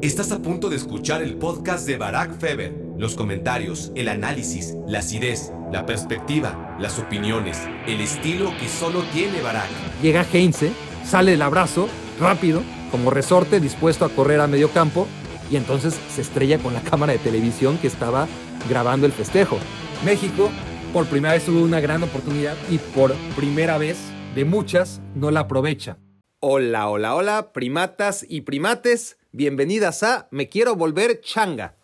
Estás 0.00 0.30
a 0.30 0.38
punto 0.38 0.70
de 0.70 0.76
escuchar 0.76 1.22
el 1.22 1.38
podcast 1.38 1.84
de 1.84 1.96
Barack 1.96 2.38
Feber. 2.38 2.72
Los 2.96 3.16
comentarios, 3.16 3.90
el 3.96 4.08
análisis, 4.08 4.76
la 4.86 5.00
acidez, 5.00 5.52
la 5.72 5.86
perspectiva, 5.86 6.76
las 6.78 7.00
opiniones, 7.00 7.58
el 7.88 8.00
estilo 8.00 8.52
que 8.60 8.68
solo 8.68 9.02
tiene 9.12 9.40
Barack. 9.40 9.68
Llega 10.00 10.24
Heinze, 10.32 10.70
sale 11.04 11.34
el 11.34 11.42
abrazo, 11.42 11.88
rápido, 12.20 12.62
como 12.92 13.10
resorte, 13.10 13.58
dispuesto 13.58 14.04
a 14.04 14.10
correr 14.10 14.40
a 14.40 14.46
medio 14.46 14.70
campo, 14.70 15.08
y 15.50 15.56
entonces 15.56 15.98
se 16.14 16.20
estrella 16.20 16.60
con 16.60 16.74
la 16.74 16.82
cámara 16.88 17.14
de 17.14 17.18
televisión 17.18 17.76
que 17.78 17.88
estaba 17.88 18.28
grabando 18.68 19.04
el 19.04 19.12
festejo. 19.12 19.58
México, 20.04 20.48
por 20.92 21.06
primera 21.06 21.34
vez 21.34 21.44
tuvo 21.44 21.60
una 21.60 21.80
gran 21.80 22.04
oportunidad 22.04 22.54
y 22.70 22.78
por 22.78 23.14
primera 23.34 23.78
vez 23.78 23.98
de 24.36 24.44
muchas 24.44 25.02
no 25.16 25.32
la 25.32 25.40
aprovecha. 25.40 25.98
Hola, 26.38 26.88
hola, 26.88 27.16
hola, 27.16 27.52
primatas 27.52 28.24
y 28.28 28.42
primates, 28.42 29.17
bienvenidas 29.32 30.02
a 30.02 30.28
Me 30.30 30.48
Quiero 30.48 30.74
Volver 30.74 31.20
Changa. 31.20 31.76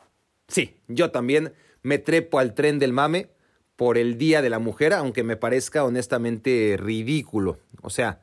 Sí, 0.48 0.77
yo 0.88 1.10
también 1.10 1.52
me 1.82 1.98
trepo 1.98 2.38
al 2.38 2.55
tren 2.55 2.78
del 2.78 2.92
mame 2.92 3.30
por 3.77 3.98
el 3.98 4.19
Día 4.19 4.42
de 4.42 4.50
la 4.50 4.59
Mujer, 4.59 4.92
aunque 4.92 5.23
me 5.23 5.36
parezca 5.36 5.84
honestamente 5.84 6.77
ridículo. 6.78 7.59
O 7.83 7.91
sea, 7.91 8.20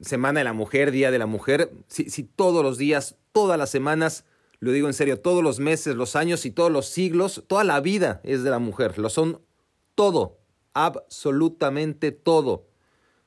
Semana 0.00 0.40
de 0.40 0.44
la 0.44 0.52
Mujer, 0.52 0.90
Día 0.90 1.10
de 1.10 1.18
la 1.18 1.26
Mujer, 1.26 1.70
si, 1.88 2.08
si 2.08 2.22
todos 2.22 2.62
los 2.62 2.78
días, 2.78 3.16
todas 3.32 3.58
las 3.58 3.70
semanas, 3.70 4.24
lo 4.58 4.72
digo 4.72 4.86
en 4.86 4.94
serio, 4.94 5.20
todos 5.20 5.42
los 5.42 5.60
meses, 5.60 5.96
los 5.96 6.16
años 6.16 6.46
y 6.46 6.50
todos 6.50 6.70
los 6.70 6.86
siglos, 6.86 7.44
toda 7.46 7.64
la 7.64 7.80
vida 7.80 8.20
es 8.24 8.42
de 8.42 8.50
la 8.50 8.58
mujer, 8.58 8.98
lo 8.98 9.10
son 9.10 9.42
todo, 9.94 10.38
absolutamente 10.72 12.12
todo. 12.12 12.68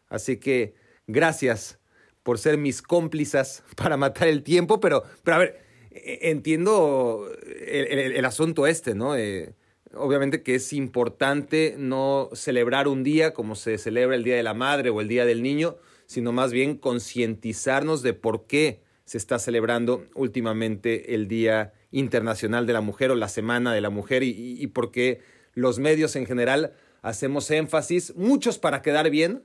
Así 0.07 0.37
que 0.37 0.75
gracias 1.07 1.79
por 2.23 2.39
ser 2.39 2.57
mis 2.57 2.81
cómplices 2.81 3.63
para 3.75 3.97
matar 3.97 4.27
el 4.27 4.43
tiempo, 4.43 4.79
pero, 4.79 5.03
pero 5.23 5.35
a 5.35 5.39
ver, 5.39 5.61
e, 5.91 6.31
entiendo 6.31 7.29
el, 7.45 8.25
asunto 8.25 8.65
este, 8.65 8.95
¿no? 8.95 9.15
Eh, 9.15 9.53
obviamente 9.93 10.41
que 10.41 10.55
es 10.55 10.73
importante 10.73 11.75
no 11.77 12.29
celebrar 12.33 12.87
un 12.87 13.03
día 13.03 13.33
como 13.33 13.55
se 13.55 13.77
celebra 13.77 14.15
el 14.15 14.23
Día 14.23 14.35
de 14.35 14.43
la 14.43 14.53
Madre 14.53 14.89
o 14.89 15.01
el 15.01 15.07
Día 15.07 15.25
del 15.25 15.43
Niño, 15.43 15.77
sino 16.05 16.31
más 16.31 16.51
bien 16.51 16.77
concientizarnos 16.77 18.01
de 18.01 18.13
por 18.13 18.47
qué 18.47 18.81
se 19.05 19.17
está 19.17 19.37
celebrando 19.37 20.05
últimamente 20.15 21.13
el 21.13 21.27
Día 21.27 21.73
Internacional 21.91 22.65
de 22.65 22.73
la 22.73 22.81
Mujer 22.81 23.11
o 23.11 23.15
la 23.15 23.27
Semana 23.27 23.73
de 23.73 23.81
la 23.81 23.89
Mujer 23.89 24.23
y, 24.23 24.31
y 24.31 24.67
por 24.67 24.91
qué 24.91 25.21
los 25.53 25.77
medios 25.77 26.15
en 26.15 26.25
general 26.25 26.73
hacemos 27.01 27.51
énfasis, 27.51 28.15
muchos 28.15 28.57
para 28.57 28.81
quedar 28.81 29.09
bien, 29.09 29.43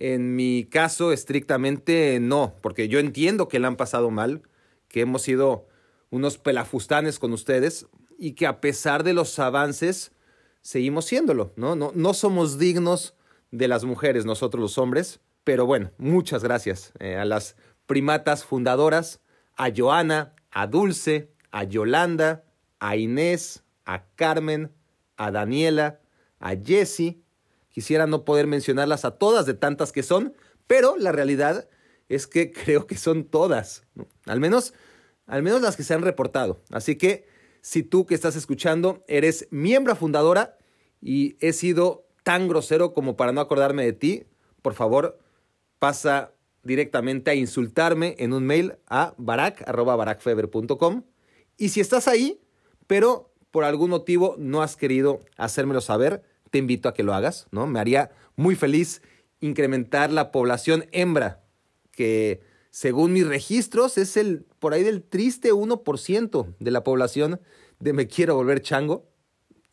en 0.00 0.36
mi 0.36 0.64
caso 0.64 1.12
estrictamente 1.12 2.20
no, 2.20 2.54
porque 2.62 2.88
yo 2.88 3.00
entiendo 3.00 3.48
que 3.48 3.58
le 3.58 3.66
han 3.66 3.76
pasado 3.76 4.10
mal, 4.10 4.42
que 4.86 5.00
hemos 5.00 5.22
sido 5.22 5.66
unos 6.10 6.38
pelafustanes 6.38 7.18
con 7.18 7.32
ustedes 7.32 7.86
y 8.16 8.32
que 8.32 8.46
a 8.46 8.60
pesar 8.60 9.02
de 9.02 9.12
los 9.12 9.36
avances 9.40 10.12
seguimos 10.62 11.04
siéndolo, 11.04 11.52
¿no? 11.56 11.74
No, 11.74 11.90
no 11.94 12.14
somos 12.14 12.58
dignos 12.58 13.14
de 13.50 13.66
las 13.66 13.84
mujeres, 13.84 14.24
nosotros 14.24 14.60
los 14.62 14.78
hombres, 14.78 15.20
pero 15.42 15.66
bueno, 15.66 15.90
muchas 15.98 16.44
gracias 16.44 16.92
eh, 17.00 17.16
a 17.16 17.24
las 17.24 17.56
primatas 17.86 18.44
fundadoras, 18.44 19.20
a 19.56 19.68
Joana, 19.76 20.36
a 20.52 20.68
Dulce, 20.68 21.32
a 21.50 21.64
Yolanda, 21.64 22.44
a 22.78 22.96
Inés, 22.96 23.64
a 23.84 24.04
Carmen, 24.14 24.70
a 25.16 25.32
Daniela, 25.32 26.00
a 26.38 26.54
Jessie. 26.54 27.20
Quisiera 27.78 28.08
no 28.08 28.24
poder 28.24 28.48
mencionarlas 28.48 29.04
a 29.04 29.12
todas 29.12 29.46
de 29.46 29.54
tantas 29.54 29.92
que 29.92 30.02
son, 30.02 30.34
pero 30.66 30.96
la 30.96 31.12
realidad 31.12 31.68
es 32.08 32.26
que 32.26 32.50
creo 32.64 32.88
que 32.88 32.96
son 32.96 33.22
todas, 33.22 33.84
al 34.26 34.40
menos 34.40 34.74
al 35.28 35.44
menos 35.44 35.62
las 35.62 35.76
que 35.76 35.84
se 35.84 35.94
han 35.94 36.02
reportado. 36.02 36.60
Así 36.72 36.96
que 36.96 37.24
si 37.60 37.84
tú 37.84 38.04
que 38.04 38.16
estás 38.16 38.34
escuchando 38.34 39.04
eres 39.06 39.46
miembro 39.52 39.94
fundadora 39.94 40.58
y 41.00 41.36
he 41.38 41.52
sido 41.52 42.04
tan 42.24 42.48
grosero 42.48 42.94
como 42.94 43.16
para 43.16 43.30
no 43.30 43.40
acordarme 43.40 43.84
de 43.84 43.92
ti, 43.92 44.24
por 44.60 44.74
favor, 44.74 45.20
pasa 45.78 46.32
directamente 46.64 47.30
a 47.30 47.36
insultarme 47.36 48.16
en 48.18 48.32
un 48.32 48.44
mail 48.44 48.74
a 48.88 49.14
barak.barakfeber.com. 49.18 51.04
Y 51.56 51.68
si 51.68 51.78
estás 51.78 52.08
ahí, 52.08 52.40
pero 52.88 53.32
por 53.52 53.62
algún 53.62 53.90
motivo 53.90 54.34
no 54.36 54.62
has 54.62 54.74
querido 54.74 55.20
hacérmelo 55.36 55.80
saber, 55.80 56.24
te 56.50 56.58
invito 56.58 56.88
a 56.88 56.94
que 56.94 57.02
lo 57.02 57.14
hagas, 57.14 57.46
¿no? 57.50 57.66
Me 57.66 57.80
haría 57.80 58.10
muy 58.36 58.54
feliz 58.54 59.02
incrementar 59.40 60.12
la 60.12 60.30
población 60.32 60.86
hembra, 60.92 61.44
que 61.92 62.40
según 62.70 63.12
mis 63.12 63.26
registros 63.26 63.98
es 63.98 64.16
el 64.16 64.44
por 64.58 64.72
ahí 64.72 64.82
del 64.82 65.02
triste 65.02 65.52
1% 65.52 66.54
de 66.58 66.70
la 66.70 66.84
población 66.84 67.40
de 67.80 67.92
Me 67.92 68.06
Quiero 68.06 68.34
Volver 68.36 68.62
Chango. 68.62 69.08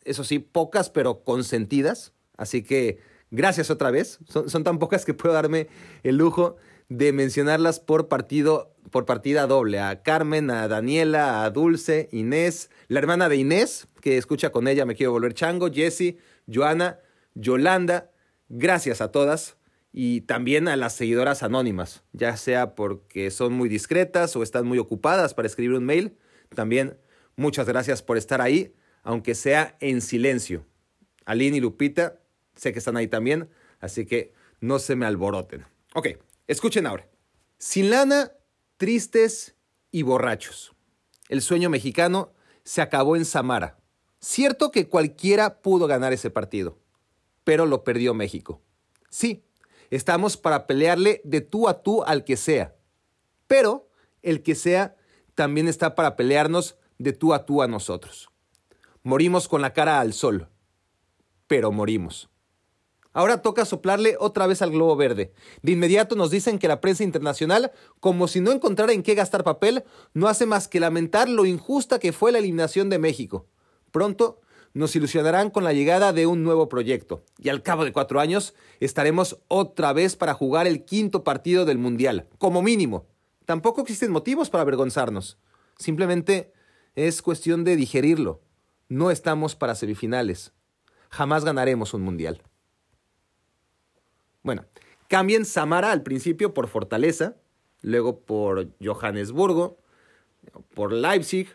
Eso 0.04 0.24
sí, 0.24 0.38
pocas 0.38 0.90
pero 0.90 1.24
consentidas. 1.24 2.12
Así 2.36 2.62
que 2.62 2.98
gracias 3.30 3.70
otra 3.70 3.90
vez. 3.90 4.18
Son, 4.28 4.64
tan 4.64 4.78
pocas 4.78 5.04
que 5.04 5.14
puedo 5.14 5.34
darme 5.34 5.68
el 6.02 6.16
lujo 6.16 6.56
de 6.88 7.12
mencionarlas 7.12 7.80
por 7.80 8.08
partido, 8.08 8.74
por 8.90 9.06
partida 9.06 9.46
doble. 9.46 9.80
A 9.80 10.02
Carmen, 10.02 10.50
a 10.50 10.68
Daniela, 10.68 11.44
a 11.44 11.50
Dulce, 11.50 12.08
Inés, 12.12 12.70
la 12.88 13.00
hermana 13.00 13.28
de 13.28 13.36
Inés, 13.36 13.88
que 14.00 14.16
escucha 14.16 14.50
con 14.50 14.68
ella 14.68 14.86
Me 14.86 14.94
Quiero 14.94 15.12
Volver 15.12 15.34
Chango, 15.34 15.70
Jessie, 15.72 16.18
Joana, 16.52 17.00
Yolanda. 17.34 18.10
Gracias 18.48 19.00
a 19.00 19.10
todas 19.10 19.56
y 19.92 20.20
también 20.22 20.68
a 20.68 20.76
las 20.76 20.94
seguidoras 20.94 21.42
anónimas, 21.42 22.02
ya 22.12 22.36
sea 22.36 22.74
porque 22.74 23.30
son 23.30 23.54
muy 23.54 23.68
discretas 23.68 24.36
o 24.36 24.42
están 24.42 24.66
muy 24.66 24.78
ocupadas 24.78 25.32
para 25.32 25.46
escribir 25.46 25.76
un 25.76 25.84
mail. 25.84 26.18
También 26.54 26.98
muchas 27.34 27.66
gracias 27.66 28.02
por 28.02 28.18
estar 28.18 28.40
ahí, 28.40 28.74
aunque 29.02 29.34
sea 29.34 29.76
en 29.80 30.00
silencio. 30.00 30.66
Aline 31.24 31.56
y 31.56 31.60
Lupita, 31.60 32.20
sé 32.54 32.72
que 32.72 32.78
están 32.78 32.96
ahí 32.96 33.08
también, 33.08 33.48
así 33.80 34.04
que 34.04 34.34
no 34.60 34.78
se 34.78 34.96
me 34.96 35.06
alboroten. 35.06 35.64
Ok, 35.94 36.08
escuchen 36.46 36.86
ahora. 36.86 37.08
Sin 37.58 37.90
lana, 37.90 38.32
tristes 38.76 39.56
y 39.90 40.02
borrachos. 40.02 40.74
El 41.28 41.40
sueño 41.40 41.70
mexicano 41.70 42.34
se 42.64 42.82
acabó 42.82 43.16
en 43.16 43.24
Samara. 43.24 43.78
Cierto 44.20 44.70
que 44.70 44.88
cualquiera 44.88 45.60
pudo 45.60 45.86
ganar 45.86 46.12
ese 46.12 46.30
partido, 46.30 46.78
pero 47.44 47.66
lo 47.66 47.84
perdió 47.84 48.14
México. 48.14 48.60
Sí, 49.10 49.44
estamos 49.90 50.36
para 50.36 50.66
pelearle 50.66 51.20
de 51.24 51.40
tú 51.40 51.68
a 51.68 51.82
tú 51.82 52.02
al 52.02 52.24
que 52.24 52.36
sea, 52.36 52.76
pero 53.46 53.88
el 54.22 54.42
que 54.42 54.54
sea 54.54 54.96
también 55.34 55.68
está 55.68 55.94
para 55.94 56.16
pelearnos 56.16 56.76
de 56.98 57.12
tú 57.12 57.34
a 57.34 57.46
tú 57.46 57.62
a 57.62 57.68
nosotros. 57.68 58.30
Morimos 59.02 59.48
con 59.48 59.62
la 59.62 59.72
cara 59.72 60.00
al 60.00 60.12
sol, 60.12 60.48
pero 61.46 61.70
morimos. 61.70 62.28
Ahora 63.12 63.40
toca 63.40 63.64
soplarle 63.64 64.16
otra 64.20 64.46
vez 64.46 64.60
al 64.60 64.72
globo 64.72 64.94
verde. 64.94 65.32
De 65.62 65.72
inmediato 65.72 66.16
nos 66.16 66.30
dicen 66.30 66.58
que 66.58 66.68
la 66.68 66.82
prensa 66.82 67.02
internacional, 67.02 67.72
como 67.98 68.28
si 68.28 68.40
no 68.40 68.52
encontrara 68.52 68.92
en 68.92 69.02
qué 69.02 69.14
gastar 69.14 69.42
papel, 69.42 69.84
no 70.12 70.28
hace 70.28 70.44
más 70.44 70.68
que 70.68 70.80
lamentar 70.80 71.26
lo 71.28 71.46
injusta 71.46 71.98
que 71.98 72.12
fue 72.12 72.30
la 72.30 72.40
eliminación 72.40 72.90
de 72.90 72.98
México. 72.98 73.46
Pronto 73.96 74.42
nos 74.74 74.94
ilusionarán 74.94 75.48
con 75.48 75.64
la 75.64 75.72
llegada 75.72 76.12
de 76.12 76.26
un 76.26 76.42
nuevo 76.42 76.68
proyecto 76.68 77.24
y 77.38 77.48
al 77.48 77.62
cabo 77.62 77.82
de 77.82 77.94
cuatro 77.94 78.20
años 78.20 78.52
estaremos 78.78 79.38
otra 79.48 79.94
vez 79.94 80.16
para 80.16 80.34
jugar 80.34 80.66
el 80.66 80.84
quinto 80.84 81.24
partido 81.24 81.64
del 81.64 81.78
Mundial, 81.78 82.28
como 82.36 82.60
mínimo. 82.60 83.06
Tampoco 83.46 83.80
existen 83.80 84.12
motivos 84.12 84.50
para 84.50 84.60
avergonzarnos. 84.60 85.38
Simplemente 85.78 86.52
es 86.94 87.22
cuestión 87.22 87.64
de 87.64 87.74
digerirlo. 87.74 88.42
No 88.90 89.10
estamos 89.10 89.56
para 89.56 89.74
semifinales. 89.74 90.52
Jamás 91.08 91.46
ganaremos 91.46 91.94
un 91.94 92.02
Mundial. 92.02 92.42
Bueno, 94.42 94.66
cambien 95.08 95.46
Samara 95.46 95.90
al 95.90 96.02
principio 96.02 96.52
por 96.52 96.68
Fortaleza, 96.68 97.36
luego 97.80 98.20
por 98.20 98.68
Johannesburgo, 98.78 99.78
por 100.74 100.92
Leipzig, 100.92 101.48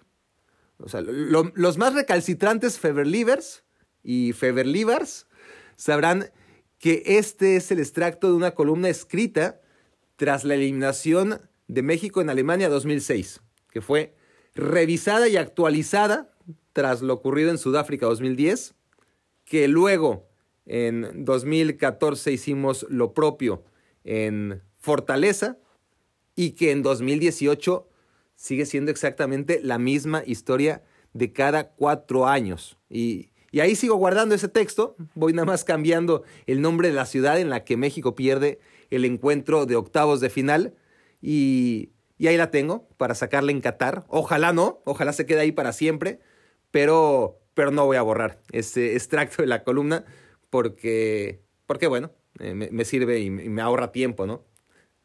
o 0.83 0.89
sea, 0.89 1.01
los 1.01 1.77
más 1.77 1.93
recalcitrantes 1.93 2.79
Feverlivers 2.79 3.63
y 4.03 4.33
Feverlivers 4.33 5.27
sabrán 5.75 6.31
que 6.79 7.03
este 7.05 7.55
es 7.55 7.71
el 7.71 7.79
extracto 7.79 8.27
de 8.27 8.33
una 8.33 8.51
columna 8.51 8.89
escrita 8.89 9.61
tras 10.15 10.43
la 10.43 10.55
eliminación 10.55 11.41
de 11.67 11.83
México 11.83 12.21
en 12.21 12.29
Alemania 12.29 12.69
2006, 12.69 13.41
que 13.71 13.81
fue 13.81 14.15
revisada 14.55 15.27
y 15.27 15.37
actualizada 15.37 16.33
tras 16.73 17.01
lo 17.01 17.13
ocurrido 17.13 17.51
en 17.51 17.57
Sudáfrica 17.57 18.05
2010, 18.05 18.75
que 19.45 19.67
luego 19.67 20.27
en 20.65 21.25
2014 21.25 22.31
hicimos 22.31 22.85
lo 22.89 23.13
propio 23.13 23.63
en 24.03 24.63
Fortaleza 24.79 25.57
y 26.35 26.51
que 26.51 26.71
en 26.71 26.81
2018 26.81 27.87
sigue 28.41 28.65
siendo 28.65 28.89
exactamente 28.89 29.59
la 29.61 29.77
misma 29.77 30.23
historia 30.25 30.81
de 31.13 31.31
cada 31.31 31.69
cuatro 31.69 32.25
años. 32.25 32.75
Y, 32.89 33.29
ahí 33.53 33.75
sigo 33.75 33.95
guardando 33.97 34.33
ese 34.33 34.47
texto, 34.47 34.95
voy 35.13 35.33
nada 35.33 35.45
más 35.45 35.63
cambiando 35.63 36.23
el 36.47 36.59
nombre 36.59 36.87
de 36.87 36.95
la 36.95 37.05
ciudad 37.05 37.39
en 37.39 37.51
la 37.51 37.63
que 37.63 37.77
México 37.77 38.15
pierde 38.15 38.59
el 38.89 39.05
encuentro 39.05 39.67
de 39.67 39.75
octavos 39.75 40.21
de 40.21 40.31
final 40.31 40.73
y, 41.21 41.91
y 42.17 42.27
ahí 42.27 42.37
la 42.37 42.49
tengo 42.49 42.87
para 42.97 43.13
sacarla 43.13 43.51
en 43.51 43.61
Qatar. 43.61 44.05
Ojalá 44.07 44.53
no, 44.53 44.81
ojalá 44.85 45.13
se 45.13 45.27
quede 45.27 45.41
ahí 45.41 45.51
para 45.51 45.71
siempre, 45.71 46.19
pero, 46.71 47.39
pero 47.53 47.69
no 47.69 47.85
voy 47.85 47.97
a 47.97 48.01
borrar 48.01 48.41
ese 48.51 48.93
extracto 48.93 49.43
de 49.43 49.49
la 49.49 49.63
columna 49.63 50.03
porque, 50.49 51.43
porque 51.67 51.85
bueno, 51.85 52.09
eh, 52.39 52.55
me, 52.55 52.85
sirve 52.85 53.19
y 53.19 53.29
me 53.29 53.61
ahorra 53.61 53.91
tiempo, 53.91 54.25
¿no? 54.25 54.43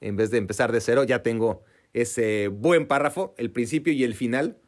En 0.01 0.17
vez 0.17 0.31
de 0.31 0.39
empezar 0.39 0.73
de 0.73 0.81
cero, 0.81 1.05
ya 1.05 1.23
tengo 1.23 1.65
ese 1.93 2.49
buen 2.49 2.87
párrafo, 2.87 3.35
el 3.39 3.51
principio 3.51 3.93
y 3.93 4.05
el 4.05 4.15
final, 4.15 4.59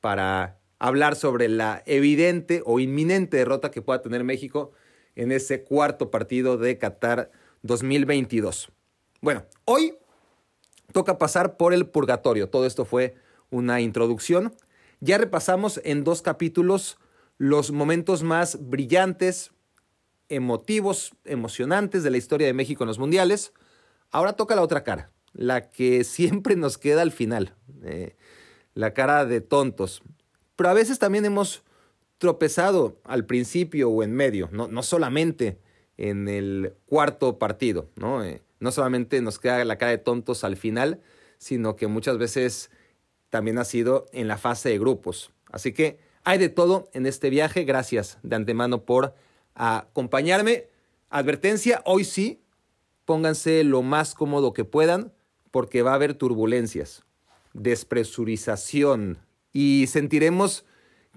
para 0.00 0.58
hablar 0.78 1.16
sobre 1.16 1.48
la 1.48 1.82
evidente 1.86 2.62
o 2.66 2.80
inminente 2.80 3.36
derrota 3.36 3.70
que 3.70 3.82
pueda 3.82 4.02
tener 4.02 4.24
México 4.24 4.72
en 5.16 5.32
ese 5.32 5.64
cuarto 5.64 6.10
partido 6.10 6.58
de 6.58 6.78
Qatar 6.78 7.30
2022. 7.62 8.70
Bueno, 9.20 9.44
hoy 9.64 9.96
toca 10.92 11.18
pasar 11.18 11.56
por 11.56 11.72
el 11.72 11.86
purgatorio. 11.86 12.50
Todo 12.50 12.66
esto 12.66 12.84
fue 12.84 13.14
una 13.50 13.80
introducción. 13.80 14.54
Ya 15.00 15.18
repasamos 15.18 15.80
en 15.84 16.04
dos 16.04 16.22
capítulos 16.22 16.98
los 17.38 17.72
momentos 17.72 18.22
más 18.22 18.58
brillantes, 18.68 19.52
emotivos, 20.28 21.12
emocionantes 21.24 22.02
de 22.02 22.10
la 22.10 22.16
historia 22.16 22.46
de 22.46 22.52
México 22.52 22.84
en 22.84 22.88
los 22.88 22.98
mundiales. 22.98 23.52
Ahora 24.10 24.34
toca 24.34 24.54
la 24.54 24.62
otra 24.62 24.84
cara, 24.84 25.10
la 25.34 25.70
que 25.70 26.04
siempre 26.04 26.56
nos 26.56 26.78
queda 26.78 27.02
al 27.02 27.12
final, 27.12 27.54
eh, 27.82 28.16
la 28.74 28.94
cara 28.94 29.26
de 29.26 29.40
tontos. 29.40 30.02
Pero 30.56 30.70
a 30.70 30.74
veces 30.74 30.98
también 30.98 31.24
hemos 31.24 31.62
tropezado 32.18 32.98
al 33.04 33.26
principio 33.26 33.90
o 33.90 34.02
en 34.02 34.12
medio, 34.12 34.48
no, 34.52 34.68
no 34.68 34.82
solamente 34.82 35.58
en 35.96 36.28
el 36.28 36.74
cuarto 36.86 37.38
partido, 37.38 37.90
¿no? 37.96 38.24
Eh, 38.24 38.42
no 38.60 38.72
solamente 38.72 39.20
nos 39.20 39.38
queda 39.38 39.64
la 39.64 39.76
cara 39.76 39.90
de 39.90 39.98
tontos 39.98 40.42
al 40.42 40.56
final, 40.56 41.00
sino 41.38 41.76
que 41.76 41.86
muchas 41.86 42.18
veces 42.18 42.70
también 43.30 43.58
ha 43.58 43.64
sido 43.64 44.06
en 44.12 44.28
la 44.28 44.38
fase 44.38 44.70
de 44.70 44.78
grupos. 44.78 45.32
Así 45.50 45.72
que 45.72 45.98
hay 46.24 46.38
de 46.38 46.48
todo 46.48 46.88
en 46.94 47.06
este 47.06 47.30
viaje. 47.30 47.64
Gracias 47.64 48.18
de 48.22 48.36
antemano 48.36 48.84
por 48.84 49.14
acompañarme. 49.54 50.68
Advertencia, 51.10 51.82
hoy 51.84 52.04
sí, 52.04 52.40
pónganse 53.04 53.62
lo 53.64 53.82
más 53.82 54.14
cómodo 54.14 54.52
que 54.52 54.64
puedan 54.64 55.12
porque 55.54 55.82
va 55.82 55.92
a 55.92 55.94
haber 55.94 56.14
turbulencias, 56.14 57.04
despresurización 57.52 59.18
y 59.52 59.86
sentiremos 59.86 60.64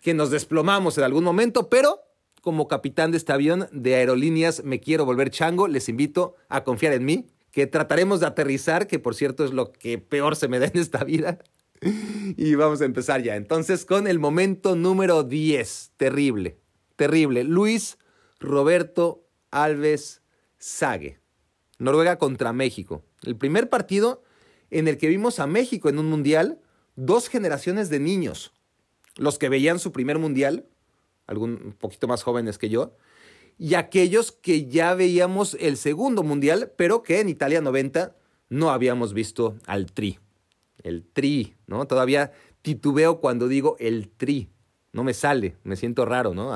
que 0.04 0.14
nos 0.14 0.30
desplomamos 0.30 0.96
en 1.00 1.06
algún 1.06 1.24
momento, 1.24 1.70
pero 1.70 2.02
como 2.44 2.68
capitán 2.68 3.10
de 3.10 3.18
este 3.18 3.34
avión 3.34 3.68
de 3.72 3.96
aerolíneas 3.96 4.64
me 4.64 4.80
quiero 4.80 5.06
volver 5.06 5.32
chango, 5.32 5.68
les 5.68 5.90
invito 5.90 6.36
a 6.50 6.64
confiar 6.64 6.94
en 6.94 7.04
mí, 7.04 7.26
que 7.50 7.66
trataremos 7.66 8.20
de 8.20 8.28
aterrizar, 8.28 8.86
que 8.86 9.00
por 9.00 9.16
cierto 9.16 9.44
es 9.44 9.54
lo 9.54 9.72
que 9.72 9.98
peor 9.98 10.36
se 10.36 10.48
me 10.48 10.60
da 10.60 10.68
en 10.68 10.78
esta 10.78 11.04
vida. 11.04 11.40
Y 12.38 12.54
vamos 12.54 12.82
a 12.82 12.86
empezar 12.86 13.24
ya. 13.24 13.38
Entonces 13.38 13.86
con 13.86 14.06
el 14.06 14.20
momento 14.20 14.76
número 14.76 15.24
10, 15.24 15.94
terrible, 15.98 16.60
terrible. 16.96 17.44
Luis 17.44 17.98
Roberto 18.40 19.26
Alves 19.50 20.22
Sague. 20.60 21.20
Noruega 21.80 22.20
contra 22.20 22.54
México. 22.54 23.04
El 23.24 23.36
primer 23.36 23.70
partido 23.70 24.24
en 24.72 24.88
el 24.88 24.98
que 24.98 25.08
vimos 25.08 25.40
a 25.40 25.48
México 25.48 25.90
en 25.90 26.00
un 26.00 26.08
mundial, 26.08 26.60
dos 26.96 27.30
generaciones 27.30 27.90
de 27.90 28.00
niños. 28.00 28.54
Los 29.16 29.38
que 29.38 29.50
veían 29.50 29.80
su 29.80 29.92
primer 29.92 30.20
mundial, 30.20 30.66
algún 31.26 31.76
poquito 31.78 32.08
más 32.08 32.24
jóvenes 32.24 32.58
que 32.58 32.70
yo, 32.70 32.96
y 33.58 33.74
aquellos 33.74 34.32
que 34.32 34.68
ya 34.68 34.94
veíamos 34.94 35.58
el 35.60 35.78
segundo 35.78 36.24
mundial, 36.24 36.74
pero 36.78 37.02
que 37.02 37.20
en 37.20 37.30
Italia 37.30 37.62
90 37.62 38.16
no 38.50 38.70
habíamos 38.70 39.14
visto 39.14 39.56
al 39.66 39.92
Tri. 39.92 40.20
El 40.84 41.04
Tri, 41.04 41.56
¿no? 41.66 41.88
Todavía 41.88 42.32
titubeo 42.62 43.20
cuando 43.20 43.48
digo 43.48 43.76
el 43.80 44.10
Tri. 44.10 44.50
No 44.94 45.04
me 45.04 45.14
sale, 45.14 45.58
me 45.64 45.76
siento 45.76 46.06
raro, 46.06 46.34
¿no? 46.34 46.54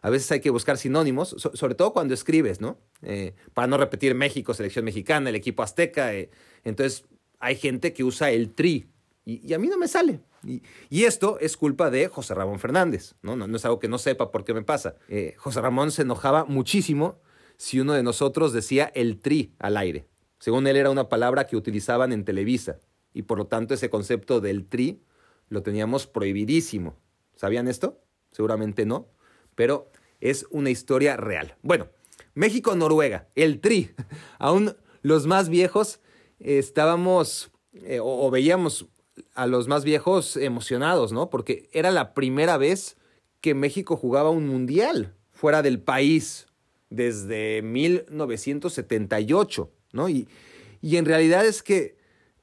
A 0.00 0.10
veces 0.10 0.30
hay 0.32 0.40
que 0.40 0.50
buscar 0.50 0.78
sinónimos, 0.78 1.36
sobre 1.54 1.74
todo 1.74 1.92
cuando 1.92 2.14
escribes, 2.14 2.60
¿no? 2.60 2.78
Eh, 3.02 3.34
para 3.54 3.66
no 3.66 3.76
repetir 3.76 4.14
México, 4.14 4.54
selección 4.54 4.84
mexicana, 4.84 5.30
el 5.30 5.36
equipo 5.36 5.62
azteca. 5.62 6.14
Eh, 6.14 6.30
entonces, 6.64 7.04
hay 7.38 7.56
gente 7.56 7.92
que 7.92 8.04
usa 8.04 8.30
el 8.30 8.54
tri 8.54 8.86
y, 9.24 9.52
a 9.52 9.58
mí 9.58 9.68
no 9.68 9.76
me 9.76 9.88
sale. 9.88 10.20
Y, 10.42 10.62
esto 11.04 11.38
es 11.40 11.56
culpa 11.56 11.90
de 11.90 12.08
José 12.08 12.34
Ramón 12.34 12.58
Fernández, 12.58 13.14
¿no? 13.22 13.36
No, 13.36 13.56
es 13.56 13.64
algo 13.64 13.78
que 13.78 13.88
no 13.88 13.98
sepa 13.98 14.30
por 14.30 14.44
qué 14.44 14.54
me 14.54 14.62
pasa. 14.62 14.94
Eh, 15.08 15.34
José 15.36 15.60
Ramón 15.60 15.90
se 15.90 16.02
enojaba 16.02 16.44
muchísimo 16.44 17.20
si 17.56 17.80
uno 17.80 17.92
de 17.92 18.02
nosotros 18.02 18.52
decía 18.52 18.90
el 18.94 19.20
tri 19.20 19.52
al 19.58 19.76
aire. 19.76 20.06
Según 20.38 20.66
él 20.66 20.76
era 20.76 20.90
una 20.90 21.08
palabra 21.08 21.46
que 21.46 21.56
utilizaban 21.56 22.12
en 22.12 22.24
Televisa 22.24 22.78
y 23.12 23.22
por 23.22 23.38
lo 23.38 23.46
tanto 23.46 23.74
ese 23.74 23.90
concepto 23.90 24.40
del 24.40 24.66
tri 24.66 25.02
lo 25.48 25.62
teníamos 25.62 26.06
prohibidísimo. 26.06 26.96
¿Sabían 27.34 27.68
esto? 27.68 28.00
Seguramente 28.32 28.86
no 28.86 29.08
pero 29.58 29.90
es 30.20 30.46
una 30.50 30.70
historia 30.70 31.16
real. 31.16 31.56
Bueno, 31.62 31.88
México-Noruega, 32.34 33.26
el 33.34 33.58
Tri. 33.60 33.90
Aún 34.38 34.76
los 35.02 35.26
más 35.26 35.48
viejos 35.48 35.98
estábamos 36.40 37.50
eh, 37.72 38.00
o, 38.02 38.28
veíamos 38.30 38.86
a 39.34 39.46
los 39.46 39.68
más 39.68 39.84
viejos 39.84 40.36
emocionados, 40.36 41.12
¿no? 41.12 41.30
Porque 41.30 41.68
era 41.72 41.90
la 41.90 42.12
primera 42.14 42.56
vez 42.56 42.96
que 43.40 43.54
México 43.54 43.96
jugaba 43.96 44.30
un 44.30 44.48
mundial 44.48 45.14
fuera 45.30 45.62
del 45.62 45.80
país 45.80 46.46
desde 46.90 47.62
1978, 47.62 49.70
¿no? 49.92 50.08
Y, 50.08 50.26
y 50.80 50.96
en 50.96 51.04
realidad 51.04 51.46
es 51.46 51.62
que 51.62 51.96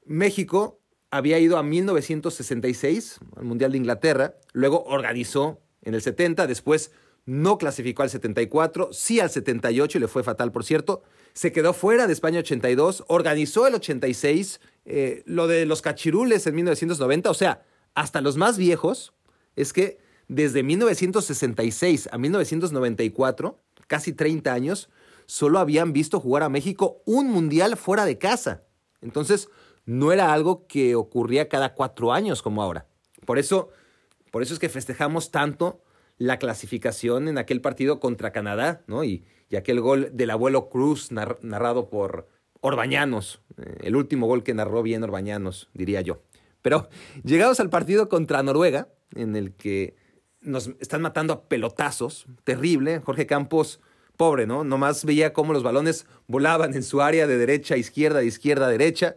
México 0.04 0.80
había 1.10 1.38
ido 1.38 1.58
a 1.58 1.62
1966, 1.62 3.18
al 3.36 3.44
Mundial 3.44 3.72
de 3.72 3.78
Inglaterra, 3.78 4.34
luego 4.52 4.84
organizó 4.84 5.60
en 5.82 5.94
el 5.94 6.02
70, 6.02 6.46
después 6.46 6.92
no 7.26 7.58
clasificó 7.58 8.04
al 8.04 8.10
74, 8.10 8.90
sí 8.92 9.20
al 9.20 9.30
78 9.30 9.98
y 9.98 10.00
le 10.00 10.08
fue 10.08 10.22
fatal, 10.22 10.52
por 10.52 10.64
cierto. 10.64 11.02
Se 11.34 11.52
quedó 11.52 11.74
fuera 11.74 12.06
de 12.06 12.12
España 12.12 12.38
82, 12.38 13.04
organizó 13.08 13.66
el 13.66 13.74
86, 13.74 14.60
eh, 14.86 15.22
lo 15.26 15.48
de 15.48 15.66
los 15.66 15.82
cachirules 15.82 16.46
en 16.46 16.54
1990, 16.54 17.28
o 17.28 17.34
sea, 17.34 17.62
hasta 17.94 18.20
los 18.20 18.36
más 18.36 18.56
viejos, 18.56 19.12
es 19.56 19.72
que 19.72 19.98
desde 20.28 20.62
1966 20.62 22.08
a 22.12 22.16
1994, 22.16 23.58
casi 23.88 24.12
30 24.12 24.52
años, 24.52 24.88
solo 25.26 25.58
habían 25.58 25.92
visto 25.92 26.20
jugar 26.20 26.44
a 26.44 26.48
México 26.48 27.02
un 27.04 27.28
mundial 27.28 27.76
fuera 27.76 28.04
de 28.04 28.18
casa. 28.18 28.62
Entonces, 29.00 29.48
no 29.84 30.12
era 30.12 30.32
algo 30.32 30.66
que 30.66 30.94
ocurría 30.94 31.48
cada 31.48 31.74
cuatro 31.74 32.12
años 32.12 32.40
como 32.42 32.62
ahora. 32.62 32.86
Por 33.24 33.38
eso, 33.38 33.70
por 34.30 34.42
eso 34.42 34.54
es 34.54 34.60
que 34.60 34.68
festejamos 34.68 35.30
tanto 35.30 35.80
la 36.18 36.38
clasificación 36.38 37.28
en 37.28 37.38
aquel 37.38 37.60
partido 37.60 38.00
contra 38.00 38.32
Canadá, 38.32 38.82
¿no? 38.86 39.04
Y, 39.04 39.24
aquel 39.56 39.80
gol 39.80 40.10
del 40.12 40.30
abuelo 40.30 40.68
Cruz 40.68 41.12
narrado 41.12 41.88
por 41.88 42.28
Orbañanos, 42.60 43.40
eh, 43.56 43.76
el 43.82 43.96
último 43.96 44.26
gol 44.26 44.42
que 44.42 44.54
narró 44.54 44.82
bien 44.82 45.02
Orbañanos, 45.02 45.70
diría 45.72 46.00
yo. 46.00 46.20
Pero 46.62 46.88
llegados 47.22 47.60
al 47.60 47.70
partido 47.70 48.08
contra 48.08 48.42
Noruega, 48.42 48.88
en 49.14 49.36
el 49.36 49.52
que 49.52 49.94
nos 50.40 50.68
están 50.80 51.00
matando 51.00 51.32
a 51.32 51.48
pelotazos, 51.48 52.26
terrible, 52.44 53.00
Jorge 53.00 53.26
Campos, 53.26 53.80
pobre, 54.16 54.46
¿no? 54.46 54.64
Nomás 54.64 55.04
veía 55.04 55.32
cómo 55.32 55.52
los 55.52 55.62
balones 55.62 56.06
volaban 56.26 56.74
en 56.74 56.82
su 56.82 57.00
área 57.00 57.26
de 57.26 57.38
derecha 57.38 57.74
a 57.74 57.78
izquierda, 57.78 58.20
de 58.20 58.26
izquierda 58.26 58.66
a 58.66 58.70
derecha, 58.70 59.16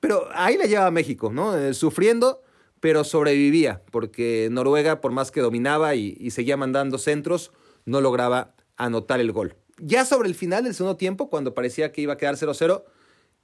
pero 0.00 0.28
ahí 0.32 0.56
la 0.56 0.64
lleva 0.64 0.90
México, 0.90 1.30
¿no? 1.32 1.56
Eh, 1.56 1.74
sufriendo, 1.74 2.42
pero 2.80 3.04
sobrevivía, 3.04 3.82
porque 3.90 4.48
Noruega, 4.50 5.00
por 5.00 5.12
más 5.12 5.30
que 5.30 5.40
dominaba 5.40 5.94
y, 5.94 6.30
seguía 6.30 6.56
mandando 6.56 6.98
centros, 6.98 7.52
no 7.84 8.00
lograba 8.00 8.54
anotar 8.76 9.20
el 9.20 9.32
gol. 9.32 9.56
Ya 9.80 10.04
sobre 10.04 10.28
el 10.28 10.34
final 10.34 10.64
del 10.64 10.74
segundo 10.74 10.96
tiempo, 10.96 11.30
cuando 11.30 11.54
parecía 11.54 11.92
que 11.92 12.00
iba 12.00 12.14
a 12.14 12.16
quedar 12.16 12.36
0-0, 12.36 12.84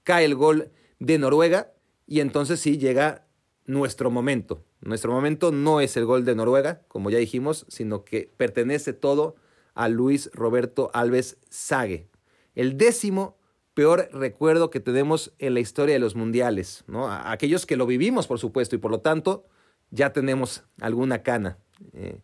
cae 0.02 0.24
el 0.24 0.34
gol 0.34 0.70
de 0.98 1.18
Noruega 1.18 1.72
y 2.06 2.20
entonces 2.20 2.60
sí 2.60 2.78
llega 2.78 3.26
nuestro 3.66 4.10
momento. 4.10 4.64
Nuestro 4.80 5.12
momento 5.12 5.50
no 5.50 5.80
es 5.80 5.96
el 5.96 6.04
gol 6.04 6.24
de 6.24 6.34
Noruega, 6.34 6.82
como 6.88 7.10
ya 7.10 7.18
dijimos, 7.18 7.64
sino 7.68 8.04
que 8.04 8.30
pertenece 8.36 8.92
todo 8.92 9.36
a 9.74 9.88
Luis 9.88 10.30
Roberto 10.32 10.90
Alves 10.92 11.38
Sague, 11.48 12.08
el 12.54 12.76
décimo 12.76 13.36
peor 13.74 14.08
recuerdo 14.12 14.70
que 14.70 14.80
tenemos 14.80 15.32
en 15.38 15.54
la 15.54 15.60
historia 15.60 15.94
de 15.94 15.98
los 15.98 16.14
mundiales, 16.14 16.84
¿no? 16.86 17.12
aquellos 17.12 17.66
que 17.66 17.76
lo 17.76 17.86
vivimos, 17.86 18.26
por 18.26 18.38
supuesto, 18.38 18.76
y 18.76 18.78
por 18.78 18.90
lo 18.90 19.00
tanto 19.00 19.46
ya 19.90 20.12
tenemos 20.12 20.64
alguna 20.80 21.22
cana. 21.22 21.58
Eh, 21.92 22.20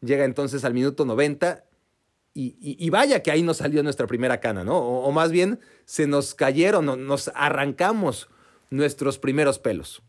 llega 0.00 0.24
entonces 0.24 0.64
al 0.64 0.74
minuto 0.74 1.04
90 1.04 1.64
y, 2.36 2.90
vaya 2.90 3.22
que 3.22 3.30
ahí 3.30 3.42
nos 3.42 3.58
salió 3.58 3.80
nuestra 3.84 4.08
primera 4.08 4.40
cana, 4.40 4.64
¿no? 4.64 4.76
O, 4.76 5.12
más 5.12 5.30
bien 5.30 5.60
se 5.84 6.08
nos 6.08 6.34
cayeron, 6.34 7.06
nos 7.06 7.30
arrancamos 7.32 8.28
nuestros 8.70 9.20
primeros 9.20 9.60
pelos. 9.60 10.02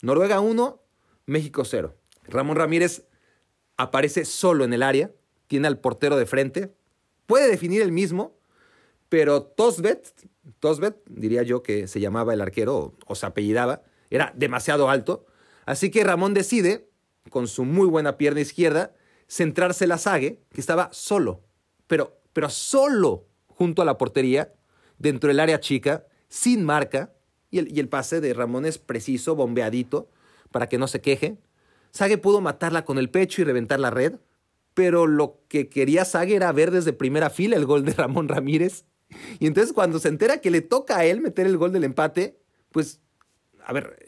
Noruega 0.00 0.38
1, 0.38 0.80
México 1.26 1.64
0. 1.64 1.96
Ramón 2.28 2.56
Ramírez 2.56 3.08
aparece 3.76 4.24
solo 4.24 4.64
en 4.64 4.72
el 4.72 4.84
área, 4.84 5.10
tiene 5.48 5.66
al 5.66 5.80
portero 5.80 6.16
de 6.16 6.26
frente, 6.26 6.72
puede 7.26 7.48
definir 7.48 7.82
el 7.82 7.90
mismo, 7.90 8.37
pero 9.08 9.42
Tosbet, 9.42 10.12
Tosbet, 10.60 10.96
diría 11.08 11.42
yo 11.42 11.62
que 11.62 11.88
se 11.88 12.00
llamaba 12.00 12.34
el 12.34 12.40
arquero 12.40 12.94
o, 13.06 13.14
se 13.14 13.26
apellidaba, 13.26 13.82
era 14.10 14.32
demasiado 14.36 14.90
alto. 14.90 15.26
Así 15.66 15.90
que 15.90 16.04
Ramón 16.04 16.34
decide, 16.34 16.88
con 17.30 17.48
su 17.48 17.64
muy 17.64 17.86
buena 17.86 18.16
pierna 18.16 18.40
izquierda, 18.40 18.94
centrarse 19.28 19.86
la 19.86 19.98
Sague, 19.98 20.40
que 20.50 20.60
estaba 20.60 20.90
solo, 20.92 21.42
pero, 21.86 22.20
pero 22.32 22.50
solo 22.50 23.26
junto 23.46 23.82
a 23.82 23.84
la 23.84 23.98
portería, 23.98 24.54
dentro 24.98 25.28
del 25.28 25.40
área 25.40 25.60
chica, 25.60 26.06
sin 26.28 26.64
marca, 26.64 27.12
y 27.50 27.58
el, 27.58 27.74
y 27.74 27.80
el 27.80 27.88
pase 27.88 28.20
de 28.20 28.34
Ramón 28.34 28.66
es 28.66 28.78
preciso, 28.78 29.34
bombeadito, 29.34 30.10
para 30.50 30.68
que 30.68 30.78
no 30.78 30.86
se 30.86 31.00
queje. 31.00 31.38
Sague 31.90 32.18
pudo 32.18 32.40
matarla 32.40 32.84
con 32.84 32.98
el 32.98 33.10
pecho 33.10 33.40
y 33.40 33.44
reventar 33.44 33.80
la 33.80 33.90
red, 33.90 34.16
pero 34.74 35.06
lo 35.06 35.40
que 35.48 35.68
quería 35.68 36.04
Sague 36.04 36.36
era 36.36 36.52
ver 36.52 36.70
desde 36.70 36.92
primera 36.92 37.30
fila 37.30 37.56
el 37.56 37.66
gol 37.66 37.84
de 37.84 37.92
Ramón 37.94 38.28
Ramírez. 38.28 38.84
Y 39.38 39.46
entonces 39.46 39.72
cuando 39.72 39.98
se 39.98 40.08
entera 40.08 40.40
que 40.40 40.50
le 40.50 40.60
toca 40.60 40.98
a 40.98 41.04
él 41.04 41.20
meter 41.20 41.46
el 41.46 41.56
gol 41.56 41.72
del 41.72 41.84
empate, 41.84 42.38
pues, 42.72 43.00
a 43.64 43.72
ver, 43.72 44.04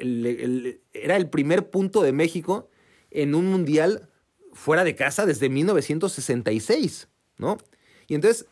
era 0.92 1.16
el 1.16 1.30
primer 1.30 1.70
punto 1.70 2.02
de 2.02 2.12
México 2.12 2.68
en 3.10 3.34
un 3.34 3.46
mundial 3.46 4.08
fuera 4.52 4.84
de 4.84 4.94
casa 4.94 5.26
desde 5.26 5.48
1966, 5.48 7.08
¿no? 7.38 7.58
Y 8.08 8.14
entonces 8.14 8.46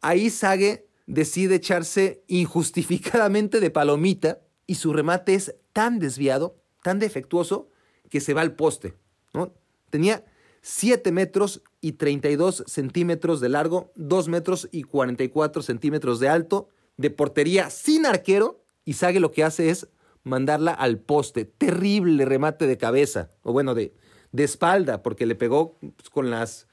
ahí 0.00 0.30
Sague 0.30 0.86
decide 1.06 1.56
echarse 1.56 2.22
injustificadamente 2.26 3.60
de 3.60 3.70
palomita 3.70 4.40
y 4.66 4.76
su 4.76 4.92
remate 4.92 5.34
es 5.34 5.54
tan 5.72 5.98
desviado, 5.98 6.56
tan 6.82 6.98
defectuoso, 6.98 7.68
que 8.08 8.20
se 8.20 8.34
va 8.34 8.42
al 8.42 8.54
poste. 8.54 8.94
¿no? 9.32 9.54
Tenía 9.90 10.24
7 10.62 11.12
metros 11.12 11.62
y 11.80 11.92
32 11.92 12.64
centímetros 12.66 13.40
de 13.40 13.48
largo, 13.48 13.92
2 13.96 14.28
metros 14.28 14.68
y 14.72 14.84
44 14.84 15.62
centímetros 15.62 16.20
de 16.20 16.28
alto, 16.28 16.68
de 16.96 17.10
portería 17.10 17.70
sin 17.70 18.06
arquero, 18.06 18.60
y 18.84 18.94
Sague 18.94 19.20
lo 19.20 19.30
que 19.30 19.44
hace 19.44 19.70
es 19.70 19.88
mandarla 20.24 20.72
al 20.72 20.98
poste. 20.98 21.44
Terrible 21.44 22.24
remate 22.24 22.66
de 22.66 22.78
cabeza, 22.78 23.30
o 23.42 23.52
bueno, 23.52 23.74
de, 23.74 23.94
de 24.32 24.44
espalda, 24.44 25.02
porque 25.02 25.26
le 25.26 25.34
pegó 25.34 25.78
pues, 25.80 26.10
con, 26.10 26.30
las, 26.30 26.66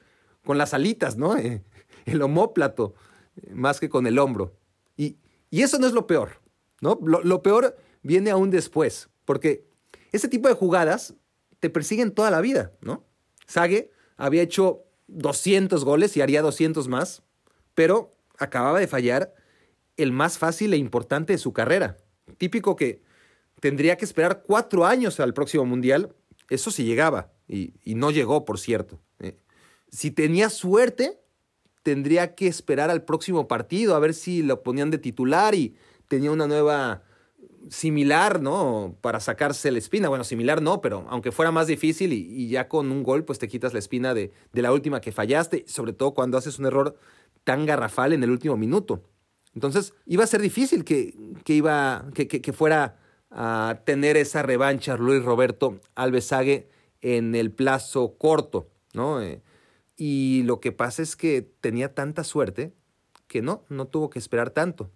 con 0.44 0.58
las 0.58 0.74
alitas, 0.74 1.16
¿no? 1.16 1.36
el 2.06 2.22
homóplato 2.22 2.94
más 3.52 3.80
que 3.80 3.88
con 3.88 4.06
el 4.06 4.18
hombro. 4.18 4.56
Y, 4.96 5.16
eso 5.50 5.78
no 5.78 5.86
es 5.86 5.92
lo 5.92 6.06
peor, 6.06 6.40
¿no? 6.80 6.98
Lo, 7.02 7.42
peor 7.42 7.76
viene 8.02 8.30
aún 8.30 8.50
después, 8.50 9.08
porque 9.24 9.66
ese 10.12 10.28
tipo 10.28 10.46
de 10.46 10.54
jugadas 10.54 11.14
te 11.58 11.70
persiguen 11.70 12.12
toda 12.12 12.30
la 12.30 12.40
vida, 12.40 12.72
¿no? 12.80 13.04
Sage 13.50 13.90
había 14.16 14.42
hecho 14.42 14.84
200 15.08 15.84
goles 15.84 16.16
y 16.16 16.20
haría 16.20 16.40
200 16.40 16.86
más, 16.86 17.22
pero 17.74 18.14
acababa 18.38 18.78
de 18.78 18.86
fallar 18.86 19.34
el 19.96 20.12
más 20.12 20.38
fácil 20.38 20.72
e 20.72 20.76
importante 20.76 21.32
de 21.32 21.38
su 21.38 21.52
carrera. 21.52 21.96
Típico 22.38 22.76
que 22.76 23.02
tendría 23.58 23.96
que 23.96 24.04
esperar 24.04 24.44
cuatro 24.46 24.86
años 24.86 25.18
al 25.18 25.34
próximo 25.34 25.66
Mundial, 25.66 26.14
eso 26.48 26.70
sí 26.70 26.84
llegaba, 26.84 27.32
y, 27.48 27.72
no 27.86 28.12
llegó, 28.12 28.44
por 28.44 28.60
cierto. 28.60 29.00
¿eh? 29.18 29.36
Si 29.90 30.12
tenía 30.12 30.48
suerte, 30.48 31.20
tendría 31.82 32.36
que 32.36 32.46
esperar 32.46 32.88
al 32.88 33.04
próximo 33.04 33.48
partido 33.48 33.96
a 33.96 33.98
ver 33.98 34.14
si 34.14 34.42
lo 34.42 34.62
ponían 34.62 34.92
de 34.92 34.98
titular 34.98 35.56
y 35.56 35.74
tenía 36.06 36.30
una 36.30 36.46
nueva 36.46 37.02
similar, 37.68 38.40
¿no? 38.40 38.96
Para 39.00 39.20
sacarse 39.20 39.70
la 39.70 39.78
espina. 39.78 40.08
Bueno, 40.08 40.24
similar 40.24 40.62
no, 40.62 40.80
pero 40.80 41.06
aunque 41.08 41.32
fuera 41.32 41.50
más 41.50 41.66
difícil 41.66 42.12
y, 42.12 42.48
ya 42.48 42.68
con 42.68 42.90
un 42.90 43.02
gol, 43.02 43.24
pues 43.24 43.38
te 43.38 43.48
quitas 43.48 43.72
la 43.72 43.78
espina 43.78 44.14
de, 44.14 44.32
la 44.52 44.72
última 44.72 45.00
que 45.00 45.12
fallaste, 45.12 45.64
sobre 45.66 45.92
todo 45.92 46.14
cuando 46.14 46.38
haces 46.38 46.58
un 46.58 46.66
error 46.66 46.96
tan 47.44 47.66
garrafal 47.66 48.12
en 48.12 48.22
el 48.22 48.30
último 48.30 48.56
minuto. 48.56 49.02
Entonces, 49.54 49.94
iba 50.06 50.24
a 50.24 50.28
ser 50.28 50.40
difícil 50.40 50.84
que, 50.84 51.14
iba, 51.46 52.06
que, 52.14 52.52
fuera 52.52 52.96
a 53.30 53.80
tener 53.84 54.16
esa 54.16 54.42
revancha 54.42 54.96
Luis 54.96 55.24
Roberto 55.24 55.80
Alvesague 55.94 56.68
en 57.00 57.34
el 57.34 57.50
plazo 57.50 58.16
corto, 58.16 58.68
¿no? 58.92 59.20
Eh, 59.20 59.42
y 59.96 60.42
lo 60.44 60.60
que 60.60 60.72
pasa 60.72 61.02
es 61.02 61.16
que 61.16 61.42
tenía 61.42 61.94
tanta 61.94 62.24
suerte 62.24 62.72
que 63.26 63.42
no, 63.42 63.64
no 63.68 63.86
tuvo 63.86 64.10
que 64.10 64.18
esperar 64.18 64.50
tanto. 64.50 64.90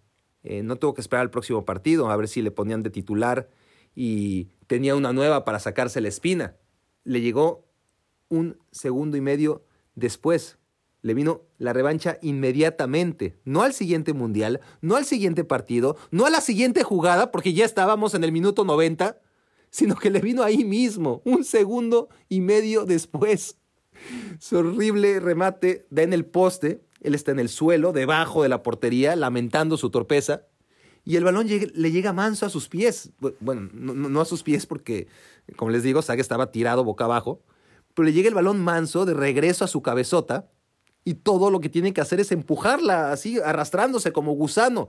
Eh, 0.44 0.62
no 0.62 0.76
tuvo 0.76 0.94
que 0.94 1.00
esperar 1.00 1.22
al 1.22 1.30
próximo 1.30 1.64
partido 1.64 2.10
a 2.10 2.16
ver 2.16 2.28
si 2.28 2.42
le 2.42 2.50
ponían 2.50 2.82
de 2.82 2.90
titular 2.90 3.48
y 3.94 4.50
tenía 4.66 4.94
una 4.94 5.12
nueva 5.12 5.44
para 5.44 5.58
sacarse 5.58 6.00
la 6.00 6.08
espina. 6.08 6.56
Le 7.02 7.20
llegó 7.20 7.66
un 8.28 8.58
segundo 8.70 9.16
y 9.16 9.20
medio 9.20 9.64
después. 9.94 10.58
Le 11.00 11.14
vino 11.14 11.42
la 11.58 11.72
revancha 11.72 12.18
inmediatamente, 12.22 13.38
no 13.44 13.62
al 13.62 13.74
siguiente 13.74 14.14
mundial, 14.14 14.60
no 14.80 14.96
al 14.96 15.04
siguiente 15.04 15.44
partido, 15.44 15.96
no 16.10 16.24
a 16.24 16.30
la 16.30 16.40
siguiente 16.40 16.82
jugada, 16.82 17.30
porque 17.30 17.52
ya 17.52 17.66
estábamos 17.66 18.14
en 18.14 18.24
el 18.24 18.32
minuto 18.32 18.64
90, 18.64 19.20
sino 19.68 19.96
que 19.96 20.10
le 20.10 20.20
vino 20.20 20.42
ahí 20.42 20.64
mismo, 20.64 21.20
un 21.24 21.44
segundo 21.44 22.08
y 22.28 22.40
medio 22.40 22.86
después. 22.86 23.58
Su 24.38 24.58
horrible 24.58 25.20
remate 25.20 25.86
da 25.90 26.02
en 26.02 26.12
el 26.12 26.24
poste. 26.24 26.83
Él 27.04 27.14
está 27.14 27.32
en 27.32 27.38
el 27.38 27.50
suelo, 27.50 27.92
debajo 27.92 28.42
de 28.42 28.48
la 28.48 28.62
portería, 28.62 29.14
lamentando 29.14 29.76
su 29.76 29.90
torpeza. 29.90 30.46
Y 31.04 31.16
el 31.16 31.24
balón 31.24 31.46
le 31.46 31.92
llega 31.92 32.14
manso 32.14 32.46
a 32.46 32.48
sus 32.48 32.68
pies. 32.68 33.10
Bueno, 33.40 33.68
no, 33.74 34.20
a 34.22 34.24
sus 34.24 34.42
pies 34.42 34.64
porque, 34.64 35.06
como 35.56 35.70
les 35.70 35.82
digo, 35.82 36.00
Saga 36.00 36.22
estaba 36.22 36.50
tirado 36.50 36.82
boca 36.82 37.04
abajo. 37.04 37.42
Pero 37.92 38.06
le 38.06 38.14
llega 38.14 38.28
el 38.28 38.34
balón 38.34 38.58
manso 38.64 39.04
de 39.04 39.12
regreso 39.12 39.66
a 39.66 39.68
su 39.68 39.82
cabezota. 39.82 40.50
Y 41.04 41.14
todo 41.14 41.50
lo 41.50 41.60
que 41.60 41.68
tiene 41.68 41.92
que 41.92 42.00
hacer 42.00 42.20
es 42.20 42.32
empujarla 42.32 43.12
así, 43.12 43.38
arrastrándose 43.38 44.12
como 44.12 44.32
gusano. 44.32 44.88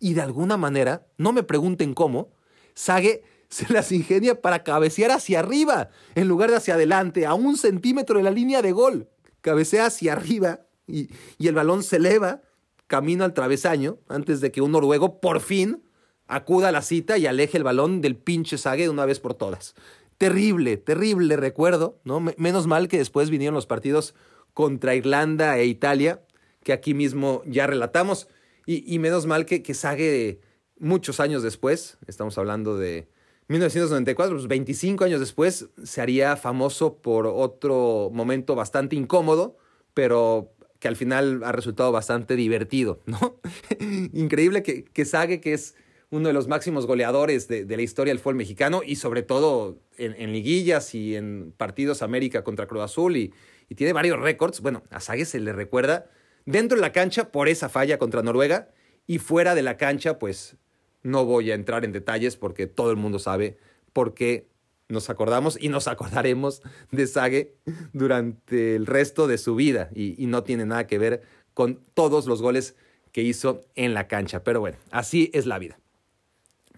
Y 0.00 0.14
de 0.14 0.22
alguna 0.22 0.56
manera, 0.56 1.06
no 1.16 1.32
me 1.32 1.44
pregunten 1.44 1.94
cómo, 1.94 2.32
Sage 2.74 3.22
se 3.48 3.72
las 3.72 3.92
ingenia 3.92 4.42
para 4.42 4.64
cabecear 4.64 5.12
hacia 5.12 5.38
arriba 5.38 5.90
en 6.16 6.26
lugar 6.26 6.50
de 6.50 6.56
hacia 6.56 6.74
adelante, 6.74 7.24
a 7.24 7.34
un 7.34 7.56
centímetro 7.56 8.18
de 8.18 8.24
la 8.24 8.32
línea 8.32 8.62
de 8.62 8.72
gol. 8.72 9.08
Cabecea 9.42 9.86
hacia 9.86 10.14
arriba 10.14 10.65
y, 10.86 11.10
el 11.38 11.54
balón 11.54 11.82
se 11.82 11.96
eleva 11.96 12.42
camino 12.86 13.24
al 13.24 13.34
travesaño 13.34 13.98
antes 14.08 14.40
de 14.40 14.52
que 14.52 14.60
un 14.60 14.72
noruego 14.72 15.20
por 15.20 15.40
fin 15.40 15.82
acuda 16.28 16.68
a 16.68 16.72
la 16.72 16.82
cita 16.82 17.18
y 17.18 17.26
aleje 17.26 17.58
el 17.58 17.64
balón 17.64 18.00
del 18.00 18.16
pinche 18.16 18.58
Sague 18.58 18.84
de 18.84 18.90
una 18.90 19.06
vez 19.06 19.20
por 19.20 19.34
todas. 19.34 19.74
Terrible, 20.18 20.76
terrible 20.76 21.36
recuerdo, 21.36 22.00
¿no? 22.04 22.20
Menos 22.20 22.66
mal 22.66 22.88
que 22.88 22.98
después 22.98 23.30
vinieron 23.30 23.54
los 23.54 23.66
partidos 23.66 24.14
contra 24.54 24.94
Irlanda 24.94 25.58
e 25.58 25.66
Italia, 25.66 26.22
que 26.62 26.72
aquí 26.72 26.94
mismo 26.94 27.42
ya 27.46 27.66
relatamos, 27.66 28.28
y, 28.68 28.98
menos 28.98 29.26
mal 29.26 29.46
que, 29.46 29.62
que 29.62 29.74
Sague 29.74 30.40
muchos 30.78 31.20
años 31.20 31.42
después, 31.42 31.98
estamos 32.08 32.36
hablando 32.38 32.76
de 32.76 33.08
1994, 33.48 34.48
25 34.48 34.98
pues, 34.98 35.06
años 35.06 35.20
después, 35.20 35.68
se 35.84 36.00
haría 36.00 36.36
famoso 36.36 36.96
por 36.96 37.26
otro 37.26 38.10
momento 38.12 38.56
bastante 38.56 38.96
incómodo, 38.96 39.56
pero 39.94 40.55
que 40.86 40.88
al 40.88 40.94
final 40.94 41.42
ha 41.42 41.50
resultado 41.50 41.90
bastante 41.90 42.36
divertido, 42.36 43.00
¿no? 43.06 43.40
Increíble 44.12 44.62
que, 44.62 44.84
que 44.84 45.04
Sague, 45.04 45.40
que 45.40 45.52
es 45.52 45.74
uno 46.10 46.28
de 46.28 46.32
los 46.32 46.46
máximos 46.46 46.86
goleadores 46.86 47.48
de, 47.48 47.66
la 47.66 47.82
historia 47.82 48.12
del 48.12 48.20
fútbol 48.20 48.36
mexicano 48.36 48.82
y 48.86 48.94
sobre 48.94 49.24
todo 49.24 49.80
en, 49.98 50.32
liguillas 50.32 50.94
y 50.94 51.16
en 51.16 51.52
partidos 51.56 52.02
América 52.02 52.44
contra 52.44 52.68
Cruz 52.68 52.84
Azul 52.84 53.16
y, 53.16 53.34
y 53.68 53.74
tiene 53.74 53.94
varios 53.94 54.20
récords. 54.20 54.60
Bueno, 54.60 54.84
a 54.90 55.00
Sague 55.00 55.24
se 55.24 55.40
le 55.40 55.52
recuerda 55.52 56.08
dentro 56.44 56.76
de 56.76 56.82
la 56.82 56.92
cancha 56.92 57.32
por 57.32 57.48
esa 57.48 57.68
falla 57.68 57.98
contra 57.98 58.22
Noruega 58.22 58.70
y 59.08 59.18
fuera 59.18 59.56
de 59.56 59.62
la 59.62 59.76
cancha, 59.76 60.20
pues 60.20 60.56
no 61.02 61.24
voy 61.24 61.50
a 61.50 61.56
entrar 61.56 61.84
en 61.84 61.90
detalles 61.90 62.36
porque 62.36 62.68
todo 62.68 62.92
el 62.92 62.96
mundo 62.96 63.18
sabe 63.18 63.58
por 63.92 64.14
qué 64.14 64.46
nos 64.88 65.10
acordamos 65.10 65.58
y 65.60 65.68
nos 65.68 65.88
acordaremos 65.88 66.62
de 66.90 67.06
Sage 67.06 67.54
durante 67.92 68.76
el 68.76 68.86
resto 68.86 69.26
de 69.26 69.38
su 69.38 69.54
vida 69.56 69.90
y, 69.94 70.26
no 70.26 70.42
tiene 70.44 70.64
nada 70.64 70.86
que 70.86 70.98
ver 70.98 71.22
con 71.54 71.80
todos 71.94 72.26
los 72.26 72.42
goles 72.42 72.76
que 73.12 73.22
hizo 73.22 73.62
en 73.74 73.94
la 73.94 74.06
cancha. 74.08 74.44
Pero 74.44 74.60
bueno, 74.60 74.78
así 74.90 75.30
es 75.32 75.46
la 75.46 75.58
vida. 75.58 75.78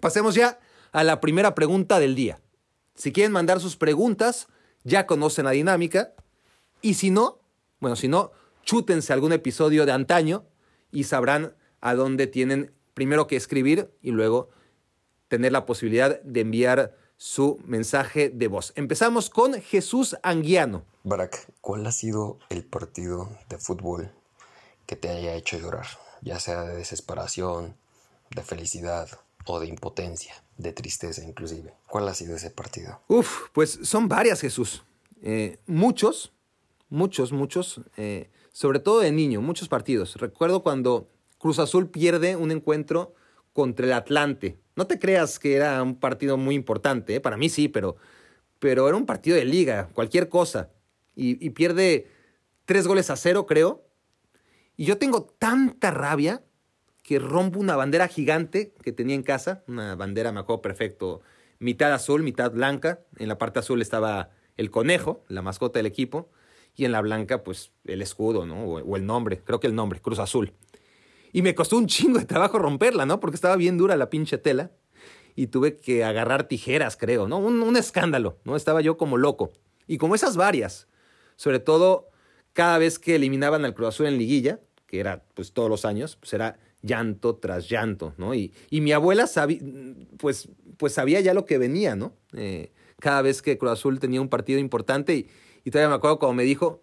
Pasemos 0.01 0.35
ya 0.35 0.59
a 0.93 1.05
la 1.05 1.21
primera 1.21 1.55
pregunta 1.55 1.99
del 1.99 2.15
día. 2.15 2.41
Si 2.95 3.13
quieren 3.13 3.33
mandar 3.33 3.61
sus 3.61 3.77
preguntas, 3.77 4.49
ya 4.85 5.07
conocen 5.07 5.45
la 5.45 5.51
dinámica. 5.51 6.13
Y 6.81 6.95
si 6.95 7.11
no, 7.11 7.41
bueno, 7.81 7.97
si 7.97 8.09
no, 8.09 8.33
chútense 8.65 9.13
algún 9.13 9.33
episodio 9.33 9.85
de 9.87 9.93
antaño 9.93 10.45
y 10.93 11.05
sabrán 11.05 11.55
a 11.81 11.95
dónde 11.95 12.27
tienen 12.27 12.73
primero 12.95 13.27
que 13.27 13.37
escribir 13.37 13.91
y 14.03 14.11
luego 14.11 14.51
tener 15.29 15.53
la 15.53 15.67
posibilidad 15.67 16.21
de 16.23 16.41
enviar 16.41 16.97
su 17.19 17.59
mensaje 17.67 18.31
de 18.31 18.47
voz. 18.47 18.73
Empezamos 18.77 19.29
con 19.29 19.61
Jesús 19.61 20.17
Anguiano. 20.23 20.85
Barak, 21.03 21.51
¿cuál 21.61 21.85
ha 21.87 21.93
sido 21.93 22.39
el 22.49 22.65
partido 22.65 23.29
de 23.49 23.59
fútbol 23.59 24.13
que 24.87 24.95
te 24.95 25.11
haya 25.11 25.35
hecho 25.35 25.59
llorar? 25.59 25.87
Ya 26.23 26.39
sea 26.39 26.63
de 26.63 26.77
desesperación, 26.77 27.77
de 28.31 28.43
felicidad 28.43 29.09
o 29.47 29.59
de 29.59 29.67
impotencia, 29.67 30.35
de 30.59 30.73
tristeza 30.73 31.25
inclusive. 31.25 31.75
¿Cuál 31.89 32.09
ha 32.09 32.15
sido 32.15 32.37
ese 32.37 32.51
partido? 32.51 33.01
Uf, 33.09 33.49
pues 33.53 33.81
son 33.83 34.09
varias, 34.09 34.41
Jesús. 34.41 34.85
Eh, 35.21 35.59
muchos, 35.67 36.33
muchos, 36.89 37.33
muchos, 37.33 37.81
eh, 37.97 38.31
sobre 38.53 38.79
todo 38.79 39.01
de 39.01 39.11
niño, 39.11 39.41
muchos 39.41 39.69
partidos. 39.69 40.15
Recuerdo 40.17 40.63
cuando 40.63 41.09
Cruz 41.39 41.59
Azul 41.59 41.89
pierde 41.89 42.37
un 42.37 42.53
encuentro 42.53 43.15
contra 43.53 43.87
el 43.87 43.93
Atlante, 43.93 44.57
No 44.79 44.87
te 44.87 45.01
creas 45.01 45.41
que 45.41 45.57
era 45.57 45.83
un 45.83 45.97
partido 45.97 46.37
muy 46.37 46.55
importante, 46.55 47.17
¿eh? 47.17 47.21
para 47.21 47.37
mí 47.37 47.49
sí, 47.49 47.67
pero, 47.67 47.97
pero 48.61 48.87
era 48.87 48.97
un 48.97 49.07
partido 49.07 49.35
de 49.37 49.45
liga, 49.45 49.89
cualquier 49.93 50.29
cosa. 50.29 50.71
Y, 51.17 51.51
pierde 51.51 52.07
tres 52.65 52.87
goles 52.87 53.11
a 53.11 53.17
cero, 53.17 53.45
creo. 53.45 53.85
Y 54.77 54.85
yo 54.85 54.97
tengo 54.97 55.25
tanta 55.25 55.91
rabia 55.91 56.45
que 57.03 57.19
rompo 57.19 57.59
una 57.59 57.75
bandera 57.75 58.07
gigante 58.07 58.73
que 58.81 58.93
tenía 58.93 59.17
en 59.17 59.25
casa, 59.25 59.65
una 59.67 59.97
bandera, 59.97 60.31
me 60.31 60.39
acuerdo 60.39 60.63
perfecto, 60.63 61.23
mitad 61.59 61.93
azul, 61.93 62.23
mitad 62.23 62.53
blanca. 62.53 63.01
En 63.17 63.27
la 63.27 63.37
parte 63.37 63.59
azul 63.59 63.83
estaba 63.83 64.31
el 64.57 64.71
conejo, 64.71 65.25
la 65.27 65.43
mascota 65.43 65.81
del 65.81 65.87
equipo, 65.87 66.31
y 66.77 66.85
en 66.85 66.93
la 66.93 67.01
blanca, 67.01 67.43
pues 67.43 67.73
el 67.85 68.01
escudo, 68.01 68.47
¿no? 68.47 68.63
O 68.63 68.97
el 68.97 69.05
nombre, 69.05 69.41
creo 69.41 69.59
que 69.59 69.67
el 69.67 69.75
nombre, 69.75 70.01
Cruz 70.01 70.21
Azul. 70.21 70.53
Y 71.33 71.43
me 71.43 71.55
costó 71.55 71.77
un 71.77 71.87
chingo 71.87 72.19
de 72.19 72.25
trabajo 72.25 72.59
romperla, 72.59 73.07
¿no? 73.07 73.21
Porque 73.21 73.37
estaba 73.37 73.57
bien 73.57 73.79
dura 73.79 73.97
la 73.97 74.11
pinche 74.11 74.39
tela. 74.39 74.71
Y 75.35 75.49
tuve 75.49 75.77
que 75.77 76.05
agarrar 76.05 76.49
tijeras, 76.49 76.97
creo, 76.97 77.29
¿no? 77.29 77.39
Un, 77.39 77.77
escándalo, 77.77 78.39
¿no? 78.45 78.57
Estaba 78.57 78.81
yo 78.81 78.97
como 78.97 79.17
loco. 79.17 79.53
Y 79.87 79.99
como 79.99 80.15
esas 80.15 80.37
varias. 80.37 80.89
Sobre 81.37 81.61
todo 81.61 82.09
cada 82.53 82.79
vez 82.79 82.99
que 82.99 83.15
eliminaban 83.15 83.65
al 83.65 83.75
Cruz 83.75 83.89
Azul 83.89 84.07
en 84.07 84.19
liguilla, 84.19 84.61
que 84.87 84.99
era 84.99 85.23
pues 85.35 85.53
todos 85.53 85.71
los 85.71 85.85
años, 85.85 86.17
pues 86.17 86.33
era 86.33 86.59
llanto 86.83 87.37
tras 87.37 87.69
llanto, 87.69 88.15
¿no? 88.17 88.35
Y, 88.35 88.53
y 88.71 88.81
mi 88.81 88.93
abuela 88.93 89.27
sabía, 89.27 89.61
pues, 90.17 90.49
pues 90.77 90.93
sabía 90.93 91.21
ya 91.21 91.35
lo 91.35 91.45
que 91.45 91.59
venía, 91.59 91.95
¿no? 91.95 92.15
Eh, 92.33 92.73
cada 92.99 93.23
vez 93.23 93.43
que 93.43 93.59
Cruz 93.59 93.73
Azul 93.73 94.01
tenía 94.01 94.21
un 94.21 94.29
partido 94.29 94.59
importante 94.59 95.15
y, 95.65 95.71
todavía 95.71 95.91
me 95.91 95.95
acuerdo 95.97 96.19
como 96.19 96.35
me 96.35 96.45
dijo, 96.45 96.83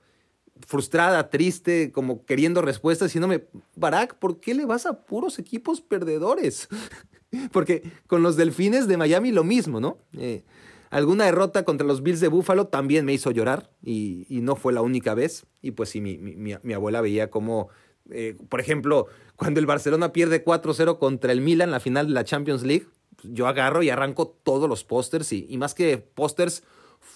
frustrada, 0.62 1.30
triste, 1.30 1.92
como 1.92 2.26
queriendo 2.26 2.62
respuestas, 2.62 3.10
diciéndome, 3.10 3.46
Barack, 3.76 4.16
¿por 4.16 4.40
qué 4.40 4.54
le 4.54 4.66
vas 4.66 4.86
a 4.86 5.06
puros 5.06 5.40
equipos 5.40 5.82
perdedores? 5.82 6.68
Porque 7.52 7.84
con 8.08 8.24
los 8.24 8.38
Delfines 8.38 8.88
de 8.88 8.98
Miami 8.98 9.32
lo 9.32 9.44
mismo, 9.44 9.80
¿no? 9.80 9.98
Eh, 10.18 10.44
alguna 10.90 11.26
derrota 11.26 11.66
contra 11.66 11.86
los 11.86 12.02
Bills 12.02 12.22
de 12.22 12.30
Buffalo 12.30 12.68
también 12.68 13.06
me 13.06 13.14
hizo 13.14 13.32
llorar 13.32 13.70
y, 13.84 14.26
y 14.30 14.42
no 14.42 14.56
fue 14.56 14.72
la 14.72 14.82
única 14.82 15.14
vez. 15.14 15.46
Y 15.62 15.72
pues 15.72 15.90
sí, 15.90 16.00
mi, 16.00 16.18
mi, 16.18 16.56
mi 16.62 16.74
abuela 16.74 17.02
veía 17.02 17.30
como, 17.30 17.70
eh, 18.10 18.38
por 18.48 18.62
ejemplo, 18.62 19.08
cuando 19.36 19.60
el 19.60 19.66
Barcelona 19.66 20.14
pierde 20.14 20.46
4-0 20.46 20.98
contra 20.98 21.34
el 21.34 21.42
Milan 21.42 21.70
en 21.70 21.72
la 21.72 21.80
final 21.82 22.08
de 22.08 22.14
la 22.14 22.24
Champions 22.24 22.64
League, 22.64 22.88
yo 23.24 23.48
agarro 23.48 23.84
y 23.84 23.90
arranco 23.90 24.28
todos 24.28 24.70
los 24.70 24.84
pósters 24.84 25.34
y, 25.34 25.46
y 25.50 25.58
más 25.58 25.74
que 25.74 25.98
pósters, 25.98 26.64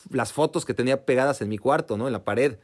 las 0.09 0.33
fotos 0.33 0.65
que 0.65 0.73
tenía 0.73 1.05
pegadas 1.05 1.41
en 1.41 1.49
mi 1.49 1.57
cuarto, 1.57 1.97
¿no? 1.97 2.07
En 2.07 2.13
la 2.13 2.25
pared 2.25 2.57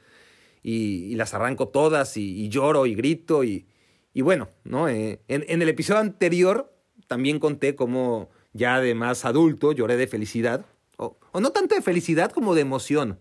y, 0.68 1.14
las 1.14 1.36
arranco 1.36 1.68
todas 1.68 2.18
y, 2.18 2.50
lloro 2.50 2.88
y 2.88 2.96
grito 2.96 3.44
y, 3.44 3.68
y 4.16 4.22
bueno, 4.22 4.50
¿no? 4.64 4.90
Eh, 4.90 5.22
en, 5.28 5.46
en, 5.48 5.62
el 5.62 5.70
episodio 5.70 6.02
anterior 6.02 6.74
también 7.06 7.38
conté 7.38 7.76
cómo 7.76 8.32
ya 8.54 8.82
de 8.82 8.96
más 8.96 9.26
adulto 9.26 9.74
lloré 9.74 9.96
de 9.96 10.08
felicidad, 10.08 10.66
o, 10.98 11.20
o, 11.32 11.40
no 11.40 11.52
tanto 11.52 11.76
de 11.76 11.84
felicidad 11.84 12.32
como 12.32 12.56
de 12.56 12.62
emoción, 12.62 13.20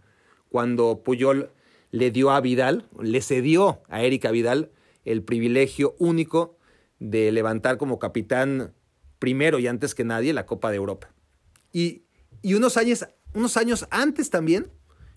cuando 0.49 1.03
Puyol 1.05 1.51
le 1.91 2.11
dio 2.11 2.31
a 2.31 2.41
Vidal, 2.41 2.89
le 2.99 3.21
cedió 3.21 3.83
a 3.89 4.03
Erika 4.03 4.31
Vidal 4.31 4.71
el 5.05 5.23
privilegio 5.23 5.97
único 5.99 6.57
de 6.99 7.31
levantar 7.31 7.77
como 7.77 7.99
capitán 7.99 8.73
primero 9.19 9.59
y 9.59 9.67
antes 9.67 9.95
que 9.95 10.05
nadie 10.05 10.33
la 10.33 10.47
Copa 10.47 10.71
de 10.71 10.77
Europa. 10.77 11.13
Y, 11.73 12.05
y 12.41 12.55
unos, 12.55 12.79
años, 12.79 13.07
unos 13.35 13.59
años 13.59 13.87
antes 13.91 14.31
también 14.31 14.71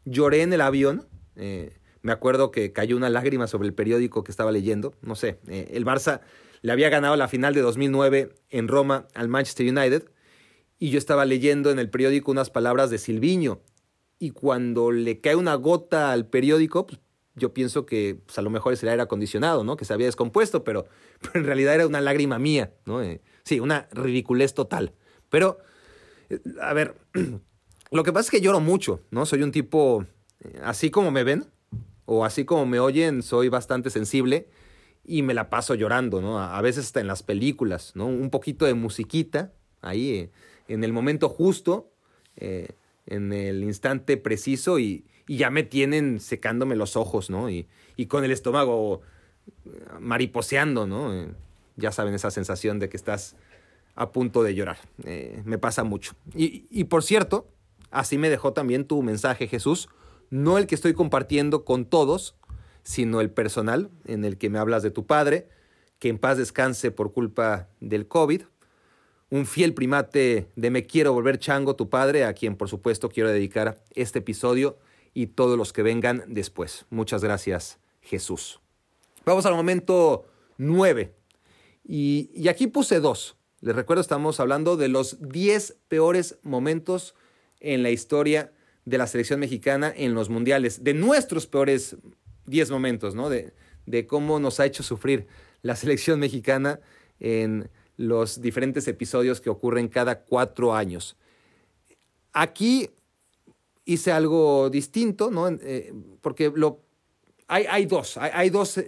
lloré 0.04 0.42
en 0.42 0.52
el 0.52 0.60
avión. 0.60 1.08
Eh, 1.38 1.78
me 2.08 2.14
acuerdo 2.14 2.52
que 2.52 2.72
cayó 2.72 2.96
una 2.96 3.10
lágrima 3.10 3.48
sobre 3.48 3.68
el 3.68 3.74
periódico 3.74 4.24
que 4.24 4.32
estaba 4.32 4.54
leyendo. 4.54 4.94
No 5.02 5.16
sé, 5.16 5.40
eh, 5.50 5.72
el 5.74 5.86
Barça 5.86 6.22
le 6.62 6.72
había 6.72 6.88
ganado 6.88 7.18
la 7.18 7.28
final 7.28 7.54
de 7.54 7.60
2009 7.60 8.34
en 8.50 8.70
Roma 8.70 9.08
al 9.14 9.28
Manchester 9.28 9.68
United 9.68 10.10
y 10.80 10.90
yo 10.90 11.00
estaba 11.00 11.26
leyendo 11.26 11.70
en 11.70 11.80
el 11.80 11.90
periódico 11.90 12.32
unas 12.32 12.50
palabras 12.50 12.90
de 12.92 12.98
Silviño 12.98 13.60
y 14.20 14.30
cuando 14.30 14.94
le 14.94 15.20
cae 15.20 15.36
una 15.36 15.56
gota 15.56 16.14
al 16.14 16.28
periódico, 16.28 16.88
pues, 16.88 17.02
yo 17.36 17.54
pienso 17.54 17.86
que 17.86 18.22
pues, 18.26 18.38
a 18.38 18.42
lo 18.42 18.52
mejor 18.52 18.72
es 18.72 18.82
el 18.84 18.90
aire 18.90 19.02
acondicionado, 19.02 19.66
¿no? 19.66 19.76
Que 19.76 19.84
se 19.84 19.92
había 19.92 20.06
descompuesto, 20.06 20.64
pero, 20.64 20.86
en 21.34 21.44
realidad 21.44 21.76
era 21.76 21.88
una 21.88 22.00
lágrima 22.00 22.40
mía, 22.40 22.72
¿no? 22.86 23.04
Eh, 23.04 23.22
sí, 23.44 23.60
una 23.60 23.90
ridiculez 23.92 24.54
total. 24.54 24.94
Pero, 25.28 25.58
eh, 26.30 26.40
a 26.62 26.72
ver, 26.72 26.96
lo 27.92 28.04
que 28.04 28.14
pasa 28.14 28.28
es 28.28 28.32
que 28.32 28.40
lloro 28.40 28.62
mucho, 28.62 29.02
¿no? 29.12 29.26
Soy 29.26 29.44
un 29.44 29.52
tipo, 29.52 30.06
así 30.64 30.90
como 30.90 31.12
me 31.12 31.26
ven, 31.26 31.48
o 32.08 32.24
así 32.24 32.46
como 32.46 32.66
me 32.66 32.80
oyen, 32.80 33.22
soy 33.22 33.50
bastante 33.50 33.90
sensible 33.90 34.48
y 35.06 35.24
me 35.24 35.34
la 35.34 35.50
paso 35.50 35.76
llorando, 35.76 36.22
¿no? 36.22 36.40
A, 36.40 36.60
veces 36.62 36.86
hasta 36.86 37.02
en 37.02 37.08
las 37.08 37.22
películas, 37.22 37.92
¿no? 37.96 38.08
Un 38.08 38.30
poquito 38.30 38.66
de 38.66 38.74
musiquita 38.74 39.52
ahí, 39.82 40.12
eh, 40.12 40.32
en 40.70 40.86
el 40.86 40.94
momento 40.94 41.28
justo, 41.28 41.92
eh, 42.38 42.70
en 43.06 43.34
el 43.34 43.62
instante 43.64 44.18
preciso 44.18 44.80
y, 44.80 45.06
ya 45.30 45.50
me 45.50 45.64
tienen 45.64 46.22
secándome 46.22 46.78
los 46.78 46.96
ojos, 46.96 47.30
¿no? 47.30 47.50
Y, 47.50 47.68
con 48.08 48.24
el 48.24 48.32
estómago 48.32 49.02
mariposeando, 50.00 50.88
¿no? 50.88 51.14
Eh, 51.14 51.28
ya 51.76 51.92
saben 51.92 52.14
esa 52.14 52.32
sensación 52.32 52.80
de 52.80 52.88
que 52.88 52.96
estás 52.96 53.36
a 53.96 54.14
punto 54.14 54.42
de 54.44 54.56
llorar. 54.56 54.78
Eh, 55.04 55.42
me 55.44 55.58
pasa 55.58 55.84
mucho. 55.84 56.14
Y 56.34 56.86
por 56.86 57.04
cierto, 57.04 57.50
así 57.92 58.18
me 58.18 58.30
dejó 58.30 58.54
también 58.54 58.86
tu 58.86 59.04
mensaje, 59.04 59.50
Jesús 59.50 59.90
no 60.30 60.58
el 60.58 60.68
que 60.68 60.76
estoy 60.76 60.94
compartiendo 60.94 61.66
con 61.66 61.86
todos, 61.86 62.36
sino 62.84 63.22
el 63.22 63.30
personal 63.30 63.90
en 64.06 64.26
el 64.26 64.38
que 64.38 64.50
me 64.50 64.60
hablas 64.60 64.84
de 64.84 64.92
tu 64.92 65.06
padre, 65.06 65.50
que 66.00 66.10
en 66.10 66.18
paz 66.18 66.38
descanse 66.38 66.92
por 66.92 67.12
culpa 67.12 67.70
del 67.80 68.08
COVID, 68.08 68.44
un 69.30 69.46
fiel 69.46 69.74
primate 69.74 70.50
de 70.56 70.70
Me 70.70 70.86
quiero 70.86 71.12
volver 71.12 71.38
chango, 71.38 71.76
tu 71.76 71.90
padre, 71.90 72.24
a 72.24 72.34
quien 72.34 72.56
por 72.56 72.70
supuesto 72.70 73.10
quiero 73.10 73.30
dedicar 73.30 73.84
este 73.94 74.20
episodio 74.20 74.78
y 75.14 75.28
todos 75.28 75.58
los 75.58 75.74
que 75.74 75.84
vengan 75.84 76.24
después. 76.28 76.86
Muchas 76.90 77.24
gracias, 77.24 77.80
Jesús. 78.02 78.62
Vamos 79.26 79.46
al 79.46 79.56
momento 79.56 80.26
9. 80.58 81.14
Y, 81.84 82.32
y 82.34 82.48
aquí 82.48 82.68
puse 82.68 83.00
dos. 83.00 83.36
Les 83.60 83.76
recuerdo, 83.76 84.02
estamos 84.02 84.40
hablando 84.40 84.78
de 84.78 84.88
los 84.88 85.18
10 85.20 85.78
peores 85.88 86.38
momentos 86.44 87.16
en 87.60 87.84
la 87.84 87.90
historia 87.90 88.54
de 88.88 88.98
la 88.98 89.06
selección 89.06 89.42
mexicana 89.42 89.94
en 89.94 90.14
los 90.14 90.30
mundiales, 90.30 90.82
de 90.82 90.94
nuestros 90.94 91.46
peores 91.46 91.98
10 92.46 92.72
momentos, 92.72 93.16
¿no? 93.16 93.30
De, 93.30 93.54
de, 93.86 94.08
cómo 94.08 94.40
nos 94.40 94.62
ha 94.62 94.66
hecho 94.66 94.82
sufrir 94.82 95.28
la 95.62 95.76
selección 95.76 96.22
mexicana 96.22 96.80
en 97.20 97.70
los 97.98 98.42
diferentes 98.42 98.88
episodios 98.88 99.42
que 99.42 99.50
ocurren 99.50 99.90
cada 99.90 100.22
cuatro 100.22 100.74
años. 100.74 101.18
Aquí 102.32 102.90
hice 103.84 104.14
algo 104.14 104.70
distinto, 104.70 105.32
¿no? 105.32 105.50
Eh, 105.50 105.94
porque 106.22 106.50
lo, 106.56 106.80
hay, 107.50 107.66
hay 107.66 107.88
dos, 107.88 108.16
hay, 108.16 108.50
dos 108.50 108.80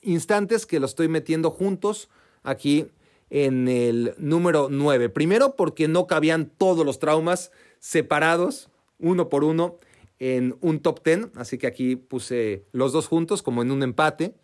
instantes 0.00 0.64
que 0.64 0.80
los 0.80 0.92
estoy 0.92 1.08
metiendo 1.08 1.50
juntos 1.50 2.08
aquí 2.42 2.86
en 3.28 3.68
el 3.68 4.14
número 4.16 4.68
9. 4.70 5.10
Primero 5.10 5.56
porque 5.56 5.88
no 5.88 6.06
cabían 6.06 6.50
todos 6.56 6.86
los 6.86 6.98
traumas 6.98 7.52
separados 7.80 8.69
uno 9.00 9.28
por 9.28 9.44
uno 9.44 9.78
en 10.20 10.56
un 10.60 10.80
top 10.80 11.02
10, 11.02 11.30
así 11.36 11.58
que 11.58 11.66
aquí 11.66 11.96
puse 11.96 12.66
los 12.72 12.92
dos 12.92 13.08
juntos 13.08 13.42
como 13.42 13.62
en 13.62 13.70
un 13.70 13.82
empate. 13.82 14.34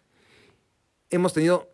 Hemos 1.11 1.35
tenido, 1.35 1.71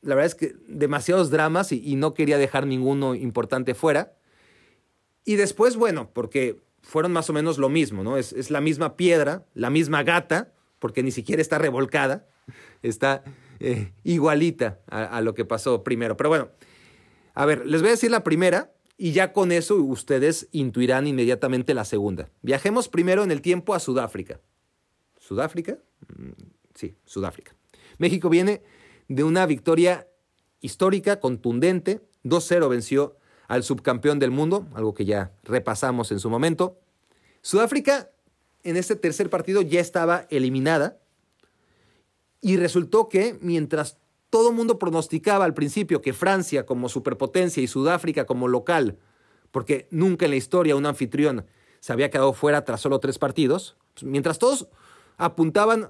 la 0.00 0.14
verdad 0.14 0.26
es 0.26 0.34
que 0.34 0.54
demasiados 0.66 1.30
dramas 1.30 1.70
y, 1.70 1.96
no 1.96 2.14
quería 2.14 2.38
dejar 2.38 2.66
ninguno 2.66 3.14
importante 3.14 3.74
fuera. 3.74 4.14
Y 5.24 5.36
después, 5.36 5.76
bueno, 5.76 6.10
porque 6.12 6.62
fueron 6.80 7.12
más 7.12 7.28
o 7.28 7.34
menos 7.34 7.58
lo 7.58 7.68
mismo, 7.68 8.02
¿no? 8.02 8.16
Es, 8.16 8.32
es 8.32 8.50
la 8.50 8.60
misma 8.60 8.96
piedra, 8.96 9.44
la 9.54 9.70
misma 9.70 10.02
gata, 10.02 10.52
porque 10.78 11.02
ni 11.02 11.10
siquiera 11.10 11.42
está 11.42 11.58
revolcada, 11.58 12.26
está 12.82 13.22
eh, 13.60 13.92
igualita 14.02 14.80
a, 14.88 15.04
a 15.04 15.20
lo 15.20 15.34
que 15.34 15.44
pasó 15.44 15.84
primero. 15.84 16.16
Pero 16.16 16.30
bueno, 16.30 16.48
a 17.34 17.44
ver, 17.44 17.66
les 17.66 17.82
voy 17.82 17.88
a 17.88 17.92
decir 17.92 18.10
la 18.10 18.24
primera, 18.24 18.72
y 18.98 19.12
ya 19.12 19.32
con 19.32 19.52
eso 19.52 19.76
ustedes 19.76 20.48
intuirán 20.52 21.06
inmediatamente 21.06 21.74
la 21.74 21.84
segunda. 21.84 22.30
Viajemos 22.42 22.88
primero 22.88 23.22
en 23.22 23.30
el 23.30 23.42
tiempo 23.42 23.74
a 23.74 23.80
Sudáfrica. 23.80 24.40
¿Sudáfrica? 25.18 25.78
Sí, 26.74 26.96
Sudáfrica. 27.04 27.54
México 27.98 28.28
viene 28.28 28.62
de 29.08 29.24
una 29.24 29.46
victoria 29.46 30.08
histórica, 30.60 31.20
contundente. 31.20 32.00
2-0 32.24 32.68
venció 32.68 33.16
al 33.48 33.62
subcampeón 33.62 34.18
del 34.18 34.30
mundo, 34.30 34.66
algo 34.74 34.94
que 34.94 35.04
ya 35.04 35.32
repasamos 35.44 36.10
en 36.10 36.18
su 36.18 36.30
momento. 36.30 36.80
Sudáfrica 37.42 38.10
en 38.62 38.76
este 38.76 38.96
tercer 38.96 39.30
partido 39.30 39.62
ya 39.62 39.80
estaba 39.80 40.26
eliminada 40.30 40.98
y 42.40 42.56
resultó 42.56 43.08
que 43.08 43.38
mientras 43.40 43.98
todo 44.36 44.52
mundo 44.52 44.78
pronosticaba 44.78 45.46
al 45.46 45.54
principio 45.54 46.02
que 46.02 46.12
Francia 46.12 46.66
como 46.66 46.90
superpotencia 46.90 47.62
y 47.62 47.66
Sudáfrica 47.66 48.26
como 48.26 48.48
local, 48.48 48.98
porque 49.50 49.88
nunca 49.90 50.26
en 50.26 50.32
la 50.32 50.36
historia 50.36 50.76
un 50.76 50.84
anfitrión 50.84 51.46
se 51.80 51.94
había 51.94 52.10
quedado 52.10 52.34
fuera 52.34 52.62
tras 52.62 52.82
solo 52.82 53.00
tres 53.00 53.18
partidos, 53.18 53.78
pues, 53.94 54.04
mientras 54.04 54.38
todos 54.38 54.68
apuntaban 55.16 55.88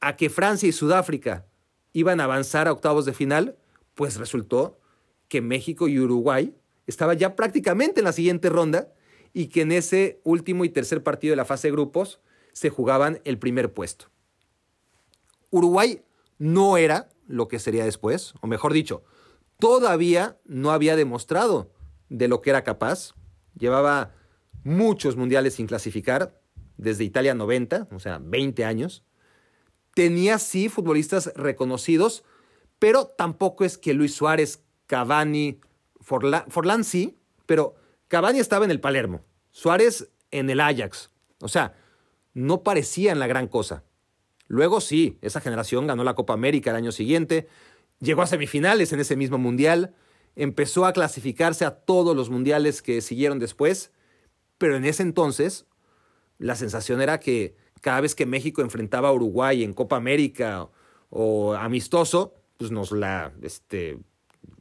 a 0.00 0.16
que 0.16 0.28
Francia 0.28 0.68
y 0.68 0.72
Sudáfrica 0.72 1.46
iban 1.92 2.18
a 2.18 2.24
avanzar 2.24 2.66
a 2.66 2.72
octavos 2.72 3.04
de 3.04 3.12
final, 3.12 3.56
pues 3.94 4.16
resultó 4.16 4.80
que 5.28 5.40
México 5.40 5.86
y 5.86 6.00
Uruguay 6.00 6.56
estaban 6.88 7.16
ya 7.16 7.36
prácticamente 7.36 8.00
en 8.00 8.06
la 8.06 8.12
siguiente 8.12 8.48
ronda 8.48 8.92
y 9.32 9.46
que 9.46 9.60
en 9.60 9.70
ese 9.70 10.20
último 10.24 10.64
y 10.64 10.68
tercer 10.68 11.04
partido 11.04 11.30
de 11.30 11.36
la 11.36 11.44
fase 11.44 11.68
de 11.68 11.72
grupos 11.74 12.18
se 12.54 12.70
jugaban 12.70 13.20
el 13.22 13.38
primer 13.38 13.72
puesto. 13.72 14.06
Uruguay 15.50 16.02
no 16.40 16.76
era 16.76 17.08
lo 17.32 17.48
que 17.48 17.58
sería 17.58 17.84
después, 17.84 18.34
o 18.42 18.46
mejor 18.46 18.74
dicho, 18.74 19.02
todavía 19.58 20.38
no 20.44 20.70
había 20.70 20.96
demostrado 20.96 21.72
de 22.10 22.28
lo 22.28 22.42
que 22.42 22.50
era 22.50 22.62
capaz. 22.62 23.14
Llevaba 23.58 24.14
muchos 24.64 25.16
mundiales 25.16 25.54
sin 25.54 25.66
clasificar, 25.66 26.38
desde 26.76 27.04
Italia 27.04 27.34
90, 27.34 27.88
o 27.90 28.00
sea, 28.00 28.18
20 28.22 28.66
años. 28.66 29.02
Tenía 29.94 30.38
sí 30.38 30.68
futbolistas 30.68 31.32
reconocidos, 31.34 32.22
pero 32.78 33.06
tampoco 33.06 33.64
es 33.64 33.78
que 33.78 33.94
Luis 33.94 34.14
Suárez, 34.14 34.62
Cavani, 34.86 35.58
Forlán, 36.00 36.84
sí, 36.84 37.18
pero 37.46 37.76
Cavani 38.08 38.40
estaba 38.40 38.66
en 38.66 38.70
el 38.70 38.80
Palermo, 38.80 39.24
Suárez 39.52 40.10
en 40.30 40.50
el 40.50 40.60
Ajax. 40.60 41.10
O 41.40 41.48
sea, 41.48 41.76
no 42.34 42.62
parecían 42.62 43.18
la 43.18 43.26
gran 43.26 43.48
cosa. 43.48 43.84
Luego 44.52 44.82
sí, 44.82 45.16
esa 45.22 45.40
generación 45.40 45.86
ganó 45.86 46.04
la 46.04 46.12
Copa 46.12 46.34
América 46.34 46.68
el 46.68 46.76
año 46.76 46.92
siguiente, 46.92 47.48
llegó 48.00 48.20
a 48.20 48.26
semifinales 48.26 48.92
en 48.92 49.00
ese 49.00 49.16
mismo 49.16 49.38
mundial, 49.38 49.94
empezó 50.36 50.84
a 50.84 50.92
clasificarse 50.92 51.64
a 51.64 51.70
todos 51.70 52.14
los 52.14 52.28
mundiales 52.28 52.82
que 52.82 53.00
siguieron 53.00 53.38
después, 53.38 53.92
pero 54.58 54.76
en 54.76 54.84
ese 54.84 55.04
entonces 55.04 55.64
la 56.36 56.54
sensación 56.54 57.00
era 57.00 57.18
que 57.18 57.56
cada 57.80 58.02
vez 58.02 58.14
que 58.14 58.26
México 58.26 58.60
enfrentaba 58.60 59.08
a 59.08 59.12
Uruguay 59.12 59.64
en 59.64 59.72
Copa 59.72 59.96
América 59.96 60.68
o 61.08 61.54
amistoso, 61.54 62.34
pues 62.58 62.70
nos 62.70 62.92
la, 62.92 63.32
este, 63.40 64.00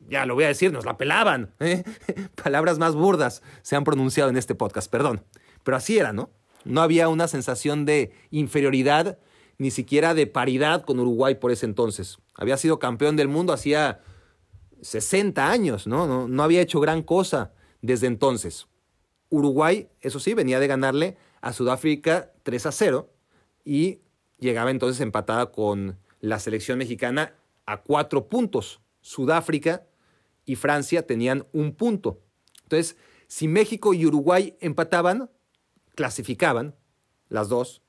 ya 0.08 0.26
lo 0.26 0.36
voy 0.36 0.46
a 0.46 0.48
decir, 0.48 0.72
nos 0.72 0.86
la 0.86 0.96
pelaban. 0.96 1.54
¿eh? 1.60 1.84
Palabras 2.42 2.80
más 2.80 2.96
burdas 2.96 3.44
se 3.62 3.76
han 3.76 3.84
pronunciado 3.84 4.30
en 4.30 4.38
este 4.38 4.56
podcast, 4.56 4.90
perdón. 4.90 5.26
Pero 5.64 5.76
así 5.76 5.98
era, 5.98 6.14
¿no? 6.14 6.30
No 6.64 6.82
había 6.82 7.10
una 7.10 7.28
sensación 7.28 7.84
de 7.84 8.14
inferioridad, 8.30 9.20
ni 9.62 9.70
siquiera 9.70 10.16
de 10.16 10.26
paridad 10.26 10.86
con 10.86 11.00
Uruguay 11.00 11.36
por 11.36 11.52
ese 11.52 11.68
entonces. 11.68 12.18
Había 12.34 12.58
sido 12.58 12.80
campeón 12.80 13.16
del 13.16 13.28
mundo 13.28 13.54
hacía 13.54 14.02
60 14.82 15.52
años, 15.52 15.86
¿no? 15.86 16.08
No, 16.08 16.28
no 16.28 16.42
había 16.42 16.62
hecho 16.62 16.80
gran 16.80 17.04
cosa 17.04 17.54
desde 17.80 18.08
entonces. 18.08 18.66
Uruguay, 19.30 19.88
eso 20.02 20.20
sí, 20.20 20.34
venía 20.34 20.60
de 20.60 20.66
ganarle 20.66 21.18
a 21.42 21.54
Sudáfrica 21.54 22.32
3 22.42 22.66
a 22.66 22.72
0 22.72 23.14
y 23.64 24.00
llegaba 24.40 24.72
entonces 24.72 25.00
empatada 25.00 25.52
con 25.52 26.00
la 26.22 26.40
selección 26.40 26.80
mexicana 26.80 27.36
a 27.68 27.84
cuatro 27.84 28.30
puntos. 28.30 28.82
Sudáfrica 29.02 29.86
y 30.44 30.56
Francia 30.56 31.06
tenían 31.06 31.46
un 31.52 31.76
punto. 31.76 32.20
Entonces, 32.64 32.98
si 33.28 33.48
México 33.48 33.94
y 33.94 34.08
Uruguay 34.08 34.58
empataban, 34.60 35.30
clasificaban 35.94 36.74
las 37.30 37.48
dos, 37.48 37.84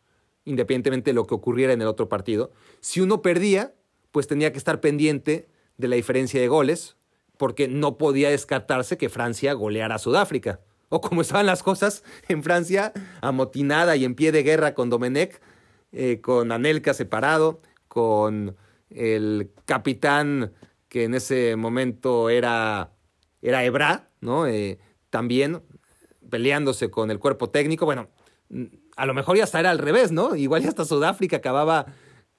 independientemente 0.44 1.10
de 1.10 1.14
lo 1.14 1.26
que 1.26 1.34
ocurriera 1.34 1.72
en 1.72 1.82
el 1.82 1.88
otro 1.88 2.08
partido. 2.08 2.52
Si 2.80 3.00
uno 3.00 3.22
perdía, 3.22 3.74
pues 4.10 4.26
tenía 4.26 4.52
que 4.52 4.58
estar 4.58 4.80
pendiente 4.80 5.48
de 5.76 5.88
la 5.88 5.96
diferencia 5.96 6.40
de 6.40 6.48
goles, 6.48 6.96
porque 7.36 7.68
no 7.68 7.98
podía 7.98 8.30
descartarse 8.30 8.96
que 8.96 9.08
Francia 9.08 9.52
goleara 9.54 9.96
a 9.96 9.98
Sudáfrica. 9.98 10.60
O 10.88 11.00
como 11.00 11.22
estaban 11.22 11.46
las 11.46 11.62
cosas 11.62 12.04
en 12.28 12.42
Francia, 12.42 12.92
amotinada 13.20 13.96
y 13.96 14.04
en 14.04 14.14
pie 14.14 14.30
de 14.30 14.42
guerra 14.42 14.74
con 14.74 14.90
Domenech, 14.90 15.40
eh, 15.92 16.20
con 16.20 16.52
Anelka 16.52 16.94
separado, 16.94 17.62
con 17.88 18.56
el 18.90 19.50
capitán 19.64 20.52
que 20.88 21.04
en 21.04 21.14
ese 21.14 21.56
momento 21.56 22.28
era, 22.28 22.92
era 23.40 23.64
Ebra, 23.64 24.10
¿no? 24.20 24.46
Eh, 24.46 24.78
también 25.08 25.62
peleándose 26.28 26.90
con 26.90 27.10
el 27.10 27.18
cuerpo 27.18 27.50
técnico. 27.50 27.86
Bueno, 27.86 28.08
a 28.96 29.06
lo 29.06 29.14
mejor 29.14 29.36
ya 29.36 29.44
hasta 29.44 29.60
era 29.60 29.70
al 29.70 29.78
revés, 29.78 30.12
¿no? 30.12 30.36
Igual 30.36 30.62
ya 30.62 30.68
hasta 30.68 30.84
Sudáfrica 30.84 31.38
acababa 31.38 31.86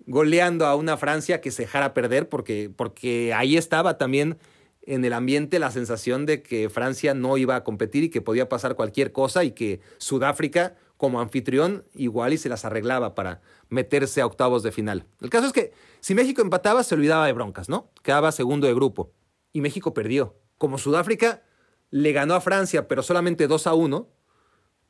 goleando 0.06 0.66
a 0.66 0.76
una 0.76 0.98
Francia 0.98 1.42
que 1.42 1.52
se 1.52 1.63
dejara 1.63 1.94
perder 1.94 2.30
porque, 2.30 2.72
porque 2.76 3.34
ahí 3.34 3.58
estaba 3.58 3.98
también 3.98 4.38
en 4.86 5.06
el 5.06 5.13
ambiente 5.13 5.60
la 5.60 5.72
sensación 5.72 6.26
de 6.26 6.44
que 6.44 6.70
Francia 6.70 7.13
no 7.13 7.38
iba 7.38 7.56
a 7.56 7.63
competir 7.63 8.04
y 8.04 8.10
que 8.10 8.22
podía 8.22 8.50
pasar 8.50 8.76
cualquier 8.76 9.12
cosa 9.12 9.44
y 9.44 9.52
que 9.52 9.80
Sudáfrica 9.98 10.76
como 10.98 11.22
anfitrión 11.22 11.86
igual 11.96 12.34
y 12.34 12.38
se 12.38 12.50
las 12.50 12.66
arreglaba 12.66 13.16
para 13.16 13.42
meterse 13.70 14.22
a 14.22 14.26
octavos 14.26 14.63
de 14.63 14.72
final. 14.72 15.06
El 15.22 15.30
caso 15.30 15.48
es 15.48 15.54
que 15.54 15.72
si 16.02 16.16
México 16.16 16.42
empataba 16.42 16.84
se 16.84 16.96
olvidaba 16.96 17.26
de 17.26 17.34
broncas, 17.34 17.70
¿no? 17.70 17.89
Quedaba 18.04 18.32
segundo 18.32 18.68
de 18.68 18.74
grupo 18.74 19.12
y 19.54 19.62
México 19.62 19.94
perdió. 19.94 20.36
Como 20.58 20.78
Sudáfrica 20.78 21.44
le 21.89 22.12
ganó 22.12 22.36
a 22.36 22.42
Francia 22.42 22.88
pero 22.88 23.04
solamente 23.04 23.48
2 23.48 23.68
a 23.68 23.74
1, 23.74 24.10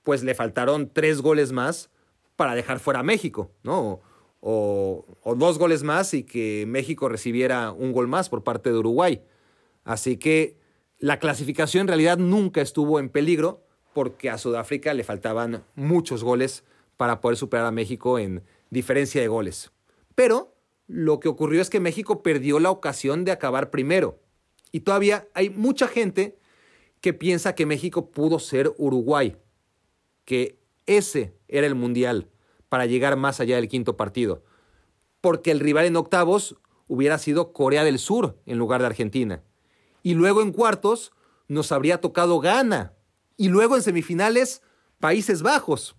pues 0.04 0.24
le 0.24 0.36
faltaron 0.36 0.92
tres 0.92 1.22
goles 1.22 1.52
más 1.52 1.90
para 2.36 2.56
dejar 2.56 2.80
fuera 2.80 3.00
a 3.00 3.04
México, 3.04 3.52
¿no? 3.64 4.02
O, 4.42 5.06
o 5.22 5.36
dos 5.36 5.58
goles 5.58 5.84
más 5.84 6.14
y 6.14 6.24
que 6.24 6.66
México 6.68 7.08
recibiera 7.08 7.72
un 7.72 7.94
gol 7.94 8.08
más 8.08 8.30
por 8.30 8.44
parte 8.44 8.72
de 8.72 8.78
Uruguay. 8.78 9.22
Así 9.86 10.18
que 10.18 10.58
la 11.00 11.20
clasificación 11.20 11.82
en 11.82 11.88
realidad 11.88 12.18
nunca 12.18 12.62
estuvo 12.62 13.00
en 13.00 13.10
peligro 13.10 13.66
porque 13.94 14.30
a 14.30 14.38
Sudáfrica 14.38 14.94
le 14.94 15.04
faltaban 15.04 15.64
muchos 15.76 16.24
goles 16.24 16.64
para 16.98 17.22
poder 17.22 17.38
superar 17.38 17.66
a 17.66 17.72
México 17.72 18.20
en 18.20 18.44
diferencia 18.70 19.22
de 19.22 19.28
goles. 19.28 19.72
Pero 20.16 20.56
lo 20.88 21.20
que 21.20 21.30
ocurrió 21.30 21.62
es 21.62 21.70
que 21.70 21.80
México 21.80 22.24
perdió 22.24 22.60
la 22.60 22.72
ocasión 22.72 23.26
de 23.26 23.32
acabar 23.32 23.70
primero. 23.70 24.20
Y 24.72 24.82
todavía 24.82 25.28
hay 25.34 25.50
mucha 25.50 25.88
gente 25.88 26.38
que 27.02 27.14
piensa 27.14 27.56
que 27.56 27.66
México 27.66 28.12
pudo 28.12 28.40
ser 28.40 28.74
Uruguay, 28.78 29.38
que 30.26 30.60
ese 30.86 31.36
era 31.48 31.68
el 31.68 31.76
mundial 31.76 32.30
para 32.70 32.86
llegar 32.86 33.18
más 33.18 33.40
allá 33.40 33.56
del 33.56 33.68
quinto 33.68 33.98
partido, 33.98 34.44
porque 35.22 35.52
el 35.52 35.60
rival 35.60 35.86
en 35.86 35.96
octavos 35.96 36.58
hubiera 36.88 37.18
sido 37.18 37.54
Corea 37.54 37.84
del 37.84 38.00
Sur 38.00 38.40
en 38.46 38.58
lugar 38.58 38.82
de 38.82 38.88
Argentina. 38.88 39.44
Y 40.02 40.16
luego 40.16 40.42
en 40.42 40.52
cuartos 40.52 41.14
nos 41.48 41.72
habría 41.72 42.02
tocado 42.02 42.40
Ghana. 42.40 42.94
Y 43.38 43.48
luego 43.48 43.76
en 43.76 43.82
semifinales, 43.82 44.62
Países 45.00 45.42
Bajos. 45.42 45.96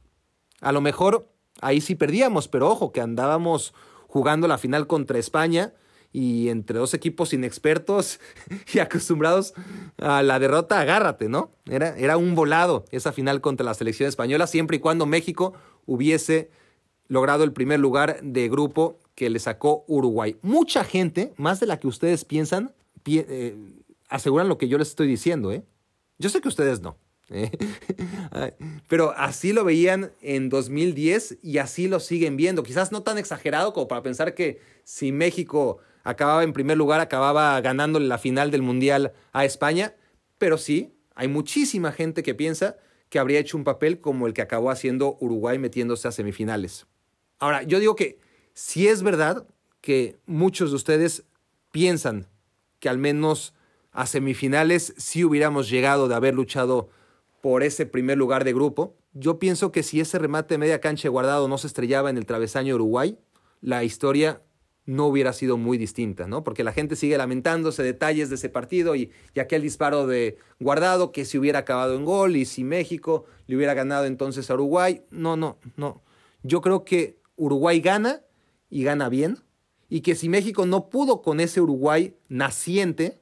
A 0.60 0.72
lo 0.72 0.80
mejor 0.80 1.30
ahí 1.60 1.80
sí 1.80 1.94
perdíamos, 1.94 2.48
pero 2.48 2.68
ojo, 2.68 2.92
que 2.92 3.00
andábamos 3.00 3.74
jugando 4.08 4.46
la 4.46 4.58
final 4.58 4.86
contra 4.86 5.18
España 5.18 5.74
y 6.14 6.48
entre 6.48 6.78
dos 6.78 6.94
equipos 6.94 7.32
inexpertos 7.32 8.20
y 8.72 8.78
acostumbrados 8.78 9.52
a 9.98 10.22
la 10.22 10.38
derrota, 10.38 10.78
agárrate, 10.78 11.28
¿no? 11.28 11.50
Era, 11.66 11.98
era 11.98 12.16
un 12.16 12.36
volado 12.36 12.84
esa 12.92 13.12
final 13.12 13.40
contra 13.40 13.66
la 13.66 13.74
selección 13.74 14.08
española, 14.08 14.46
siempre 14.46 14.76
y 14.76 14.80
cuando 14.80 15.06
México 15.06 15.54
hubiese 15.86 16.50
logrado 17.08 17.42
el 17.42 17.52
primer 17.52 17.80
lugar 17.80 18.20
de 18.22 18.48
grupo 18.48 19.00
que 19.16 19.28
le 19.28 19.40
sacó 19.40 19.84
Uruguay. 19.88 20.36
Mucha 20.40 20.84
gente, 20.84 21.34
más 21.36 21.58
de 21.58 21.66
la 21.66 21.80
que 21.80 21.88
ustedes 21.88 22.24
piensan, 22.24 22.72
eh, 23.06 23.56
aseguran 24.08 24.48
lo 24.48 24.56
que 24.56 24.68
yo 24.68 24.78
les 24.78 24.88
estoy 24.88 25.08
diciendo, 25.08 25.50
¿eh? 25.50 25.64
Yo 26.18 26.28
sé 26.28 26.40
que 26.40 26.48
ustedes 26.48 26.80
no. 26.80 26.96
¿eh? 27.28 27.50
Pero 28.88 29.12
así 29.16 29.52
lo 29.52 29.64
veían 29.64 30.12
en 30.22 30.48
2010 30.48 31.38
y 31.42 31.58
así 31.58 31.88
lo 31.88 31.98
siguen 31.98 32.36
viendo. 32.36 32.62
Quizás 32.62 32.92
no 32.92 33.02
tan 33.02 33.18
exagerado 33.18 33.72
como 33.72 33.88
para 33.88 34.02
pensar 34.02 34.34
que 34.34 34.60
si 34.84 35.10
México 35.10 35.80
acababa 36.04 36.44
en 36.44 36.52
primer 36.52 36.76
lugar, 36.76 37.00
acababa 37.00 37.60
ganando 37.60 37.98
la 37.98 38.18
final 38.18 38.50
del 38.50 38.62
Mundial 38.62 39.12
a 39.32 39.44
España, 39.44 39.94
pero 40.38 40.58
sí, 40.58 40.94
hay 41.14 41.28
muchísima 41.28 41.90
gente 41.90 42.22
que 42.22 42.34
piensa 42.34 42.76
que 43.08 43.18
habría 43.18 43.40
hecho 43.40 43.56
un 43.56 43.64
papel 43.64 44.00
como 44.00 44.26
el 44.26 44.34
que 44.34 44.42
acabó 44.42 44.70
haciendo 44.70 45.16
Uruguay 45.20 45.58
metiéndose 45.58 46.06
a 46.06 46.12
semifinales. 46.12 46.86
Ahora, 47.38 47.62
yo 47.62 47.80
digo 47.80 47.96
que 47.96 48.18
si 48.52 48.86
es 48.86 49.02
verdad 49.02 49.46
que 49.80 50.16
muchos 50.26 50.70
de 50.70 50.76
ustedes 50.76 51.24
piensan 51.70 52.28
que 52.78 52.88
al 52.88 52.98
menos 52.98 53.54
a 53.94 54.06
semifinales 54.06 54.92
si 54.98 55.24
hubiéramos 55.24 55.70
llegado 55.70 56.08
de 56.08 56.14
haber 56.14 56.34
luchado 56.34 56.90
por 57.40 57.62
ese 57.62 57.86
primer 57.86 58.18
lugar 58.18 58.44
de 58.44 58.52
grupo. 58.52 58.96
Yo 59.12 59.38
pienso 59.38 59.70
que 59.70 59.82
si 59.82 60.00
ese 60.00 60.18
remate 60.18 60.54
de 60.54 60.58
media 60.58 60.80
cancha 60.80 61.08
guardado 61.08 61.46
no 61.46 61.58
se 61.58 61.66
estrellaba 61.66 62.10
en 62.10 62.18
el 62.18 62.26
travesaño 62.26 62.74
Uruguay, 62.74 63.18
la 63.60 63.84
historia 63.84 64.42
no 64.86 65.06
hubiera 65.06 65.32
sido 65.32 65.56
muy 65.56 65.78
distinta, 65.78 66.26
¿no? 66.26 66.44
Porque 66.44 66.64
la 66.64 66.72
gente 66.72 66.96
sigue 66.96 67.16
lamentándose 67.16 67.82
detalles 67.82 68.28
de 68.28 68.34
ese 68.34 68.48
partido 68.48 68.94
y, 68.94 69.10
y 69.34 69.40
aquel 69.40 69.62
disparo 69.62 70.06
de 70.06 70.36
guardado 70.60 71.10
que 71.10 71.24
si 71.24 71.38
hubiera 71.38 71.60
acabado 71.60 71.94
en 71.96 72.04
gol 72.04 72.36
y 72.36 72.44
si 72.44 72.64
México 72.64 73.24
le 73.46 73.56
hubiera 73.56 73.74
ganado 73.74 74.04
entonces 74.04 74.50
a 74.50 74.54
Uruguay. 74.54 75.02
No, 75.10 75.36
no, 75.36 75.58
no. 75.76 76.02
Yo 76.42 76.60
creo 76.60 76.84
que 76.84 77.18
Uruguay 77.36 77.80
gana 77.80 78.22
y 78.68 78.84
gana 78.84 79.08
bien 79.08 79.38
y 79.88 80.00
que 80.00 80.14
si 80.14 80.28
México 80.28 80.66
no 80.66 80.88
pudo 80.88 81.22
con 81.22 81.40
ese 81.40 81.60
Uruguay 81.60 82.16
naciente, 82.28 83.20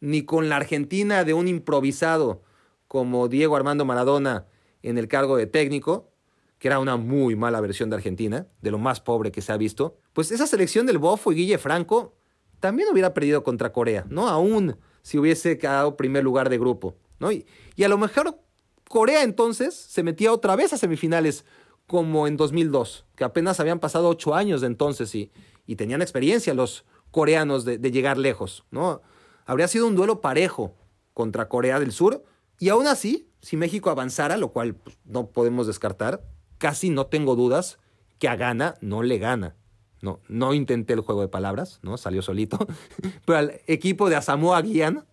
ni 0.00 0.22
con 0.22 0.48
la 0.48 0.56
Argentina 0.56 1.24
de 1.24 1.34
un 1.34 1.48
improvisado 1.48 2.42
como 2.86 3.28
Diego 3.28 3.56
Armando 3.56 3.84
Maradona 3.84 4.46
en 4.82 4.98
el 4.98 5.08
cargo 5.08 5.36
de 5.36 5.46
técnico, 5.46 6.10
que 6.58 6.68
era 6.68 6.78
una 6.78 6.96
muy 6.96 7.36
mala 7.36 7.60
versión 7.60 7.90
de 7.90 7.96
Argentina, 7.96 8.46
de 8.60 8.70
lo 8.70 8.78
más 8.78 9.00
pobre 9.00 9.30
que 9.30 9.42
se 9.42 9.52
ha 9.52 9.56
visto, 9.56 9.98
pues 10.12 10.32
esa 10.32 10.46
selección 10.46 10.86
del 10.86 10.98
Bofo 10.98 11.32
y 11.32 11.36
Guille 11.36 11.58
Franco 11.58 12.16
también 12.60 12.88
hubiera 12.92 13.14
perdido 13.14 13.44
contra 13.44 13.72
Corea, 13.72 14.04
¿no? 14.08 14.28
Aún 14.28 14.76
si 15.02 15.18
hubiese 15.18 15.58
quedado 15.58 15.96
primer 15.96 16.24
lugar 16.24 16.48
de 16.48 16.58
grupo, 16.58 16.96
¿no? 17.20 17.30
Y, 17.30 17.46
y 17.76 17.84
a 17.84 17.88
lo 17.88 17.96
mejor 17.96 18.40
Corea 18.88 19.22
entonces 19.22 19.74
se 19.74 20.02
metía 20.02 20.32
otra 20.32 20.56
vez 20.56 20.72
a 20.72 20.78
semifinales 20.78 21.44
como 21.86 22.26
en 22.26 22.36
2002, 22.36 23.06
que 23.14 23.24
apenas 23.24 23.60
habían 23.60 23.78
pasado 23.78 24.08
ocho 24.08 24.34
años 24.34 24.60
de 24.60 24.66
entonces 24.66 25.14
y, 25.14 25.30
y 25.66 25.76
tenían 25.76 26.02
experiencia 26.02 26.54
los 26.54 26.84
coreanos 27.10 27.64
de, 27.64 27.78
de, 27.78 27.90
llegar 27.90 28.18
lejos, 28.18 28.64
¿no? 28.70 29.00
Habría 29.46 29.68
sido 29.68 29.86
un 29.86 29.94
duelo 29.94 30.20
parejo 30.20 30.74
contra 31.14 31.48
Corea 31.48 31.80
del 31.80 31.92
Sur 31.92 32.24
y 32.58 32.68
aún 32.68 32.86
así, 32.86 33.30
si 33.40 33.56
México 33.56 33.88
avanzara, 33.88 34.36
lo 34.36 34.52
cual 34.52 34.74
pues, 34.74 34.98
no 35.04 35.30
podemos 35.30 35.66
descartar, 35.66 36.22
casi 36.58 36.90
no 36.90 37.06
tengo 37.06 37.36
dudas 37.36 37.78
que 38.18 38.28
a 38.28 38.36
Ghana 38.36 38.74
no 38.80 39.02
le 39.02 39.18
gana. 39.18 39.56
No, 40.00 40.20
no 40.28 40.54
intenté 40.54 40.92
el 40.92 41.00
juego 41.00 41.22
de 41.22 41.28
palabras, 41.28 41.80
¿no? 41.82 41.96
Salió 41.96 42.22
solito. 42.22 42.58
Pero 43.24 43.38
al 43.38 43.60
equipo 43.66 44.08
de 44.08 44.16
Asamoah 44.16 44.62
Gyan 44.62 45.04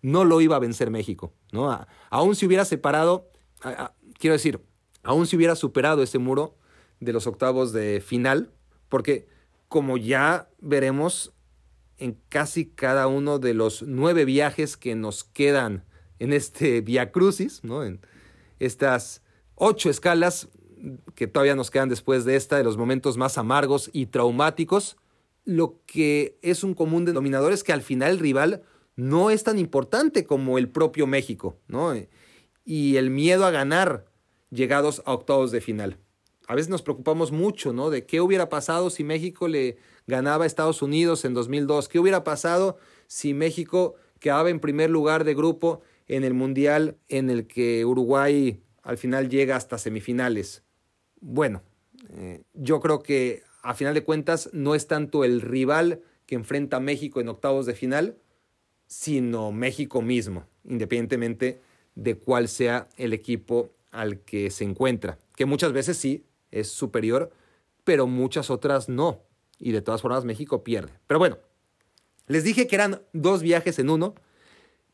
no 0.00 0.24
lo 0.24 0.40
iba 0.40 0.56
a 0.56 0.60
vencer 0.60 0.90
México, 0.90 1.32
¿no? 1.52 1.86
Aún 2.10 2.36
si 2.36 2.46
hubiera 2.46 2.64
separado, 2.64 3.30
quiero 4.18 4.34
decir, 4.34 4.60
aún 5.02 5.26
si 5.26 5.36
hubiera 5.36 5.56
superado 5.56 6.02
ese 6.02 6.18
muro 6.18 6.56
de 7.00 7.12
los 7.12 7.26
octavos 7.26 7.72
de 7.72 8.00
final, 8.00 8.52
porque 8.88 9.26
como 9.68 9.96
ya 9.96 10.48
veremos 10.60 11.32
en 11.98 12.16
casi 12.28 12.66
cada 12.66 13.08
uno 13.08 13.38
de 13.38 13.54
los 13.54 13.82
nueve 13.82 14.24
viajes 14.24 14.76
que 14.76 14.94
nos 14.94 15.24
quedan 15.24 15.84
en 16.20 16.32
este 16.32 16.80
Via 16.80 17.10
Crucis, 17.10 17.64
¿no? 17.64 17.84
En 17.84 18.00
estas 18.60 19.22
ocho 19.56 19.90
escalas 19.90 20.48
que 21.14 21.26
todavía 21.26 21.54
nos 21.54 21.70
quedan 21.70 21.88
después 21.88 22.24
de 22.24 22.36
esta, 22.36 22.56
de 22.56 22.64
los 22.64 22.76
momentos 22.76 23.16
más 23.16 23.38
amargos 23.38 23.90
y 23.92 24.06
traumáticos, 24.06 24.96
lo 25.44 25.80
que 25.86 26.38
es 26.42 26.62
un 26.62 26.74
común 26.74 27.04
denominador 27.04 27.52
es 27.52 27.64
que 27.64 27.72
al 27.72 27.82
final 27.82 28.12
el 28.12 28.18
rival 28.18 28.62
no 28.96 29.30
es 29.30 29.44
tan 29.44 29.58
importante 29.58 30.26
como 30.26 30.58
el 30.58 30.68
propio 30.68 31.06
México, 31.06 31.56
¿no? 31.68 31.94
Y 32.64 32.96
el 32.96 33.10
miedo 33.10 33.46
a 33.46 33.50
ganar 33.50 34.06
llegados 34.50 35.02
a 35.06 35.12
octavos 35.12 35.50
de 35.50 35.60
final. 35.60 35.98
A 36.46 36.54
veces 36.54 36.68
nos 36.68 36.82
preocupamos 36.82 37.32
mucho, 37.32 37.72
¿no? 37.72 37.90
De 37.90 38.06
qué 38.06 38.20
hubiera 38.20 38.48
pasado 38.48 38.90
si 38.90 39.04
México 39.04 39.48
le 39.48 39.76
ganaba 40.06 40.44
a 40.44 40.46
Estados 40.46 40.82
Unidos 40.82 41.24
en 41.24 41.34
2002, 41.34 41.88
qué 41.88 41.98
hubiera 41.98 42.24
pasado 42.24 42.78
si 43.06 43.34
México 43.34 43.94
quedaba 44.18 44.50
en 44.50 44.60
primer 44.60 44.90
lugar 44.90 45.24
de 45.24 45.34
grupo 45.34 45.82
en 46.06 46.24
el 46.24 46.34
Mundial 46.34 46.96
en 47.08 47.30
el 47.30 47.46
que 47.46 47.84
Uruguay 47.84 48.62
al 48.82 48.98
final 48.98 49.28
llega 49.28 49.56
hasta 49.56 49.78
semifinales. 49.78 50.64
Bueno, 51.20 51.62
eh, 52.10 52.42
yo 52.54 52.80
creo 52.80 53.02
que 53.02 53.42
a 53.62 53.74
final 53.74 53.94
de 53.94 54.04
cuentas 54.04 54.50
no 54.52 54.74
es 54.74 54.86
tanto 54.86 55.24
el 55.24 55.40
rival 55.40 56.02
que 56.26 56.34
enfrenta 56.34 56.76
a 56.76 56.80
México 56.80 57.20
en 57.20 57.28
octavos 57.28 57.66
de 57.66 57.74
final, 57.74 58.16
sino 58.86 59.52
México 59.52 60.02
mismo, 60.02 60.46
independientemente 60.64 61.60
de 61.94 62.16
cuál 62.16 62.48
sea 62.48 62.88
el 62.96 63.12
equipo 63.12 63.70
al 63.90 64.20
que 64.20 64.50
se 64.50 64.64
encuentra, 64.64 65.18
que 65.36 65.46
muchas 65.46 65.72
veces 65.72 65.96
sí 65.96 66.24
es 66.50 66.68
superior, 66.68 67.30
pero 67.84 68.06
muchas 68.06 68.50
otras 68.50 68.88
no, 68.88 69.22
y 69.58 69.72
de 69.72 69.82
todas 69.82 70.02
formas 70.02 70.24
México 70.24 70.62
pierde. 70.62 70.92
Pero 71.06 71.18
bueno, 71.18 71.38
les 72.26 72.44
dije 72.44 72.66
que 72.66 72.76
eran 72.76 73.02
dos 73.12 73.42
viajes 73.42 73.78
en 73.78 73.90
uno, 73.90 74.14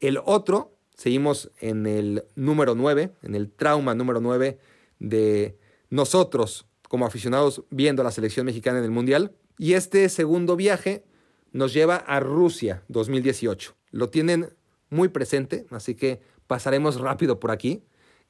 el 0.01 0.19
otro, 0.25 0.77
seguimos 0.95 1.51
en 1.61 1.87
el 1.87 2.25
número 2.37 2.75
9, 2.75 3.13
en 3.23 3.35
el 3.35 3.51
trauma 3.51 3.95
número 3.95 4.21
9 4.21 4.59
de 4.99 5.59
nosotros 5.91 6.67
como 6.89 7.07
aficionados 7.07 7.65
viendo 7.71 8.03
a 8.03 8.05
la 8.05 8.11
selección 8.11 8.47
mexicana 8.47 8.79
en 8.79 8.85
el 8.85 8.91
Mundial. 8.91 9.35
Y 9.59 9.73
este 9.73 10.09
segundo 10.09 10.57
viaje 10.57 11.05
nos 11.53 11.73
lleva 11.73 11.97
a 11.97 12.21
Rusia 12.21 12.85
2018. 12.89 13.75
Lo 13.91 14.11
tienen 14.11 14.51
muy 14.91 15.09
presente, 15.09 15.67
así 15.71 15.95
que 15.95 16.21
pasaremos 16.47 17.01
rápido 17.01 17.41
por 17.41 17.51
aquí, 17.51 17.83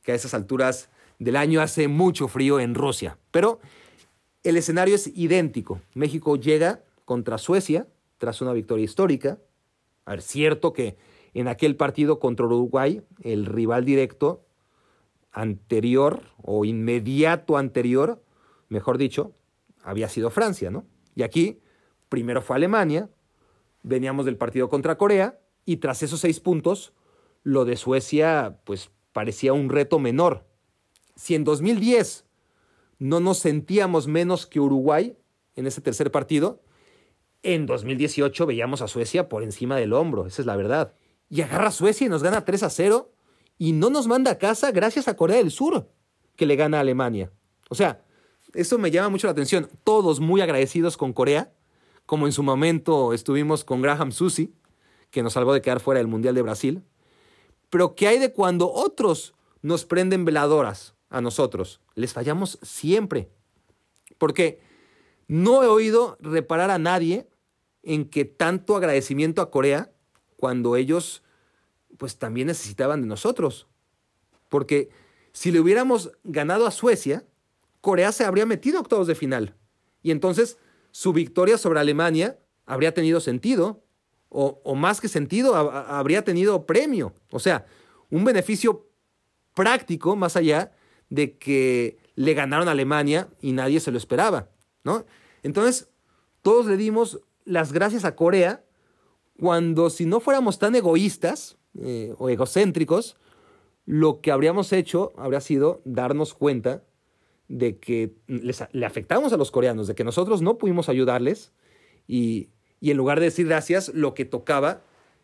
que 0.03 0.12
a 0.12 0.14
esas 0.14 0.35
alturas 0.35 0.88
del 1.19 1.37
año 1.37 1.61
hace 1.61 1.88
mucho 1.88 2.29
frío 2.29 2.61
en 2.61 2.75
Rusia. 2.75 3.19
Pero 3.31 3.61
el 4.43 4.57
escenario 4.57 4.95
es 4.95 5.09
idéntico. 5.14 5.81
México 5.95 6.37
llega 6.37 6.85
contra 7.05 7.38
Suecia 7.38 7.88
tras 8.19 8.40
una 8.40 8.53
victoria 8.53 8.85
histórica. 8.85 9.38
A 10.05 10.12
ver, 10.12 10.23
cierto 10.23 10.73
que 10.73 10.97
en 11.33 11.49
aquel 11.49 11.77
partido 11.77 12.19
contra 12.19 12.47
Uruguay, 12.47 13.03
el 13.23 13.47
rival 13.47 13.85
directo 13.85 14.43
anterior 15.35 16.23
o 16.42 16.64
inmediato 16.64 17.59
anterior, 17.59 18.25
mejor 18.68 18.97
dicho, 18.97 19.35
había 19.83 20.09
sido 20.09 20.31
Francia, 20.31 20.70
¿no? 20.70 20.87
Y 21.14 21.23
aquí 21.23 21.61
primero 22.09 22.40
fue 22.40 22.57
Alemania, 22.57 23.11
veníamos 23.83 24.25
del 24.25 24.37
partido 24.37 24.68
contra 24.68 24.97
Corea 24.97 25.40
y 25.66 25.79
tras 25.79 26.03
esos 26.03 26.20
seis 26.20 26.40
puntos, 26.40 26.94
lo 27.42 27.64
de 27.64 27.77
Suecia 27.77 28.61
pues 28.64 28.90
parecía 29.12 29.53
un 29.53 29.68
reto 29.68 29.99
menor. 29.99 30.47
Si 31.16 31.35
en 31.35 31.44
2010 31.44 32.25
no 32.99 33.20
nos 33.20 33.38
sentíamos 33.38 34.07
menos 34.07 34.47
que 34.47 34.61
Uruguay 34.61 35.16
en 35.57 35.66
ese 35.66 35.81
tercer 35.81 36.11
partido, 36.11 36.62
en 37.42 37.66
2018 37.66 38.47
veíamos 38.47 38.81
a 38.81 38.88
Suecia 38.88 39.29
por 39.29 39.42
encima 39.42 39.77
del 39.77 39.92
hombro, 39.92 40.27
esa 40.27 40.42
es 40.42 40.47
la 40.47 40.57
verdad. 40.57 40.94
Y 41.29 41.42
agarra 41.42 41.70
Suecia 41.70 42.07
y 42.07 42.11
nos 42.11 42.23
gana 42.23 42.44
3 42.44 42.62
a 42.62 42.70
0 42.70 43.13
y 43.59 43.73
no 43.73 43.90
nos 43.90 44.07
manda 44.07 44.33
a 44.33 44.38
casa 44.38 44.71
gracias 44.73 45.09
a 45.09 45.17
Corea 45.17 45.38
del 45.38 45.51
Sur, 45.51 45.90
que 46.37 46.47
le 46.47 46.57
gana 46.57 46.79
a 46.79 46.81
Alemania. 46.81 47.33
O 47.71 47.75
sea, 47.75 48.05
eso 48.53 48.79
me 48.79 48.90
llama 48.90 49.09
mucho 49.09 49.27
la 49.27 49.33
atención. 49.33 49.69
Todos 49.85 50.21
muy 50.21 50.40
agradecidos 50.40 50.97
con 50.97 51.12
Corea, 51.12 51.53
como 52.07 52.27
en 52.27 52.33
su 52.33 52.43
momento 52.43 53.12
estuvimos 53.12 53.64
con 53.64 53.83
Graham 53.83 54.12
Susi, 54.12 54.55
que 55.11 55.23
nos 55.23 55.35
salvó 55.35 55.53
de 55.53 55.62
quedar 55.62 55.81
fuera 55.81 55.99
del 55.99 56.09
Mundial 56.09 56.35
de 56.35 56.43
Brasil. 56.43 56.83
Pero 57.71 57.95
¿qué 57.95 58.09
hay 58.09 58.19
de 58.19 58.33
cuando 58.33 58.71
otros 58.71 59.35
nos 59.62 59.85
prenden 59.85 60.25
veladoras 60.25 60.95
a 61.09 61.21
nosotros? 61.21 61.81
Les 61.95 62.12
fallamos 62.12 62.59
siempre. 62.62 63.31
Porque 64.19 64.61
no 65.27 65.62
he 65.62 65.67
oído 65.67 66.17
reparar 66.21 66.71
a 66.71 66.79
nadie 66.79 67.29
en 67.83 68.09
que 68.09 68.25
tanto 68.25 68.77
agradecimiento 68.77 69.43
a 69.43 69.51
Corea 69.51 69.93
cuando 70.37 70.77
ellos 70.77 71.23
pues 71.98 72.18
también 72.18 72.48
necesitaban 72.48 73.00
de 73.00 73.07
nosotros. 73.07 73.66
Porque 74.48 74.88
si 75.33 75.50
le 75.50 75.61
hubiéramos 75.61 76.12
ganado 76.22 76.66
a 76.66 76.70
Suecia, 76.70 77.24
Corea 77.80 78.12
se 78.12 78.24
habría 78.24 78.46
metido 78.46 78.78
a 78.78 78.80
octavos 78.80 79.07
de 79.07 79.14
final. 79.14 79.54
Y 80.02 80.11
entonces 80.11 80.59
su 80.90 81.12
victoria 81.12 81.59
sobre 81.59 81.80
Alemania 81.80 82.38
habría 82.66 82.94
tenido 82.94 83.20
sentido, 83.20 83.83
o, 84.28 84.61
o 84.64 84.74
más 84.74 85.00
que 85.00 85.09
sentido, 85.09 85.54
habría 85.54 86.24
tenido 86.24 86.66
premio. 86.66 87.14
O 87.30 87.38
sea, 87.38 87.66
un 88.11 88.24
beneficio 88.24 88.88
práctico 89.54 90.16
más 90.16 90.37
allá 90.37 90.72
de 91.09 91.37
que 91.37 91.98
le 92.16 92.35
ganaron 92.35 92.68
a 92.68 92.72
Alemania 92.72 93.28
y 93.40 93.52
nadie 93.52 93.80
se 93.80 93.90
lo 93.90 93.98
esperaba. 93.98 94.48
¿no? 94.85 95.04
Entonces, 95.42 95.88
todos 96.42 96.66
le 96.66 96.76
dimos 96.76 97.20
las 97.44 97.72
gracias 97.72 98.04
a 98.04 98.14
Corea 98.14 98.64
cuando 99.38 99.90
si 99.90 100.07
no 100.07 100.20
fuéramos 100.20 100.59
tan 100.59 100.74
egoístas, 100.74 101.57
eh, 101.80 102.14
o 102.18 102.28
egocéntricos, 102.28 103.16
lo 103.87 104.20
que 104.20 104.30
habríamos 104.30 104.72
hecho 104.72 105.12
habría 105.16 105.40
sido 105.40 105.82
darnos 105.84 106.34
cuenta 106.34 106.82
de 107.48 107.78
que 107.78 108.14
les, 108.26 108.64
le 108.72 108.87
afectamos 108.87 109.32
a 109.32 109.37
los 109.37 109.50
coreanos, 109.50 109.87
de 109.87 109.94
que 109.94 110.04
nosotros 110.04 110.40
no 110.40 110.56
pudimos 110.56 110.88
ayudarles 110.88 111.52
y, 112.06 112.48
y 112.80 112.90
en 112.90 112.96
lugar 112.96 113.20
de 113.20 113.26
decir 113.26 113.46
gracias, 113.46 113.92
lo 113.94 114.14
que 114.14 114.24
tocaba 114.24 114.82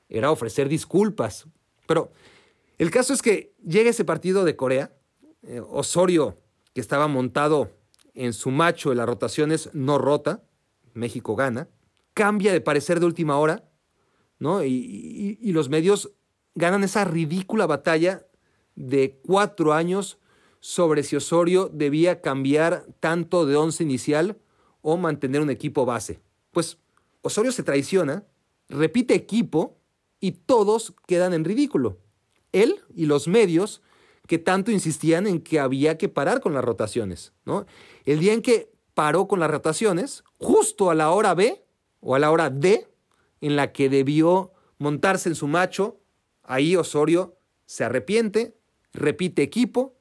era 0.08 0.30
ofrecer 0.30 0.68
disculpas. 0.68 1.46
Pero 1.86 2.10
el 2.78 2.90
caso 2.90 3.12
es 3.12 3.22
que 3.22 3.54
llega 3.66 3.90
ese 3.90 4.04
partido 4.04 4.44
de 4.44 4.56
Corea, 4.56 4.92
eh, 5.42 5.60
Osorio, 5.70 6.38
que 6.74 6.80
estaba 6.80 7.08
montado 7.08 7.70
en 8.14 8.32
su 8.32 8.50
macho 8.50 8.92
en 8.92 8.98
las 8.98 9.06
rotaciones, 9.06 9.70
no 9.72 9.98
rota, 9.98 10.42
México 10.92 11.36
gana, 11.36 11.68
cambia 12.12 12.52
de 12.52 12.60
parecer 12.60 13.00
de 13.00 13.06
última 13.06 13.38
hora, 13.38 13.64
¿no? 14.38 14.64
Y, 14.64 14.72
y, 14.72 15.38
y 15.40 15.52
los 15.52 15.68
medios 15.68 16.12
ganan 16.54 16.84
esa 16.84 17.04
ridícula 17.04 17.66
batalla 17.66 18.26
de 18.74 19.18
cuatro 19.26 19.72
años 19.72 20.18
sobre 20.60 21.02
si 21.02 21.16
Osorio 21.16 21.70
debía 21.72 22.20
cambiar 22.20 22.86
tanto 23.00 23.46
de 23.46 23.56
once 23.56 23.82
inicial 23.82 24.38
o 24.82 24.96
mantener 24.96 25.40
un 25.40 25.50
equipo 25.50 25.86
base. 25.86 26.20
Pues 26.50 26.78
Osorio 27.22 27.52
se 27.52 27.62
traiciona, 27.62 28.24
repite 28.68 29.14
equipo 29.14 29.78
y 30.20 30.32
todos 30.32 30.94
quedan 31.06 31.32
en 31.32 31.44
ridículo. 31.44 31.98
Él 32.52 32.80
y 32.94 33.06
los 33.06 33.28
medios 33.28 33.82
que 34.26 34.38
tanto 34.38 34.70
insistían 34.70 35.26
en 35.26 35.40
que 35.40 35.58
había 35.58 35.98
que 35.98 36.08
parar 36.08 36.40
con 36.40 36.54
las 36.54 36.64
rotaciones. 36.64 37.32
¿no? 37.44 37.66
El 38.04 38.20
día 38.20 38.32
en 38.32 38.42
que 38.42 38.70
paró 38.94 39.28
con 39.28 39.40
las 39.40 39.50
rotaciones, 39.50 40.24
justo 40.38 40.90
a 40.90 40.94
la 40.94 41.10
hora 41.10 41.34
B 41.34 41.64
o 42.00 42.14
a 42.14 42.18
la 42.18 42.30
hora 42.30 42.50
D, 42.50 42.86
en 43.40 43.56
la 43.56 43.72
que 43.72 43.88
debió 43.88 44.52
montarse 44.78 45.28
en 45.28 45.34
su 45.34 45.46
macho 45.46 45.99
Ahí 46.50 46.74
Osorio 46.74 47.36
se 47.64 47.84
arrepiente, 47.84 48.56
repite 48.92 49.40
equipo, 49.42 49.94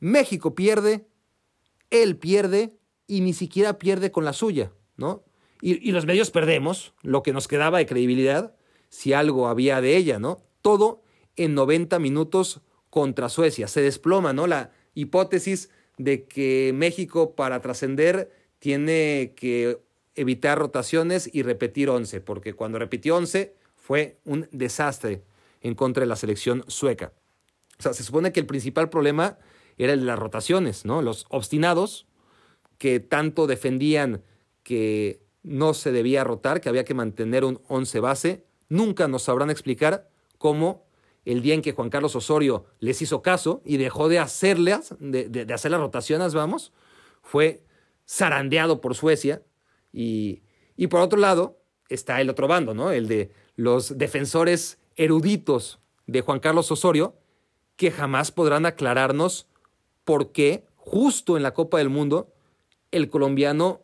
México 0.00 0.56
pierde, 0.56 1.06
él 1.90 2.16
pierde 2.16 2.74
y 3.06 3.20
ni 3.20 3.32
siquiera 3.32 3.78
pierde 3.78 4.10
con 4.10 4.24
la 4.24 4.32
suya, 4.32 4.72
¿no? 4.96 5.22
Y, 5.60 5.88
y, 5.88 5.92
los 5.92 6.04
medios 6.04 6.32
perdemos 6.32 6.94
lo 7.02 7.22
que 7.22 7.32
nos 7.32 7.46
quedaba 7.46 7.78
de 7.78 7.86
credibilidad, 7.86 8.56
si 8.88 9.12
algo 9.12 9.46
había 9.46 9.80
de 9.80 9.96
ella, 9.96 10.18
¿no? 10.18 10.42
Todo 10.62 11.04
en 11.36 11.54
90 11.54 12.00
minutos 12.00 12.60
contra 12.90 13.28
Suecia. 13.28 13.68
Se 13.68 13.80
desploma, 13.80 14.32
¿no? 14.32 14.48
La 14.48 14.72
hipótesis 14.94 15.70
de 15.96 16.24
que 16.24 16.72
México 16.74 17.36
para 17.36 17.60
trascender 17.60 18.32
tiene 18.58 19.32
que 19.36 19.78
evitar 20.16 20.58
rotaciones 20.58 21.30
y 21.32 21.42
repetir 21.42 21.88
11, 21.88 22.20
porque 22.20 22.54
cuando 22.54 22.80
repitió 22.80 23.14
11 23.14 23.54
fue 23.76 24.18
un 24.24 24.48
desastre 24.50 25.22
en 25.60 25.74
contra 25.74 26.02
de 26.02 26.06
la 26.06 26.16
selección 26.16 26.64
sueca. 26.68 27.12
O 27.78 27.82
sea, 27.82 27.92
se 27.92 28.02
supone 28.02 28.32
que 28.32 28.40
el 28.40 28.46
principal 28.46 28.90
problema 28.90 29.38
era 29.76 29.92
el 29.92 30.00
de 30.00 30.06
las 30.06 30.18
rotaciones, 30.18 30.84
¿no? 30.84 31.02
Los 31.02 31.26
obstinados 31.28 32.06
que 32.78 33.00
tanto 33.00 33.46
defendían 33.46 34.22
que 34.62 35.22
no 35.42 35.74
se 35.74 35.92
debía 35.92 36.24
rotar, 36.24 36.60
que 36.60 36.68
había 36.68 36.84
que 36.84 36.94
mantener 36.94 37.44
un 37.44 37.60
11 37.68 38.00
base, 38.00 38.44
nunca 38.68 39.08
nos 39.08 39.22
sabrán 39.22 39.50
explicar 39.50 40.10
cómo 40.36 40.86
el 41.24 41.42
día 41.42 41.54
en 41.54 41.62
que 41.62 41.72
Juan 41.72 41.90
Carlos 41.90 42.16
Osorio 42.16 42.66
les 42.80 43.02
hizo 43.02 43.22
caso 43.22 43.62
y 43.64 43.76
dejó 43.76 44.08
de 44.08 44.18
hacerlas, 44.18 44.94
de, 44.98 45.46
hacer 45.52 45.70
las 45.70 45.80
rotaciones, 45.80 46.34
vamos, 46.34 46.72
fue 47.22 47.64
zarandeado 48.08 48.80
por 48.80 48.94
Suecia. 48.94 49.42
Y, 49.92 50.42
y 50.76 50.86
por 50.86 51.00
otro 51.00 51.18
lado 51.18 51.60
está 51.88 52.20
el 52.20 52.30
otro 52.30 52.48
bando, 52.48 52.74
¿no? 52.74 52.92
El 52.92 53.08
de 53.08 53.30
los 53.56 53.98
defensores 53.98 54.78
eruditos 54.98 55.78
de 56.06 56.20
Juan 56.20 56.40
Carlos 56.40 56.70
Osorio, 56.70 57.16
que 57.76 57.90
jamás 57.90 58.30
podrán 58.32 58.66
aclararnos 58.66 59.46
por 60.04 60.32
qué 60.32 60.66
justo 60.76 61.36
en 61.36 61.42
la 61.42 61.54
Copa 61.54 61.78
del 61.78 61.88
Mundo 61.88 62.34
el 62.90 63.08
colombiano 63.08 63.82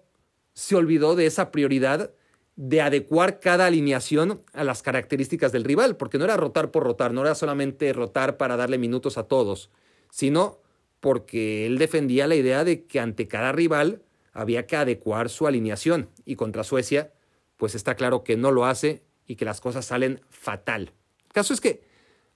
se 0.52 0.76
olvidó 0.76 1.16
de 1.16 1.26
esa 1.26 1.50
prioridad 1.50 2.10
de 2.56 2.80
adecuar 2.80 3.40
cada 3.40 3.66
alineación 3.66 4.42
a 4.52 4.64
las 4.64 4.82
características 4.82 5.52
del 5.52 5.64
rival, 5.64 5.96
porque 5.96 6.18
no 6.18 6.24
era 6.24 6.36
rotar 6.36 6.70
por 6.70 6.84
rotar, 6.84 7.12
no 7.12 7.22
era 7.22 7.34
solamente 7.34 7.92
rotar 7.92 8.36
para 8.36 8.56
darle 8.56 8.78
minutos 8.78 9.18
a 9.18 9.24
todos, 9.24 9.70
sino 10.10 10.60
porque 11.00 11.66
él 11.66 11.78
defendía 11.78 12.26
la 12.26 12.36
idea 12.36 12.64
de 12.64 12.86
que 12.86 13.00
ante 13.00 13.28
cada 13.28 13.52
rival 13.52 14.02
había 14.32 14.66
que 14.66 14.76
adecuar 14.76 15.28
su 15.28 15.46
alineación 15.46 16.08
y 16.24 16.36
contra 16.36 16.64
Suecia, 16.64 17.12
pues 17.56 17.74
está 17.74 17.94
claro 17.94 18.24
que 18.24 18.36
no 18.36 18.50
lo 18.50 18.64
hace 18.64 19.02
y 19.26 19.36
que 19.36 19.44
las 19.44 19.60
cosas 19.60 19.84
salen 19.84 20.20
fatal. 20.28 20.92
Caso 21.34 21.52
es 21.52 21.60
que, 21.60 21.82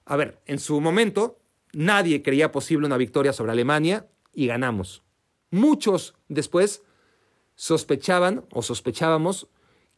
a 0.07 0.17
ver, 0.17 0.41
en 0.47 0.59
su 0.59 0.81
momento 0.81 1.39
nadie 1.73 2.21
creía 2.21 2.51
posible 2.51 2.85
una 2.85 2.97
victoria 2.97 3.33
sobre 3.33 3.53
Alemania 3.53 4.09
y 4.33 4.49
ganamos. 4.49 5.05
Muchos 5.53 6.17
después 6.27 6.83
sospechaban 7.55 8.45
o 8.51 8.61
sospechábamos 8.61 9.47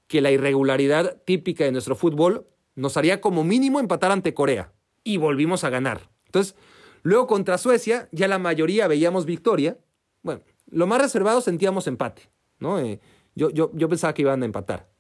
que 0.07 0.21
la 0.21 0.31
irregularidad 0.31 1.17
típica 1.25 1.65
de 1.65 1.73
nuestro 1.73 1.97
fútbol 1.97 2.47
nos 2.75 2.99
haría 2.99 3.23
como 3.23 3.43
mínimo 3.43 3.81
empatar 3.81 4.13
ante 4.13 4.35
Corea. 4.35 4.75
Y 5.03 5.17
volvimos 5.17 5.65
a 5.65 5.71
ganar. 5.71 6.11
Entonces, 6.27 6.55
luego 7.03 7.27
contra 7.27 7.57
Suecia, 7.57 8.11
ya 8.13 8.29
la 8.29 8.39
mayoría 8.39 8.87
veíamos 8.87 9.25
victoria. 9.25 9.79
Bueno, 10.23 10.43
lo 10.67 10.87
más 10.87 11.01
reservado 11.01 11.41
sentíamos 11.41 11.87
empate. 11.87 12.31
¿no? 12.59 12.79
Eh, 12.79 13.01
yo, 13.35 13.49
yo, 13.49 13.71
yo, 13.73 13.89
pensaba 13.89 14.13
que 14.13 14.23
iban 14.23 14.43
a 14.43 14.45
empatar. 14.45 14.91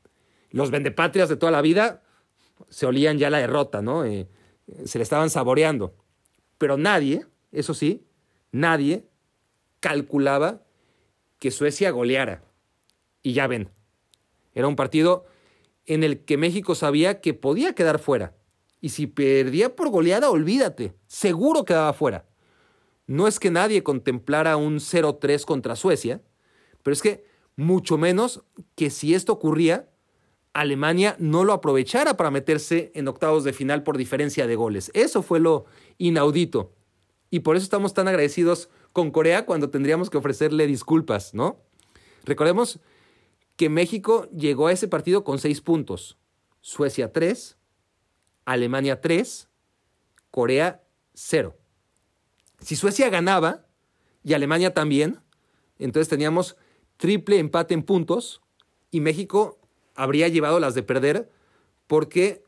Los 0.48 0.70
vendepatrias 0.70 1.28
de 1.28 1.36
toda 1.36 1.52
la 1.52 1.60
vida 1.60 2.02
se 2.68 2.86
olían 2.86 3.18
ya 3.18 3.30
la 3.30 3.38
derrota, 3.38 3.82
¿no? 3.82 4.04
Eh, 4.04 4.28
se 4.84 4.98
le 4.98 5.02
estaban 5.02 5.30
saboreando. 5.30 5.94
Pero 6.58 6.76
nadie, 6.76 7.26
eso 7.52 7.74
sí, 7.74 8.06
nadie 8.52 9.06
calculaba 9.80 10.62
que 11.38 11.50
Suecia 11.50 11.90
goleara. 11.90 12.44
Y 13.22 13.32
ya 13.32 13.46
ven, 13.46 13.70
era 14.54 14.68
un 14.68 14.76
partido 14.76 15.26
en 15.86 16.04
el 16.04 16.24
que 16.24 16.36
México 16.36 16.74
sabía 16.74 17.20
que 17.20 17.34
podía 17.34 17.74
quedar 17.74 17.98
fuera. 17.98 18.36
Y 18.80 18.90
si 18.90 19.06
perdía 19.06 19.74
por 19.76 19.90
goleada, 19.90 20.30
olvídate, 20.30 20.94
seguro 21.06 21.64
quedaba 21.64 21.92
fuera. 21.92 22.26
No 23.06 23.26
es 23.26 23.40
que 23.40 23.50
nadie 23.50 23.82
contemplara 23.82 24.56
un 24.56 24.76
0-3 24.76 25.44
contra 25.44 25.76
Suecia, 25.76 26.22
pero 26.82 26.92
es 26.92 27.02
que 27.02 27.24
mucho 27.56 27.98
menos 27.98 28.42
que 28.74 28.88
si 28.88 29.14
esto 29.14 29.32
ocurría, 29.32 29.89
Alemania 30.52 31.16
no 31.18 31.44
lo 31.44 31.52
aprovechara 31.52 32.16
para 32.16 32.30
meterse 32.30 32.90
en 32.94 33.08
octavos 33.08 33.44
de 33.44 33.52
final 33.52 33.82
por 33.82 33.96
diferencia 33.96 34.46
de 34.46 34.56
goles. 34.56 34.90
Eso 34.94 35.22
fue 35.22 35.40
lo 35.40 35.66
inaudito. 35.98 36.74
Y 37.30 37.40
por 37.40 37.56
eso 37.56 37.64
estamos 37.64 37.94
tan 37.94 38.08
agradecidos 38.08 38.68
con 38.92 39.10
Corea 39.12 39.46
cuando 39.46 39.70
tendríamos 39.70 40.10
que 40.10 40.18
ofrecerle 40.18 40.66
disculpas, 40.66 41.34
¿no? 41.34 41.62
Recordemos 42.24 42.80
que 43.56 43.68
México 43.68 44.28
llegó 44.30 44.66
a 44.66 44.72
ese 44.72 44.88
partido 44.88 45.22
con 45.22 45.38
seis 45.38 45.60
puntos. 45.60 46.18
Suecia 46.60 47.12
3, 47.12 47.56
Alemania 48.44 49.00
3, 49.00 49.48
Corea 50.30 50.82
0. 51.14 51.56
Si 52.60 52.74
Suecia 52.74 53.08
ganaba 53.08 53.66
y 54.24 54.34
Alemania 54.34 54.74
también, 54.74 55.20
entonces 55.78 56.08
teníamos 56.08 56.56
triple 56.96 57.38
empate 57.38 57.74
en 57.74 57.82
puntos 57.82 58.42
y 58.90 59.00
México 59.00 59.59
habría 59.94 60.28
llevado 60.28 60.60
las 60.60 60.74
de 60.74 60.82
perder 60.82 61.30
porque 61.86 62.44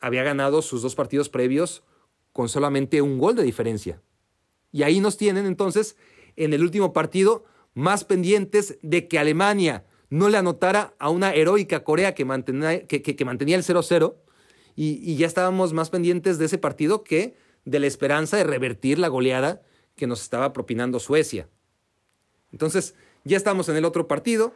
había 0.00 0.22
ganado 0.22 0.62
sus 0.62 0.82
dos 0.82 0.94
partidos 0.94 1.28
previos 1.28 1.82
con 2.32 2.48
solamente 2.48 3.02
un 3.02 3.18
gol 3.18 3.36
de 3.36 3.42
diferencia. 3.42 4.00
Y 4.72 4.82
ahí 4.82 5.00
nos 5.00 5.16
tienen 5.16 5.46
entonces 5.46 5.96
en 6.36 6.52
el 6.52 6.62
último 6.62 6.92
partido 6.92 7.44
más 7.74 8.04
pendientes 8.04 8.78
de 8.82 9.08
que 9.08 9.18
Alemania 9.18 9.84
no 10.08 10.28
le 10.28 10.38
anotara 10.38 10.94
a 10.98 11.08
una 11.10 11.34
heroica 11.34 11.84
Corea 11.84 12.14
que 12.14 12.24
mantenía, 12.24 12.86
que, 12.86 13.24
mantenía 13.24 13.56
el 13.56 13.62
0-0 13.62 14.16
y, 14.74 15.16
ya 15.16 15.26
estábamos 15.26 15.72
más 15.72 15.90
pendientes 15.90 16.38
de 16.38 16.46
ese 16.46 16.58
partido 16.58 17.04
que 17.04 17.36
de 17.64 17.78
la 17.78 17.86
esperanza 17.86 18.36
de 18.36 18.44
revertir 18.44 18.98
la 18.98 19.08
goleada 19.08 19.62
que 19.96 20.06
nos 20.06 20.22
estaba 20.22 20.52
propinando 20.52 20.98
Suecia. 20.98 21.48
Entonces, 22.52 22.94
ya 23.24 23.36
estamos 23.36 23.68
en 23.68 23.76
el 23.76 23.84
otro 23.84 24.08
partido, 24.08 24.54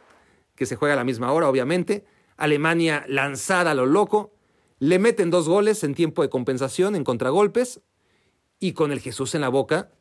que 0.55 0.65
se 0.65 0.75
juega 0.75 0.93
a 0.93 0.97
la 0.97 1.03
misma 1.03 1.31
hora, 1.31 1.47
obviamente. 1.47 2.05
Alemania 2.37 3.05
lanzada 3.07 3.71
a 3.71 3.75
lo 3.75 3.85
loco, 3.85 4.33
le 4.79 4.99
meten 4.99 5.29
dos 5.29 5.47
goles 5.47 5.83
en 5.83 5.95
tiempo 5.95 6.21
de 6.21 6.29
compensación, 6.29 6.95
en 6.95 7.03
contragolpes, 7.03 7.81
y 8.59 8.73
con 8.73 8.91
el 8.91 8.99
Jesús 8.99 9.35
en 9.35 9.41
la 9.41 9.49
boca, 9.49 9.91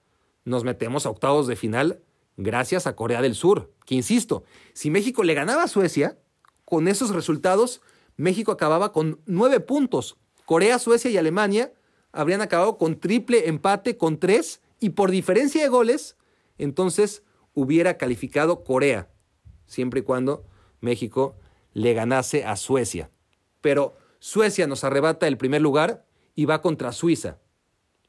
nos 0.44 0.64
metemos 0.64 1.06
a 1.06 1.10
octavos 1.10 1.46
de 1.46 1.56
final 1.56 2.02
gracias 2.36 2.86
a 2.86 2.96
Corea 2.96 3.22
del 3.22 3.34
Sur, 3.34 3.72
que 3.86 3.94
insisto, 3.94 4.44
si 4.72 4.90
México 4.90 5.22
le 5.22 5.34
ganaba 5.34 5.64
a 5.64 5.68
Suecia, 5.68 6.18
con 6.64 6.88
esos 6.88 7.10
resultados, 7.10 7.80
México 8.16 8.52
acababa 8.52 8.92
con 8.92 9.20
nueve 9.26 9.60
puntos. 9.60 10.16
Corea, 10.44 10.78
Suecia 10.78 11.10
y 11.10 11.16
Alemania 11.16 11.72
habrían 12.12 12.42
acabado 12.42 12.78
con 12.78 12.98
triple 12.98 13.48
empate 13.48 13.96
con 13.96 14.18
tres 14.18 14.60
y 14.80 14.90
por 14.90 15.10
diferencia 15.10 15.62
de 15.62 15.68
goles, 15.68 16.16
entonces 16.58 17.22
hubiera 17.54 17.96
calificado 17.96 18.64
Corea, 18.64 19.08
siempre 19.66 20.00
y 20.00 20.02
cuando 20.02 20.44
México 20.80 21.36
le 21.74 21.92
ganase 21.92 22.44
a 22.44 22.56
Suecia. 22.56 23.10
Pero 23.60 23.96
Suecia 24.18 24.66
nos 24.66 24.82
arrebata 24.82 25.28
el 25.28 25.36
primer 25.36 25.60
lugar 25.60 26.06
y 26.34 26.46
va 26.46 26.62
contra 26.62 26.92
Suiza, 26.92 27.38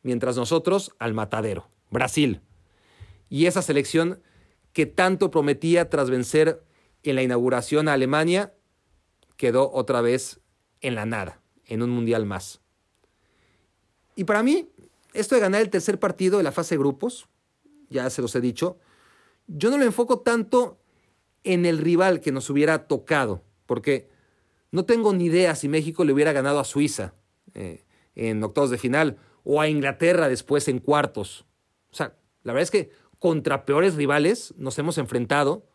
mientras 0.01 0.37
nosotros 0.37 0.95
al 0.97 1.13
matadero, 1.13 1.67
Brasil 1.91 2.41
y 3.29 3.45
esa 3.45 3.61
selección 3.61 4.21
que 4.73 4.85
tanto 4.85 5.31
prometía 5.31 5.89
tras 5.89 6.09
vencer 6.09 6.63
en 7.03 7.15
la 7.15 7.23
inauguración 7.23 7.87
a 7.87 7.93
Alemania 7.93 8.53
quedó 9.37 9.71
otra 9.71 10.01
vez 10.01 10.39
en 10.81 10.95
la 10.95 11.05
nada, 11.05 11.41
en 11.65 11.81
un 11.81 11.89
mundial 11.89 12.25
más. 12.25 12.61
Y 14.15 14.23
para 14.23 14.43
mí, 14.43 14.69
esto 15.13 15.35
de 15.35 15.41
ganar 15.41 15.61
el 15.61 15.69
tercer 15.69 15.99
partido 15.99 16.37
de 16.37 16.43
la 16.43 16.51
fase 16.51 16.75
de 16.75 16.79
grupos, 16.79 17.27
ya 17.89 18.09
se 18.09 18.21
los 18.21 18.35
he 18.35 18.41
dicho, 18.41 18.77
yo 19.47 19.69
no 19.69 19.77
lo 19.77 19.85
enfoco 19.85 20.19
tanto 20.19 20.79
en 21.43 21.65
el 21.65 21.77
rival 21.77 22.21
que 22.21 22.31
nos 22.31 22.49
hubiera 22.49 22.87
tocado, 22.87 23.43
porque 23.65 24.09
no 24.71 24.85
tengo 24.85 25.13
ni 25.13 25.25
idea 25.25 25.55
si 25.55 25.67
México 25.67 26.03
le 26.03 26.13
hubiera 26.13 26.33
ganado 26.33 26.59
a 26.59 26.65
Suiza 26.65 27.13
eh, 27.53 27.85
en 28.15 28.43
octavos 28.43 28.69
de 28.69 28.77
final 28.77 29.17
o 29.43 29.61
a 29.61 29.67
Inglaterra 29.69 30.27
después 30.27 30.67
en 30.67 30.79
cuartos. 30.79 31.45
O 31.91 31.95
sea, 31.95 32.17
la 32.43 32.53
verdad 32.53 32.63
es 32.63 32.71
que 32.71 32.91
contra 33.19 33.65
peores 33.65 33.95
rivales 33.95 34.53
nos 34.57 34.77
hemos 34.79 34.97
enfrentado 34.97 35.67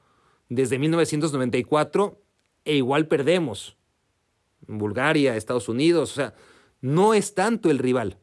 desde 0.48 0.78
1994 0.78 2.20
e 2.64 2.76
igual 2.76 3.08
perdemos. 3.08 3.76
Bulgaria, 4.66 5.36
Estados 5.36 5.68
Unidos, 5.68 6.12
o 6.12 6.14
sea, 6.14 6.34
no 6.80 7.14
es 7.14 7.34
tanto 7.34 7.70
el 7.70 7.78
rival. 7.78 8.18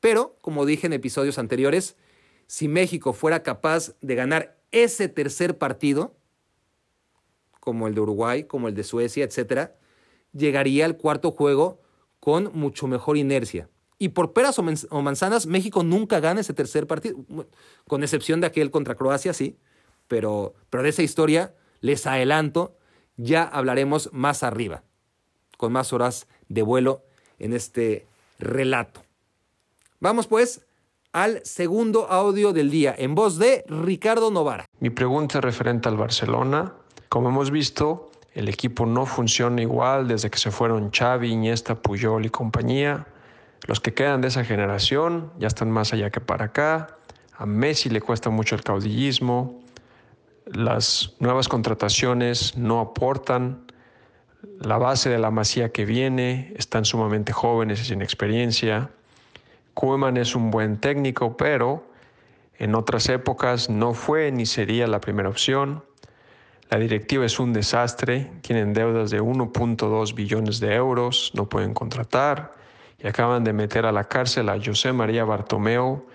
Pero, 0.00 0.36
como 0.40 0.66
dije 0.66 0.86
en 0.86 0.92
episodios 0.92 1.38
anteriores, 1.38 1.96
si 2.46 2.66
México 2.66 3.12
fuera 3.12 3.42
capaz 3.42 3.94
de 4.00 4.14
ganar 4.14 4.58
ese 4.72 5.08
tercer 5.08 5.58
partido, 5.58 6.16
como 7.62 7.86
el 7.86 7.94
de 7.94 8.00
Uruguay, 8.00 8.42
como 8.42 8.66
el 8.66 8.74
de 8.74 8.82
Suecia, 8.82 9.24
etc., 9.24 9.70
llegaría 10.32 10.84
al 10.84 10.96
cuarto 10.96 11.30
juego 11.30 11.80
con 12.18 12.50
mucho 12.54 12.88
mejor 12.88 13.16
inercia. 13.16 13.68
Y 13.98 14.08
por 14.08 14.32
peras 14.32 14.58
o 14.58 15.02
manzanas, 15.02 15.46
México 15.46 15.84
nunca 15.84 16.18
gana 16.18 16.40
ese 16.40 16.54
tercer 16.54 16.88
partido, 16.88 17.18
con 17.86 18.02
excepción 18.02 18.40
de 18.40 18.48
aquel 18.48 18.72
contra 18.72 18.96
Croacia, 18.96 19.32
sí. 19.32 19.60
Pero, 20.08 20.54
pero 20.70 20.82
de 20.82 20.88
esa 20.88 21.04
historia, 21.04 21.54
les 21.80 22.04
adelanto, 22.08 22.76
ya 23.16 23.44
hablaremos 23.44 24.10
más 24.12 24.42
arriba, 24.42 24.82
con 25.56 25.70
más 25.70 25.92
horas 25.92 26.26
de 26.48 26.62
vuelo 26.62 27.04
en 27.38 27.52
este 27.52 28.08
relato. 28.40 29.04
Vamos 30.00 30.26
pues 30.26 30.66
al 31.12 31.40
segundo 31.44 32.10
audio 32.10 32.52
del 32.52 32.72
día, 32.72 32.92
en 32.98 33.14
voz 33.14 33.38
de 33.38 33.64
Ricardo 33.68 34.32
Novara. 34.32 34.64
Mi 34.80 34.90
pregunta 34.90 35.40
referente 35.40 35.88
al 35.88 35.96
Barcelona. 35.96 36.74
Como 37.12 37.28
hemos 37.28 37.50
visto, 37.50 38.10
el 38.32 38.48
equipo 38.48 38.86
no 38.86 39.04
funciona 39.04 39.60
igual 39.60 40.08
desde 40.08 40.30
que 40.30 40.38
se 40.38 40.50
fueron 40.50 40.90
Xavi, 40.90 41.30
Iniesta, 41.30 41.74
Puyol 41.74 42.24
y 42.24 42.30
compañía. 42.30 43.06
Los 43.66 43.80
que 43.80 43.92
quedan 43.92 44.22
de 44.22 44.28
esa 44.28 44.46
generación 44.46 45.30
ya 45.38 45.48
están 45.48 45.70
más 45.70 45.92
allá 45.92 46.08
que 46.08 46.22
para 46.22 46.46
acá. 46.46 46.96
A 47.36 47.44
Messi 47.44 47.90
le 47.90 48.00
cuesta 48.00 48.30
mucho 48.30 48.54
el 48.54 48.62
caudillismo. 48.62 49.60
Las 50.46 51.14
nuevas 51.18 51.48
contrataciones 51.48 52.56
no 52.56 52.80
aportan. 52.80 53.66
La 54.58 54.78
base 54.78 55.10
de 55.10 55.18
la 55.18 55.30
masía 55.30 55.70
que 55.70 55.84
viene 55.84 56.54
están 56.56 56.86
sumamente 56.86 57.34
jóvenes 57.34 57.82
y 57.82 57.84
sin 57.84 58.00
experiencia. 58.00 58.88
Koeman 59.74 60.16
es 60.16 60.34
un 60.34 60.50
buen 60.50 60.78
técnico, 60.78 61.36
pero 61.36 61.84
en 62.58 62.74
otras 62.74 63.06
épocas 63.10 63.68
no 63.68 63.92
fue 63.92 64.32
ni 64.32 64.46
sería 64.46 64.86
la 64.86 65.02
primera 65.02 65.28
opción. 65.28 65.84
La 66.72 66.78
directiva 66.78 67.26
es 67.26 67.38
un 67.38 67.52
desastre, 67.52 68.32
tienen 68.40 68.72
deudas 68.72 69.10
de 69.10 69.20
1.2 69.20 70.14
billones 70.14 70.58
de 70.58 70.74
euros, 70.74 71.30
no 71.34 71.46
pueden 71.46 71.74
contratar 71.74 72.54
y 72.98 73.06
acaban 73.06 73.44
de 73.44 73.52
meter 73.52 73.84
a 73.84 73.92
la 73.92 74.04
cárcel 74.04 74.48
a 74.48 74.58
José 74.58 74.94
María 74.94 75.26
Bartomeu 75.26 76.06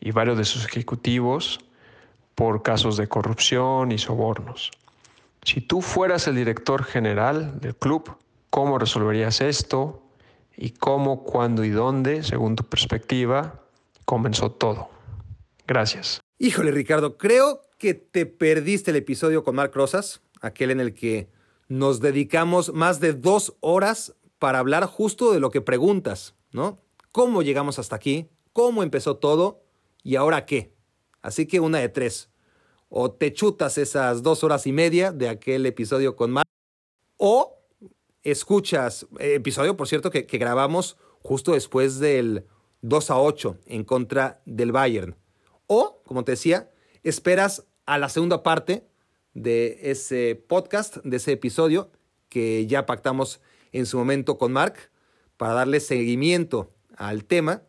y 0.00 0.10
varios 0.10 0.36
de 0.36 0.44
sus 0.44 0.66
ejecutivos 0.66 1.60
por 2.34 2.62
casos 2.62 2.98
de 2.98 3.06
corrupción 3.08 3.90
y 3.90 3.96
sobornos. 3.96 4.70
Si 5.44 5.62
tú 5.62 5.80
fueras 5.80 6.28
el 6.28 6.36
director 6.36 6.84
general 6.84 7.58
del 7.58 7.74
club, 7.74 8.14
¿cómo 8.50 8.78
resolverías 8.78 9.40
esto? 9.40 10.02
y 10.54 10.72
cómo, 10.72 11.24
cuándo 11.24 11.64
y 11.64 11.70
dónde, 11.70 12.22
según 12.22 12.54
tu 12.54 12.64
perspectiva, 12.64 13.62
comenzó 14.04 14.50
todo. 14.50 14.90
Gracias. 15.66 16.20
Híjole, 16.38 16.70
Ricardo, 16.70 17.16
creo 17.16 17.62
que 17.82 17.94
te 17.94 18.26
perdiste 18.26 18.92
el 18.92 18.96
episodio 18.96 19.42
con 19.42 19.56
Marc 19.56 19.74
Rosas, 19.74 20.22
aquel 20.40 20.70
en 20.70 20.78
el 20.78 20.94
que 20.94 21.28
nos 21.66 21.98
dedicamos 21.98 22.72
más 22.72 23.00
de 23.00 23.12
dos 23.12 23.56
horas 23.58 24.14
para 24.38 24.60
hablar 24.60 24.86
justo 24.86 25.32
de 25.32 25.40
lo 25.40 25.50
que 25.50 25.62
preguntas, 25.62 26.36
¿no? 26.52 26.78
¿Cómo 27.10 27.42
llegamos 27.42 27.80
hasta 27.80 27.96
aquí? 27.96 28.28
¿Cómo 28.52 28.84
empezó 28.84 29.16
todo? 29.16 29.64
¿Y 30.04 30.14
ahora 30.14 30.46
qué? 30.46 30.72
Así 31.22 31.46
que 31.46 31.58
una 31.58 31.80
de 31.80 31.88
tres. 31.88 32.30
O 32.88 33.10
te 33.10 33.32
chutas 33.32 33.76
esas 33.78 34.22
dos 34.22 34.44
horas 34.44 34.64
y 34.68 34.70
media 34.70 35.10
de 35.10 35.28
aquel 35.28 35.66
episodio 35.66 36.14
con 36.14 36.30
Marc, 36.30 36.46
o 37.16 37.58
escuchas, 38.22 39.08
eh, 39.18 39.34
episodio 39.34 39.76
por 39.76 39.88
cierto 39.88 40.12
que, 40.12 40.24
que, 40.24 40.38
grabamos 40.38 40.96
justo 41.20 41.54
después 41.54 41.98
del 41.98 42.46
2 42.82 43.10
a 43.10 43.18
8 43.18 43.58
en 43.66 43.82
contra 43.82 44.40
del 44.46 44.70
Bayern. 44.70 45.16
O, 45.66 46.00
como 46.04 46.22
te 46.22 46.32
decía, 46.32 46.70
esperas 47.02 47.64
a 47.92 47.98
la 47.98 48.08
segunda 48.08 48.42
parte 48.42 48.86
de 49.34 49.78
ese 49.82 50.34
podcast, 50.34 50.96
de 51.04 51.18
ese 51.18 51.32
episodio 51.32 51.90
que 52.30 52.66
ya 52.66 52.86
pactamos 52.86 53.42
en 53.70 53.84
su 53.84 53.98
momento 53.98 54.38
con 54.38 54.50
Mark 54.50 54.90
para 55.36 55.52
darle 55.52 55.78
seguimiento 55.78 56.72
al 56.96 57.26
tema 57.26 57.64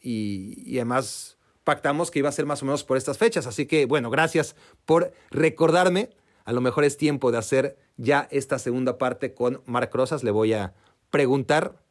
y, 0.00 0.62
y 0.64 0.78
además 0.78 1.36
pactamos 1.64 2.12
que 2.12 2.20
iba 2.20 2.28
a 2.28 2.32
ser 2.32 2.46
más 2.46 2.62
o 2.62 2.66
menos 2.66 2.84
por 2.84 2.96
estas 2.96 3.18
fechas. 3.18 3.48
Así 3.48 3.66
que 3.66 3.86
bueno, 3.86 4.08
gracias 4.08 4.54
por 4.84 5.12
recordarme 5.32 6.10
a 6.44 6.52
lo 6.52 6.60
mejor 6.60 6.84
es 6.84 6.96
tiempo 6.96 7.32
de 7.32 7.38
hacer 7.38 7.76
ya 7.96 8.28
esta 8.30 8.60
segunda 8.60 8.98
parte 8.98 9.34
con 9.34 9.62
Marc 9.66 9.92
Rosas. 9.92 10.22
Le 10.22 10.30
voy 10.30 10.52
a 10.52 10.74
preguntar 11.10 11.82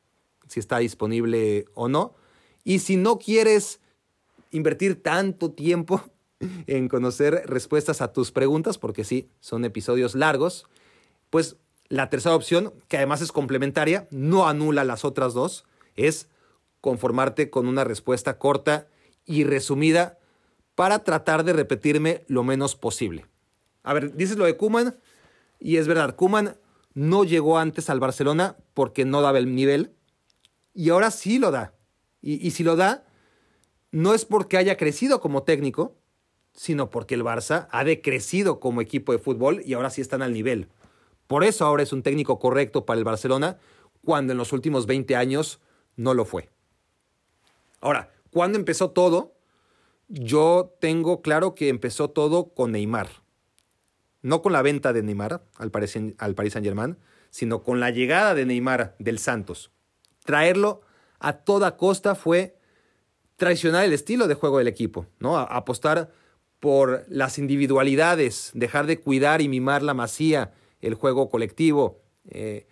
si 0.47 0.61
está 0.61 0.77
disponible 0.77 1.65
o 1.73 1.89
no. 1.89 2.15
Y 2.63 2.79
si 2.79 2.95
no 2.95 3.19
quieres 3.19 3.81
invertir 4.51 5.03
tanto 5.03 5.51
tiempo 5.51 6.01
en 6.67 6.87
conocer 6.87 7.43
respuestas 7.45 8.01
a 8.01 8.13
tus 8.13 8.31
preguntas, 8.31 8.77
porque 8.77 9.03
sí, 9.03 9.29
son 9.39 9.65
episodios 9.65 10.15
largos, 10.15 10.65
pues 11.29 11.57
la 11.89 12.09
tercera 12.09 12.35
opción, 12.35 12.73
que 12.87 12.97
además 12.97 13.21
es 13.21 13.31
complementaria, 13.31 14.07
no 14.11 14.47
anula 14.47 14.83
las 14.83 15.03
otras 15.03 15.33
dos, 15.33 15.65
es 15.95 16.29
conformarte 16.81 17.49
con 17.49 17.67
una 17.67 17.83
respuesta 17.83 18.37
corta 18.37 18.87
y 19.25 19.43
resumida 19.43 20.19
para 20.75 21.03
tratar 21.03 21.43
de 21.43 21.53
repetirme 21.53 22.23
lo 22.27 22.43
menos 22.43 22.75
posible. 22.75 23.25
A 23.83 23.93
ver, 23.93 24.15
dices 24.15 24.37
lo 24.37 24.45
de 24.45 24.55
Kuman 24.55 24.97
y 25.59 25.77
es 25.77 25.87
verdad, 25.87 26.15
Kuman 26.15 26.55
no 26.93 27.23
llegó 27.23 27.57
antes 27.57 27.89
al 27.89 27.99
Barcelona 27.99 28.55
porque 28.73 29.03
no 29.03 29.21
daba 29.21 29.39
el 29.39 29.53
nivel 29.53 29.93
y 30.73 30.89
ahora 30.89 31.11
sí 31.11 31.39
lo 31.39 31.51
da. 31.51 31.73
Y, 32.21 32.45
y 32.45 32.51
si 32.51 32.63
lo 32.63 32.75
da, 32.75 33.05
no 33.91 34.13
es 34.13 34.25
porque 34.25 34.57
haya 34.57 34.77
crecido 34.77 35.19
como 35.19 35.43
técnico, 35.43 35.95
sino 36.59 36.89
porque 36.89 37.15
el 37.15 37.23
Barça 37.23 37.67
ha 37.71 37.85
decrecido 37.85 38.59
como 38.59 38.81
equipo 38.81 39.13
de 39.13 39.19
fútbol 39.19 39.61
y 39.63 39.73
ahora 39.73 39.89
sí 39.89 40.01
están 40.01 40.21
al 40.21 40.33
nivel. 40.33 40.67
Por 41.25 41.45
eso 41.45 41.65
ahora 41.65 41.83
es 41.83 41.93
un 41.93 42.03
técnico 42.03 42.37
correcto 42.37 42.85
para 42.85 42.97
el 42.97 43.05
Barcelona, 43.05 43.59
cuando 44.03 44.33
en 44.33 44.37
los 44.37 44.51
últimos 44.51 44.85
20 44.85 45.15
años 45.15 45.61
no 45.95 46.13
lo 46.13 46.25
fue. 46.25 46.49
Ahora, 47.79 48.11
¿cuándo 48.31 48.57
empezó 48.57 48.91
todo? 48.91 49.35
Yo 50.09 50.75
tengo 50.81 51.21
claro 51.21 51.55
que 51.55 51.69
empezó 51.69 52.09
todo 52.09 52.49
con 52.49 52.73
Neymar 52.73 53.07
no 54.21 54.41
con 54.41 54.51
la 54.51 54.61
venta 54.61 54.91
de 54.91 55.01
Neymar 55.01 55.43
al 55.55 55.71
Paris, 55.71 55.91
Saint-Germain, 55.93 56.97
sino 57.29 57.63
con 57.63 57.79
la 57.79 57.89
llegada 57.89 58.35
de 58.35 58.45
Neymar 58.45 58.97
del 58.99 59.17
Santos. 59.17 59.71
Traerlo 60.25 60.81
a 61.19 61.37
toda 61.37 61.77
costa 61.77 62.15
fue 62.15 62.57
traicionar 63.37 63.85
el 63.85 63.93
estilo 63.93 64.27
de 64.27 64.33
juego 64.33 64.57
del 64.57 64.67
equipo, 64.67 65.05
¿no? 65.19 65.37
apostar 65.37 66.11
por 66.59 67.05
las 67.07 67.37
individualidades, 67.37 68.51
dejar 68.53 68.85
de 68.85 68.99
cuidar 68.99 69.41
y 69.41 69.47
mimar 69.47 69.81
la 69.81 69.93
masía, 69.93 70.53
el 70.81 70.93
juego 70.93 71.29
colectivo. 71.29 72.01
Eh, 72.27 72.67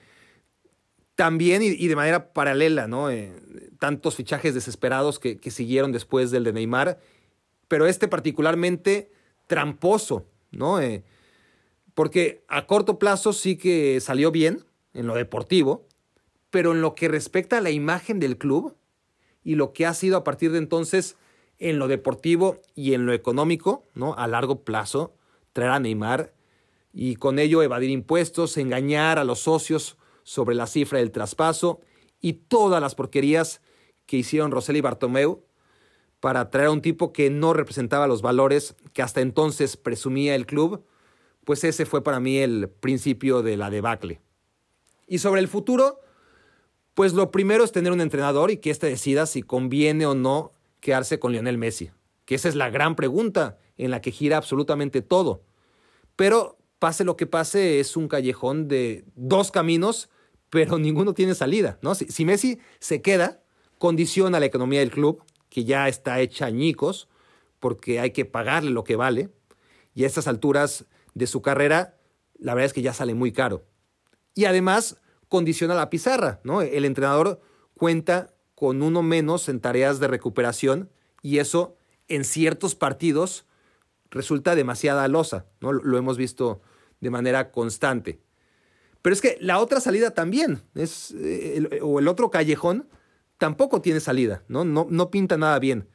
también 1.16 1.64
y, 1.64 1.88
de 1.88 1.96
manera 1.96 2.32
paralela, 2.32 2.88
¿no? 2.88 3.10
Eh, 3.10 3.34
tantos 3.80 4.16
fichajes 4.16 4.54
desesperados 4.54 5.20
que, 5.20 5.40
que, 5.40 5.52
siguieron 5.52 5.92
después 5.92 6.30
del 6.30 6.44
de 6.44 6.54
Neymar, 6.54 7.00
pero 7.68 7.88
este 7.88 8.08
particularmente 8.08 9.12
tramposo, 9.48 10.28
¿no? 10.52 10.80
Eh, 10.80 11.04
porque 11.94 12.44
a 12.48 12.68
corto 12.68 13.00
plazo 13.00 13.34
sí 13.34 13.58
que 13.58 14.00
salió 14.00 14.32
bien 14.32 14.64
en 14.94 15.08
lo 15.08 15.16
deportivo, 15.16 15.88
pero 16.52 16.74
en 16.74 16.82
lo 16.82 16.94
que 16.94 17.08
respecta 17.08 17.58
a 17.58 17.62
la 17.62 17.72
imagen 17.72 18.20
del 18.20 18.38
club 18.38 18.76
y 19.44 19.56
lo 19.56 19.74
que 19.74 19.86
ha 19.86 19.94
sido 19.94 20.18
a 20.18 20.24
partir 20.24 20.52
de 20.52 20.60
entonces 20.60 21.16
en 21.60 21.80
lo 21.80 21.88
deportivo 21.88 22.62
y 22.76 22.94
en 22.94 23.06
lo 23.06 23.14
económico, 23.14 23.84
¿no? 23.94 24.14
A 24.16 24.28
largo 24.28 24.64
plazo, 24.64 25.16
traer 25.54 25.72
a 25.72 25.80
Neymar 25.80 26.34
y 26.94 27.16
con 27.16 27.40
ello 27.40 27.62
evadir 27.64 27.90
impuestos, 27.90 28.58
engañar 28.58 29.20
a 29.20 29.24
los 29.24 29.40
socios 29.40 29.98
sobre 30.24 30.56
la 30.56 30.68
cifra 30.68 31.00
del 31.00 31.12
traspaso 31.12 31.82
y 32.22 32.34
todas 32.34 32.82
las 32.82 32.96
porquerías 32.96 33.62
que 34.06 34.18
hicieron 34.18 34.52
Rosell 34.52 34.78
y 34.78 34.82
Bartomeu 34.82 35.44
para 36.20 36.50
traer 36.50 36.68
a 36.68 36.72
un 36.72 36.82
tipo 36.82 37.14
que 37.14 37.30
no 37.30 37.54
representaba 37.54 38.08
los 38.08 38.22
valores 38.22 38.76
que 38.94 39.02
hasta 39.02 39.22
entonces 39.22 39.78
presumía 39.78 40.36
el 40.36 40.46
club 40.46 40.84
pues 41.48 41.64
ese 41.64 41.86
fue 41.86 42.04
para 42.04 42.20
mí 42.20 42.40
el 42.40 42.68
principio 42.68 43.42
de 43.42 43.56
la 43.56 43.70
debacle. 43.70 44.20
Y 45.08 45.20
sobre 45.20 45.40
el 45.40 45.48
futuro, 45.48 46.02
pues 46.94 47.14
lo 47.14 47.32
primero 47.32 47.64
es 47.64 47.72
tener 47.72 47.94
un 47.94 48.02
entrenador 48.02 48.52
y 48.52 48.58
que 48.58 48.70
éste 48.70 48.88
decida 48.88 49.26
si 49.26 49.44
conviene 49.44 50.06
o 50.06 50.14
no 50.14 50.52
quedarse 50.80 51.20
con 51.20 51.32
Lionel 51.32 51.58
Messi, 51.58 51.92
que 52.26 52.36
esa 52.36 52.50
es 52.50 52.56
la 52.56 52.70
gran 52.70 52.96
pregunta 52.96 53.58
en 53.78 53.92
la 53.92 54.02
que 54.02 54.12
gira 54.12 54.38
absolutamente 54.38 55.02
todo. 55.02 55.44
Pero 56.16 56.58
pase 56.80 57.04
lo 57.04 57.18
que 57.18 57.28
pase, 57.28 57.80
es 57.80 57.98
un 57.98 58.08
callejón 58.08 58.68
de 58.68 59.06
dos 59.16 59.52
caminos, 59.52 60.10
pero 60.50 60.78
ninguno 60.80 61.14
tiene 61.14 61.36
salida, 61.36 61.78
¿no? 61.82 61.96
Si, 61.96 62.06
si 62.06 62.26
Messi 62.26 62.60
se 62.80 63.02
queda, 63.02 63.42
condiciona 63.78 64.40
la 64.40 64.46
economía 64.46 64.80
del 64.80 64.92
club, 64.92 65.24
que 65.50 65.64
ya 65.64 65.88
está 65.88 66.20
hecha 66.20 66.46
añicos, 66.46 67.08
porque 67.60 68.00
hay 68.00 68.12
que 68.12 68.26
pagarle 68.26 68.72
lo 68.72 68.84
que 68.84 68.96
vale, 68.96 69.30
y 69.94 70.04
a 70.04 70.08
estas 70.08 70.28
alturas 70.28 70.86
de 71.16 71.28
su 71.28 71.42
carrera, 71.42 71.98
la 72.38 72.54
verdad 72.54 72.68
es 72.68 72.74
que 72.74 72.82
ya 72.82 72.94
sale 72.94 73.16
muy 73.16 73.32
caro. 73.32 73.66
Y 74.36 74.46
además 74.46 75.02
condiciona 75.30 75.74
la 75.74 75.90
pizarra, 75.90 76.40
¿no? 76.44 76.62
El 76.62 76.86
entrenador 76.86 77.42
cuenta 77.74 78.34
con 78.58 78.82
uno 78.82 79.04
menos 79.04 79.50
en 79.50 79.60
tareas 79.60 80.00
de 80.00 80.08
recuperación 80.08 80.90
y 81.22 81.38
eso 81.38 81.78
en 82.08 82.24
ciertos 82.24 82.74
partidos 82.74 83.46
resulta 84.10 84.56
demasiada 84.56 85.08
losa, 85.08 85.46
¿no? 85.62 85.72
Lo 85.72 85.96
hemos 85.96 86.18
visto 86.18 86.60
de 87.00 87.12
manera 87.12 87.52
constante. 87.52 88.20
Pero 89.04 89.14
es 89.14 89.22
que 89.22 89.38
la 89.42 89.60
otra 89.60 89.80
salida 89.80 90.10
también, 90.16 90.64
es, 90.74 91.14
eh, 91.20 91.82
o 91.84 92.00
el 92.00 92.08
otro 92.08 92.32
callejón, 92.32 92.90
tampoco 93.38 93.80
tiene 93.80 94.00
salida, 94.00 94.44
¿no? 94.48 94.66
¿no? 94.66 94.88
No 94.90 95.12
pinta 95.12 95.38
nada 95.38 95.60
bien. 95.60 95.88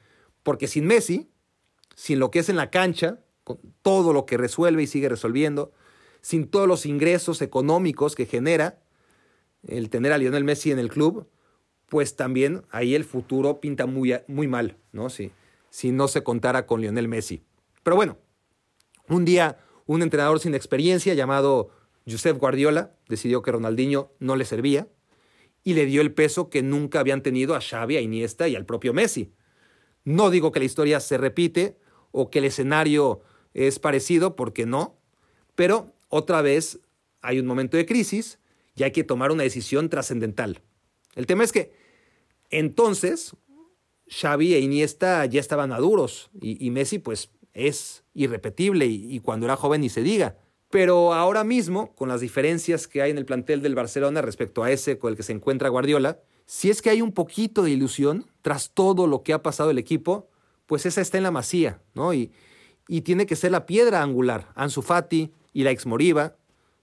Porque 0.45 0.69
sin 0.69 0.87
Messi, 0.87 1.33
sin 1.97 2.21
lo 2.21 2.31
que 2.31 2.39
es 2.39 2.49
en 2.49 2.55
la 2.55 2.71
cancha, 2.71 3.19
con 3.43 3.59
todo 3.83 4.13
lo 4.13 4.25
que 4.25 4.37
resuelve 4.37 4.85
y 4.85 4.87
sigue 4.87 5.09
resolviendo, 5.09 5.73
sin 6.21 6.47
todos 6.47 6.69
los 6.69 6.87
ingresos 6.87 7.43
económicos 7.43 8.15
que 8.15 8.27
genera 8.27 8.79
el 9.65 9.91
tener 9.91 10.13
a 10.13 10.19
Lionel 10.19 10.45
Messi 10.45 10.71
en 10.71 10.79
el 10.79 10.91
club, 10.91 11.27
pues 11.93 12.17
también 12.17 12.63
ahí 12.71 12.95
el 12.95 13.05
futuro 13.05 13.61
pinta 13.61 13.85
muy, 13.85 14.15
muy 14.27 14.49
mal, 14.49 14.79
¿no? 14.93 15.11
Si, 15.11 15.31
si 15.69 15.93
no 15.93 16.09
se 16.09 16.23
contara 16.23 16.65
con 16.65 16.81
Lionel 16.81 17.07
Messi. 17.07 17.43
Pero 17.83 17.97
bueno, 17.97 18.17
un 19.11 19.27
día 19.27 19.59
un 19.85 20.01
entrenador 20.01 20.41
sin 20.41 20.55
experiencia 20.55 21.13
llamado 21.13 21.69
Josep 22.09 22.39
Guardiola 22.39 22.95
decidió 23.11 23.43
que 23.43 23.53
Ronaldinho 23.53 24.11
no 24.21 24.37
le 24.37 24.47
servía 24.47 24.89
y 25.65 25.75
le 25.75 25.85
dio 25.85 26.01
el 26.01 26.15
peso 26.15 26.49
que 26.49 26.63
nunca 26.63 26.99
habían 26.99 27.23
tenido 27.23 27.55
a 27.55 27.61
Xavi, 27.61 27.99
a 27.99 28.01
Iniesta 28.01 28.49
y 28.49 28.57
al 28.57 28.65
propio 28.65 28.95
Messi. 28.95 29.35
No 30.03 30.31
digo 30.31 30.51
que 30.51 30.61
la 30.61 30.65
historia 30.65 30.99
se 30.99 31.19
repite 31.19 31.77
o 32.11 32.31
que 32.31 32.39
el 32.39 32.47
escenario 32.47 33.21
es 33.53 33.79
parecido, 33.79 34.35
porque 34.35 34.65
no, 34.65 34.99
pero 35.55 35.93
otra 36.09 36.41
vez 36.41 36.81
hay 37.21 37.39
un 37.39 37.45
momento 37.45 37.77
de 37.77 37.85
crisis 37.85 38.39
y 38.77 38.85
hay 38.85 38.93
que 38.93 39.05
tomar 39.05 39.31
una 39.31 39.43
decisión 39.43 39.91
trascendental. 39.91 40.63
El 41.15 41.27
tema 41.27 41.45
es 41.45 41.53
que 41.53 41.82
entonces, 42.53 43.35
Xavi 44.09 44.55
e 44.55 44.61
Iniesta 44.61 45.27
ya 45.27 45.41
estaban 45.41 45.71
maduros 45.71 46.31
y, 46.41 46.65
y 46.65 46.71
Messi 46.71 46.99
pues 46.99 47.31
es 47.55 48.05
irrepetible 48.15 48.87
y, 48.87 49.19
cuando 49.21 49.47
era 49.47 49.57
joven 49.57 49.81
ni 49.81 49.89
se 49.89 50.03
diga. 50.03 50.37
Pero 50.71 51.13
ahora 51.13 51.45
mismo, 51.45 51.95
con 51.95 52.09
las 52.09 52.21
diferencias 52.21 52.89
que 52.89 53.03
hay 53.03 53.11
en 53.11 53.19
el 53.19 53.27
plantel 53.27 53.61
del 53.61 53.75
Barcelona 53.75 54.23
respecto 54.23 54.63
a 54.63 54.71
ese 54.71 54.99
con 54.99 55.11
el 55.11 55.17
que 55.17 55.23
se 55.23 55.33
encuentra 55.33 55.69
Guardiola, 55.69 56.21
si 56.47 56.71
es 56.71 56.81
que 56.81 56.91
hay 56.91 57.03
un 57.03 57.13
poquito 57.13 57.63
de 57.63 57.71
ilusión 57.71 58.27
tras 58.41 58.71
todo 58.71 59.07
lo 59.07 59.23
que 59.23 59.33
ha 59.33 59.43
pasado 59.43 59.71
el 59.71 59.79
equipo, 59.79 60.29
pues 60.67 60.87
esa 60.87 61.01
está 61.01 61.19
en 61.19 61.25
la 61.25 61.31
masía, 61.31 61.83
¿no? 61.95 62.15
Y, 62.15 62.33
y 62.89 63.03
tiene 63.03 63.27
que 63.27 63.37
ser 63.37 63.53
la 63.53 63.67
piedra 63.67 64.03
angular. 64.03 64.49
Ansu 64.55 64.83
Fati 64.83 65.31
y 65.53 65.63
la 65.65 65.71
ex 65.71 65.87
Moriba. 65.87 66.37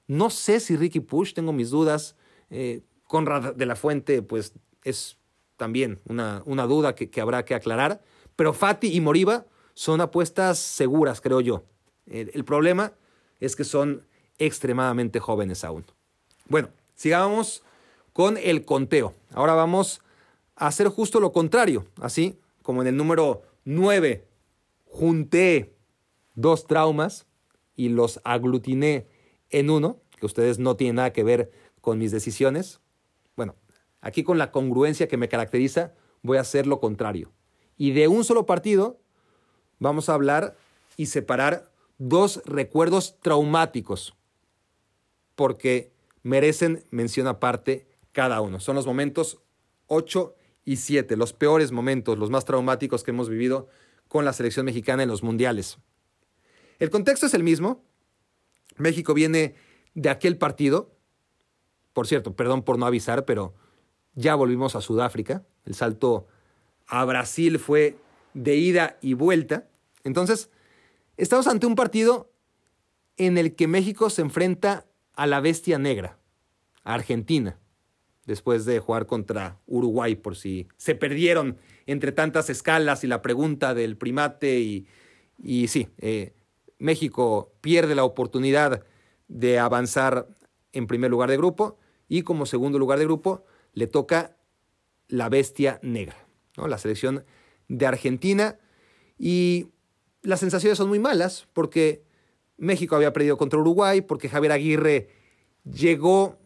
No 0.08 0.30
sé 0.30 0.60
si 0.60 0.76
Ricky 0.76 1.00
Push, 1.00 1.34
tengo 1.34 1.54
mis 1.54 1.70
dudas. 1.70 2.16
Eh, 2.50 2.82
Conrad 3.06 3.56
de 3.56 3.66
la 3.66 3.76
Fuente, 3.76 4.22
pues 4.22 4.54
es 4.84 5.19
también 5.60 6.00
una, 6.08 6.42
una 6.46 6.66
duda 6.66 6.96
que, 6.96 7.12
que, 7.12 7.22
habrá 7.22 7.46
que 7.46 7.54
aclarar. 7.54 8.02
Pero 8.36 8.54
Fati 8.54 8.88
y 8.88 9.02
Moriba 9.02 9.46
son 9.76 10.02
apuestas 10.02 10.58
seguras, 10.58 11.22
creo 11.22 11.42
yo. 11.42 11.64
El, 12.08 12.32
el, 12.34 12.44
problema 12.44 12.94
es 13.40 13.56
que 13.56 13.64
son 13.64 14.08
extremadamente 14.40 15.20
jóvenes 15.20 15.64
aún. 15.64 15.86
Bueno, 16.48 16.70
sigamos 16.96 17.64
con 18.14 18.38
el 18.38 18.66
conteo. 18.66 19.14
Ahora 19.32 19.54
vamos 19.54 20.02
a 20.56 20.68
hacer 20.68 20.88
justo 20.88 21.20
lo 21.20 21.32
contrario, 21.32 21.86
así 22.02 22.40
como 22.64 22.82
en 22.82 22.88
el 22.88 22.98
número 22.98 23.44
9 23.66 24.26
junté 24.86 25.76
dos 26.36 26.66
traumas 26.66 27.28
y 27.76 27.90
los 27.90 28.20
aglutiné 28.24 29.08
en 29.50 29.70
uno, 29.70 29.98
que 30.20 30.26
ustedes 30.26 30.60
no 30.60 30.76
tienen 30.76 30.96
nada 30.96 31.14
que 31.14 31.24
ver 31.24 31.52
con 31.82 31.98
mis 31.98 32.12
decisiones. 32.12 32.80
Aquí 34.02 34.24
con 34.24 34.38
la 34.38 34.52
congruencia 34.52 35.08
que 35.08 35.18
me 35.18 35.30
caracteriza, 35.30 35.94
voy 36.22 36.38
a 36.38 36.42
hacer 36.42 36.68
lo 36.68 36.80
contrario. 36.80 37.32
Y 37.78 37.92
de 37.92 38.08
un 38.08 38.24
solo 38.24 38.46
partido 38.46 39.00
vamos 39.80 40.10
a 40.10 40.14
hablar 40.14 40.56
y 40.98 41.08
separar 41.08 41.72
dos 41.98 42.42
recuerdos 42.46 43.20
traumáticos, 43.22 44.16
porque 45.36 45.94
merecen 46.24 46.84
mención 46.92 47.28
aparte 47.28 47.88
cada 48.12 48.42
uno. 48.42 48.60
Son 48.60 48.76
los 48.76 48.86
momentos 48.86 49.40
8 49.88 50.36
y 50.66 50.78
7, 50.78 51.16
los 51.16 51.34
peores 51.34 51.72
momentos, 51.72 52.18
los 52.18 52.30
más 52.30 52.46
traumáticos 52.46 53.04
que 53.04 53.12
hemos 53.12 53.30
vivido 53.30 53.68
con 54.08 54.26
la 54.26 54.34
selección 54.34 54.66
mexicana 54.66 55.04
en 55.04 55.10
los 55.10 55.24
mundiales. 55.24 55.78
El 56.80 56.90
contexto 56.90 57.26
es 57.26 57.34
el 57.34 57.44
mismo. 57.44 57.84
México 58.78 59.14
viene 59.14 59.56
de 59.94 60.10
aquel 60.10 60.38
partido. 60.38 60.96
Por 61.94 62.08
cierto, 62.08 62.36
perdón 62.36 62.64
por 62.64 62.78
no 62.78 62.86
avisar, 62.86 63.26
pero 63.26 63.54
ya 64.16 64.36
volvimos 64.36 64.76
a 64.76 64.82
Sudáfrica. 64.82 65.44
El 65.66 65.76
salto 65.76 66.28
a 66.88 67.06
Brasil 67.06 67.60
fue 67.60 67.98
de 68.34 68.56
ida 68.56 68.98
y 69.02 69.14
vuelta. 69.14 69.68
Entonces, 70.04 70.50
estamos 71.18 71.48
ante 71.48 71.68
un 71.68 71.76
partido 71.76 72.32
en 73.18 73.38
el 73.38 73.56
que 73.56 73.68
México 73.68 74.10
se 74.10 74.22
enfrenta 74.22 74.86
a 75.14 75.28
la 75.28 75.42
bestia 75.42 75.78
negra, 75.78 76.18
a 76.84 76.94
Argentina, 76.94 77.60
después 78.26 78.66
de 78.66 78.80
jugar 78.80 79.06
contra 79.06 79.60
Uruguay, 79.66 80.16
por 80.16 80.36
si 80.36 80.68
se 80.78 80.96
perdieron 80.96 81.58
entre 81.86 82.12
tantas 82.12 82.50
escalas 82.50 83.04
y 83.04 83.08
la 83.08 83.22
pregunta 83.22 83.74
del 83.74 83.98
primate. 83.98 84.60
Y, 84.60 84.88
y 85.38 85.68
sí, 85.68 85.90
eh, 85.98 86.34
México 86.78 87.54
pierde 87.62 87.96
la 87.96 88.06
oportunidad 88.06 88.86
de 89.28 89.60
avanzar 89.60 90.28
en 90.72 90.88
primer 90.88 91.12
lugar 91.12 91.30
de 91.30 91.38
grupo 91.38 91.78
y 92.08 92.24
como 92.24 92.46
segundo 92.46 92.80
lugar 92.80 93.00
de 93.00 93.06
grupo 93.06 93.46
le 93.74 93.88
toca 93.88 94.36
la 95.08 95.30
bestia 95.30 95.80
negra, 95.82 96.28
¿no? 96.58 96.68
la 96.68 96.78
selección 96.78 97.24
de 97.68 97.86
Argentina. 97.86 98.58
Y 99.18 99.68
las 100.22 100.40
sensaciones 100.40 100.78
son 100.78 100.90
muy 100.90 101.00
malas 101.00 101.48
porque 101.54 102.04
México 102.58 102.96
había 102.96 103.14
perdido 103.14 103.38
contra 103.38 103.60
Uruguay, 103.60 104.02
porque 104.02 104.30
Javier 104.30 104.52
Aguirre 104.52 105.10
llegó 105.64 106.38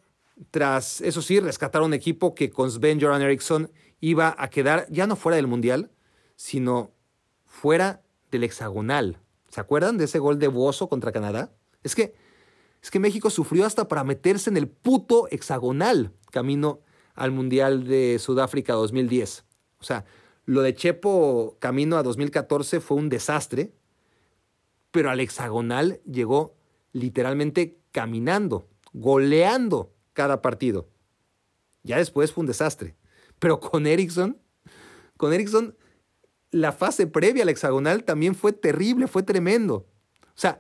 tras, 0.52 1.02
eso 1.02 1.22
sí, 1.22 1.40
rescatar 1.40 1.82
un 1.82 1.94
equipo 1.94 2.36
que 2.36 2.50
con 2.50 2.72
Sven 2.72 3.00
Joran 3.00 3.22
Eriksson 3.22 3.72
iba 4.00 4.36
a 4.38 4.50
quedar 4.50 4.88
ya 4.90 5.08
no 5.08 5.16
fuera 5.16 5.36
del 5.38 5.48
Mundial, 5.48 5.92
sino 6.36 6.92
fuera 7.46 8.02
del 8.32 8.44
hexagonal. 8.44 9.20
¿Se 9.50 9.62
acuerdan 9.62 9.98
de 9.98 10.06
ese 10.06 10.20
gol 10.20 10.40
de 10.40 10.48
Bozo 10.48 10.90
contra 10.90 11.12
Canadá? 11.12 11.52
Es 11.84 11.96
que, 11.96 12.16
es 12.82 12.90
que 12.90 13.00
México 13.00 13.30
sufrió 13.30 13.66
hasta 13.66 13.88
para 13.88 14.04
meterse 14.04 14.50
en 14.50 14.58
el 14.58 14.68
puto 14.68 15.28
hexagonal 15.30 16.12
camino 16.32 16.82
al 17.14 17.32
Mundial 17.32 17.86
de 17.88 18.18
Sudáfrica 18.20 18.74
2010. 18.74 19.46
O 19.80 19.84
sea, 19.84 20.06
lo 20.46 20.62
de 20.62 20.76
Chepo 20.76 21.58
camino 21.60 21.98
a 21.98 22.04
2014 22.04 22.80
fue 22.80 22.98
un 22.98 23.10
desastre, 23.10 23.74
pero 24.92 25.10
al 25.10 25.20
hexagonal 25.20 26.02
llegó 26.06 26.56
literalmente 26.92 27.80
caminando, 27.92 28.68
goleando 28.94 29.94
cada 30.14 30.42
partido. 30.42 30.90
Ya 31.84 31.98
después 31.98 32.32
fue 32.32 32.42
un 32.42 32.48
desastre. 32.48 32.96
Pero 33.40 33.60
con 33.60 33.88
Ericsson, 33.88 34.38
con 35.18 35.34
Ericsson, 35.34 35.76
la 36.52 36.72
fase 36.72 37.08
previa 37.08 37.44
al 37.44 37.50
hexagonal 37.50 38.04
también 38.04 38.36
fue 38.36 38.54
terrible, 38.54 39.08
fue 39.08 39.24
tremendo. 39.24 39.88
O 40.28 40.40
sea, 40.40 40.60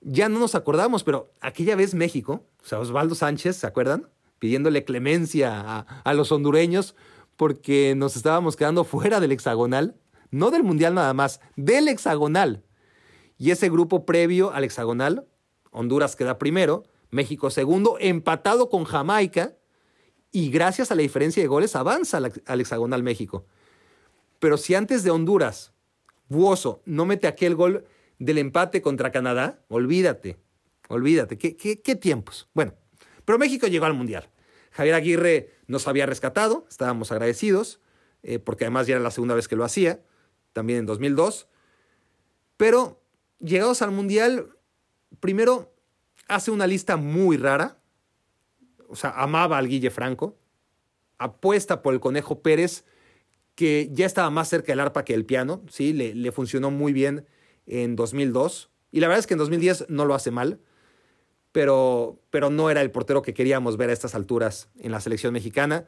ya 0.00 0.28
no 0.28 0.38
nos 0.38 0.54
acordamos, 0.54 1.04
pero 1.04 1.32
aquella 1.40 1.76
vez 1.76 1.94
México, 1.94 2.46
o 2.62 2.66
sea, 2.66 2.78
Osvaldo 2.78 3.14
Sánchez, 3.14 3.56
¿se 3.56 3.66
acuerdan? 3.66 4.08
Pidiéndole 4.42 4.82
clemencia 4.82 5.60
a, 5.60 5.78
a 6.02 6.14
los 6.14 6.32
hondureños 6.32 6.96
porque 7.36 7.94
nos 7.96 8.16
estábamos 8.16 8.56
quedando 8.56 8.82
fuera 8.82 9.20
del 9.20 9.30
hexagonal, 9.30 9.94
no 10.32 10.50
del 10.50 10.64
mundial 10.64 10.94
nada 10.94 11.14
más, 11.14 11.40
del 11.54 11.86
hexagonal. 11.86 12.64
Y 13.38 13.52
ese 13.52 13.70
grupo 13.70 14.04
previo 14.04 14.52
al 14.52 14.64
hexagonal, 14.64 15.28
Honduras 15.70 16.16
queda 16.16 16.38
primero, 16.38 16.82
México 17.12 17.50
segundo, 17.50 17.98
empatado 18.00 18.68
con 18.68 18.82
Jamaica, 18.82 19.54
y 20.32 20.50
gracias 20.50 20.90
a 20.90 20.96
la 20.96 21.02
diferencia 21.02 21.40
de 21.40 21.46
goles 21.46 21.76
avanza 21.76 22.18
al 22.46 22.60
hexagonal 22.60 23.04
México. 23.04 23.46
Pero 24.40 24.56
si 24.56 24.74
antes 24.74 25.04
de 25.04 25.12
Honduras, 25.12 25.72
Buoso 26.28 26.82
no 26.84 27.04
mete 27.04 27.28
aquel 27.28 27.54
gol 27.54 27.84
del 28.18 28.38
empate 28.38 28.82
contra 28.82 29.12
Canadá, 29.12 29.62
olvídate, 29.68 30.36
olvídate, 30.88 31.38
¿qué, 31.38 31.56
qué, 31.56 31.80
qué 31.80 31.94
tiempos? 31.94 32.48
Bueno, 32.54 32.74
pero 33.24 33.38
México 33.38 33.66
llegó 33.66 33.86
al 33.86 33.94
Mundial. 33.94 34.28
Javier 34.72 34.94
Aguirre 34.94 35.50
nos 35.66 35.86
había 35.86 36.06
rescatado, 36.06 36.66
estábamos 36.68 37.12
agradecidos, 37.12 37.80
eh, 38.22 38.38
porque 38.38 38.64
además 38.64 38.86
ya 38.86 38.94
era 38.94 39.02
la 39.02 39.10
segunda 39.10 39.34
vez 39.34 39.48
que 39.48 39.56
lo 39.56 39.64
hacía, 39.64 40.02
también 40.52 40.80
en 40.80 40.86
2002. 40.86 41.48
Pero 42.56 43.02
llegados 43.38 43.82
al 43.82 43.90
Mundial, 43.90 44.56
primero 45.20 45.74
hace 46.28 46.50
una 46.50 46.66
lista 46.66 46.96
muy 46.96 47.36
rara, 47.36 47.78
o 48.88 48.96
sea, 48.96 49.10
amaba 49.10 49.58
al 49.58 49.68
Guille 49.68 49.90
Franco, 49.90 50.38
apuesta 51.18 51.82
por 51.82 51.94
el 51.94 52.00
Conejo 52.00 52.42
Pérez, 52.42 52.84
que 53.54 53.90
ya 53.92 54.06
estaba 54.06 54.30
más 54.30 54.48
cerca 54.48 54.72
del 54.72 54.80
arpa 54.80 55.04
que 55.04 55.14
el 55.14 55.26
piano, 55.26 55.62
¿sí? 55.68 55.92
le, 55.92 56.14
le 56.14 56.32
funcionó 56.32 56.70
muy 56.70 56.92
bien 56.92 57.26
en 57.66 57.96
2002, 57.96 58.70
y 58.90 59.00
la 59.00 59.08
verdad 59.08 59.20
es 59.20 59.26
que 59.26 59.34
en 59.34 59.38
2010 59.38 59.86
no 59.88 60.06
lo 60.06 60.14
hace 60.14 60.30
mal 60.30 60.60
pero, 61.52 62.20
pero 62.30 62.50
no 62.50 62.70
era 62.70 62.80
el 62.80 62.90
portero 62.90 63.22
que 63.22 63.34
queríamos 63.34 63.76
ver 63.76 63.90
a 63.90 63.92
estas 63.92 64.14
alturas 64.14 64.68
en 64.80 64.90
la 64.90 65.00
selección 65.00 65.32
mexicana. 65.32 65.86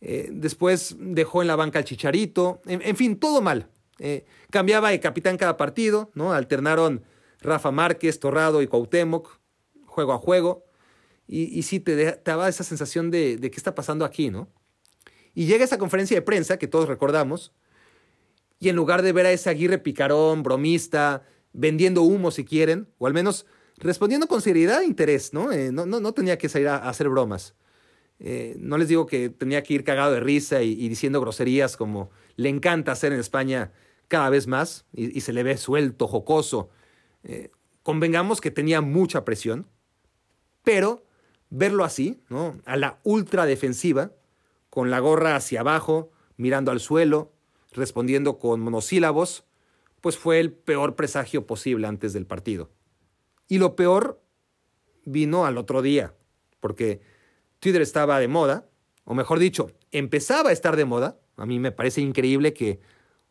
Eh, 0.00 0.28
después 0.30 0.96
dejó 0.98 1.42
en 1.42 1.48
la 1.48 1.56
banca 1.56 1.78
al 1.78 1.84
Chicharito, 1.84 2.60
en, 2.66 2.96
fin, 2.96 3.18
todo 3.18 3.40
mal. 3.40 3.70
Eh, 3.98 4.26
cambiaba 4.50 4.90
de 4.90 5.00
capitán 5.00 5.38
cada 5.38 5.56
partido, 5.56 6.10
¿no? 6.14 6.32
Alternaron 6.34 7.02
Rafa 7.40 7.70
Márquez, 7.70 8.20
Torrado 8.20 8.60
y 8.60 8.66
Cuauhtémoc, 8.66 9.40
juego 9.86 10.12
a 10.12 10.18
juego. 10.18 10.66
Y, 11.26 11.58
y 11.58 11.62
sí, 11.62 11.80
te, 11.80 12.12
te, 12.12 12.30
daba 12.30 12.48
esa 12.48 12.62
sensación 12.62 13.10
de, 13.10 13.38
de 13.38 13.50
qué 13.50 13.56
está 13.56 13.74
pasando 13.74 14.04
aquí, 14.04 14.30
¿no? 14.30 14.48
Y 15.34 15.46
llega 15.46 15.64
esa 15.64 15.78
conferencia 15.78 16.16
de 16.16 16.22
prensa 16.22 16.58
que 16.58 16.68
todos 16.68 16.88
recordamos, 16.88 17.52
y 18.58 18.68
en 18.68 18.76
lugar 18.76 19.02
de 19.02 19.12
ver 19.12 19.26
a 19.26 19.32
ese 19.32 19.50
Aguirre 19.50 19.78
picarón, 19.78 20.42
bromista, 20.42 21.24
vendiendo 21.52 22.02
humo 22.02 22.30
si 22.30 22.44
quieren, 22.44 22.88
o 22.98 23.06
al 23.06 23.14
menos 23.14 23.46
respondiendo 23.78 24.26
con 24.26 24.40
seriedad 24.40 24.82
e 24.82 24.86
interés, 24.86 25.32
¿no? 25.32 25.52
Eh, 25.52 25.70
no, 25.72 25.86
no, 25.86 26.00
no, 26.00 26.12
tenía 26.12 26.38
que 26.38 26.48
salir 26.48 26.68
a, 26.68 26.88
hacer 26.88 27.08
bromas. 27.08 27.54
Eh, 28.18 28.56
no 28.58 28.78
les 28.78 28.88
digo 28.88 29.06
que 29.06 29.28
tenía 29.28 29.62
que 29.62 29.74
ir 29.74 29.84
cagado 29.84 30.12
de 30.12 30.20
risa 30.20 30.62
y, 30.62 30.88
diciendo 30.88 31.20
groserías 31.20 31.76
como 31.76 32.10
le 32.36 32.48
encanta 32.48 32.92
hacer 32.92 33.12
en 33.12 33.20
España 33.20 33.72
cada 34.08 34.30
vez 34.30 34.46
más 34.46 34.86
y, 34.92 35.20
se 35.20 35.32
le 35.32 35.42
ve 35.42 35.56
suelto, 35.56 36.08
jocoso. 36.08 36.70
Eh, 37.24 37.50
convengamos 37.82 38.40
que 38.40 38.50
tenía 38.50 38.80
mucha 38.80 39.24
presión, 39.24 39.66
pero 40.62 41.04
verlo 41.50 41.84
así, 41.84 42.20
¿no? 42.28 42.58
a 42.64 42.76
la 42.76 42.98
ultra 43.02 43.46
defensiva, 43.46 44.12
con 44.70 44.90
la 44.90 44.98
gorra 45.00 45.36
hacia 45.36 45.60
abajo, 45.60 46.10
mirando 46.36 46.70
al 46.70 46.80
suelo, 46.80 47.32
respondiendo 47.72 48.38
con 48.38 48.60
monosílabos, 48.60 49.44
pues 50.00 50.16
fue 50.16 50.40
el 50.40 50.52
peor 50.52 50.96
presagio 50.96 51.46
posible 51.46 51.86
antes 51.86 52.12
del 52.12 52.26
partido. 52.26 52.70
Y 53.48 53.58
lo 53.58 53.76
peor 53.76 54.22
vino 55.04 55.46
al 55.46 55.58
otro 55.58 55.82
día, 55.82 56.14
porque 56.60 57.00
Twitter 57.60 57.82
estaba 57.82 58.18
de 58.18 58.28
moda, 58.28 58.68
o 59.04 59.14
mejor 59.14 59.38
dicho, 59.38 59.70
empezaba 59.92 60.50
a 60.50 60.52
estar 60.52 60.76
de 60.76 60.84
moda. 60.84 61.18
A 61.36 61.46
mí 61.46 61.58
me 61.58 61.72
parece 61.72 62.00
increíble 62.00 62.52
que 62.52 62.80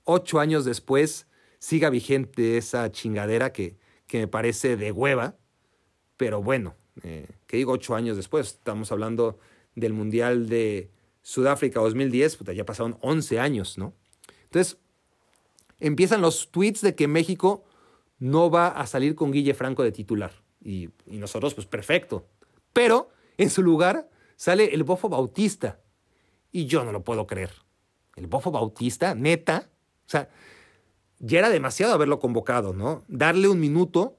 ocho 0.04 0.40
años 0.40 0.64
después 0.66 1.28
siga 1.60 1.90
vigente 1.90 2.58
esa 2.58 2.92
chingadera 2.92 3.52
que, 3.52 3.78
que 4.08 4.20
me 4.20 4.28
parece 4.28 4.78
de 4.78 4.92
hueva. 4.92 5.36
Pero 6.18 6.42
bueno, 6.42 6.76
eh, 7.04 7.28
que 7.48 7.58
digo 7.58 7.74
ocho 7.74 7.96
años 7.96 8.16
después, 8.16 8.48
estamos 8.48 8.92
hablando 8.92 9.40
del 9.76 9.94
Mundial 9.94 10.48
de 10.48 10.92
Sudáfrica 11.22 11.82
2010, 11.82 12.40
ya 12.56 12.66
pasaron 12.66 12.98
11 13.02 13.40
años, 13.40 13.78
¿no? 13.78 13.94
Entonces, 14.44 14.78
empiezan 15.80 16.22
los 16.22 16.52
tweets 16.52 16.82
de 16.82 16.96
que 16.96 17.08
México 17.08 17.66
no 18.20 18.50
va 18.50 18.68
a 18.68 18.88
salir 18.88 19.16
con 19.16 19.32
Guille 19.32 19.54
Franco 19.54 19.84
de 19.84 19.92
titular. 19.92 20.32
Y, 20.62 20.90
y 21.06 21.18
nosotros, 21.18 21.54
pues 21.54 21.68
perfecto. 21.68 22.28
Pero 22.74 23.10
en 23.38 23.50
su 23.50 23.62
lugar 23.62 24.10
sale 24.36 24.74
el 24.74 24.84
Bofo 24.84 25.10
Bautista. 25.10 25.80
Y 26.52 26.66
yo 26.66 26.84
no 26.84 26.92
lo 26.92 27.04
puedo 27.04 27.28
creer. 27.28 27.52
El 28.16 28.28
Bofo 28.28 28.52
Bautista, 28.52 29.14
neta. 29.14 29.70
O 30.06 30.10
sea, 30.10 30.30
ya 31.20 31.40
era 31.40 31.50
demasiado 31.50 31.94
haberlo 31.94 32.20
convocado, 32.20 32.74
¿no? 32.74 33.04
Darle 33.08 33.48
un 33.48 33.60
minuto 33.60 34.18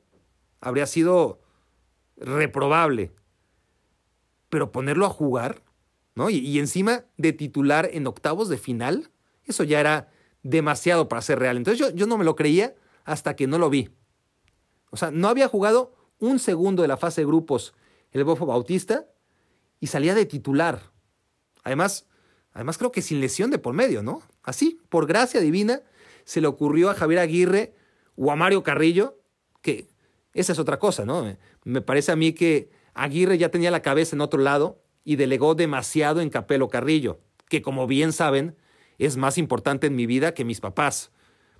habría 0.61 0.87
sido 0.87 1.41
reprobable. 2.17 3.13
Pero 4.49 4.73
ponerlo 4.73 5.07
a 5.07 5.11
jugar, 5.11 5.63
¿no? 6.15 6.31
Y, 6.31 6.59
encima 6.59 7.05
de 7.17 7.33
titular 7.33 7.89
en 7.93 8.07
octavos 8.07 8.49
de 8.49 8.59
final, 8.59 9.11
eso 9.45 9.65
ya 9.65 9.81
era 9.81 10.11
demasiado 10.43 11.09
para 11.09 11.23
ser 11.23 11.39
real. 11.39 11.57
Entonces 11.57 11.79
yo, 11.79 11.95
yo 11.95 12.07
no 12.07 12.17
me 12.17 12.25
lo 12.25 12.37
creía 12.37 12.75
hasta 13.07 13.37
que 13.37 13.47
no 13.47 13.57
lo 13.57 13.71
vi. 13.71 13.89
O 14.91 14.99
sea, 14.99 15.11
no 15.11 15.29
había 15.29 15.49
jugado 15.49 15.95
un 16.19 16.39
segundo 16.39 16.83
de 16.83 16.89
la 16.89 16.99
fase 16.99 17.23
de 17.23 17.27
grupos 17.27 17.73
el 18.13 18.25
Bofo 18.25 18.47
Bautista 18.47 19.07
y 19.81 19.87
salía 19.87 20.15
de 20.15 20.27
titular. 20.27 20.91
Además, 21.63 22.07
además 22.53 22.79
creo 22.79 22.93
que 22.93 23.03
sin 23.03 23.21
lesión 23.21 23.51
de 23.51 23.59
por 23.59 23.75
medio, 23.75 24.03
¿no? 24.03 24.23
Así, 24.43 24.81
por 24.89 25.07
gracia 25.07 25.41
divina, 25.41 25.83
se 26.25 26.41
le 26.41 26.47
ocurrió 26.47 26.91
a 26.91 26.95
Javier 26.95 27.21
Aguirre 27.21 27.75
o 28.17 28.33
a 28.33 28.37
Mario 28.37 28.63
Carrillo, 28.63 29.19
que 29.63 29.89
esa 30.33 30.53
es 30.53 30.59
otra 30.59 30.79
cosa, 30.79 31.05
¿no? 31.05 31.37
Me 31.65 31.81
parece 31.83 32.13
a 32.13 32.17
mí 32.17 32.33
que 32.33 32.71
Aguirre 32.95 33.39
ya 33.39 33.51
tenía 33.51 33.71
la 33.71 33.83
cabeza 33.83 34.17
en 34.17 34.23
otro 34.23 34.41
lado 34.41 34.83
y 35.05 35.17
delegó 35.17 35.55
demasiado 35.55 36.21
en 36.21 36.31
Capelo 36.31 36.69
Carrillo, 36.69 37.21
que 37.49 37.63
como 37.63 37.87
bien 37.87 38.13
saben, 38.13 38.57
es 38.99 39.17
más 39.17 39.39
importante 39.39 39.87
en 39.87 39.95
mi 39.95 40.07
vida 40.07 40.33
que 40.33 40.45
mis 40.45 40.61
papás. 40.61 41.13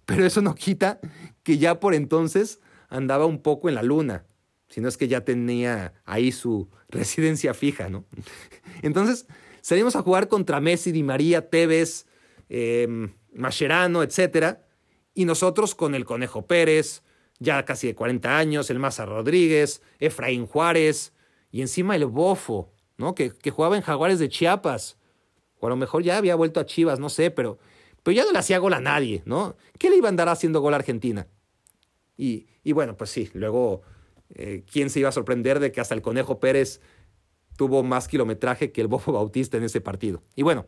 Pero 0.07 0.25
eso 0.25 0.41
no 0.41 0.55
quita 0.55 1.01
que 1.43 1.59
ya 1.59 1.79
por 1.79 1.95
entonces 1.95 2.61
andaba 2.89 3.27
un 3.27 3.43
poco 3.43 3.69
en 3.69 3.75
la 3.75 3.83
luna 3.83 4.25
sino 4.69 4.89
es 4.89 4.97
que 4.97 5.09
ya 5.09 5.25
tenía 5.25 5.95
ahí 6.05 6.33
su 6.33 6.69
residencia 6.89 7.55
fija, 7.55 7.89
¿no? 7.89 8.05
Entonces 8.83 9.27
salimos 9.61 9.97
a 9.97 10.03
jugar 10.03 10.29
contra 10.29 10.61
Messi, 10.61 10.93
Di 10.93 11.03
María, 11.03 11.49
Tevez, 11.49 12.07
eh, 12.49 13.09
Mascherano, 13.33 14.03
etc. 14.03 14.59
Y 15.15 15.25
nosotros 15.25 15.75
con 15.75 15.95
el 15.95 16.05
Conejo 16.05 16.47
Pérez, 16.47 17.03
ya 17.39 17.65
casi 17.65 17.87
de 17.87 17.95
40 17.95 18.39
años, 18.39 18.71
el 18.71 18.79
Maza 18.79 19.05
Rodríguez, 19.05 19.83
Efraín 19.99 20.47
Juárez, 20.47 21.13
y 21.51 21.61
encima 21.61 21.97
el 21.97 22.07
Bofo, 22.07 22.73
¿no? 22.97 23.15
Que, 23.15 23.33
jugaba 23.51 23.77
en 23.77 23.83
Jaguares 23.83 24.19
de 24.19 24.29
Chiapas. 24.29 24.99
O 25.59 25.67
a 25.67 25.71
lo 25.71 25.77
mejor 25.77 26.03
ya 26.03 26.19
había 26.19 26.35
vuelto 26.35 26.61
a 26.61 26.67
Chivas, 26.67 27.01
no 27.01 27.09
sé, 27.09 27.31
pero, 27.31 27.59
pero 28.07 28.15
ya 28.15 28.25
no 28.25 28.31
le 28.31 28.39
hacía 28.39 28.59
gol 28.59 28.73
a 28.73 28.81
nadie, 28.81 29.23
¿no? 29.25 29.57
¿Qué 29.81 29.91
le 29.91 29.97
iba 29.97 30.07
a 30.07 30.11
andar 30.11 30.29
haciendo 30.29 30.61
gol 30.61 30.75
a 30.75 30.77
Argentina? 30.77 31.27
Y, 32.17 32.47
bueno, 32.73 32.97
pues 32.97 33.11
sí, 33.11 33.29
luego 33.35 33.83
eh, 34.33 34.63
¿Quién 34.71 34.91
se 34.91 35.01
iba 35.01 35.09
a 35.09 35.13
sorprender 35.13 35.59
de 35.59 35.73
que 35.73 35.81
hasta 35.81 35.93
el 35.93 36.03
Conejo 36.03 36.39
Pérez 36.39 36.81
tuvo 37.57 37.83
más 37.83 38.07
kilometraje 38.07 38.71
que 38.71 38.81
el 38.81 38.87
Bofo 38.87 39.11
Bautista 39.13 39.57
en 39.57 39.65
ese 39.65 39.81
partido? 39.81 40.23
Y 40.37 40.45
bueno, 40.45 40.67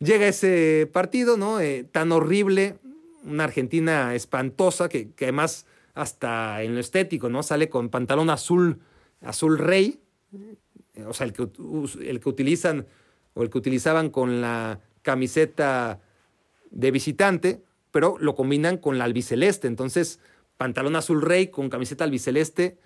llega 0.00 0.26
ese 0.26 0.90
partido, 0.92 1.36
¿no? 1.36 1.60
Eh, 1.60 1.84
tan 1.84 2.10
horrible, 2.10 2.78
una 3.22 3.44
Argentina 3.44 4.12
espantosa 4.16 4.88
que, 4.88 5.12
además 5.20 5.66
hasta 5.94 6.64
en 6.64 6.74
lo 6.74 6.80
estético, 6.80 7.28
¿no? 7.28 7.44
Sale 7.44 7.68
con 7.68 7.90
pantalón 7.90 8.28
azul, 8.28 8.80
azul 9.20 9.56
rey, 9.56 10.00
eh, 10.94 11.04
o 11.04 11.12
sea, 11.12 11.28
el 11.28 11.32
que, 11.32 11.48
el 12.00 12.18
que 12.18 12.28
utilizan 12.28 12.88
o 13.34 13.44
el 13.44 13.50
que 13.50 13.58
utilizaban 13.58 14.10
con 14.10 14.40
la 14.40 14.80
camiseta 15.02 16.00
de 16.70 16.90
visitante, 16.90 17.62
pero 17.90 18.16
lo 18.18 18.34
combinan 18.34 18.78
con 18.78 18.98
la 18.98 19.04
albiceleste. 19.04 19.68
Entonces, 19.68 20.20
pantalón 20.56 20.96
azul 20.96 21.22
rey 21.22 21.48
con 21.48 21.68
camiseta 21.68 22.04
albiceleste. 22.04 22.78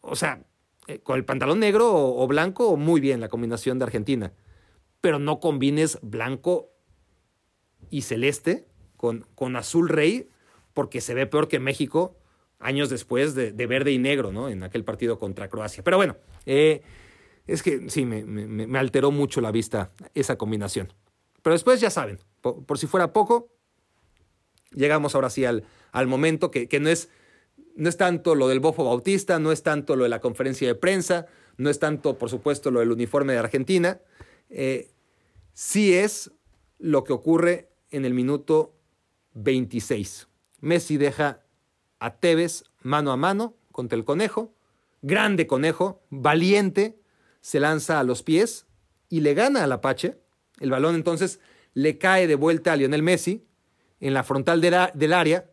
O 0.00 0.16
sea, 0.16 0.44
eh, 0.86 1.00
con 1.00 1.16
el 1.16 1.24
pantalón 1.24 1.60
negro 1.60 1.90
o, 1.92 2.26
blanco, 2.26 2.76
muy 2.76 3.00
bien 3.00 3.20
la 3.20 3.28
combinación 3.28 3.78
de 3.78 3.84
Argentina. 3.84 4.32
Pero 5.00 5.18
no 5.18 5.40
combines 5.40 5.98
blanco 6.02 6.70
y 7.90 8.02
celeste 8.02 8.66
con, 8.96 9.26
con 9.34 9.56
azul 9.56 9.88
rey, 9.88 10.28
porque 10.74 11.00
se 11.00 11.14
ve 11.14 11.26
peor 11.26 11.48
que 11.48 11.58
México 11.58 12.16
años 12.60 12.90
después 12.90 13.34
de, 13.34 13.52
verde 13.66 13.90
y 13.90 13.98
negro, 13.98 14.32
¿no? 14.32 14.48
En 14.48 14.62
aquel 14.62 14.84
partido 14.84 15.18
contra 15.18 15.48
Croacia. 15.48 15.82
Pero 15.82 15.96
bueno, 15.96 16.16
eh, 16.46 16.82
es 17.46 17.62
que 17.62 17.88
sí, 17.90 18.04
me, 18.04 18.78
alteró 18.78 19.10
mucho 19.10 19.40
la 19.40 19.50
vista 19.50 19.90
esa 20.14 20.36
combinación. 20.36 20.92
Pero 21.42 21.54
después 21.54 21.80
ya 21.80 21.90
saben, 21.90 22.18
por 22.40 22.78
si 22.78 22.86
fuera 22.86 23.12
poco, 23.12 23.48
llegamos 24.72 25.14
ahora 25.14 25.30
sí 25.30 25.44
al, 25.44 25.64
al 25.92 26.06
momento, 26.06 26.50
que, 26.50 26.68
no, 26.80 26.88
es, 26.88 27.08
no 27.76 27.88
es 27.88 27.96
tanto 27.96 28.34
lo 28.34 28.48
del 28.48 28.60
bofo 28.60 28.84
bautista, 28.84 29.38
no 29.38 29.52
es 29.52 29.62
tanto 29.62 29.96
lo 29.96 30.04
de 30.04 30.10
la 30.10 30.20
conferencia 30.20 30.68
de 30.68 30.74
prensa, 30.74 31.26
no 31.56 31.70
es 31.70 31.78
tanto, 31.78 32.18
por 32.18 32.30
supuesto, 32.30 32.70
lo 32.70 32.80
del 32.80 32.92
uniforme 32.92 33.32
de 33.32 33.38
Argentina, 33.38 34.00
eh, 34.48 34.90
sí 35.52 35.94
es 35.94 36.32
lo 36.78 37.04
que 37.04 37.12
ocurre 37.12 37.70
en 37.90 38.04
el 38.04 38.14
minuto 38.14 38.74
26. 39.34 40.28
Messi 40.60 40.96
deja 40.96 41.42
a 41.98 42.16
Tevez 42.16 42.64
mano 42.82 43.12
a 43.12 43.16
mano 43.16 43.54
contra 43.72 43.96
el 43.96 44.04
conejo, 44.04 44.54
grande 45.02 45.46
conejo, 45.46 46.02
valiente, 46.10 46.98
se 47.40 47.60
lanza 47.60 48.00
a 48.00 48.04
los 48.04 48.22
pies 48.22 48.66
y 49.08 49.20
le 49.20 49.34
gana 49.34 49.64
al 49.64 49.72
Apache. 49.72 50.19
El 50.60 50.70
balón 50.70 50.94
entonces 50.94 51.40
le 51.74 51.98
cae 51.98 52.28
de 52.28 52.36
vuelta 52.36 52.72
a 52.72 52.76
Lionel 52.76 53.02
Messi 53.02 53.44
en 53.98 54.14
la 54.14 54.22
frontal 54.22 54.60
del 54.60 55.12
área 55.12 55.50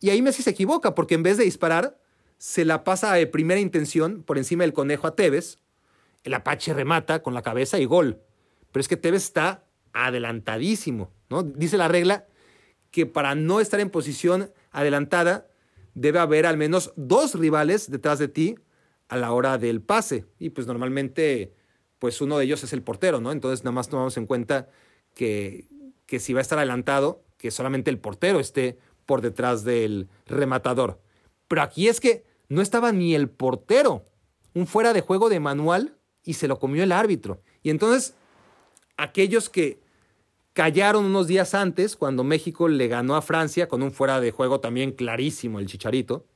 y 0.00 0.10
ahí 0.10 0.22
Messi 0.22 0.42
se 0.42 0.50
equivoca 0.50 0.94
porque 0.94 1.14
en 1.14 1.22
vez 1.22 1.36
de 1.36 1.44
disparar, 1.44 1.98
se 2.38 2.64
la 2.64 2.84
pasa 2.84 3.14
de 3.14 3.26
primera 3.26 3.60
intención 3.60 4.22
por 4.22 4.38
encima 4.38 4.64
del 4.64 4.72
conejo 4.72 5.06
a 5.06 5.16
Tevez. 5.16 5.58
El 6.22 6.34
Apache 6.34 6.74
remata 6.74 7.22
con 7.22 7.34
la 7.34 7.42
cabeza 7.42 7.78
y 7.78 7.86
gol. 7.86 8.20
Pero 8.72 8.80
es 8.80 8.88
que 8.88 8.96
Tevez 8.96 9.24
está 9.24 9.64
adelantadísimo, 9.92 11.12
¿no? 11.30 11.42
Dice 11.42 11.78
la 11.78 11.88
regla 11.88 12.26
que 12.90 13.06
para 13.06 13.34
no 13.34 13.60
estar 13.60 13.80
en 13.80 13.90
posición 13.90 14.52
adelantada 14.70 15.48
debe 15.94 16.18
haber 16.18 16.44
al 16.44 16.58
menos 16.58 16.92
dos 16.96 17.34
rivales 17.34 17.90
detrás 17.90 18.18
de 18.18 18.28
ti 18.28 18.56
a 19.08 19.16
la 19.16 19.32
hora 19.32 19.56
del 19.56 19.80
pase. 19.80 20.26
Y 20.38 20.50
pues 20.50 20.66
normalmente, 20.66 21.54
pues 21.98 22.20
uno 22.20 22.38
de 22.38 22.44
ellos 22.44 22.62
es 22.64 22.72
el 22.72 22.82
portero, 22.82 23.20
¿no? 23.20 23.32
Entonces 23.32 23.64
nada 23.64 23.74
más 23.74 23.88
tomamos 23.88 24.16
en 24.16 24.26
cuenta 24.26 24.68
que, 25.14 25.68
que 26.06 26.20
si 26.20 26.32
va 26.32 26.40
a 26.40 26.42
estar 26.42 26.58
adelantado, 26.58 27.22
que 27.38 27.50
solamente 27.50 27.90
el 27.90 27.98
portero 27.98 28.40
esté 28.40 28.78
por 29.06 29.22
detrás 29.22 29.64
del 29.64 30.08
rematador. 30.26 31.00
Pero 31.48 31.62
aquí 31.62 31.88
es 31.88 32.00
que 32.00 32.24
no 32.48 32.60
estaba 32.62 32.92
ni 32.92 33.14
el 33.14 33.28
portero, 33.28 34.04
un 34.54 34.66
fuera 34.66 34.92
de 34.92 35.00
juego 35.00 35.28
de 35.28 35.40
manual 35.40 35.96
y 36.22 36.34
se 36.34 36.48
lo 36.48 36.58
comió 36.58 36.82
el 36.82 36.92
árbitro. 36.92 37.40
Y 37.62 37.70
entonces 37.70 38.14
aquellos 38.96 39.48
que 39.48 39.80
callaron 40.52 41.04
unos 41.04 41.26
días 41.26 41.54
antes, 41.54 41.96
cuando 41.96 42.24
México 42.24 42.68
le 42.68 42.88
ganó 42.88 43.14
a 43.14 43.22
Francia 43.22 43.68
con 43.68 43.82
un 43.82 43.92
fuera 43.92 44.20
de 44.20 44.30
juego 44.30 44.60
también 44.60 44.92
clarísimo, 44.92 45.58
el 45.58 45.66
chicharito, 45.66 46.26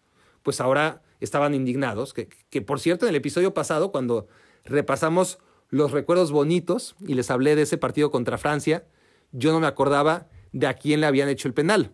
pues 0.43 0.61
ahora 0.61 1.03
estaban 1.21 1.55
indignados, 1.55 2.13
que, 2.13 2.29
que 2.51 2.63
por 2.63 2.81
cierto 2.81 3.07
en 3.07 3.11
el 3.11 3.17
episodio 3.17 3.55
pasado, 3.55 3.91
cuando 3.93 4.27
repasamos 4.65 5.39
los 5.71 5.93
recuerdos 5.93 6.33
bonitos 6.33 6.97
y 7.07 7.15
les 7.15 7.31
hablé 7.31 7.57
de 7.57 7.63
ese 7.63 7.79
partido 7.79 8.11
contra 8.11 8.39
Francia, 8.39 8.85
yo 9.33 9.53
no 9.53 9.61
me 9.61 9.67
acordaba 9.67 10.29
de 10.53 10.67
a 10.67 10.75
quién 10.75 11.01
le 11.01 11.07
habían 11.07 11.29
hecho 11.29 11.49
el 11.49 11.55
penal. 11.55 11.93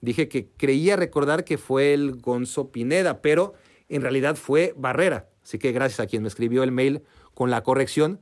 Dije 0.00 0.28
que 0.28 0.48
creía 0.56 0.96
recordar 0.96 1.44
que 1.44 1.58
fue 1.58 1.92
el 1.92 2.16
Gonzo 2.16 2.70
Pineda, 2.72 3.20
pero 3.20 3.52
en 3.88 4.00
realidad 4.00 4.36
fue 4.36 4.74
Barrera. 4.76 5.28
Así 5.42 5.58
que 5.58 5.72
gracias 5.72 6.00
a 6.00 6.06
quien 6.06 6.22
me 6.22 6.28
escribió 6.28 6.62
el 6.62 6.72
mail 6.72 7.02
con 7.34 7.50
la 7.50 7.62
corrección. 7.62 8.20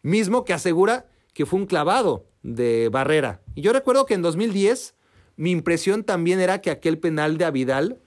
mismo 0.00 0.44
que 0.44 0.52
asegura 0.52 1.06
que 1.34 1.44
fue 1.44 1.58
un 1.58 1.66
clavado 1.66 2.26
de 2.42 2.88
Barrera. 2.88 3.42
Y 3.54 3.62
yo 3.62 3.72
recuerdo 3.72 4.06
que 4.06 4.14
en 4.14 4.22
2010 4.22 4.94
mi 5.36 5.50
impresión 5.50 6.04
también 6.04 6.40
era 6.40 6.60
que 6.60 6.70
aquel 6.70 6.98
penal 6.98 7.36
de 7.36 7.44
Avidal, 7.44 8.00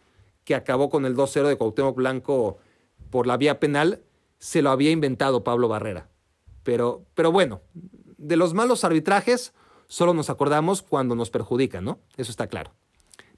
que 0.43 0.55
acabó 0.55 0.89
con 0.89 1.05
el 1.05 1.15
2-0 1.15 1.47
de 1.47 1.57
Cuauhtémoc 1.57 1.95
Blanco 1.95 2.57
por 3.09 3.27
la 3.27 3.37
vía 3.37 3.59
penal, 3.59 4.03
se 4.39 4.61
lo 4.61 4.71
había 4.71 4.91
inventado 4.91 5.43
Pablo 5.43 5.67
Barrera. 5.67 6.11
Pero, 6.64 7.05
pero 7.16 7.32
bueno, 7.32 7.62
de 8.18 8.36
los 8.36 8.53
malos 8.53 8.84
arbitrajes 8.84 9.53
solo 9.88 10.14
nos 10.14 10.30
acordamos 10.30 10.82
cuando 10.82 11.16
nos 11.16 11.30
perjudican, 11.30 11.84
¿no? 11.84 11.99
Eso 12.18 12.32
está 12.32 12.47
claro. 12.47 12.72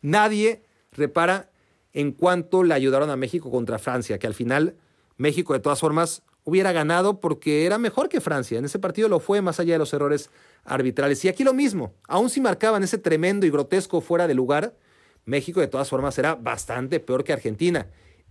Nadie 0.01 0.63
repara 0.91 1.49
en 1.93 2.11
cuánto 2.11 2.63
le 2.63 2.73
ayudaron 2.73 3.09
a 3.09 3.15
México 3.15 3.49
contra 3.49 3.79
Francia, 3.79 4.19
que 4.19 4.27
al 4.27 4.33
final 4.33 4.75
México 5.17 5.53
de 5.53 5.59
todas 5.59 5.79
formas 5.79 6.23
hubiera 6.43 6.71
ganado 6.71 7.19
porque 7.19 7.65
era 7.65 7.77
mejor 7.77 8.09
que 8.09 8.21
Francia. 8.21 8.57
En 8.57 8.65
ese 8.65 8.79
partido 8.79 9.07
lo 9.07 9.19
fue 9.19 9.41
más 9.41 9.59
allá 9.59 9.73
de 9.73 9.79
los 9.79 9.93
errores 9.93 10.29
arbitrales. 10.65 11.23
Y 11.23 11.29
aquí 11.29 11.43
lo 11.43 11.53
mismo, 11.53 11.93
aun 12.07 12.29
si 12.29 12.41
marcaban 12.41 12.83
ese 12.83 12.97
tremendo 12.97 13.45
y 13.45 13.49
grotesco 13.49 14.01
fuera 14.01 14.27
de 14.27 14.33
lugar, 14.33 14.75
México 15.25 15.61
de 15.61 15.67
todas 15.67 15.89
formas 15.89 16.17
era 16.17 16.35
bastante 16.35 16.99
peor 16.99 17.23
que 17.23 17.33
Argentina. 17.33 17.87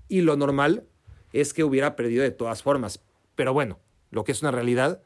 Y 0.08 0.20
lo 0.20 0.36
normal 0.36 0.84
es 1.32 1.54
que 1.54 1.64
hubiera 1.64 1.96
perdido 1.96 2.22
de 2.22 2.30
todas 2.30 2.62
formas. 2.62 3.00
Pero 3.34 3.54
bueno, 3.54 3.78
lo 4.12 4.22
que 4.22 4.30
es 4.30 4.42
una 4.42 4.52
realidad, 4.52 5.02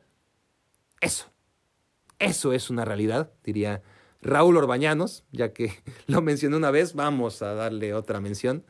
eso. 1.01 1.31
Eso 2.19 2.53
es 2.53 2.69
una 2.71 2.85
realidad, 2.85 3.33
diría 3.45 3.83
Raúl 4.21 4.57
Orbañanos, 4.57 5.25
ya 5.33 5.53
que 5.53 5.73
lo 6.07 6.21
mencioné 6.21 6.57
una 6.57 6.71
vez, 6.71 6.95
vamos 6.95 7.41
a 7.41 7.55
darle 7.55 7.95
otra 7.95 8.21
mención. 8.21 8.65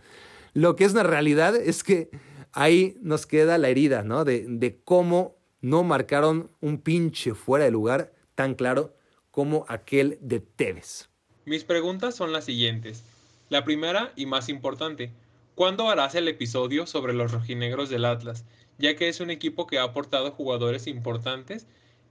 Lo 0.53 0.77
que 0.77 0.85
es 0.85 0.93
una 0.93 1.03
realidad 1.03 1.57
es 1.57 1.83
que 1.83 2.11
ahí 2.53 2.97
nos 3.01 3.27
queda 3.27 3.59
la 3.59 3.69
herida, 3.69 4.03
¿no? 4.03 4.25
De, 4.25 4.45
de 4.49 4.79
cómo 4.85 5.37
no 5.61 5.83
marcaron 5.83 6.51
un 6.61 6.79
pinche 6.79 7.35
fuera 7.35 7.65
de 7.65 7.71
lugar 7.71 8.13
tan 8.35 8.55
claro 8.55 8.95
como 9.31 9.65
aquel 9.69 10.19
de 10.21 10.41
Tevez. 10.41 11.09
Mis 11.47 11.65
preguntas 11.65 12.15
son 12.15 12.33
las 12.33 12.45
siguientes. 12.45 13.05
La 13.49 13.65
primera 13.65 14.13
y 14.17 14.27
más 14.27 14.49
importante, 14.49 15.13
¿cuándo 15.55 15.89
harás 15.89 16.15
el 16.15 16.29
episodio 16.29 16.87
sobre 16.87 17.15
los 17.15 17.33
rojinegros 17.33 17.89
del 17.89 18.05
Atlas? 18.05 18.45
Ya 18.79 18.97
que 18.97 19.09
es 19.09 19.21
un 19.21 19.31
equipo 19.31 19.67
que 19.67 19.79
ha 19.79 19.85
aportado 19.85 20.33
jugadores 20.33 20.87
importantes 20.87 21.67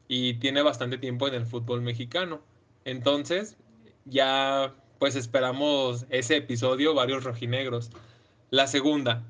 y 0.08 0.36
tiene 0.36 0.62
bastante 0.62 0.98
tiempo 0.98 1.28
en 1.28 1.36
el 1.36 1.46
fútbol 1.46 1.82
mexicano. 1.82 2.42
Entonces, 2.86 3.58
ya 4.06 4.74
pues 5.00 5.16
esperamos 5.16 6.06
ese 6.10 6.38
episodio, 6.38 6.94
varios 6.94 7.24
rojinegros. 7.24 7.92
La 8.50 8.68
segunda, 8.68 9.24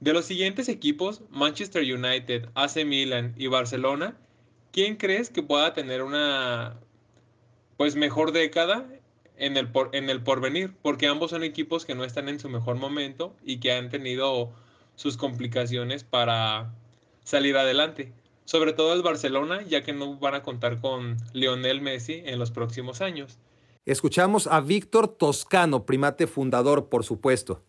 de 0.00 0.12
los 0.12 0.26
siguientes 0.26 0.68
equipos, 0.68 1.22
Manchester 1.30 1.82
United, 1.82 2.48
AC 2.54 2.84
Milan 2.84 3.34
y 3.36 3.46
Barcelona, 3.46 4.16
¿quién 4.72 4.96
crees 4.96 5.30
que 5.30 5.42
pueda 5.42 5.72
tener 5.72 6.02
una 6.02 6.78
pues 7.76 7.96
mejor 7.96 8.32
década 8.32 8.86
en 9.36 9.56
el, 9.56 9.68
por, 9.68 9.94
en 9.94 10.10
el 10.10 10.22
porvenir? 10.22 10.74
Porque 10.82 11.06
ambos 11.06 11.30
son 11.30 11.42
equipos 11.42 11.84
que 11.84 11.94
no 11.94 12.04
están 12.04 12.28
en 12.28 12.38
su 12.38 12.48
mejor 12.48 12.76
momento 12.76 13.34
y 13.44 13.58
que 13.58 13.72
han 13.72 13.88
tenido 13.88 14.52
sus 14.96 15.16
complicaciones 15.16 16.04
para 16.04 16.74
salir 17.24 17.56
adelante. 17.56 18.12
Sobre 18.44 18.72
todo 18.72 18.94
el 18.94 19.02
Barcelona, 19.02 19.62
ya 19.62 19.82
que 19.82 19.92
no 19.92 20.16
van 20.18 20.34
a 20.34 20.42
contar 20.42 20.80
con 20.80 21.16
Lionel 21.32 21.80
Messi 21.80 22.22
en 22.24 22.38
los 22.38 22.50
próximos 22.50 23.00
años. 23.00 23.38
Escuchamos 23.84 24.46
a 24.46 24.60
Víctor 24.60 25.08
Toscano, 25.08 25.84
primate 25.84 26.26
fundador, 26.26 26.88
por 26.88 27.04
supuesto. 27.04 27.62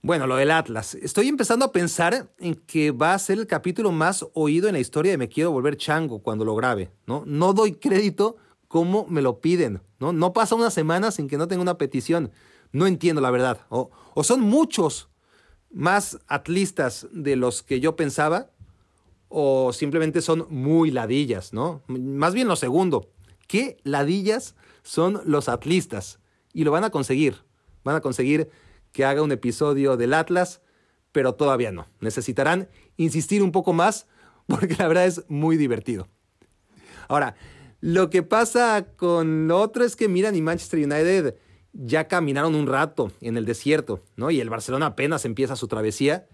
Bueno, 0.00 0.26
lo 0.26 0.36
del 0.36 0.50
Atlas. 0.50 0.94
Estoy 0.94 1.28
empezando 1.28 1.64
a 1.64 1.72
pensar 1.72 2.30
en 2.38 2.54
que 2.54 2.92
va 2.92 3.14
a 3.14 3.18
ser 3.18 3.38
el 3.38 3.46
capítulo 3.46 3.90
más 3.90 4.24
oído 4.32 4.68
en 4.68 4.74
la 4.74 4.80
historia 4.80 5.10
de 5.10 5.18
Me 5.18 5.28
Quiero 5.28 5.50
Volver 5.50 5.76
Chango 5.76 6.22
cuando 6.22 6.44
lo 6.44 6.54
grabe, 6.54 6.90
¿no? 7.06 7.24
No 7.26 7.52
doy 7.52 7.72
crédito 7.72 8.36
como 8.68 9.06
me 9.08 9.22
lo 9.22 9.40
piden, 9.40 9.82
¿no? 9.98 10.12
No 10.12 10.32
pasa 10.32 10.54
una 10.54 10.70
semana 10.70 11.10
sin 11.10 11.26
que 11.26 11.36
no 11.36 11.48
tenga 11.48 11.62
una 11.62 11.78
petición. 11.78 12.30
No 12.70 12.86
entiendo 12.86 13.20
la 13.20 13.30
verdad. 13.30 13.66
O, 13.70 13.90
o 14.14 14.22
son 14.22 14.40
muchos 14.42 15.08
más 15.70 16.18
atlistas 16.28 17.06
de 17.12 17.36
los 17.36 17.62
que 17.62 17.80
yo 17.80 17.96
pensaba, 17.96 18.50
o 19.28 19.72
simplemente 19.72 20.22
son 20.22 20.46
muy 20.48 20.90
ladillas, 20.90 21.52
¿no? 21.52 21.82
Más 21.86 22.34
bien 22.34 22.48
lo 22.48 22.56
segundo. 22.56 23.10
¿Qué 23.46 23.76
ladillas 23.82 24.54
son 24.82 25.20
los 25.24 25.48
atlistas? 25.48 26.18
Y 26.52 26.64
lo 26.64 26.70
van 26.70 26.84
a 26.84 26.90
conseguir. 26.90 27.44
Van 27.84 27.96
a 27.96 28.00
conseguir 28.00 28.48
que 28.92 29.04
haga 29.04 29.22
un 29.22 29.32
episodio 29.32 29.96
del 29.96 30.14
Atlas, 30.14 30.62
pero 31.12 31.34
todavía 31.34 31.72
no. 31.72 31.88
Necesitarán 32.00 32.68
insistir 32.96 33.42
un 33.42 33.52
poco 33.52 33.72
más 33.72 34.06
porque 34.46 34.76
la 34.76 34.88
verdad 34.88 35.06
es 35.06 35.24
muy 35.28 35.56
divertido. 35.56 36.08
Ahora, 37.08 37.36
lo 37.80 38.10
que 38.10 38.22
pasa 38.22 38.86
con 38.96 39.46
lo 39.46 39.60
otro 39.60 39.84
es 39.84 39.94
que 39.94 40.08
Milan 40.08 40.34
y 40.34 40.42
Manchester 40.42 40.80
United 40.80 41.36
ya 41.72 42.08
caminaron 42.08 42.54
un 42.54 42.66
rato 42.66 43.12
en 43.20 43.36
el 43.36 43.44
desierto, 43.44 44.02
¿no? 44.16 44.30
Y 44.30 44.40
el 44.40 44.50
Barcelona 44.50 44.86
apenas 44.86 45.24
empieza 45.24 45.56
su 45.56 45.68
travesía, 45.68 46.26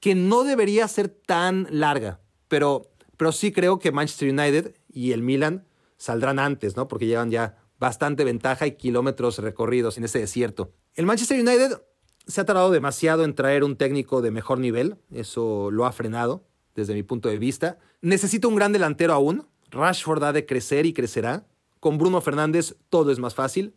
que 0.00 0.14
no 0.14 0.42
debería 0.42 0.88
ser 0.88 1.08
tan 1.08 1.66
larga, 1.70 2.20
pero, 2.48 2.90
pero 3.16 3.32
sí 3.32 3.52
creo 3.52 3.78
que 3.78 3.92
Manchester 3.92 4.30
United 4.30 4.74
y 4.88 5.12
el 5.12 5.22
Milan 5.22 5.64
saldrán 5.96 6.38
antes, 6.38 6.76
¿no? 6.76 6.88
Porque 6.88 7.06
llevan 7.06 7.30
ya 7.30 7.58
bastante 7.78 8.24
ventaja 8.24 8.66
y 8.66 8.72
kilómetros 8.72 9.38
recorridos 9.38 9.98
en 9.98 10.04
ese 10.04 10.18
desierto. 10.18 10.72
El 10.94 11.06
Manchester 11.06 11.40
United 11.40 11.80
se 12.26 12.40
ha 12.40 12.44
tardado 12.44 12.70
demasiado 12.70 13.24
en 13.24 13.34
traer 13.34 13.64
un 13.64 13.76
técnico 13.76 14.22
de 14.22 14.30
mejor 14.30 14.58
nivel, 14.58 14.96
eso 15.12 15.70
lo 15.70 15.86
ha 15.86 15.92
frenado 15.92 16.44
desde 16.74 16.94
mi 16.94 17.02
punto 17.02 17.28
de 17.28 17.38
vista. 17.38 17.78
Necesita 18.00 18.48
un 18.48 18.56
gran 18.56 18.72
delantero 18.72 19.12
aún, 19.12 19.46
Rashford 19.70 20.24
ha 20.24 20.32
de 20.32 20.46
crecer 20.46 20.86
y 20.86 20.92
crecerá. 20.92 21.46
Con 21.80 21.98
Bruno 21.98 22.20
Fernández 22.20 22.76
todo 22.88 23.10
es 23.10 23.18
más 23.18 23.34
fácil, 23.34 23.74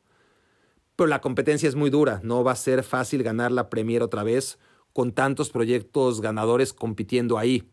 pero 0.96 1.08
la 1.08 1.22
competencia 1.22 1.68
es 1.68 1.76
muy 1.76 1.90
dura, 1.90 2.22
no 2.24 2.44
va 2.44 2.54
a 2.54 2.56
ser 2.56 2.84
fácil 2.84 3.24
ganar 3.24 3.52
la 3.52 3.70
Premier 3.70 4.02
otra 4.02 4.24
vez 4.24 4.60
con 4.94 5.12
tantos 5.12 5.50
proyectos 5.50 6.22
ganadores 6.22 6.72
compitiendo 6.72 7.38
ahí. 7.38 7.70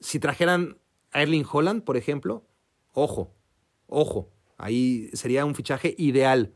Si 0.00 0.20
trajeran 0.20 0.78
a 1.10 1.22
Erling 1.22 1.44
Holland, 1.50 1.82
por 1.84 1.96
ejemplo, 1.96 2.46
ojo, 2.92 3.34
ojo, 3.86 4.30
ahí 4.56 5.10
sería 5.14 5.44
un 5.44 5.54
fichaje 5.54 5.94
ideal 5.98 6.54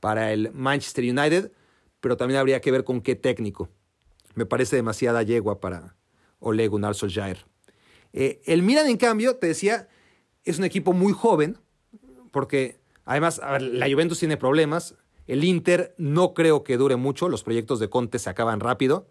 para 0.00 0.32
el 0.32 0.52
Manchester 0.52 1.04
United, 1.04 1.52
pero 2.00 2.16
también 2.16 2.40
habría 2.40 2.60
que 2.60 2.72
ver 2.72 2.84
con 2.84 3.00
qué 3.00 3.14
técnico. 3.14 3.68
Me 4.34 4.46
parece 4.46 4.76
demasiada 4.76 5.22
yegua 5.22 5.60
para 5.60 5.96
Ole 6.40 6.66
Gunnar 6.68 6.94
Solskjaer. 6.94 7.46
Eh, 8.12 8.42
el 8.46 8.62
Milan, 8.62 8.88
en 8.88 8.96
cambio, 8.96 9.36
te 9.36 9.46
decía, 9.46 9.88
es 10.44 10.58
un 10.58 10.64
equipo 10.64 10.92
muy 10.92 11.12
joven, 11.12 11.58
porque 12.32 12.80
además 13.04 13.40
la 13.60 13.88
Juventus 13.88 14.18
tiene 14.18 14.36
problemas, 14.36 14.96
el 15.26 15.44
Inter 15.44 15.94
no 15.98 16.34
creo 16.34 16.64
que 16.64 16.76
dure 16.76 16.96
mucho, 16.96 17.28
los 17.28 17.42
proyectos 17.42 17.80
de 17.80 17.88
Conte 17.88 18.18
se 18.18 18.30
acaban 18.30 18.60
rápido, 18.60 19.08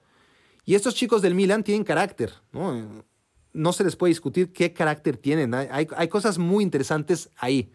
y 0.66 0.76
estos 0.76 0.96
chicos 0.96 1.22
del 1.22 1.36
Milan 1.36 1.64
tienen 1.64 1.84
carácter, 1.84 2.34
¿no? 2.52 3.74
Se 3.74 3.84
les 3.84 3.96
puede 3.96 4.12
discutir 4.12 4.54
qué 4.54 4.74
carácter 4.74 5.18
tienen, 5.18 5.54
hay, 5.54 5.88
hay 5.96 6.08
cosas 6.08 6.38
muy 6.38 6.64
interesantes 6.64 7.30
ahí. 7.38 7.72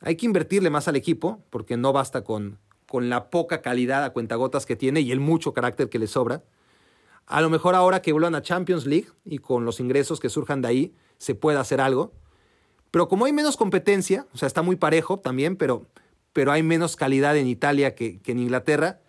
Hay 0.00 0.16
que 0.16 0.26
invertirle 0.26 0.70
más 0.70 0.88
al 0.88 0.96
equipo, 0.96 1.44
porque 1.50 1.76
no 1.76 1.92
basta 1.92 2.24
con, 2.24 2.58
con 2.90 3.08
la 3.08 3.30
poca 3.30 3.62
calidad 3.62 4.02
a 4.02 4.10
cuentagotas 4.10 4.66
que 4.66 4.74
tiene 4.74 5.00
y 5.00 5.12
el 5.12 5.20
mucho 5.20 5.52
carácter 5.52 5.88
que 5.88 6.00
le 6.00 6.08
sobra. 6.08 6.42
A 7.24 7.40
lo 7.40 7.48
mejor 7.48 7.76
ahora 7.76 8.02
que 8.02 8.10
vuelvan 8.10 8.34
a 8.34 8.42
Champions 8.42 8.84
League 8.84 9.06
y 9.24 9.38
con 9.38 9.64
los 9.64 9.78
ingresos 9.78 10.18
que 10.18 10.28
surjan 10.28 10.60
de 10.60 10.68
ahí, 10.68 10.94
se 11.16 11.36
puede 11.36 11.58
hacer 11.58 11.80
algo. 11.80 12.12
Pero 12.90 13.08
como 13.08 13.26
hay 13.26 13.32
menos 13.32 13.56
competencia, 13.56 14.26
o 14.34 14.36
sea, 14.36 14.48
está 14.48 14.62
muy 14.62 14.74
parejo 14.74 15.20
también, 15.20 15.54
pero, 15.54 15.86
pero 16.32 16.52
hay 16.52 16.62
menos 16.62 16.96
calidad 16.96 17.36
en 17.36 17.46
Italia 17.46 17.94
que, 17.94 18.20
en 18.24 18.38
Inglaterra, 18.38 19.00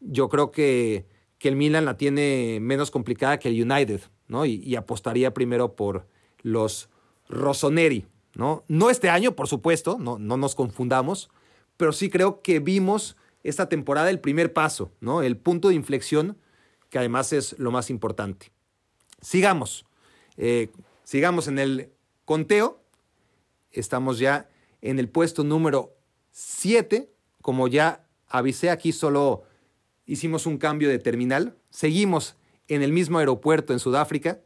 yo 0.00 0.28
creo 0.28 0.50
que, 0.50 1.06
que, 1.38 1.48
el 1.48 1.56
Milan 1.56 1.84
la 1.84 1.96
tiene 1.96 2.58
menos 2.60 2.90
complicada 2.90 3.38
que 3.38 3.48
el 3.48 3.70
United, 3.70 4.00
¿no? 4.28 4.46
Y, 4.46 4.54
y 4.64 4.76
apostaría 4.76 5.34
primero 5.34 5.74
por 5.74 6.06
los 6.42 6.88
Rossoneri, 7.28 8.06
¿no? 8.34 8.64
No 8.68 8.90
este 8.90 9.10
año, 9.10 9.34
por 9.34 9.48
supuesto, 9.48 9.98
no, 9.98 10.18
no 10.18 10.36
nos 10.36 10.54
confundamos, 10.54 11.30
pero 11.76 11.92
sí 11.92 12.10
creo 12.10 12.42
que 12.42 12.60
vimos 12.60 13.16
esta 13.42 13.68
temporada 13.68 14.10
el 14.10 14.20
primer 14.20 14.52
paso, 14.52 14.92
¿no? 15.00 15.22
El 15.22 15.36
punto 15.36 15.68
de 15.68 15.74
inflexión, 15.74 16.36
que 16.90 16.98
además 16.98 17.32
es 17.32 17.58
lo 17.58 17.70
más 17.70 17.90
importante. 17.90 18.52
Sigamos, 19.20 19.86
eh, 20.36 20.70
sigamos 21.04 21.48
en 21.48 21.58
el 21.58 21.92
conteo. 22.24 22.80
Estamos 23.70 24.18
ya 24.18 24.48
en 24.80 24.98
el 24.98 25.08
puesto 25.08 25.44
número 25.44 25.96
7. 26.32 27.12
Como 27.40 27.68
ya 27.68 28.06
avisé, 28.28 28.70
aquí 28.70 28.92
solo 28.92 29.44
hicimos 30.06 30.46
un 30.46 30.58
cambio 30.58 30.88
de 30.88 30.98
terminal. 30.98 31.56
Seguimos 31.70 32.36
en 32.68 32.82
el 32.82 32.92
mismo 32.92 33.18
aeropuerto 33.18 33.72
en 33.72 33.78
Sudáfrica. 33.78 34.40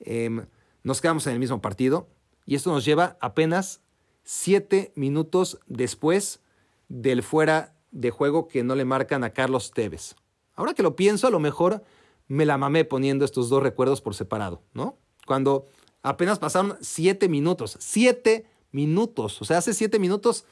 Em, 0.00 0.46
nos 0.82 1.00
quedamos 1.00 1.26
en 1.26 1.34
el 1.34 1.38
mismo 1.38 1.60
partido. 1.60 2.08
Y 2.44 2.54
esto 2.54 2.70
nos 2.70 2.84
lleva 2.84 3.16
apenas 3.20 3.82
siete 4.22 4.92
minutos 4.94 5.58
después 5.66 6.40
del 6.88 7.22
fuera 7.22 7.74
de 7.90 8.10
juego 8.10 8.46
que 8.46 8.62
no 8.62 8.74
le 8.74 8.84
marcan 8.84 9.24
a 9.24 9.30
Carlos 9.30 9.72
Tevez. 9.72 10.14
Ahora 10.54 10.74
que 10.74 10.82
lo 10.82 10.96
pienso, 10.96 11.26
a 11.26 11.30
lo 11.30 11.40
mejor 11.40 11.84
me 12.28 12.46
la 12.46 12.58
mamé 12.58 12.84
poniendo 12.84 13.24
estos 13.24 13.48
dos 13.48 13.62
recuerdos 13.62 14.00
por 14.00 14.14
separado, 14.14 14.62
¿no? 14.72 14.98
Cuando 15.26 15.66
Apenas 16.06 16.38
pasaron 16.38 16.76
siete 16.80 17.28
minutos. 17.28 17.76
Siete 17.80 18.46
minutos. 18.70 19.42
O 19.42 19.44
sea, 19.44 19.58
hace 19.58 19.74
siete 19.74 19.98
minutos 19.98 20.44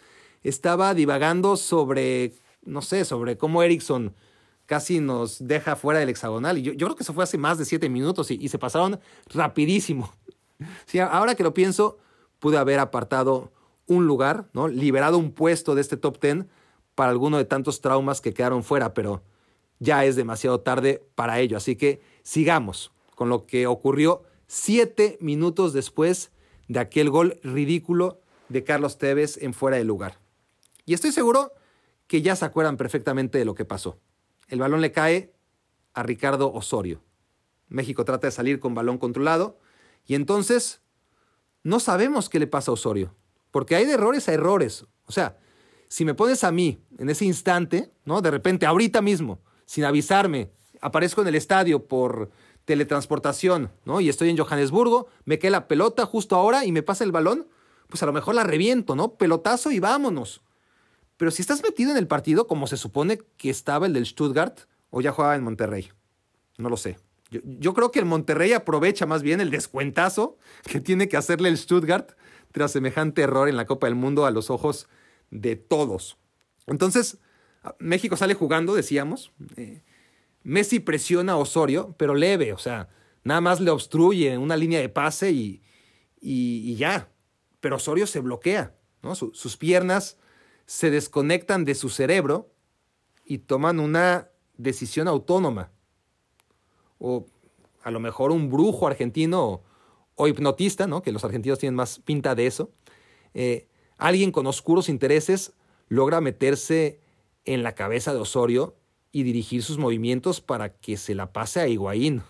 estaba 0.45 0.95
divagando 0.95 1.57
sobre, 1.57 2.33
no 2.65 2.83
sé, 2.83 3.05
sobre 3.05 3.37
cómo 3.37 3.63
Erickson 3.63 4.15
casi 4.67 5.01
nos 5.01 5.47
deja 5.47 5.77
fuera 5.77 6.01
del 6.01 6.11
hexagonal. 6.11 6.59
Y 6.59 6.63
yo, 6.63 6.75
creo 6.77 6.95
que 6.95 7.03
eso 7.03 7.15
fue 7.15 7.25
hace 7.25 7.39
más 7.39 7.59
de 7.59 7.65
siete 7.65 7.89
minutos 7.89 8.31
y, 8.31 8.49
se 8.49 8.59
pasaron 8.59 9.01
rapidísimo. 9.33 10.13
Sí, 10.87 11.01
ahora 11.01 11.35
que 11.35 11.43
lo 11.43 11.53
pienso, 11.53 11.99
pude 12.39 12.59
haber 12.59 12.79
apartado 12.79 13.51
un 13.87 14.07
lugar, 14.07 14.49
¿no? 14.53 14.69
liberado 14.69 15.19
un 15.19 15.33
puesto 15.33 15.75
de 15.75 15.81
este 15.81 15.97
top 15.97 16.21
ten 16.21 16.49
para 16.95 17.11
alguno 17.11 17.39
de 17.39 17.45
tantos 17.45 17.81
traumas 17.81 18.21
que 18.21 18.33
quedaron 18.33 18.63
fuera, 18.63 18.95
pero 18.95 19.25
ya 19.81 20.05
es 20.05 20.15
demasiado 20.15 20.61
tarde 20.61 21.03
para 21.17 21.41
ello. 21.41 21.57
Así 21.57 21.75
que 21.75 22.01
sigamos 22.23 22.93
con 23.17 23.29
lo 23.29 23.47
que 23.47 23.67
ocurrió 23.67 24.23
siete 24.47 25.19
minutos 25.21 25.73
después 25.73 26.31
de 26.69 26.79
aquel 26.79 27.11
gol 27.11 27.41
ridículo 27.43 28.21
de 28.49 28.63
Carlos 28.63 28.97
Tevez 28.97 29.43
en 29.43 29.55
fuera 29.55 29.77
de 29.77 29.85
lugar. 29.85 30.24
Y 30.85 30.95
estoy 30.95 31.13
seguro 31.13 31.53
que 32.07 32.23
ya 32.23 32.37
se 32.37 32.45
acuerdan 32.45 32.77
perfectamente 32.77 33.39
de 33.39 33.45
lo 33.45 33.55
que 33.55 33.65
pasó. 33.65 33.99
El 34.49 34.61
balón 34.61 34.81
le 34.81 34.93
cae 34.93 35.35
a 35.95 36.03
Ricardo 36.03 36.53
Osorio. 36.53 37.03
México 37.69 38.05
trata 38.05 38.27
de 38.27 38.33
salir 38.33 38.61
con 38.61 38.75
balón 38.75 38.99
controlado 38.99 39.59
y 40.07 40.15
entonces 40.15 40.83
no 41.63 41.81
sabemos 41.81 42.29
qué 42.29 42.39
le 42.39 42.47
pasa 42.47 42.71
a 42.71 42.75
Osorio, 42.75 43.15
porque 43.51 43.75
hay 43.75 43.87
de 43.87 43.95
errores 43.95 44.29
a 44.29 44.35
errores. 44.35 44.87
O 45.07 45.13
sea, 45.13 45.39
si 45.89 46.05
me 46.05 46.15
pones 46.15 46.45
a 46.45 46.53
mí 46.53 46.85
en 46.99 47.09
ese 47.09 47.25
instante, 47.25 47.91
¿no? 48.05 48.21
De 48.21 48.31
repente, 48.31 48.67
ahorita 48.67 49.01
mismo, 49.01 49.41
sin 49.65 49.85
avisarme, 49.85 50.51
aparezco 50.81 51.23
en 51.23 51.29
el 51.29 51.35
estadio 51.37 51.87
por 51.87 52.31
teletransportación, 52.65 53.73
¿no? 53.85 54.01
Y 54.01 54.09
estoy 54.09 54.29
en 54.29 54.37
Johannesburgo, 54.37 55.09
me 55.25 55.39
cae 55.39 55.51
la 55.51 55.69
pelota 55.69 56.05
justo 56.05 56.37
ahora 56.37 56.65
y 56.65 56.73
me 56.73 56.83
pasa 56.83 57.05
el 57.05 57.13
balón, 57.13 57.49
pues 57.89 58.03
a 58.03 58.07
lo 58.07 58.13
mejor 58.13 58.35
la 58.35 58.45
reviento, 58.45 58.95
¿no? 58.95 59.15
Pelotazo 59.15 59.71
y 59.71 59.81
vámonos. 59.81 60.43
Pero 61.17 61.31
si 61.31 61.43
estás 61.43 61.63
metido 61.63 61.91
en 61.91 61.97
el 61.97 62.07
partido, 62.07 62.47
como 62.47 62.67
se 62.67 62.77
supone 62.77 63.19
que 63.37 63.51
estaba 63.51 63.87
el 63.87 63.93
del 63.93 64.07
Stuttgart, 64.07 64.61
o 64.91 65.01
ya 65.01 65.13
jugaba 65.13 65.37
en 65.37 65.45
Monterrey, 65.45 65.91
no 66.59 66.69
lo 66.69 66.77
sé. 66.77 66.99
Yo, 67.31 67.41
yo 67.45 67.75
creo 67.75 67.91
que 67.91 67.99
el 67.99 68.05
Monterrey 68.05 68.53
aprovecha 68.53 69.07
más 69.07 69.23
bien 69.23 69.41
el 69.41 69.51
descuentazo 69.51 70.39
que 70.65 70.81
tiene 70.81 71.09
que 71.09 71.17
hacerle 71.17 71.49
el 71.49 71.59
Stuttgart 71.59 72.13
tras 72.53 72.73
semejante 72.73 73.23
error 73.23 73.49
en 73.49 73.57
la 73.57 73.67
Copa 73.67 73.87
del 73.87 73.97
Mundo 73.97 74.27
a 74.27 74.31
los 74.31 74.51
ojos 74.51 74.89
de 75.31 75.57
todos. 75.57 76.17
Entonces, 76.67 77.19
México 77.79 78.17
sale 78.17 78.35
jugando, 78.35 78.75
decíamos. 78.75 79.33
Eh, 79.57 79.83
Messi 80.43 80.81
presiona 80.81 81.33
a 81.33 81.37
Osorio, 81.37 81.95
pero 81.99 82.15
leve, 82.15 82.53
o 82.53 82.59
sea, 82.59 82.89
nada 83.25 83.41
más 83.41 83.61
le 83.61 83.71
obstruye 83.71 84.37
una 84.39 84.57
línea 84.57 84.81
de 84.81 84.89
pase 84.89 85.33
y, 85.33 85.63
y, 86.21 86.77
ya. 86.77 87.09
Pero 87.61 87.77
Osorio 87.77 88.07
se 88.07 88.21
bloquea, 88.21 88.75
¿no? 89.03 89.15
sus 89.15 89.57
piernas 89.57 90.19
se 90.67 90.91
desconectan 90.91 91.65
de 91.65 91.75
su 91.75 91.89
cerebro 91.89 92.51
y 93.25 93.39
toman 93.39 93.81
una 93.81 94.29
decisión 94.57 95.09
autónoma. 95.09 95.71
O 96.99 97.27
a 97.83 97.91
lo 97.91 98.01
mejor 98.01 98.31
un 98.31 98.51
brujo 98.51 98.87
argentino 98.87 99.63
o, 100.15 100.29
hipnotista, 100.29 100.87
¿no? 100.87 101.03
que 101.03 101.13
los 101.13 101.25
argentinos 101.25 101.59
tienen 101.59 101.75
más 101.75 101.99
pinta 101.99 102.35
de 102.35 102.47
eso. 102.47 102.71
Eh, 103.35 103.67
alguien 103.99 104.33
con 104.33 104.47
oscuros 104.47 104.89
intereses 104.89 105.53
logra 105.89 106.21
meterse 106.21 107.01
en 107.45 107.63
la 107.63 107.75
cabeza 107.75 108.15
de 108.15 108.21
Osorio 108.21 108.77
y 109.13 109.23
dirigir 109.23 109.63
sus 109.63 109.79
movimientos 109.79 110.41
para 110.41 110.77
que 110.77 110.97
se 110.97 111.15
la 111.15 111.33
pase 111.33 111.61
a 111.61 111.69
Higuaín. 111.69 112.23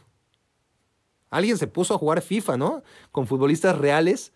Alguien 1.31 1.59
se 1.59 1.67
puso 1.67 1.95
a 1.95 1.99
jugar 1.99 2.23
FIFA, 2.23 2.57
¿no? 2.57 2.83
Con 3.11 3.27
futbolistas 3.27 3.77
reales 3.79 4.33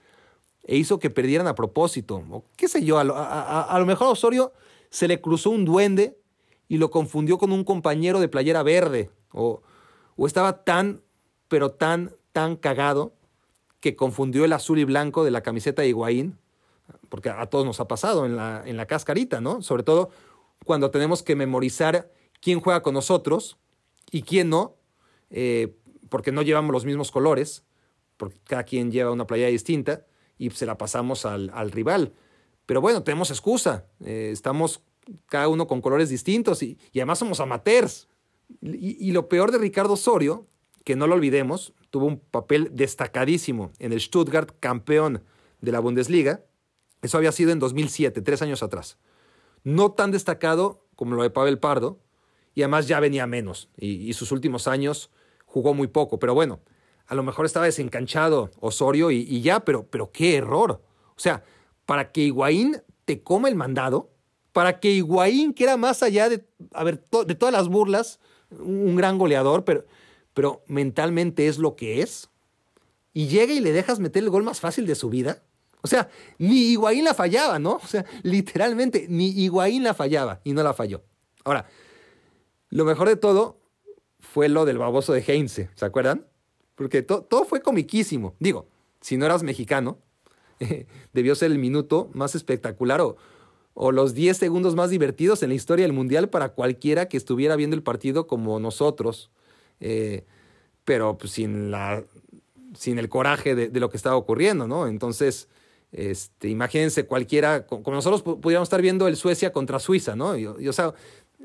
e 0.68 0.76
hizo 0.76 1.00
que 1.00 1.10
perdieran 1.10 1.48
a 1.48 1.56
propósito. 1.56 2.22
O 2.30 2.44
qué 2.56 2.68
sé 2.68 2.84
yo, 2.84 2.98
a, 3.00 3.04
lo 3.04 3.86
mejor 3.86 4.06
a 4.06 4.10
Osorio 4.10 4.52
se 4.90 5.08
le 5.08 5.20
cruzó 5.20 5.50
un 5.50 5.64
duende 5.64 6.16
y 6.68 6.76
lo 6.76 6.90
confundió 6.90 7.38
con 7.38 7.50
un 7.50 7.64
compañero 7.64 8.20
de 8.20 8.28
playera 8.28 8.62
verde. 8.62 9.10
O, 9.32 9.62
o 10.16 10.26
estaba 10.26 10.62
tan, 10.62 11.02
pero 11.48 11.72
tan, 11.72 12.12
tan 12.32 12.54
cagado 12.54 13.14
que 13.80 13.96
confundió 13.96 14.44
el 14.44 14.52
azul 14.52 14.78
y 14.78 14.84
blanco 14.84 15.24
de 15.24 15.32
la 15.32 15.42
camiseta 15.42 15.82
de 15.82 15.88
Higuaín 15.88 16.38
porque 17.08 17.30
a 17.30 17.46
todos 17.46 17.64
nos 17.64 17.80
ha 17.80 17.88
pasado 17.88 18.26
en 18.26 18.36
la, 18.36 18.62
en 18.64 18.76
la 18.76 18.86
cascarita, 18.86 19.40
¿no? 19.40 19.62
Sobre 19.62 19.82
todo 19.82 20.10
cuando 20.64 20.90
tenemos 20.90 21.22
que 21.22 21.36
memorizar 21.36 22.10
quién 22.40 22.60
juega 22.60 22.82
con 22.82 22.94
nosotros 22.94 23.58
y 24.10 24.22
quién 24.22 24.50
no, 24.50 24.76
eh, 25.30 25.74
porque 26.08 26.32
no 26.32 26.42
llevamos 26.42 26.72
los 26.72 26.84
mismos 26.84 27.10
colores, 27.10 27.64
porque 28.16 28.38
cada 28.44 28.64
quien 28.64 28.90
lleva 28.90 29.10
una 29.10 29.26
playa 29.26 29.46
distinta 29.48 30.04
y 30.38 30.50
se 30.50 30.66
la 30.66 30.78
pasamos 30.78 31.26
al, 31.26 31.70
rival. 31.70 32.12
Pero 32.66 32.80
bueno, 32.80 33.02
tenemos 33.02 33.30
excusa, 33.30 33.86
eh, 34.04 34.30
estamos 34.32 34.82
cada 35.26 35.48
uno 35.48 35.66
con 35.66 35.80
colores 35.80 36.08
distintos 36.08 36.62
y, 36.62 36.78
además 36.94 37.18
somos 37.18 37.40
amateurs. 37.40 38.08
Y, 38.62 38.96
y, 39.06 39.12
lo 39.12 39.28
peor 39.28 39.52
de 39.52 39.58
Ricardo 39.58 39.94
Osorio, 39.94 40.46
que 40.84 40.96
no 40.96 41.06
lo 41.06 41.14
olvidemos, 41.14 41.74
tuvo 41.90 42.06
un 42.06 42.18
papel 42.18 42.70
destacadísimo 42.72 43.72
en 43.78 43.92
el 43.92 44.00
Stuttgart, 44.00 44.52
campeón 44.60 45.22
de 45.60 45.72
la 45.72 45.80
Bundesliga, 45.80 46.44
eso 47.02 47.16
había 47.16 47.32
sido 47.32 47.52
en 47.52 47.58
2007, 47.58 48.22
tres 48.22 48.42
años 48.42 48.62
atrás. 48.62 48.98
No 49.64 49.92
tan 49.92 50.10
destacado 50.10 50.86
como 50.96 51.14
lo 51.14 51.22
de 51.22 51.30
Pavel 51.30 51.58
Pardo, 51.58 52.00
y 52.54 52.62
además 52.62 52.88
ya 52.88 52.98
venía 52.98 53.26
menos, 53.26 53.68
y, 53.76 54.12
sus 54.14 54.32
últimos 54.32 54.66
años 54.66 55.10
jugó 55.46 55.74
muy 55.74 55.86
poco. 55.86 56.18
Pero 56.18 56.34
bueno, 56.34 56.60
a 57.08 57.14
lo 57.14 57.22
mejor 57.22 57.46
estaba 57.46 57.64
desencanchado 57.66 58.50
Osorio 58.60 59.10
y, 59.10 59.40
ya, 59.40 59.60
pero, 59.60 59.86
pero 59.88 60.12
qué 60.12 60.36
error. 60.36 60.82
O 61.16 61.20
sea, 61.20 61.42
para 61.86 62.12
que 62.12 62.20
Higuaín 62.20 62.82
te 63.06 63.22
coma 63.22 63.48
el 63.48 63.54
mandado, 63.54 64.10
para 64.52 64.78
que 64.78 64.90
Higuaín, 64.90 65.54
que 65.54 65.64
era 65.64 65.78
más 65.78 66.02
allá 66.02 66.28
de, 66.28 66.46
a 66.72 66.84
ver, 66.84 67.02
de 67.26 67.34
todas 67.34 67.52
las 67.52 67.68
burlas, 67.68 68.20
un 68.50 68.94
gran 68.94 69.16
goleador, 69.16 69.64
pero, 69.64 69.86
pero 70.34 70.62
mentalmente 70.66 71.48
es 71.48 71.56
lo 71.58 71.76
que 71.76 72.02
es, 72.02 72.28
y 73.14 73.26
llega 73.28 73.54
y 73.54 73.60
le 73.60 73.72
dejas 73.72 74.00
meter 74.00 74.22
el 74.22 74.30
gol 74.30 74.42
más 74.42 74.60
fácil 74.60 74.86
de 74.86 74.94
su 74.94 75.08
vida. 75.08 75.42
O 75.80 75.88
sea, 75.88 76.10
ni 76.36 76.72
Higuaín 76.72 77.04
la 77.04 77.14
fallaba, 77.14 77.58
¿no? 77.58 77.80
O 77.82 77.86
sea, 77.86 78.04
literalmente, 78.22 79.06
ni 79.08 79.28
Higuaín 79.30 79.82
la 79.82 79.94
fallaba 79.94 80.40
y 80.44 80.52
no 80.52 80.62
la 80.62 80.74
falló. 80.74 81.02
Ahora, 81.44 81.66
lo 82.68 82.84
mejor 82.84 83.08
de 83.08 83.16
todo 83.16 83.60
fue 84.20 84.50
lo 84.50 84.66
del 84.66 84.76
baboso 84.76 85.14
de 85.14 85.24
Heinze, 85.26 85.70
¿se 85.74 85.84
acuerdan? 85.86 86.26
Porque 86.78 87.02
todo 87.02 87.44
fue 87.44 87.60
comiquísimo. 87.60 88.36
Digo, 88.38 88.68
si 89.00 89.16
no 89.16 89.26
eras 89.26 89.42
mexicano, 89.42 89.98
debió 91.12 91.34
ser 91.34 91.50
el 91.50 91.58
minuto 91.58 92.08
más 92.14 92.36
espectacular 92.36 93.00
o, 93.00 93.16
los 93.92 94.14
10 94.14 94.36
segundos 94.36 94.76
más 94.76 94.90
divertidos 94.90 95.42
en 95.42 95.50
la 95.50 95.56
historia 95.56 95.84
del 95.84 95.92
Mundial 95.92 96.30
para 96.30 96.50
cualquiera 96.50 97.08
que 97.08 97.16
estuviera 97.16 97.56
viendo 97.56 97.74
el 97.74 97.82
partido 97.82 98.28
como 98.28 98.60
nosotros. 98.60 99.30
Eh, 99.80 100.24
pero 100.84 101.18
pues, 101.18 101.32
sin, 101.32 101.74
el 101.74 103.08
coraje 103.08 103.56
de, 103.56 103.80
lo 103.80 103.90
que 103.90 103.96
estaba 103.96 104.16
ocurriendo, 104.16 104.68
¿no? 104.68 104.86
Entonces, 104.86 105.48
este, 105.90 106.48
imagínense 106.48 107.06
cualquiera, 107.06 107.66
como 107.66 107.90
nosotros 107.90 108.22
pudiéramos 108.22 108.66
estar 108.66 108.82
viendo 108.82 109.08
el 109.08 109.16
Suecia 109.16 109.52
contra 109.52 109.80
Suiza, 109.80 110.14
¿no? 110.14 110.36
Y, 110.36 110.46
o 110.46 110.72
sea, 110.72 110.94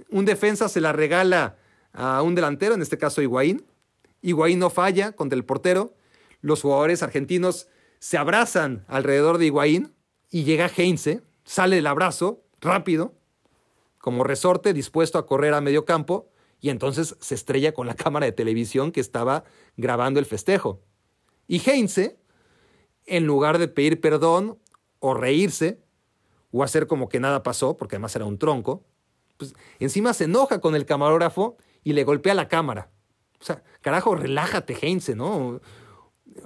un 0.10 0.26
defensa 0.26 0.70
se 0.70 0.80
la 0.80 0.92
regala 0.92 1.58
a 1.92 2.22
un 2.22 2.36
delantero, 2.36 2.76
en 2.76 2.84
este 2.84 3.00
caso 3.00 3.22
Higuaín. 3.22 3.64
Higuaín 4.24 4.58
no 4.58 4.72
falla 4.72 5.12
contra 5.12 5.38
el 5.38 5.46
portero. 5.46 5.94
Los 6.42 6.62
jugadores 6.62 7.04
argentinos 7.04 7.68
se 8.00 8.18
abrazan 8.18 8.86
alrededor 8.88 9.38
de 9.38 9.46
Higuaín 9.46 9.94
y 10.32 10.46
llega 10.46 10.72
Heinze, 10.76 11.22
sale 11.44 11.78
el 11.78 11.86
abrazo 11.86 12.44
rápido, 12.60 13.14
como 14.00 14.24
resorte, 14.24 14.74
dispuesto 14.74 15.20
a 15.20 15.28
correr 15.28 15.54
a 15.54 15.62
medio 15.62 15.86
campo, 15.86 16.30
y 16.60 16.70
entonces 16.70 17.16
se 17.20 17.36
estrella 17.36 17.74
con 17.74 17.86
la 17.86 17.96
cámara 17.96 18.26
de 18.26 18.32
televisión 18.32 18.92
que 18.92 19.02
estaba 19.02 19.44
grabando 19.78 20.20
el 20.20 20.26
festejo. 20.26 20.82
Y 21.48 21.62
Heinze 21.70 22.18
en 23.06 23.26
lugar 23.26 23.58
de 23.58 23.68
pedir 23.68 24.00
perdón 24.00 24.58
o 25.00 25.14
reírse 25.14 25.84
o 26.52 26.64
hacer 26.64 26.88
como 26.88 27.10
que 27.10 27.20
nada 27.20 27.44
pasó, 27.44 27.78
porque 27.78 27.96
además 27.96 28.16
era 28.16 28.26
un 28.26 28.38
tronco, 28.38 28.86
pues 29.38 29.54
encima 29.80 30.14
se 30.14 30.26
enoja 30.26 30.62
con 30.62 30.76
el 30.76 30.86
camarógrafo 30.86 31.58
y 31.84 31.94
le 31.94 32.04
golpea 32.04 32.34
la 32.34 32.48
cámara. 32.48 32.93
O 33.44 33.46
sea, 33.46 33.62
carajo, 33.82 34.16
relájate, 34.16 34.78
Heinze, 34.82 35.16
¿no? 35.16 35.60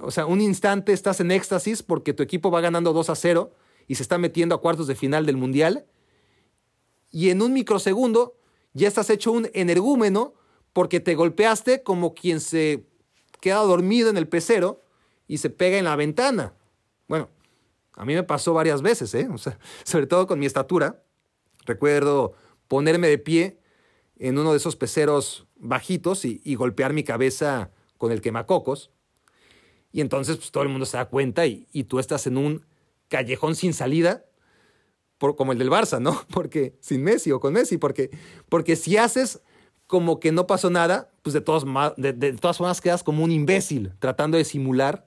O 0.00 0.10
sea, 0.10 0.26
un 0.26 0.40
instante 0.40 0.92
estás 0.92 1.20
en 1.20 1.30
éxtasis 1.30 1.84
porque 1.84 2.12
tu 2.12 2.24
equipo 2.24 2.50
va 2.50 2.60
ganando 2.60 2.92
2 2.92 3.08
a 3.10 3.14
0 3.14 3.52
y 3.86 3.94
se 3.94 4.02
está 4.02 4.18
metiendo 4.18 4.56
a 4.56 4.60
cuartos 4.60 4.88
de 4.88 4.96
final 4.96 5.24
del 5.24 5.36
Mundial. 5.36 5.86
Y 7.12 7.30
en 7.30 7.40
un 7.40 7.52
microsegundo 7.52 8.36
ya 8.72 8.88
estás 8.88 9.10
hecho 9.10 9.30
un 9.30 9.48
energúmeno 9.54 10.34
porque 10.72 10.98
te 10.98 11.14
golpeaste 11.14 11.84
como 11.84 12.14
quien 12.14 12.40
se 12.40 12.88
queda 13.40 13.58
dormido 13.60 14.10
en 14.10 14.16
el 14.16 14.26
pecero 14.26 14.82
y 15.28 15.38
se 15.38 15.50
pega 15.50 15.78
en 15.78 15.84
la 15.84 15.94
ventana. 15.94 16.52
Bueno, 17.06 17.28
a 17.94 18.04
mí 18.04 18.14
me 18.14 18.24
pasó 18.24 18.54
varias 18.54 18.82
veces, 18.82 19.14
¿eh? 19.14 19.28
O 19.32 19.38
sea, 19.38 19.56
sobre 19.84 20.08
todo 20.08 20.26
con 20.26 20.40
mi 20.40 20.46
estatura. 20.46 21.04
Recuerdo 21.64 22.34
ponerme 22.66 23.06
de 23.06 23.18
pie 23.18 23.60
en 24.18 24.36
uno 24.36 24.50
de 24.50 24.56
esos 24.56 24.74
peceros 24.74 25.47
bajitos 25.58 26.24
y, 26.24 26.54
golpear 26.54 26.92
mi 26.92 27.04
cabeza 27.04 27.70
con 27.96 28.12
el 28.12 28.20
quemacocos. 28.20 28.90
Y 29.92 30.00
entonces 30.00 30.36
pues, 30.36 30.50
todo 30.50 30.62
el 30.62 30.68
mundo 30.68 30.86
se 30.86 30.96
da 30.96 31.06
cuenta 31.06 31.46
y, 31.46 31.66
tú 31.84 31.98
estás 31.98 32.26
en 32.26 32.36
un 32.36 32.64
callejón 33.08 33.54
sin 33.54 33.72
salida, 33.72 34.24
por, 35.16 35.34
como 35.34 35.52
el 35.52 35.58
del 35.58 35.70
Barça, 35.70 36.00
¿no? 36.00 36.22
Porque 36.30 36.76
sin 36.80 37.02
Messi 37.02 37.32
o 37.32 37.40
con 37.40 37.52
Messi, 37.52 37.76
porque, 37.76 38.10
porque 38.48 38.76
si 38.76 38.96
haces 38.96 39.40
como 39.88 40.20
que 40.20 40.32
no 40.32 40.46
pasó 40.46 40.70
nada, 40.70 41.10
pues 41.22 41.32
de, 41.32 41.40
todos, 41.40 41.64
de, 41.96 42.32
todas 42.34 42.58
formas 42.58 42.80
quedas 42.80 43.02
como 43.02 43.24
un 43.24 43.32
imbécil 43.32 43.92
tratando 43.98 44.36
de 44.36 44.44
simular 44.44 45.06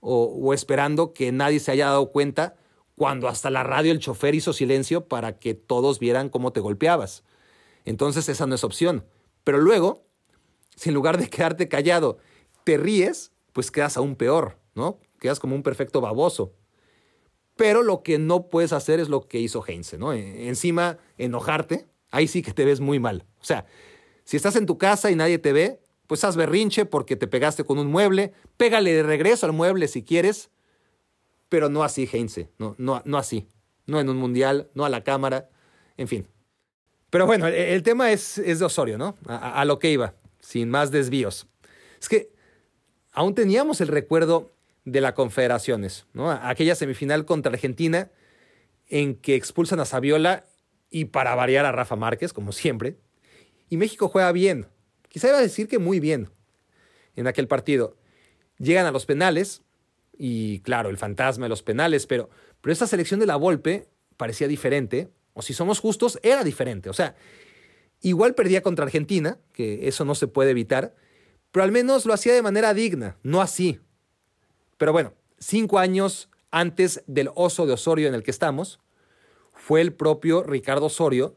o, 0.00 0.54
esperando 0.54 1.12
que 1.12 1.32
nadie 1.32 1.60
se 1.60 1.72
haya 1.72 1.86
dado 1.86 2.12
cuenta 2.12 2.54
cuando 2.94 3.26
hasta 3.26 3.50
la 3.50 3.62
radio 3.62 3.90
el 3.90 4.00
chofer 4.00 4.34
hizo 4.34 4.52
silencio 4.52 5.08
para 5.08 5.38
que 5.38 5.54
todos 5.54 5.98
vieran 5.98 6.28
cómo 6.28 6.52
te 6.52 6.60
golpeabas. 6.60 7.24
Entonces 7.84 8.28
esa 8.28 8.46
no 8.46 8.54
es 8.54 8.64
opción. 8.64 9.04
Pero 9.48 9.62
luego, 9.62 10.04
si 10.76 10.90
en 10.90 10.94
lugar 10.94 11.16
de 11.16 11.30
quedarte 11.30 11.68
callado 11.68 12.18
te 12.64 12.76
ríes, 12.76 13.32
pues 13.54 13.70
quedas 13.70 13.96
aún 13.96 14.14
peor, 14.14 14.58
¿no? 14.74 15.00
Quedas 15.20 15.40
como 15.40 15.54
un 15.54 15.62
perfecto 15.62 16.02
baboso. 16.02 16.52
Pero 17.56 17.82
lo 17.82 18.02
que 18.02 18.18
no 18.18 18.50
puedes 18.50 18.74
hacer 18.74 19.00
es 19.00 19.08
lo 19.08 19.26
que 19.26 19.40
hizo 19.40 19.64
Heinze, 19.66 19.96
¿no? 19.96 20.12
Encima, 20.12 20.98
enojarte, 21.16 21.88
ahí 22.10 22.28
sí 22.28 22.42
que 22.42 22.52
te 22.52 22.66
ves 22.66 22.80
muy 22.80 22.98
mal. 22.98 23.24
O 23.40 23.44
sea, 23.44 23.64
si 24.24 24.36
estás 24.36 24.54
en 24.54 24.66
tu 24.66 24.76
casa 24.76 25.10
y 25.10 25.16
nadie 25.16 25.38
te 25.38 25.54
ve, 25.54 25.80
pues 26.06 26.24
haz 26.24 26.36
berrinche 26.36 26.84
porque 26.84 27.16
te 27.16 27.26
pegaste 27.26 27.64
con 27.64 27.78
un 27.78 27.86
mueble, 27.86 28.34
pégale 28.58 28.92
de 28.92 29.02
regreso 29.02 29.46
al 29.46 29.54
mueble 29.54 29.88
si 29.88 30.02
quieres, 30.02 30.50
pero 31.48 31.70
no 31.70 31.84
así, 31.84 32.06
Heinze, 32.12 32.50
no, 32.58 32.74
no, 32.76 33.00
no 33.06 33.16
así, 33.16 33.48
no 33.86 33.98
en 33.98 34.10
un 34.10 34.18
mundial, 34.18 34.68
no 34.74 34.84
a 34.84 34.90
la 34.90 35.04
cámara, 35.04 35.48
en 35.96 36.06
fin. 36.06 36.28
Pero 37.10 37.26
bueno, 37.26 37.46
el, 37.46 37.82
tema 37.82 38.12
es, 38.12 38.38
es, 38.38 38.58
de 38.58 38.64
Osorio, 38.66 38.98
¿no? 38.98 39.16
A, 39.26 39.64
lo 39.64 39.78
que 39.78 39.90
iba, 39.90 40.14
sin 40.40 40.68
más 40.68 40.90
desvíos. 40.90 41.46
Es 42.00 42.08
que 42.08 42.30
aún 43.12 43.34
teníamos 43.34 43.80
el 43.80 43.88
recuerdo 43.88 44.52
de 44.84 45.00
las 45.00 45.14
confederaciones, 45.14 46.06
¿no? 46.12 46.30
Aquella 46.30 46.74
semifinal 46.74 47.24
contra 47.24 47.52
Argentina 47.52 48.10
en 48.88 49.14
que 49.14 49.34
expulsan 49.36 49.80
a 49.80 49.84
Saviola 49.84 50.44
y 50.90 51.06
para 51.06 51.34
variar 51.34 51.64
a 51.64 51.72
Rafa 51.72 51.96
Márquez, 51.96 52.32
como 52.32 52.52
siempre. 52.52 52.96
Y 53.70 53.76
México 53.76 54.08
juega 54.08 54.32
bien, 54.32 54.66
quizá 55.08 55.28
iba 55.28 55.38
a 55.38 55.42
decir 55.42 55.68
que 55.68 55.78
muy 55.78 56.00
bien 56.00 56.30
en 57.16 57.26
aquel 57.26 57.48
partido. 57.48 57.96
Llegan 58.58 58.86
a 58.86 58.92
los 58.92 59.06
penales 59.06 59.62
y 60.16 60.60
claro, 60.60 60.90
el 60.90 60.98
fantasma 60.98 61.46
de 61.46 61.50
los 61.50 61.62
penales, 61.62 62.06
pero, 62.06 62.28
pero 62.60 62.72
esta 62.72 62.86
selección 62.86 63.20
de 63.20 63.26
la 63.26 63.36
Volpe 63.36 63.88
parecía 64.16 64.48
diferente, 64.48 65.10
o 65.38 65.42
si 65.42 65.54
somos 65.54 65.78
justos, 65.78 66.18
era 66.24 66.42
diferente. 66.42 66.90
O 66.90 66.92
sea, 66.92 67.14
igual 68.00 68.34
perdía 68.34 68.60
contra 68.60 68.84
Argentina, 68.84 69.38
que 69.52 69.86
eso 69.86 70.04
no 70.04 70.16
se 70.16 70.26
puede 70.26 70.50
evitar, 70.50 70.96
pero 71.52 71.62
al 71.62 71.70
menos 71.70 72.06
lo 72.06 72.12
hacía 72.12 72.34
de 72.34 72.42
manera 72.42 72.74
digna, 72.74 73.18
no 73.22 73.40
así. 73.40 73.78
Pero 74.78 74.92
bueno, 74.92 75.14
cinco 75.38 75.78
años 75.78 76.28
antes 76.50 77.04
del 77.06 77.30
oso 77.36 77.66
de 77.66 77.74
Osorio 77.74 78.08
en 78.08 78.14
el 78.14 78.24
que 78.24 78.32
estamos, 78.32 78.80
fue 79.52 79.80
el 79.80 79.92
propio 79.92 80.42
Ricardo 80.42 80.86
Osorio 80.86 81.36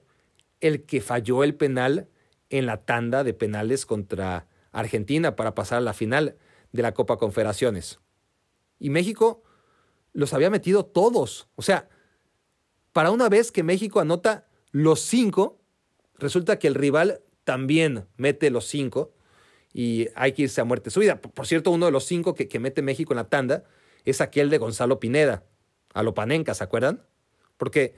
el 0.61 0.87
que 0.87 0.99
falló 0.99 1.43
el 1.43 1.53
penal 1.53 2.09
en 2.49 2.65
la 2.65 2.83
tanda 2.83 3.23
de 3.23 3.35
penales 3.35 3.85
contra 3.85 4.47
Argentina 4.71 5.35
para 5.35 5.53
pasar 5.53 5.77
a 5.77 5.81
la 5.81 5.93
final 5.93 6.37
de 6.71 6.81
la 6.81 6.95
Copa 6.95 7.17
Confederaciones. 7.17 7.99
Y 8.79 8.89
México 8.89 9.43
los 10.11 10.33
había 10.33 10.49
metido 10.49 10.85
todos. 10.85 11.49
O 11.53 11.61
sea, 11.61 11.87
para 12.93 13.11
una 13.11 13.29
vez 13.29 13.51
que 13.51 13.63
México 13.63 13.99
anota 13.99 14.47
los 14.71 15.01
cinco, 15.01 15.59
resulta 16.17 16.59
que 16.59 16.67
el 16.67 16.75
rival 16.75 17.21
también 17.43 18.05
mete 18.17 18.49
los 18.49 18.65
cinco 18.65 19.13
y 19.73 20.07
hay 20.15 20.33
que 20.33 20.43
irse 20.43 20.61
a 20.61 20.65
muerte 20.65 20.89
subida. 20.89 21.19
Por 21.21 21.47
cierto, 21.47 21.71
uno 21.71 21.85
de 21.85 21.91
los 21.91 22.05
cinco 22.05 22.35
que, 22.35 22.47
que 22.47 22.59
mete 22.59 22.81
México 22.81 23.13
en 23.13 23.17
la 23.17 23.29
tanda 23.29 23.63
es 24.05 24.21
aquel 24.21 24.49
de 24.49 24.57
Gonzalo 24.57 24.99
Pineda, 24.99 25.43
a 25.93 26.03
Lopanenca, 26.03 26.53
¿se 26.53 26.63
acuerdan? 26.63 27.03
Porque, 27.57 27.95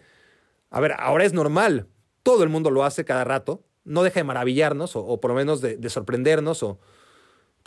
a 0.70 0.80
ver, 0.80 0.94
ahora 0.98 1.26
es 1.26 1.34
normal, 1.34 1.88
todo 2.24 2.44
el 2.44 2.50
mundo 2.50 2.72
lo 2.72 2.84
hace 2.84 3.06
cada 3.06 3.24
rato, 3.24 3.64
no 3.84 4.04
deja 4.04 4.20
de 4.20 4.24
maravillarnos, 4.24 4.96
o, 4.96 5.20
por 5.20 5.32
lo 5.32 5.36
menos 5.36 5.62
de, 5.62 5.78
de 5.78 5.90
sorprendernos, 5.90 6.64
o 6.64 6.80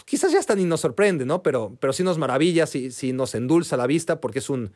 quizás 0.05 0.33
ya 0.33 0.39
hasta 0.39 0.55
ni 0.55 0.65
nos 0.65 0.81
sorprende, 0.81 1.25
¿no? 1.25 1.43
Pero, 1.43 1.77
pero 1.81 1.93
sí 1.93 2.03
nos 2.03 2.19
maravilla, 2.19 2.67
sí, 2.67 2.91
sí 2.91 3.13
nos 3.13 3.35
endulza 3.35 3.77
la 3.77 3.87
vista, 3.87 4.21
porque 4.21 4.41
es 4.41 4.51
un, 4.51 4.73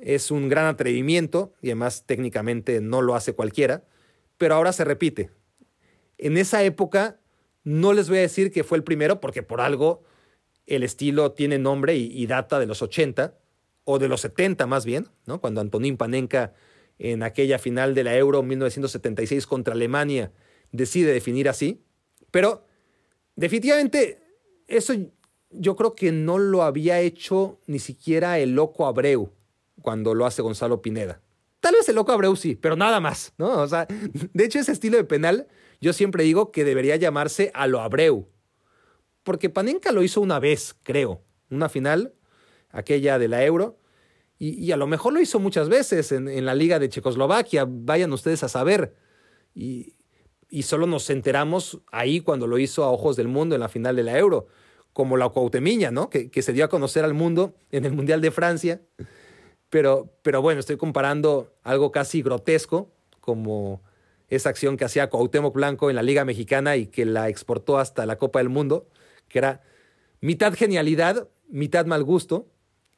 es 0.00 0.30
un 0.30 0.48
gran 0.48 0.66
atrevimiento, 0.66 1.54
y 1.60 1.68
además 1.68 2.04
técnicamente 2.06 2.80
no 2.80 3.02
lo 3.02 3.14
hace 3.14 3.34
cualquiera, 3.34 3.84
pero 4.38 4.54
ahora 4.54 4.72
se 4.72 4.84
repite. 4.84 5.30
En 6.18 6.36
esa 6.36 6.62
época 6.64 7.20
no 7.64 7.92
les 7.92 8.08
voy 8.08 8.18
a 8.18 8.22
decir 8.22 8.50
que 8.50 8.64
fue 8.64 8.78
el 8.78 8.84
primero, 8.84 9.20
porque 9.20 9.42
por 9.42 9.60
algo 9.60 10.02
el 10.66 10.82
estilo 10.82 11.32
tiene 11.32 11.58
nombre 11.58 11.96
y, 11.96 12.26
data 12.26 12.58
de 12.58 12.66
los 12.66 12.82
80, 12.82 13.36
o 13.84 13.98
de 13.98 14.08
los 14.08 14.20
70 14.20 14.66
más 14.66 14.84
bien, 14.84 15.08
¿no? 15.26 15.40
Cuando 15.40 15.60
Antonín 15.60 15.96
Panenka 15.96 16.54
en 16.98 17.22
aquella 17.22 17.58
final 17.58 17.94
de 17.94 18.04
la 18.04 18.16
Euro 18.16 18.42
1976 18.42 19.46
contra 19.46 19.74
Alemania 19.74 20.32
decide 20.70 21.12
definir 21.12 21.48
así. 21.48 21.82
Pero 22.30 22.66
definitivamente 23.36 24.18
eso 24.68 24.94
yo 25.50 25.76
creo 25.76 25.94
que 25.94 26.12
no 26.12 26.38
lo 26.38 26.62
había 26.62 27.00
hecho 27.00 27.58
ni 27.66 27.78
siquiera 27.78 28.38
el 28.38 28.54
loco 28.54 28.86
Abreu 28.86 29.32
cuando 29.82 30.14
lo 30.14 30.26
hace 30.26 30.42
Gonzalo 30.42 30.82
Pineda. 30.82 31.20
Tal 31.60 31.74
vez 31.74 31.88
el 31.88 31.96
loco 31.96 32.12
Abreu 32.12 32.36
sí, 32.36 32.56
pero 32.56 32.76
nada 32.76 33.00
más, 33.00 33.34
¿no? 33.36 33.60
O 33.60 33.68
sea, 33.68 33.86
de 33.88 34.44
hecho 34.44 34.58
ese 34.58 34.72
estilo 34.72 34.96
de 34.96 35.04
penal 35.04 35.46
yo 35.80 35.92
siempre 35.92 36.24
digo 36.24 36.52
que 36.52 36.64
debería 36.64 36.96
llamarse 36.96 37.50
a 37.54 37.66
lo 37.66 37.80
Abreu. 37.80 38.28
Porque 39.22 39.50
Panenka 39.50 39.92
lo 39.92 40.02
hizo 40.02 40.20
una 40.20 40.38
vez, 40.38 40.76
creo, 40.82 41.22
una 41.50 41.68
final, 41.68 42.14
aquella 42.70 43.18
de 43.18 43.28
la 43.28 43.44
Euro, 43.44 43.78
y, 44.38 44.50
y 44.54 44.72
a 44.72 44.76
lo 44.76 44.86
mejor 44.86 45.12
lo 45.12 45.20
hizo 45.20 45.38
muchas 45.38 45.68
veces 45.68 46.12
en, 46.12 46.28
en, 46.28 46.46
la 46.46 46.54
Liga 46.54 46.78
de 46.78 46.88
Checoslovaquia, 46.88 47.66
vayan 47.68 48.12
ustedes 48.12 48.42
a 48.42 48.48
saber. 48.48 48.96
Y, 49.54 49.96
y 50.48 50.62
solo 50.62 50.86
nos 50.86 51.10
enteramos 51.10 51.80
ahí 51.92 52.20
cuando 52.20 52.46
lo 52.46 52.58
hizo 52.58 52.84
a 52.84 52.90
ojos 52.90 53.16
del 53.16 53.28
mundo 53.28 53.54
en 53.54 53.60
la 53.60 53.68
final 53.68 53.96
de 53.96 54.02
la 54.02 54.18
Euro, 54.18 54.46
como 54.92 55.16
la 55.16 55.28
Cuauhtemiña, 55.28 55.90
¿no? 55.90 56.08
Que, 56.08 56.30
que 56.30 56.42
se 56.42 56.52
dio 56.52 56.64
a 56.64 56.68
conocer 56.68 57.04
al 57.04 57.14
mundo 57.14 57.54
en 57.70 57.84
el 57.84 57.92
Mundial 57.92 58.20
de 58.20 58.30
Francia. 58.30 58.80
Pero, 59.70 60.12
pero 60.22 60.42
bueno, 60.42 60.60
estoy 60.60 60.76
comparando 60.76 61.54
algo 61.62 61.92
casi 61.92 62.22
grotesco, 62.22 62.90
como 63.20 63.82
esa 64.28 64.48
acción 64.48 64.76
que 64.76 64.84
hacía 64.84 65.10
Cuauhtémoc 65.10 65.54
Blanco 65.54 65.90
en 65.90 65.96
la 65.96 66.02
Liga 66.02 66.24
Mexicana 66.24 66.76
y 66.76 66.86
que 66.86 67.04
la 67.04 67.28
exportó 67.28 67.78
hasta 67.78 68.06
la 68.06 68.16
Copa 68.16 68.40
del 68.40 68.48
Mundo, 68.48 68.88
que 69.28 69.38
era 69.38 69.62
mitad 70.20 70.54
genialidad, 70.54 71.28
mitad 71.48 71.86
mal 71.86 72.04
gusto, 72.04 72.46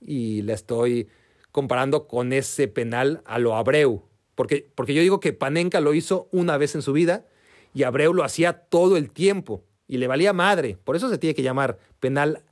y 0.01 0.43
la 0.43 0.55
estoy 0.55 1.09
comparando 1.53 2.07
con 2.07 2.33
ese 2.33 2.68
penal 2.68 3.23
a 3.25 3.39
lo 3.39 3.55
Abreu, 3.55 4.03
porque, 4.35 4.66
porque 4.75 4.95
yo 4.95 5.03
digo 5.03 5.20
que 5.20 5.33
Panenka 5.33 5.81
lo 5.81 5.95
hizo 5.95 6.29
una 6.33 6.57
vez 6.57 6.75
en 6.75 6.83
su 6.83 6.93
vida 6.93 7.27
y 7.75 7.83
Abreu 7.85 8.14
lo 8.14 8.25
hacía 8.25 8.55
todo 8.55 8.97
el 8.97 9.11
tiempo 9.11 9.64
y 9.87 9.99
le 9.99 10.07
valía 10.07 10.33
madre, 10.33 10.79
por 10.83 10.97
eso 10.97 11.11
se 11.11 11.18
tiene 11.18 11.35
que 11.35 11.43
llamar 11.43 11.79
penal 12.01 12.43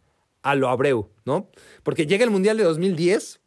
a 0.42 0.54
lo 0.54 0.68
Abreu, 0.68 1.10
¿no? 1.24 1.50
Porque 1.82 2.06
llega 2.06 2.24
el 2.24 2.30
Mundial 2.30 2.56
de 2.56 2.64
2010 2.64 3.39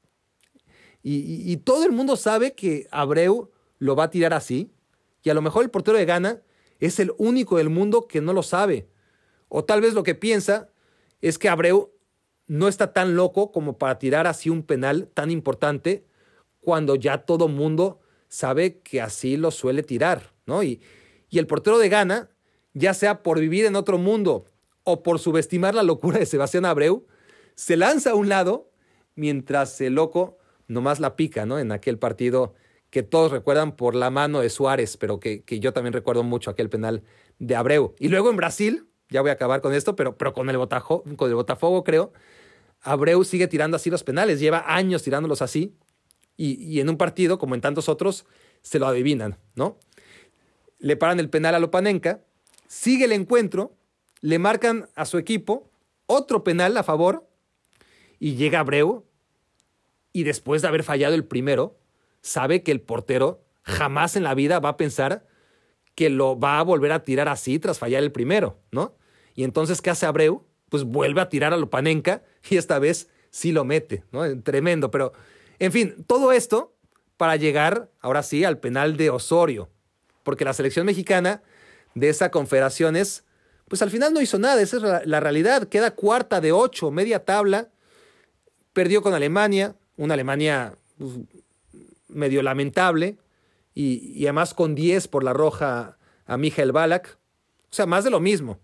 y, 1.06 1.58
todo 1.58 1.84
el 1.84 1.92
mundo 1.92 2.16
sabe 2.16 2.54
que 2.54 2.88
Abreu 2.90 3.52
lo 3.78 3.96
va 3.96 4.06
a 4.06 4.10
tirar 4.10 4.34
así, 4.34 4.72
y 5.22 5.30
a 5.30 5.34
lo 5.34 5.42
mejor 5.42 5.64
el 5.64 5.70
portero 5.70 5.98
de 5.98 6.06
Ghana 6.06 6.42
es 6.80 6.98
el 7.00 7.12
único 7.18 7.58
del 7.58 7.70
mundo 7.70 8.08
que 8.08 8.22
no 8.22 8.32
lo 8.32 8.42
sabe. 8.42 8.88
O 9.50 9.66
tal 9.66 9.82
vez 9.82 9.94
lo 9.94 10.04
que 10.04 10.16
piensa 10.16 10.70
es 11.22 11.38
que 11.38 11.50
Abreu 11.50 11.92
no 12.48 12.70
está 12.70 12.94
tan 12.94 13.16
loco 13.16 13.52
como 13.52 13.78
para 13.78 14.00
tirar 14.00 14.28
así 14.28 14.50
un 14.50 14.64
penal 14.64 15.10
tan 15.14 15.30
importante 15.30 16.06
cuando 16.62 16.96
ya 16.96 17.20
todo 17.20 17.50
mundo 17.50 18.00
sabe 18.30 18.80
que 18.80 19.02
así 19.02 19.36
lo 19.36 19.52
suele 19.52 19.84
tirar, 19.84 20.34
¿no? 20.46 20.64
Y, 20.64 20.82
y 21.30 21.40
el 21.40 21.48
portero 21.48 21.80
de 21.80 21.90
Ghana, 21.90 22.30
ya 22.74 22.94
sea 22.94 23.24
por 23.24 23.40
vivir 23.40 23.66
en 23.66 23.76
otro 23.76 23.98
mundo 23.98 24.46
o 24.84 25.04
por 25.04 25.20
subestimar 25.20 25.76
la 25.76 25.84
locura 25.84 26.20
de 26.20 26.26
Sebastián 26.26 26.66
Abreu, 26.66 27.06
se 27.56 27.76
lanza 27.78 28.12
a 28.12 28.16
un 28.16 28.30
lado 28.30 28.72
mientras 29.16 29.80
el 29.82 29.96
loco 29.96 30.38
nomás 30.68 31.00
la 31.00 31.16
pica, 31.16 31.46
¿no? 31.46 31.60
En 31.60 31.72
aquel 31.72 31.98
partido 31.98 32.54
que 32.90 33.04
todos 33.04 33.32
recuerdan 33.32 33.76
por 33.76 33.96
la 33.96 34.10
mano 34.10 34.42
de 34.42 34.50
Suárez, 34.50 34.98
pero 34.98 35.20
que, 35.20 35.44
que, 35.44 35.60
yo 35.60 35.74
también 35.74 35.94
recuerdo 35.94 36.24
mucho 36.24 36.52
aquel 36.52 36.70
penal 36.70 37.04
de 37.40 37.56
Abreu. 37.56 37.96
Y 38.00 38.10
luego 38.10 38.30
en 38.30 38.38
Brasil, 38.38 38.88
ya 39.10 39.22
voy 39.22 39.32
a 39.32 39.34
acabar 39.34 39.62
con 39.62 39.74
esto, 39.74 39.96
pero, 39.96 40.16
pero 40.18 40.34
con, 40.34 40.50
el 40.50 40.58
Botajo, 40.58 41.04
con 41.16 41.30
el 41.30 41.36
Botafogo 41.36 41.84
creo, 41.84 42.14
Abreu 42.82 43.24
sigue 43.24 43.48
tirando 43.48 43.78
así 43.78 43.90
los 43.90 44.04
penales, 44.04 44.40
lleva 44.40 44.64
años 44.68 45.02
tirándolos 45.04 45.42
así, 45.42 45.76
y, 46.38 46.54
y 46.64 46.82
en 46.82 46.90
un 46.90 46.98
partido, 46.98 47.40
como 47.40 47.56
en 47.56 47.62
tantos 47.62 47.90
otros, 47.90 48.26
se 48.62 48.78
lo 48.78 48.88
adivinan, 48.88 49.38
¿no? 49.56 49.78
Le 50.78 50.96
paran 50.96 51.20
el 51.20 51.30
penal 51.30 51.56
a 51.56 51.60
Lopanenka, 51.60 52.22
sigue 52.68 53.06
el 53.06 53.12
encuentro, 53.12 53.76
le 54.22 54.38
marcan 54.38 54.90
a 54.96 55.06
su 55.06 55.18
equipo 55.18 55.72
otro 56.06 56.44
penal 56.44 56.78
a 56.78 56.84
favor, 56.84 57.28
y 58.20 58.36
llega 58.36 58.60
Abreu, 58.60 59.04
y 60.14 60.24
después 60.24 60.62
de 60.62 60.70
haber 60.70 60.84
fallado 60.84 61.16
el 61.16 61.26
primero, 61.26 61.78
sabe 62.22 62.64
que 62.64 62.72
el 62.72 62.80
portero 62.80 63.44
jamás 63.64 64.16
en 64.16 64.24
la 64.24 64.34
vida 64.34 64.60
va 64.60 64.70
a 64.70 64.78
pensar 64.78 65.26
que 65.96 66.10
lo 66.10 66.40
va 66.40 66.60
a 66.60 66.64
volver 66.64 66.92
a 66.92 67.04
tirar 67.04 67.28
así 67.28 67.60
tras 67.60 67.80
fallar 67.80 68.02
el 68.02 68.12
primero, 68.12 68.58
¿no? 68.72 68.96
Y 69.36 69.44
entonces, 69.44 69.82
¿qué 69.82 69.90
hace 69.90 70.06
Abreu? 70.06 70.46
pues 70.74 70.86
vuelve 70.86 71.22
a 71.22 71.30
tirar 71.30 71.54
a 71.54 71.58
Lopanenka 71.58 72.24
y 72.50 72.58
esta 72.58 72.80
vez 72.80 73.08
sí 73.30 73.52
lo 73.52 73.64
mete, 73.64 74.04
¿no? 74.12 74.42
Tremendo, 74.42 74.90
pero 74.90 75.14
en 75.60 75.72
fin, 75.72 76.04
todo 76.08 76.32
esto 76.32 76.74
para 77.16 77.36
llegar 77.36 77.92
ahora 78.02 78.24
sí 78.24 78.44
al 78.44 78.58
penal 78.58 78.98
de 78.98 79.12
Osorio, 79.12 79.70
porque 80.24 80.46
la 80.46 80.54
selección 80.54 80.88
mexicana 80.88 81.44
de 81.94 82.10
esa 82.10 82.32
confederaciones, 82.32 83.24
pues 83.68 83.84
al 83.84 83.92
final 83.92 84.16
no 84.16 84.22
hizo 84.22 84.40
nada, 84.40 84.64
esa 84.64 84.78
es 84.78 85.08
la, 85.08 85.20
realidad, 85.20 85.68
queda 85.68 85.92
cuarta 85.92 86.42
de 86.42 86.52
ocho, 86.52 86.90
media 86.90 87.24
tabla, 87.24 87.70
perdió 88.74 89.04
con 89.04 89.14
Alemania, 89.14 89.76
una 89.98 90.14
Alemania 90.14 90.78
pues, 90.98 91.14
medio 92.08 92.42
lamentable, 92.42 93.18
y, 93.74 94.24
además 94.26 94.54
con 94.54 94.76
10 94.76 95.08
por 95.08 95.24
la 95.24 95.34
roja 95.34 95.98
a 96.26 96.38
Mijael 96.38 96.72
Balak, 96.72 97.18
o 97.72 97.74
sea, 97.74 97.86
más 97.86 98.04
de 98.04 98.12
lo 98.12 98.20
mismo. 98.20 98.60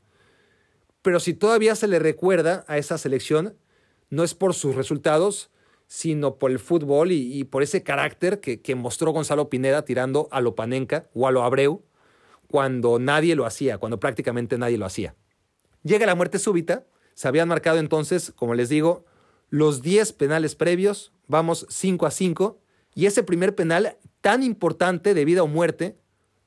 Pero 1.01 1.19
si 1.19 1.33
todavía 1.33 1.75
se 1.75 1.87
le 1.87 1.99
recuerda 1.99 2.63
a 2.67 2.77
esa 2.77 2.97
selección, 2.97 3.55
no 4.09 4.23
es 4.23 4.35
por 4.35 4.53
sus 4.53 4.75
resultados, 4.75 5.49
sino 5.87 6.35
por 6.35 6.51
el 6.51 6.59
fútbol 6.59 7.11
y, 7.11 7.43
por 7.45 7.63
ese 7.63 7.81
carácter 7.81 8.39
que, 8.39 8.75
mostró 8.75 9.11
Gonzalo 9.11 9.49
Pineda 9.49 9.85
tirando 9.85 10.27
a 10.31 10.41
Lopanenka 10.41 11.09
o 11.13 11.27
a 11.27 11.31
lo 11.31 11.43
Abreu 11.43 11.83
cuando 12.47 12.99
nadie 12.99 13.35
lo 13.35 13.45
hacía, 13.45 13.77
cuando 13.77 13.99
prácticamente 13.99 14.57
nadie 14.57 14.77
lo 14.77 14.85
hacía. 14.85 15.15
Llega 15.83 16.05
la 16.05 16.15
muerte 16.15 16.39
súbita, 16.39 16.85
se 17.13 17.27
habían 17.27 17.47
marcado 17.47 17.79
entonces, 17.79 18.31
como 18.35 18.53
les 18.53 18.69
digo, 18.69 19.05
los 19.49 19.81
10 19.81 20.13
penales 20.13 20.55
previos, 20.55 21.11
vamos 21.29 21.65
5 21.69 22.05
a 22.05 22.11
5, 22.11 22.59
y 22.95 23.05
ese 23.05 23.23
primer 23.23 23.55
penal 23.55 23.95
tan 24.19 24.43
importante 24.43 25.13
de 25.13 25.23
vida 25.23 25.43
o 25.43 25.47
muerte 25.47 25.97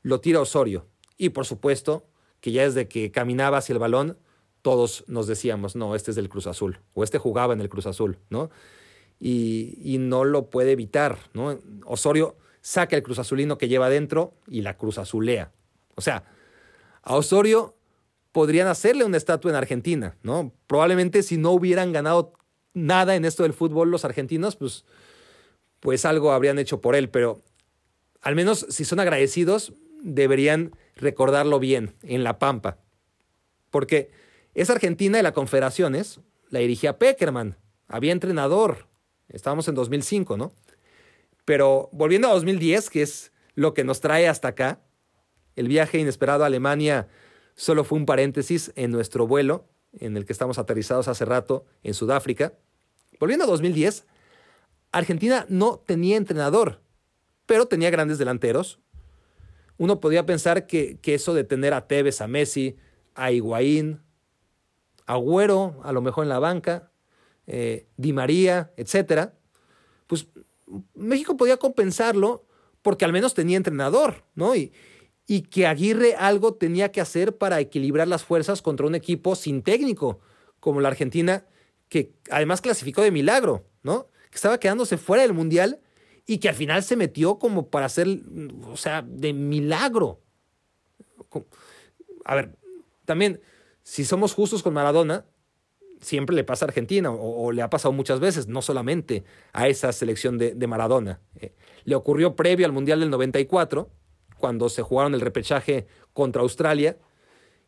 lo 0.03 0.21
tira 0.21 0.41
Osorio. 0.41 0.87
Y 1.17 1.31
por 1.31 1.47
supuesto 1.47 2.05
que 2.41 2.53
ya 2.53 2.65
desde 2.65 2.89
que 2.89 3.11
caminaba 3.11 3.59
hacia 3.59 3.73
el 3.73 3.79
balón, 3.79 4.19
todos 4.61 5.05
nos 5.07 5.27
decíamos, 5.27 5.77
no, 5.77 5.95
este 5.95 6.11
es 6.11 6.17
del 6.17 6.29
Cruz 6.29 6.47
Azul, 6.47 6.81
o 6.95 7.05
este 7.05 7.19
jugaba 7.19 7.55
en 7.55 7.61
el 7.61 7.69
Cruz 7.69 7.87
Azul, 7.87 8.19
¿no? 8.29 8.51
Y, 9.19 9.97
no 10.01 10.25
lo 10.25 10.51
puede 10.51 10.73
evitar, 10.73 11.17
¿no? 11.33 11.57
Osorio 11.87 12.37
saca 12.61 12.97
el 12.97 13.05
Cruz 13.05 13.21
Azulino 13.21 13.57
que 13.57 13.69
lleva 13.69 13.87
adentro 13.87 14.35
y 14.49 14.63
la 14.63 14.77
Cruz 14.77 14.99
Azulea. 14.99 15.53
O 15.95 16.01
sea, 16.01 16.25
a 17.03 17.15
Osorio 17.15 17.77
podrían 18.33 18.67
hacerle 18.67 19.05
una 19.05 19.17
estatua 19.17 19.53
en 19.53 19.57
Argentina, 19.57 20.17
¿no? 20.25 20.53
Probablemente 20.67 21.23
si 21.23 21.37
no 21.37 21.53
hubieran 21.53 21.93
ganado 21.93 22.33
nada 22.75 23.17
en 23.17 23.25
esto 23.25 23.43
del 23.43 23.53
fútbol 23.53 23.91
los 23.91 24.05
argentinos, 24.05 24.57
pues, 24.57 24.85
pues 25.81 26.05
algo 26.05 26.33
habrían 26.33 26.59
hecho 26.59 26.81
por 26.81 26.95
él, 26.95 27.09
pero 27.09 27.43
al 28.21 28.35
menos 28.35 28.67
si 28.69 28.85
son 28.85 29.01
agradecidos, 29.01 29.73
deberían 30.03 30.73
recordarlo 30.97 31.59
bien 31.59 31.95
en 32.03 32.25
La 32.25 32.39
Pampa. 32.39 32.79
Porque 33.71 34.11
es 34.55 34.71
Argentina 34.71 35.17
de 35.17 35.23
la 35.23 35.33
Confederaciones, 35.33 36.21
la 36.51 36.61
dirigía 36.61 36.99
Peckerman, 36.99 37.57
había 37.89 38.13
entrenador, 38.13 38.87
estábamos 39.29 39.69
en 39.69 39.75
2005, 39.75 40.37
¿no? 40.37 40.55
Pero 41.45 41.89
volviendo 41.93 42.29
a 42.29 42.35
2010, 42.35 42.91
que 42.91 43.03
es 43.03 43.33
lo 43.55 43.75
que 43.75 43.85
nos 43.85 44.01
trae 44.01 44.29
hasta 44.29 44.49
acá, 44.49 44.81
el 45.57 45.69
viaje 45.69 45.99
inesperado 45.99 46.45
a 46.45 46.47
Alemania 46.47 47.09
solo 47.55 47.85
fue 47.85 47.99
un 47.99 48.07
paréntesis 48.07 48.73
en 48.77 48.91
nuestro 48.91 49.27
vuelo, 49.27 49.67
en 49.99 50.17
el 50.17 50.25
que 50.25 50.33
estamos 50.33 50.59
aterrizados 50.59 51.09
hace 51.09 51.25
rato 51.25 51.65
en 51.83 51.95
Sudáfrica. 51.95 52.55
Volviendo 53.19 53.45
a 53.45 53.49
2010, 53.49 54.07
Argentina 54.91 55.47
no 55.49 55.79
tenía 55.79 56.17
entrenador, 56.17 56.81
pero 57.47 57.67
tenía 57.67 57.91
grandes 57.91 58.19
delanteros. 58.19 58.81
Uno 59.79 60.01
podría 60.01 60.27
pensar 60.27 60.67
que, 60.67 60.99
eso 61.03 61.35
de 61.35 61.45
tener 61.45 61.75
a 61.75 61.87
Tevez, 61.87 62.21
a 62.21 62.29
Messi, 62.29 62.77
a 63.15 63.33
Higuaín, 63.33 64.01
Agüero, 65.07 65.81
a 65.83 65.93
lo 65.93 66.01
mejor 66.01 66.25
en 66.25 66.29
la 66.29 66.39
banca, 66.39 66.91
eh, 67.47 67.87
Di 67.97 68.13
María, 68.13 68.73
etcétera, 68.77 69.35
pues 70.07 70.29
México 70.95 71.37
podía 71.37 71.57
compensarlo 71.57 72.47
porque 72.83 73.05
al 73.05 73.13
menos 73.13 73.35
tenía 73.35 73.57
entrenador, 73.57 74.25
¿no? 74.35 74.55
Y, 74.55 74.73
y 75.27 75.43
que 75.43 75.67
Aguirre 75.67 76.15
algo 76.15 76.55
tenía 76.55 76.91
que 76.91 77.01
hacer 77.01 77.37
para 77.37 77.61
equilibrar 77.61 78.09
las 78.09 78.25
fuerzas 78.25 78.63
contra 78.63 78.87
un 78.87 78.95
equipo 78.95 79.35
sin 79.35 79.63
técnico, 79.63 80.21
como 80.61 80.81
la 80.81 80.89
Argentina, 80.89 81.47
que 81.89 82.13
además 82.31 82.61
clasificó 82.61 83.03
de 83.03 83.11
milagro, 83.11 83.67
¿no? 83.83 84.09
Que 84.31 84.37
estaba 84.37 84.59
quedándose 84.59 84.97
fuera 84.97 85.23
del 85.23 85.33
Mundial 85.33 85.81
y 86.27 86.39
que 86.39 86.49
al 86.49 86.55
final 86.55 86.83
se 86.83 86.97
metió 86.97 87.39
como 87.39 87.69
para 87.69 87.87
hacer, 87.87 88.07
o 88.67 88.77
sea, 88.77 89.03
de 89.03 89.33
milagro. 89.33 90.21
A 92.25 92.35
ver, 92.35 92.57
también, 93.05 93.41
si 93.83 94.05
somos 94.05 94.35
justos 94.35 94.63
con 94.63 94.75
Maradona, 94.75 95.27
siempre 96.01 96.35
le 96.37 96.45
pasa 96.45 96.65
a 96.65 96.69
Argentina, 96.69 97.11
o, 97.11 97.53
le 97.53 97.63
ha 97.63 97.71
pasado 97.71 97.93
muchas 97.93 98.21
veces, 98.21 98.49
no 98.49 98.63
solamente 98.63 99.25
a 99.53 99.69
esa 99.69 99.93
selección 99.93 100.39
de, 100.39 100.67
Maradona. 100.67 101.21
Eh, 101.37 101.55
le 101.85 101.95
ocurrió 101.95 102.37
previo 102.37 102.67
al 102.67 102.73
Mundial 102.73 103.01
del 103.01 103.11
94, 103.11 103.91
cuando 104.43 104.69
se 104.69 104.83
jugaron 104.83 105.15
el 105.15 105.21
repechaje 105.21 105.87
contra 106.13 106.43
Australia, 106.43 106.99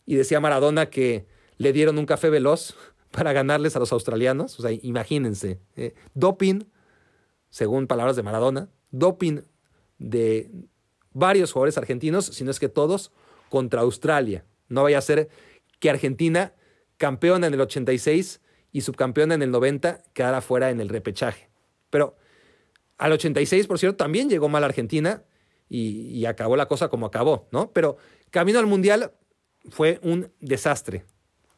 y 0.05 0.17
decía 0.17 0.41
Maradona 0.41 0.91
que 0.91 1.25
le 1.57 1.73
dieron 1.73 1.99
un 1.99 2.05
café 2.05 2.31
veloz 2.31 2.75
para 3.13 3.33
ganarles 3.33 3.77
a 3.77 3.79
los 3.79 3.93
australianos. 3.93 4.59
O 4.59 4.63
sea, 4.63 4.73
imagínense. 4.83 5.61
Eh, 5.77 5.95
doping, 6.15 6.65
según 7.49 7.87
palabras 7.87 8.17
de 8.17 8.25
Maradona, 8.25 8.71
doping 8.91 9.43
de 9.99 10.51
varios 11.13 11.53
jugadores 11.53 11.79
argentinos, 11.79 12.27
si 12.27 12.43
no 12.43 12.51
es 12.51 12.59
que 12.59 12.69
todos, 12.69 13.13
contra 13.51 13.83
Australia. 13.83 14.45
No 14.69 14.83
vaya 14.83 14.99
a 14.99 15.01
ser 15.01 15.29
que 15.79 15.91
Argentina, 15.91 16.55
campeona 16.97 17.47
en 17.47 17.55
el 17.55 17.61
86 17.61 18.41
y 18.73 18.81
subcampeona 18.81 19.35
en 19.37 19.43
el 19.43 19.53
90, 19.53 20.03
quedara 20.13 20.41
fuera 20.41 20.71
en 20.71 20.81
el 20.81 20.89
repechaje. 20.89 21.51
Pero 21.91 22.17
al 22.99 23.13
86, 23.13 23.69
por 23.69 23.79
cierto, 23.79 23.97
también 23.97 24.29
llegó 24.29 24.49
mal 24.49 24.65
Argentina 24.65 25.23
y, 25.69 26.25
acabó 26.27 26.57
la 26.57 26.67
cosa 26.67 26.89
como 26.89 27.07
acabó, 27.07 27.49
¿no? 27.51 27.71
Pero 27.73 27.97
camino 28.31 28.59
al 28.59 28.67
Mundial 28.67 29.13
fue 29.71 29.99
un 30.03 30.31
desastre 30.41 31.05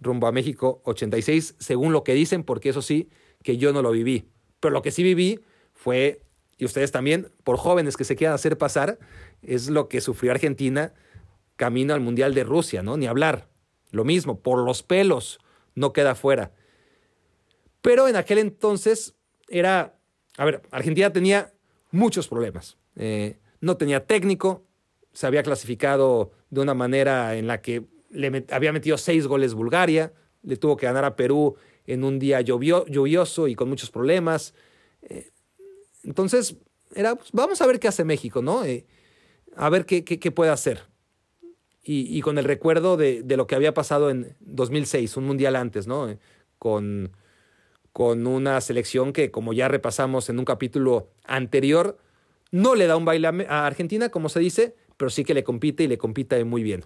rumbo 0.01 0.27
a 0.27 0.33
México 0.33 0.81
86, 0.85 1.57
según 1.59 1.93
lo 1.93 2.05
que 2.05 2.15
dicen, 2.15 2.45
porque 2.45 2.69
eso 2.69 2.83
sí, 2.83 3.09
que 3.43 3.57
yo 3.57 3.73
no 3.73 3.83
lo 3.83 3.91
viví. 3.91 4.29
Pero 4.61 4.73
lo 4.73 4.83
que 4.83 4.91
sí 4.91 5.03
viví 5.03 5.41
fue, 5.73 6.23
y 6.59 6.65
ustedes 6.65 6.93
también, 6.93 7.33
por 7.45 7.57
jóvenes 7.57 7.97
que 7.97 8.05
se 8.05 8.17
quieran 8.17 8.35
hacer 8.35 8.59
pasar, 8.59 8.99
es 9.43 9.69
lo 9.69 9.89
que 9.89 10.01
sufrió 10.01 10.33
Argentina 10.33 10.93
camino 11.57 11.95
al 11.95 12.01
Mundial 12.01 12.35
de 12.35 12.45
Rusia, 12.45 12.83
¿no? 12.83 12.97
Ni 12.97 13.07
hablar. 13.07 13.49
Lo 13.91 14.05
mismo, 14.05 14.41
por 14.41 14.65
los 14.65 14.83
pelos, 14.83 15.39
no 15.75 15.93
queda 15.93 16.15
fuera. 16.15 16.53
Pero 17.81 18.09
en 18.09 18.17
aquel 18.17 18.39
entonces 18.39 19.15
era, 19.49 19.99
a 20.37 20.45
ver, 20.45 20.63
Argentina 20.71 21.13
tenía 21.13 21.53
muchos 21.91 22.29
problemas. 22.29 22.77
Eh, 22.97 23.39
no 23.61 23.77
tenía 23.77 24.07
técnico, 24.07 24.65
se 25.13 25.27
había 25.27 25.43
clasificado 25.43 26.33
de 26.51 26.61
una 26.61 26.75
manera 26.75 27.37
en 27.37 27.47
la 27.47 27.61
que 27.61 27.85
le 28.11 28.45
había 28.51 28.73
metido 28.73 28.99
seis 28.99 29.27
goles 29.27 29.55
Bulgaria, 29.55 30.13
le 30.43 30.57
tuvo 30.57 30.77
que 30.77 30.87
ganar 30.87 31.05
a 31.05 31.17
Perú 31.17 31.57
en 31.87 32.05
un 32.05 32.19
día 32.19 32.41
lluvioso 32.41 33.49
y 33.49 33.55
con 33.55 33.69
muchos 33.69 33.91
problemas. 33.91 34.55
Eh, 35.03 35.31
entonces, 36.03 36.57
era, 36.95 37.17
pues, 37.17 37.31
vamos 37.33 37.61
a 37.61 37.67
ver 37.67 37.81
qué 37.81 37.89
hace 37.89 38.05
México, 38.05 38.43
¿no? 38.43 38.65
Eh, 38.65 38.87
a 39.57 39.69
ver 39.71 39.87
qué, 39.87 40.05
qué, 40.05 40.31
puede 40.31 40.51
hacer. 40.51 40.85
Y, 41.89 42.21
con 42.21 42.37
el 42.37 42.45
recuerdo 42.45 42.97
de, 42.97 43.23
lo 43.29 43.47
que 43.47 43.55
había 43.55 43.73
pasado 43.73 44.11
en 44.11 44.37
2006, 44.41 45.17
un 45.17 45.25
mundial 45.25 45.55
antes, 45.55 45.87
¿no? 45.87 46.09
Eh, 46.09 46.19
con, 46.59 47.13
con 47.93 48.27
una 48.27 48.61
selección 48.61 49.13
que, 49.13 49.31
como 49.31 49.53
ya 49.53 49.69
repasamos 49.69 50.29
en 50.29 50.41
un 50.41 50.45
capítulo 50.45 51.11
anterior, 51.25 51.97
no 52.51 52.75
le 52.75 52.87
da 52.87 52.97
un 52.97 53.05
baile 53.05 53.47
a 53.49 53.67
Argentina, 53.67 54.09
como 54.09 54.29
se 54.29 54.41
dice, 54.41 54.77
pero 54.97 55.11
sí 55.11 55.25
que 55.25 55.35
le 55.35 55.45
compite 55.45 55.85
y 55.85 55.89
le 55.89 55.99
compite 55.99 56.43
muy 56.45 56.63
bien. 56.63 56.85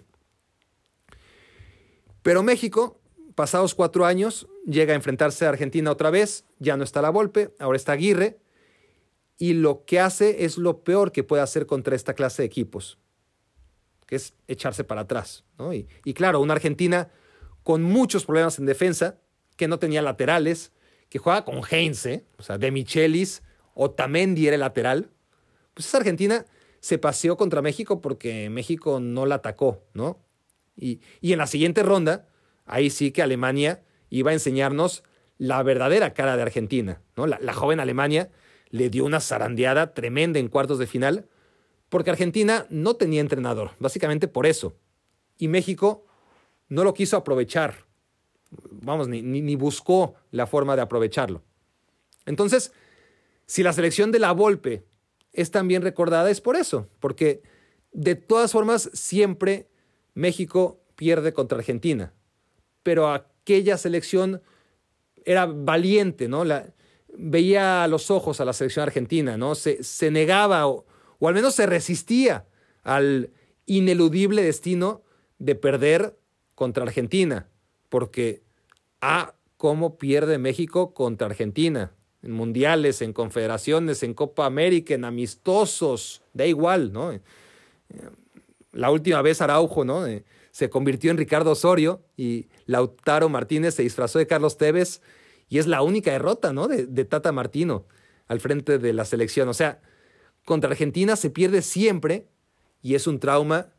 Pero 2.21 2.43
México, 2.43 2.99
pasados 3.35 3.73
cuatro 3.73 4.05
años, 4.05 4.47
llega 4.65 4.93
a 4.93 4.95
enfrentarse 4.95 5.45
a 5.45 5.49
Argentina 5.49 5.91
otra 5.91 6.09
vez, 6.11 6.45
ya 6.59 6.77
no 6.77 6.83
está 6.83 7.01
la 7.01 7.09
Volpe, 7.09 7.55
ahora 7.59 7.77
está 7.77 7.93
Aguirre, 7.93 8.39
y 9.37 9.53
lo 9.53 9.85
que 9.85 9.99
hace 9.99 10.45
es 10.45 10.57
lo 10.57 10.83
peor 10.83 11.11
que 11.11 11.23
puede 11.23 11.41
hacer 11.41 11.65
contra 11.65 11.95
esta 11.95 12.13
clase 12.13 12.43
de 12.43 12.45
equipos, 12.45 12.99
que 14.05 14.15
es 14.15 14.35
echarse 14.47 14.83
para 14.83 15.01
atrás. 15.01 15.45
Y, 16.05 16.13
claro, 16.13 16.41
una 16.41 16.53
Argentina 16.53 17.09
con 17.63 17.81
muchos 17.81 18.25
problemas 18.25 18.59
en 18.59 18.65
defensa, 18.65 19.19
que 19.55 19.67
no 19.67 19.79
tenía 19.79 20.01
laterales, 20.01 20.71
que 21.09 21.19
juega 21.19 21.43
con 21.43 21.61
Heinze, 21.69 22.25
o 22.37 22.43
sea, 22.43 22.57
de 22.57 22.71
Michelis, 22.71 23.41
Otamendi 23.73 24.47
era 24.47 24.55
el 24.55 24.61
lateral, 24.61 25.11
pues 25.81 25.87
esa 25.87 25.97
Argentina 25.97 26.45
se 26.79 26.99
paseó 26.99 27.37
contra 27.37 27.63
México 27.63 28.01
porque 28.01 28.51
México 28.51 28.99
no 28.99 29.25
la 29.25 29.35
atacó, 29.35 29.83
¿no? 29.95 30.19
Y, 30.77 31.01
en 31.21 31.39
la 31.39 31.47
siguiente 31.47 31.81
ronda, 31.81 32.27
ahí 32.65 32.91
sí 32.91 33.11
que 33.11 33.23
Alemania 33.23 33.83
iba 34.11 34.29
a 34.29 34.33
enseñarnos 34.33 35.03
la 35.39 35.61
verdadera 35.63 36.13
cara 36.13 36.35
de 36.35 36.43
Argentina, 36.43 37.01
¿no? 37.15 37.25
la 37.25 37.53
joven 37.53 37.79
Alemania 37.79 38.29
le 38.69 38.91
dio 38.91 39.05
una 39.05 39.19
zarandeada 39.19 39.95
tremenda 39.95 40.39
en 40.39 40.49
cuartos 40.49 40.77
de 40.77 40.85
final, 40.85 41.27
porque 41.89 42.11
Argentina 42.11 42.67
no 42.69 42.95
tenía 42.95 43.21
entrenador, 43.21 43.71
básicamente 43.79 44.27
por 44.27 44.45
eso. 44.45 44.75
Y 45.39 45.47
México 45.47 46.05
no 46.69 46.83
lo 46.83 46.93
quiso 46.93 47.17
aprovechar. 47.17 47.85
vamos, 48.69 49.07
ni, 49.07 49.21
ni 49.23 49.55
buscó 49.55 50.13
la 50.29 50.45
forma 50.45 50.75
de 50.75 50.83
aprovecharlo. 50.83 51.43
Entonces, 52.25 52.71
si 53.45 53.63
la 53.63 53.73
selección 53.73 54.11
de 54.11 54.19
la 54.19 54.31
Volpe 54.31 54.85
es 55.33 55.51
tan 55.51 55.67
bien 55.67 55.81
recordada, 55.81 56.29
es 56.29 56.41
por 56.41 56.55
eso, 56.55 56.87
porque 56.99 57.41
de 57.91 58.15
todas 58.15 58.51
formas 58.51 58.89
siempre 58.93 59.69
México 60.13 60.81
pierde 60.95 61.33
contra 61.33 61.57
Argentina, 61.57 62.13
pero 62.83 63.11
aquella 63.11 63.77
selección 63.77 64.41
era 65.25 65.45
valiente, 65.45 66.27
¿no? 66.27 66.43
La, 66.43 66.73
veía 67.13 67.83
a 67.83 67.87
los 67.87 68.11
ojos 68.11 68.39
a 68.41 68.45
la 68.45 68.53
selección 68.53 68.83
argentina, 68.83 69.37
¿no? 69.37 69.55
Se, 69.55 69.83
se 69.83 70.11
negaba 70.11 70.67
o, 70.67 70.85
o 71.19 71.27
al 71.27 71.33
menos 71.33 71.55
se 71.55 71.65
resistía 71.65 72.45
al 72.83 73.31
ineludible 73.65 74.43
destino 74.43 75.03
de 75.37 75.55
perder 75.55 76.17
contra 76.55 76.83
Argentina, 76.83 77.47
porque 77.89 78.43
ah, 79.01 79.35
cómo 79.57 79.97
pierde 79.97 80.37
México 80.37 80.93
contra 80.93 81.27
Argentina 81.27 81.93
en 82.23 82.31
mundiales, 82.31 83.01
en 83.01 83.13
confederaciones, 83.13 84.03
en 84.03 84.13
Copa 84.13 84.45
América, 84.45 84.93
en 84.93 85.05
amistosos, 85.05 86.21
da 86.33 86.45
igual, 86.45 86.93
¿no? 86.93 87.11
Eh, 87.11 87.21
la 88.71 88.91
última 88.91 89.21
vez 89.21 89.41
Araujo, 89.41 89.83
¿no? 89.83 90.05
Eh, 90.05 90.23
se 90.51 90.69
convirtió 90.69 91.11
en 91.11 91.17
Ricardo 91.17 91.51
Osorio 91.51 92.01
y 92.17 92.47
Lautaro 92.65 93.29
Martínez 93.29 93.75
se 93.75 93.83
disfrazó 93.83 94.19
de 94.19 94.27
Carlos 94.27 94.57
Tevez 94.57 95.01
y 95.49 95.59
es 95.59 95.67
la 95.67 95.81
única 95.81 96.11
derrota, 96.11 96.53
¿no? 96.53 96.67
De, 96.67 96.85
de 96.85 97.05
Tata 97.05 97.31
Martino 97.31 97.85
al 98.27 98.39
frente 98.39 98.77
de 98.77 98.93
la 98.93 99.05
selección. 99.05 99.49
O 99.49 99.53
sea, 99.53 99.81
contra 100.45 100.69
Argentina 100.69 101.15
se 101.15 101.29
pierde 101.29 101.61
siempre 101.61 102.27
y 102.81 102.95
es 102.95 103.07
un 103.07 103.19
trauma 103.19 103.73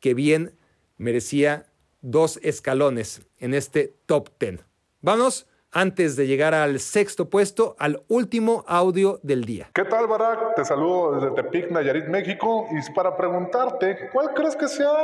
que 0.00 0.14
bien 0.14 0.54
merecía 0.96 1.66
dos 2.00 2.38
escalones 2.42 3.22
en 3.38 3.54
este 3.54 3.94
top 4.06 4.30
ten. 4.38 4.62
Vamos 5.00 5.46
antes 5.72 6.16
de 6.16 6.26
llegar 6.26 6.54
al 6.54 6.80
sexto 6.80 7.28
puesto, 7.28 7.76
al 7.78 8.02
último 8.08 8.64
audio 8.66 9.20
del 9.22 9.44
día. 9.44 9.68
¿Qué 9.74 9.84
tal, 9.84 10.06
Barak? 10.06 10.54
Te 10.54 10.64
saludo 10.64 11.12
desde 11.12 11.30
Tepic, 11.32 11.70
Nayarit, 11.70 12.06
México. 12.06 12.66
Y 12.70 12.92
para 12.92 13.16
preguntarte, 13.16 14.10
¿cuál 14.12 14.32
crees 14.34 14.56
que 14.56 14.68
sea 14.68 14.94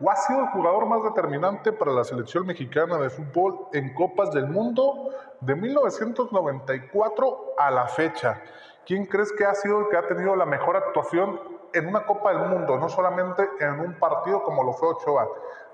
o 0.00 0.10
ha 0.10 0.16
sido 0.16 0.40
el 0.40 0.46
jugador 0.48 0.86
más 0.86 1.02
determinante 1.02 1.72
para 1.72 1.92
la 1.92 2.04
selección 2.04 2.46
mexicana 2.46 2.98
de 2.98 3.08
fútbol 3.08 3.68
en 3.72 3.94
Copas 3.94 4.32
del 4.32 4.48
Mundo 4.48 5.10
de 5.40 5.54
1994 5.54 7.54
a 7.58 7.70
la 7.70 7.86
fecha? 7.86 8.42
¿Quién 8.84 9.06
crees 9.06 9.32
que 9.32 9.44
ha 9.44 9.54
sido 9.54 9.80
el 9.80 9.88
que 9.88 9.96
ha 9.96 10.06
tenido 10.06 10.36
la 10.36 10.44
mejor 10.44 10.76
actuación 10.76 11.40
en 11.72 11.86
una 11.86 12.04
Copa 12.04 12.34
del 12.34 12.48
Mundo, 12.48 12.76
no 12.78 12.88
solamente 12.88 13.48
en 13.60 13.80
un 13.80 13.94
partido 13.94 14.42
como 14.42 14.64
lo 14.64 14.72
fue 14.72 14.88
Ochoa? 14.88 15.28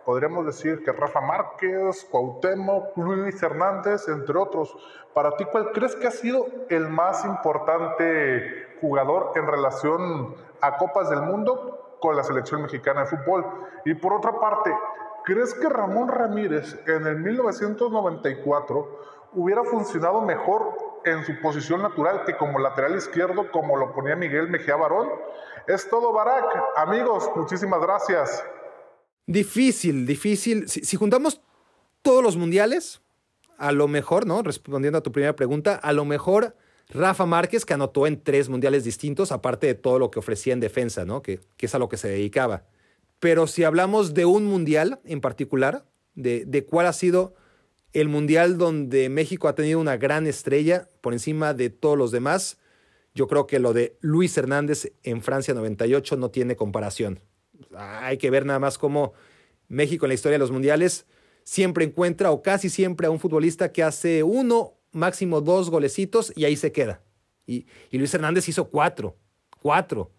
Podríamos 0.09 0.47
decir 0.47 0.83
que 0.83 0.91
Rafa 0.91 1.21
Márquez, 1.21 2.09
Cuauhtémoc, 2.11 2.97
Luis 2.97 3.43
Hernández, 3.43 4.09
entre 4.09 4.39
otros. 4.39 4.75
Para 5.13 5.37
ti, 5.37 5.45
¿cuál 5.45 5.71
crees 5.73 5.95
que 5.97 6.07
ha 6.07 6.11
sido 6.11 6.47
el 6.71 6.89
más 6.89 7.27
importante 7.27 8.69
jugador 8.81 9.33
en 9.35 9.47
relación 9.47 10.35
a 10.63 10.79
Copas 10.79 11.11
del 11.11 11.21
Mundo 11.21 11.99
con 12.01 12.17
la 12.17 12.25
selección 12.25 12.63
mexicana 12.63 13.03
de 13.03 13.19
fútbol? 13.19 13.45
Y 13.85 13.93
por 13.97 14.15
otra 14.15 14.41
parte, 14.41 14.75
¿crees 15.27 15.53
que 15.53 15.69
Ramón 15.69 16.09
Ramírez 16.09 16.81
en 16.89 17.07
el 17.07 17.19
1994 17.19 19.01
hubiera 19.35 19.63
funcionado 19.65 20.23
mejor 20.23 21.03
en 21.05 21.23
su 21.23 21.39
posición 21.43 21.83
natural 21.83 22.25
que 22.25 22.35
como 22.35 22.59
lateral 22.59 22.97
izquierdo, 22.97 23.53
como 23.53 23.77
lo 23.77 23.93
ponía 23.93 24.17
Miguel 24.17 24.49
Mejía 24.49 24.77
Barón? 24.77 25.11
Es 25.67 25.87
todo, 25.91 26.15
Barak. 26.15 26.47
Amigos, 26.77 27.31
muchísimas 27.37 27.83
gracias. 27.83 28.43
Difícil, 29.29 30.07
difícil. 30.07 30.71
Si, 30.71 30.97
juntamos 30.97 31.43
todos 32.01 32.23
los 32.23 32.39
mundiales, 32.39 33.03
a 33.59 33.73
lo 33.73 33.87
mejor, 33.87 34.27
¿no? 34.27 34.43
Respondiendo 34.43 34.99
a 34.99 35.03
tu 35.03 35.13
primera 35.13 35.37
pregunta, 35.37 35.75
a 35.75 35.93
lo 35.93 36.07
mejor 36.07 36.57
Rafa 36.89 37.27
Márquez, 37.27 37.67
que 37.67 37.75
anotó 37.75 38.07
en 38.07 38.23
tres 38.23 38.49
mundiales 38.49 38.85
distintos, 38.85 39.31
aparte 39.31 39.67
de 39.67 39.75
todo 39.75 39.99
lo 39.99 40.11
que 40.11 40.19
ofrecía 40.19 40.55
en 40.55 40.61
defensa, 40.61 41.05
¿no? 41.05 41.21
Que, 41.21 41.41
es 41.59 41.75
a 41.75 41.79
lo 41.79 41.91
que 41.91 41.99
se 41.99 42.09
dedicaba. 42.09 42.65
Pero 43.21 43.47
si 43.47 43.65
hablamos 43.65 44.15
de 44.15 44.25
un 44.25 44.47
mundial 44.47 44.99
en 45.05 45.21
particular, 45.21 45.85
de, 46.15 46.47
de 46.47 46.65
cuál 46.65 46.87
ha 46.87 46.95
sido 46.95 47.35
el 47.93 48.09
mundial 48.09 48.57
donde 48.57 49.11
México 49.11 49.47
ha 49.47 49.55
tenido 49.55 49.79
una 49.79 49.99
gran 49.99 50.27
estrella 50.27 50.89
por 51.03 51.13
encima 51.13 51.53
de 51.53 51.69
todos 51.69 51.99
los 51.99 52.13
demás, 52.13 52.57
yo 53.15 53.29
creo 53.29 53.47
que 53.47 53.59
lo 53.59 53.75
de 53.75 53.99
Luis 54.01 54.39
Hernández 54.39 54.91
en 55.03 55.21
Francia 55.21 55.53
98 55.53 56.17
no 56.17 56.31
tiene 56.31 56.57
comparación 56.57 57.21
hay 57.77 58.19
que 58.19 58.31
ver 58.31 58.47
nada 58.47 58.59
más 58.59 58.79
cómo 58.79 59.13
México 59.69 60.07
en 60.07 60.09
la 60.09 60.15
historia 60.15 60.35
de 60.35 60.41
los 60.41 60.51
mundiales 60.51 61.07
siempre 61.45 61.85
encuentra 61.85 62.31
o 62.31 62.43
casi 62.43 62.69
siempre 62.69 63.07
a 63.07 63.11
un 63.11 63.19
futbolista 63.19 63.73
que 63.73 63.83
hace 63.83 64.23
uno, 64.23 64.75
máximo 64.93 65.41
dos 65.41 65.71
golecitos 65.71 66.33
y 66.37 66.45
ahí 66.45 66.57
se 66.57 66.73
queda. 66.73 67.03
Y, 67.47 67.67
Luis 67.91 68.13
Hernández 68.13 68.49
hizo 68.49 68.69
cuatro, 68.69 69.17
cuatro. 69.61 70.11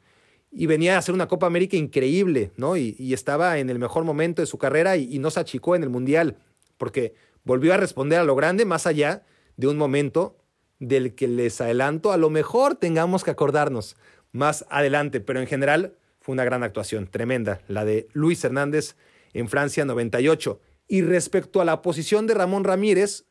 Y 0.51 0.65
venía 0.65 0.95
a 0.95 0.97
hacer 0.97 1.13
una 1.13 1.27
Copa 1.27 1.45
América 1.45 1.77
increíble, 1.77 2.51
¿no? 2.57 2.75
Y, 2.75 3.13
estaba 3.13 3.59
en 3.59 3.69
el 3.69 3.77
mejor 3.77 4.03
momento 4.03 4.41
de 4.41 4.47
su 4.47 4.57
carrera 4.57 4.97
y, 4.97 5.13
y 5.13 5.19
no 5.19 5.29
se 5.29 5.39
achicó 5.39 5.75
en 5.75 5.83
el 5.83 5.89
Mundial, 5.89 6.37
porque 6.77 7.13
volvió 7.43 7.73
a 7.73 7.77
responder 7.77 8.19
a 8.19 8.23
lo 8.23 8.35
grande 8.35 8.65
más 8.65 8.87
allá 8.87 9.23
de 9.57 9.67
un 9.67 9.77
momento 9.77 10.37
del 10.79 11.13
que 11.13 11.27
les 11.27 11.59
adelanto, 11.61 12.11
a 12.11 12.17
lo 12.17 12.29
mejor 12.29 12.75
tengamos 12.75 13.23
que 13.23 13.31
acordarnos 13.31 13.97
más 14.31 14.65
adelante, 14.69 15.19
pero 15.19 15.39
en 15.39 15.47
general 15.47 15.95
una 16.27 16.43
gran 16.43 16.63
actuación, 16.63 17.07
tremenda, 17.07 17.61
la 17.67 17.85
de 17.85 18.07
Luis 18.13 18.43
Hernández 18.43 18.95
en 19.33 19.47
Francia 19.47 19.85
98. 19.85 20.59
Y 20.87 21.01
respecto 21.01 21.61
a 21.61 21.65
la 21.65 21.81
posición 21.81 22.27
de 22.27 22.33
Ramón 22.33 22.63
Ramírez, 22.63 23.25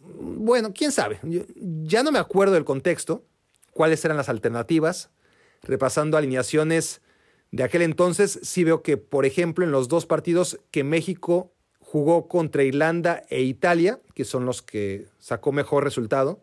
bueno, 0.00 0.72
quién 0.74 0.92
sabe, 0.92 1.20
ya 1.84 2.02
no 2.02 2.12
me 2.12 2.18
acuerdo 2.18 2.54
del 2.54 2.64
contexto, 2.64 3.24
cuáles 3.72 4.04
eran 4.04 4.16
las 4.16 4.28
alternativas. 4.28 5.10
Repasando 5.62 6.16
alineaciones 6.16 7.02
de 7.52 7.62
aquel 7.62 7.82
entonces, 7.82 8.40
sí 8.42 8.64
veo 8.64 8.82
que, 8.82 8.96
por 8.96 9.26
ejemplo, 9.26 9.64
en 9.64 9.70
los 9.70 9.88
dos 9.88 10.06
partidos 10.06 10.58
que 10.70 10.82
México 10.82 11.52
jugó 11.78 12.26
contra 12.26 12.64
Irlanda 12.64 13.22
e 13.28 13.42
Italia, 13.42 14.00
que 14.14 14.24
son 14.24 14.46
los 14.46 14.62
que 14.62 15.06
sacó 15.18 15.52
mejor 15.52 15.84
resultado, 15.84 16.42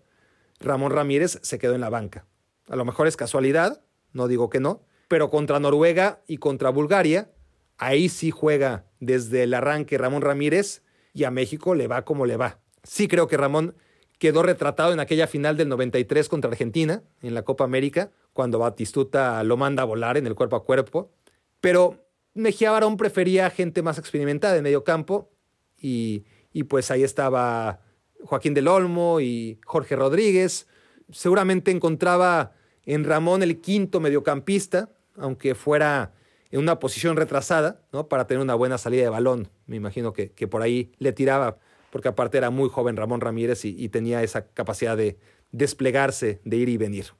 Ramón 0.59 0.91
Ramírez 0.91 1.39
se 1.41 1.57
quedó 1.59 1.73
en 1.73 1.81
la 1.81 1.89
banca. 1.89 2.25
A 2.67 2.75
lo 2.75 2.85
mejor 2.85 3.07
es 3.07 3.17
casualidad, 3.17 3.81
no 4.13 4.27
digo 4.27 4.49
que 4.49 4.59
no, 4.59 4.83
pero 5.09 5.29
contra 5.29 5.59
Noruega 5.59 6.21
y 6.27 6.37
contra 6.37 6.69
Bulgaria, 6.69 7.29
ahí 7.77 8.07
sí 8.07 8.31
juega 8.31 8.85
desde 9.01 9.43
el 9.43 9.53
arranque 9.53 9.97
Ramón 9.97 10.21
Ramírez 10.21 10.83
y 11.13 11.25
a 11.25 11.31
México 11.31 11.75
le 11.75 11.87
va 11.87 12.05
como 12.05 12.25
le 12.25 12.37
va. 12.37 12.59
Sí 12.83 13.09
creo 13.09 13.27
que 13.27 13.35
Ramón 13.35 13.75
quedó 14.19 14.43
retratado 14.43 14.93
en 14.93 14.99
aquella 14.99 15.27
final 15.27 15.57
del 15.57 15.67
93 15.67 16.29
contra 16.29 16.51
Argentina 16.51 17.01
en 17.21 17.33
la 17.33 17.41
Copa 17.41 17.63
América, 17.63 18.11
cuando 18.33 18.59
Batistuta 18.59 19.43
lo 19.43 19.57
manda 19.57 19.83
a 19.83 19.85
volar 19.85 20.15
en 20.15 20.27
el 20.27 20.35
cuerpo 20.35 20.55
a 20.55 20.63
cuerpo, 20.63 21.11
pero 21.59 22.05
Mejía 22.35 22.71
Barón 22.71 22.95
prefería 22.95 23.49
gente 23.49 23.81
más 23.81 23.97
experimentada 23.97 24.55
en 24.55 24.63
medio 24.63 24.83
campo 24.83 25.31
y, 25.77 26.25
y 26.53 26.63
pues 26.63 26.91
ahí 26.91 27.03
estaba 27.03 27.81
Joaquín 28.23 28.53
del 28.53 28.67
Olmo 28.67 29.19
y 29.19 29.59
Jorge 29.65 29.95
Rodríguez. 29.95 30.67
Seguramente 31.11 31.71
encontraba 31.71 32.53
en 32.85 33.03
Ramón 33.03 33.41
el 33.41 33.59
quinto 33.61 33.99
mediocampista, 33.99 34.89
aunque 35.19 35.55
fuera 35.55 36.13
en 36.51 36.59
una 36.59 36.79
posición 36.79 37.15
retrasada, 37.15 37.81
¿no? 37.91 38.07
Para 38.07 38.27
tener 38.27 38.41
una 38.41 38.55
buena 38.55 38.77
salida 38.77 39.03
de 39.03 39.09
balón. 39.09 39.49
Me 39.67 39.75
imagino 39.75 40.13
que, 40.13 40.29
por 40.47 40.61
ahí 40.61 40.91
le 40.97 41.13
tiraba, 41.13 41.59
porque 41.91 42.07
aparte 42.07 42.37
era 42.37 42.49
muy 42.49 42.69
joven 42.69 42.97
Ramón 42.97 43.21
Ramírez 43.21 43.65
y, 43.65 43.89
tenía 43.89 44.23
esa 44.23 44.47
capacidad 44.47 44.97
de 44.97 45.17
desplegarse, 45.51 46.41
de 46.43 46.57
ir 46.57 46.69
y 46.69 46.77
venir. 46.77 47.13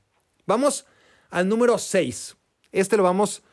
Vamos 0.46 0.86
al 1.30 1.48
número 1.48 1.78
6. 1.78 2.38
Este 2.72 2.98
lo 2.98 3.04
vamos 3.04 3.44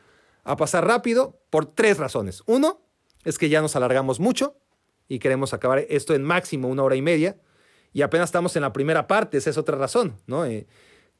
a 0.43 0.55
pasar 0.57 0.85
rápido 0.87 1.39
por 1.49 1.65
tres 1.65 1.97
razones. 1.97 2.41
Uno, 2.45 2.81
es 3.23 3.37
que 3.37 3.49
ya 3.49 3.61
nos 3.61 3.75
alargamos 3.75 4.19
mucho 4.19 4.57
y 5.07 5.19
queremos 5.19 5.53
acabar 5.53 5.85
esto 5.89 6.15
en 6.15 6.23
máximo 6.23 6.69
una 6.69 6.83
hora 6.83 6.95
y 6.95 7.01
media. 7.01 7.37
Y 7.93 8.01
apenas 8.01 8.29
estamos 8.29 8.55
en 8.55 8.63
la 8.63 8.73
primera 8.73 9.07
parte, 9.07 9.37
esa 9.37 9.49
es 9.49 9.57
otra 9.57 9.77
razón, 9.77 10.17
¿no? 10.27 10.45
Eh, 10.45 10.67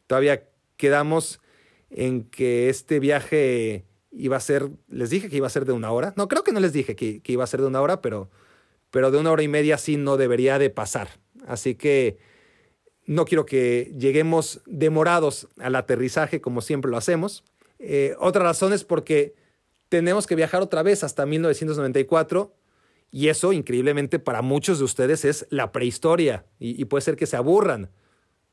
todavía 0.06 0.48
quedamos 0.78 1.40
en 1.90 2.24
que 2.24 2.70
este 2.70 3.00
viaje 3.00 3.86
iba 4.12 4.38
a 4.38 4.42
ser, 4.42 4.70
les 4.90 5.10
dije 5.10 5.30
que 5.30 5.38
iba 5.38 5.48
a 5.48 5.52
ser 5.52 5.66
de 5.66 5.74
una 5.74 5.92
hora. 5.92 6.14
No, 6.18 6.28
creo 6.28 6.44
que 6.44 6.52
no 6.52 6.60
les 6.60 6.74
dije 6.74 6.96
que, 6.96 7.22
iba 7.26 7.44
a 7.44 7.48
ser 7.48 7.62
de 7.62 7.68
una 7.68 7.82
hora, 7.82 8.02
pero, 8.02 8.30
pero 8.92 9.12
de 9.12 9.18
una 9.18 9.32
hora 9.32 9.44
y 9.44 9.48
media 9.48 9.78
sí 9.78 9.98
no 9.98 10.18
debería 10.18 10.60
de 10.60 10.70
pasar. 10.70 11.10
Así 11.46 11.76
que 11.76 12.18
no 13.06 13.26
quiero 13.26 13.46
que 13.46 13.94
lleguemos 13.98 14.62
demorados 14.66 15.48
al 15.60 15.76
aterrizaje 15.76 16.42
como 16.42 16.62
siempre 16.62 16.92
lo 16.92 16.98
hacemos. 16.98 17.44
Eh, 17.80 18.16
otra 18.20 18.44
razón 18.44 18.74
es 18.74 18.84
porque 18.84 19.36
tenemos 19.90 20.28
que 20.28 20.36
viajar 20.36 20.62
otra 20.62 20.84
vez 20.84 21.04
hasta 21.04 21.26
1994 21.26 22.54
y 23.12 23.30
eso 23.30 23.54
increíblemente 23.54 24.20
para 24.20 24.42
muchos 24.42 24.80
de 24.80 24.86
ustedes 24.86 25.24
es 25.24 25.46
la 25.50 25.72
prehistoria 25.72 26.46
y 26.60 26.84
puede 26.86 27.02
ser 27.02 27.16
que 27.16 27.26
se 27.26 27.38
aburran. 27.38 27.90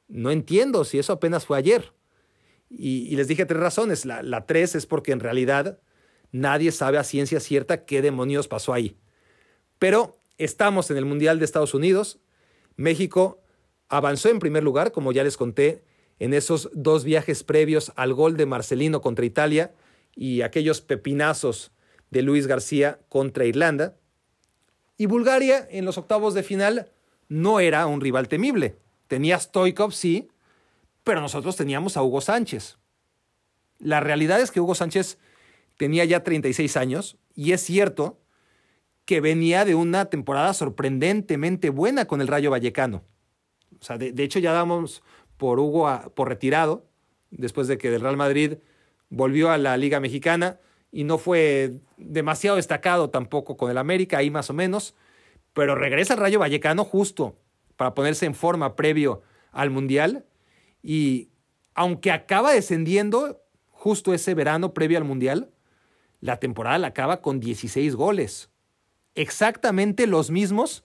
No 0.06 0.30
entiendo 0.30 0.84
si 0.84 0.98
eso 0.98 1.12
apenas 1.12 1.44
fue 1.46 1.58
ayer. 1.58 1.92
Y, 2.76 3.14
les 3.16 3.28
dije 3.28 3.46
tres 3.46 3.60
razones. 3.60 4.04
La, 4.04 4.22
la 4.22 4.46
tres 4.46 4.74
es 4.74 4.86
porque 4.86 5.12
en 5.12 5.20
realidad 5.20 5.78
nadie 6.32 6.72
sabe 6.72 6.98
a 6.98 7.04
ciencia 7.04 7.40
cierta 7.40 7.84
qué 7.84 8.02
demonios 8.02 8.48
pasó 8.48 8.72
ahí. 8.72 8.96
Pero 9.78 10.20
estamos 10.38 10.90
en 10.90 10.96
el 10.96 11.04
Mundial 11.04 11.38
de 11.38 11.44
Estados 11.44 11.74
Unidos. 11.74 12.20
México 12.76 13.42
avanzó 13.88 14.28
en 14.28 14.38
primer 14.38 14.64
lugar, 14.64 14.92
como 14.92 15.12
ya 15.12 15.22
les 15.22 15.36
conté, 15.36 15.84
en 16.18 16.34
esos 16.34 16.70
dos 16.72 17.04
viajes 17.04 17.42
previos 17.44 17.92
al 17.96 18.14
gol 18.14 18.36
de 18.36 18.46
Marcelino 18.46 19.00
contra 19.00 19.24
Italia 19.24 19.74
y 20.14 20.42
aquellos 20.42 20.80
pepinazos 20.80 21.72
de 22.10 22.22
Luis 22.22 22.46
García 22.46 23.00
contra 23.08 23.44
Irlanda. 23.44 23.96
Y 24.96 25.06
Bulgaria 25.06 25.66
en 25.70 25.84
los 25.84 25.98
octavos 25.98 26.34
de 26.34 26.42
final 26.42 26.92
no 27.28 27.60
era 27.60 27.86
un 27.86 28.00
rival 28.00 28.28
temible. 28.28 28.76
Tenía 29.08 29.38
Stoikov, 29.38 29.92
sí, 29.92 30.28
pero 31.04 31.20
nosotros 31.20 31.54
teníamos 31.56 31.96
a 31.96 32.02
Hugo 32.02 32.20
Sánchez. 32.20 32.78
La 33.78 34.00
realidad 34.00 34.40
es 34.40 34.50
que 34.50 34.60
Hugo 34.60 34.74
Sánchez 34.74 35.18
tenía 35.76 36.04
ya 36.04 36.24
36 36.24 36.76
años 36.76 37.18
y 37.34 37.52
es 37.52 37.60
cierto 37.60 38.18
que 39.04 39.20
venía 39.20 39.66
de 39.66 39.74
una 39.74 40.06
temporada 40.06 40.54
sorprendentemente 40.54 41.68
buena 41.68 42.06
con 42.06 42.22
el 42.22 42.28
Rayo 42.28 42.50
Vallecano. 42.50 43.04
O 43.80 43.84
sea, 43.84 43.98
de, 43.98 44.14
hecho 44.22 44.38
ya 44.38 44.52
damos 44.52 45.02
por 45.36 45.60
Hugo 45.60 46.12
por 46.14 46.28
retirado, 46.28 46.86
después 47.30 47.68
de 47.68 47.76
que 47.76 47.90
del 47.90 48.00
Real 48.00 48.16
Madrid 48.16 48.54
volvió 49.10 49.50
a 49.50 49.58
la 49.58 49.76
Liga 49.76 50.00
Mexicana 50.00 50.58
y 50.90 51.04
no 51.04 51.18
fue 51.18 51.74
demasiado 51.98 52.56
destacado 52.56 53.10
tampoco 53.10 53.56
con 53.58 53.70
el 53.70 53.76
América, 53.76 54.18
ahí 54.18 54.30
más 54.30 54.48
o 54.48 54.54
menos, 54.54 54.94
pero 55.52 55.74
regresa 55.74 56.14
al 56.14 56.20
Rayo 56.20 56.38
Vallecano 56.38 56.84
justo 56.84 57.36
para 57.76 57.92
ponerse 57.92 58.24
en 58.24 58.34
forma 58.34 58.76
previo 58.76 59.22
al 59.52 59.70
Mundial 59.70 60.24
y 60.84 61.30
aunque 61.74 62.12
acaba 62.12 62.52
descendiendo 62.52 63.42
justo 63.70 64.14
ese 64.14 64.34
verano 64.34 64.74
previo 64.74 64.98
al 64.98 65.04
Mundial, 65.04 65.50
la 66.20 66.38
temporada 66.38 66.78
la 66.78 66.88
acaba 66.88 67.20
con 67.20 67.40
16 67.40 67.96
goles 67.96 68.50
exactamente 69.14 70.06
los 70.06 70.30
mismos 70.30 70.84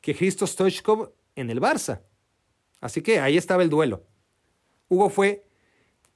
que 0.00 0.14
Christo 0.14 0.46
Stoichkov 0.46 1.12
en 1.34 1.50
el 1.50 1.60
Barça. 1.60 2.02
Así 2.80 3.02
que 3.02 3.20
ahí 3.20 3.36
estaba 3.36 3.62
el 3.62 3.70
duelo. 3.70 4.04
Hugo 4.88 5.10
fue 5.10 5.44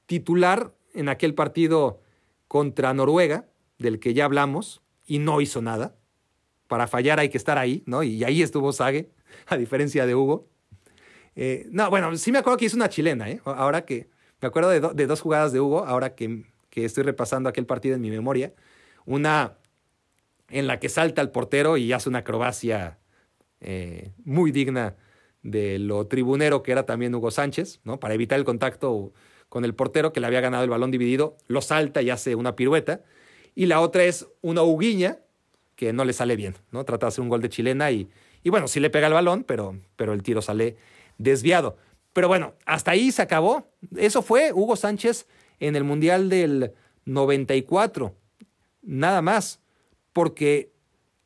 titular 0.05 0.73
en 0.93 1.09
aquel 1.09 1.33
partido 1.33 2.01
contra 2.47 2.93
Noruega, 2.93 3.49
del 3.77 3.99
que 3.99 4.13
ya 4.13 4.25
hablamos, 4.25 4.81
y 5.05 5.19
no 5.19 5.41
hizo 5.41 5.61
nada. 5.61 5.97
Para 6.67 6.87
fallar 6.87 7.19
hay 7.19 7.29
que 7.29 7.37
estar 7.37 7.57
ahí, 7.57 7.83
¿no? 7.85 8.03
Y 8.03 8.23
ahí 8.23 8.41
estuvo 8.41 8.71
Sage, 8.71 9.11
a 9.47 9.57
diferencia 9.57 10.05
de 10.05 10.15
Hugo. 10.15 10.47
Eh, 11.35 11.67
no, 11.71 11.89
bueno, 11.89 12.15
sí 12.17 12.31
me 12.31 12.39
acuerdo 12.39 12.57
que 12.57 12.65
hizo 12.65 12.75
una 12.75 12.89
chilena, 12.89 13.29
¿eh? 13.29 13.41
Ahora 13.45 13.85
que 13.85 14.09
me 14.41 14.47
acuerdo 14.47 14.69
de, 14.69 15.07
dos 15.07 15.21
jugadas 15.21 15.53
de 15.53 15.59
Hugo, 15.59 15.85
ahora 15.85 16.15
que, 16.15 16.43
que 16.69 16.85
estoy 16.85 17.03
repasando 17.03 17.49
aquel 17.49 17.65
partido 17.65 17.95
en 17.95 18.01
mi 18.01 18.09
memoria. 18.09 18.53
Una 19.05 19.57
en 20.49 20.67
la 20.67 20.79
que 20.79 20.89
salta 20.89 21.21
el 21.21 21.31
portero 21.31 21.77
y 21.77 21.93
hace 21.93 22.09
una 22.09 22.19
acrobacia 22.19 22.99
eh, 23.61 24.11
muy 24.23 24.51
digna 24.51 24.95
de 25.41 25.79
lo 25.79 26.07
tribunero 26.07 26.63
que 26.63 26.71
era 26.71 26.85
también 26.85 27.15
Hugo 27.15 27.31
Sánchez, 27.31 27.79
¿no? 27.83 27.99
Para 27.99 28.13
evitar 28.13 28.37
el 28.37 28.45
contacto 28.45 29.13
con 29.49 29.65
el 29.65 29.75
portero 29.75 30.13
que 30.13 30.19
le 30.19 30.27
había 30.27 30.41
ganado 30.41 30.63
el 30.63 30.69
balón 30.69 30.91
dividido, 30.91 31.37
lo 31.47 31.61
salta 31.61 32.01
y 32.01 32.09
hace 32.09 32.35
una 32.35 32.55
pirueta. 32.55 33.01
Y 33.55 33.67
la 33.67 33.81
otra 33.81 34.03
es 34.03 34.27
una 34.41 34.63
huguiña 34.63 35.19
que 35.75 35.93
no 35.93 36.05
le 36.05 36.13
sale 36.13 36.35
bien, 36.35 36.55
¿no? 36.71 36.83
Trata 36.85 37.05
de 37.05 37.09
hacer 37.09 37.21
un 37.21 37.29
gol 37.29 37.41
de 37.41 37.49
chilena 37.49 37.91
y, 37.91 38.09
y 38.43 38.49
bueno, 38.49 38.67
sí 38.67 38.79
le 38.79 38.89
pega 38.89 39.07
el 39.07 39.13
balón, 39.13 39.43
pero, 39.43 39.77
pero 39.95 40.13
el 40.13 40.23
tiro 40.23 40.41
sale 40.41 40.75
desviado. 41.17 41.77
Pero 42.13 42.27
bueno, 42.27 42.53
hasta 42.65 42.91
ahí 42.91 43.11
se 43.11 43.21
acabó. 43.21 43.67
Eso 43.95 44.21
fue 44.21 44.53
Hugo 44.53 44.75
Sánchez 44.75 45.27
en 45.59 45.75
el 45.75 45.83
Mundial 45.83 46.29
del 46.29 46.73
94. 47.05 48.15
Nada 48.81 49.21
más 49.21 49.59
porque 50.13 50.71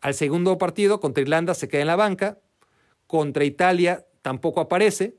al 0.02 0.14
segundo 0.14 0.58
partido 0.58 1.00
contra 1.00 1.22
Irlanda 1.22 1.54
se 1.54 1.68
queda 1.68 1.82
en 1.82 1.88
la 1.88 1.96
banca, 1.96 2.40
contra 3.06 3.44
Italia 3.44 4.06
tampoco 4.22 4.62
aparece 4.62 5.16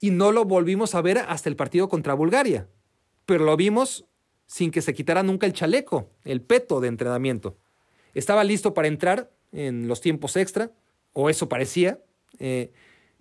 y 0.00 0.10
no 0.10 0.32
lo 0.32 0.44
volvimos 0.44 0.94
a 0.94 1.02
ver 1.02 1.18
hasta 1.18 1.48
el 1.48 1.56
partido 1.56 1.88
contra 1.88 2.14
Bulgaria, 2.14 2.68
pero 3.26 3.44
lo 3.44 3.56
vimos 3.56 4.04
sin 4.46 4.70
que 4.70 4.82
se 4.82 4.94
quitara 4.94 5.22
nunca 5.22 5.46
el 5.46 5.52
chaleco, 5.52 6.10
el 6.24 6.42
peto 6.42 6.80
de 6.80 6.88
entrenamiento. 6.88 7.56
Estaba 8.14 8.44
listo 8.44 8.74
para 8.74 8.88
entrar 8.88 9.30
en 9.52 9.88
los 9.88 10.00
tiempos 10.00 10.36
extra, 10.36 10.70
o 11.12 11.30
eso 11.30 11.48
parecía. 11.48 11.98
Eh, 12.38 12.72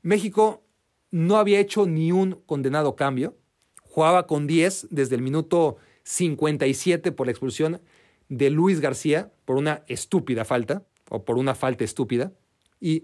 México 0.01 0.63
no 1.11 1.37
había 1.37 1.59
hecho 1.59 1.85
ni 1.85 2.11
un 2.11 2.41
condenado 2.45 2.95
cambio, 2.95 3.37
jugaba 3.83 4.25
con 4.25 4.47
10 4.47 4.87
desde 4.89 5.15
el 5.15 5.21
minuto 5.21 5.77
57 6.03 7.11
por 7.11 7.27
la 7.27 7.31
expulsión 7.31 7.81
de 8.29 8.49
Luis 8.49 8.79
García 8.79 9.31
por 9.45 9.57
una 9.57 9.83
estúpida 9.87 10.45
falta 10.45 10.83
o 11.09 11.25
por 11.25 11.37
una 11.37 11.53
falta 11.53 11.83
estúpida. 11.83 12.31
Y 12.79 13.03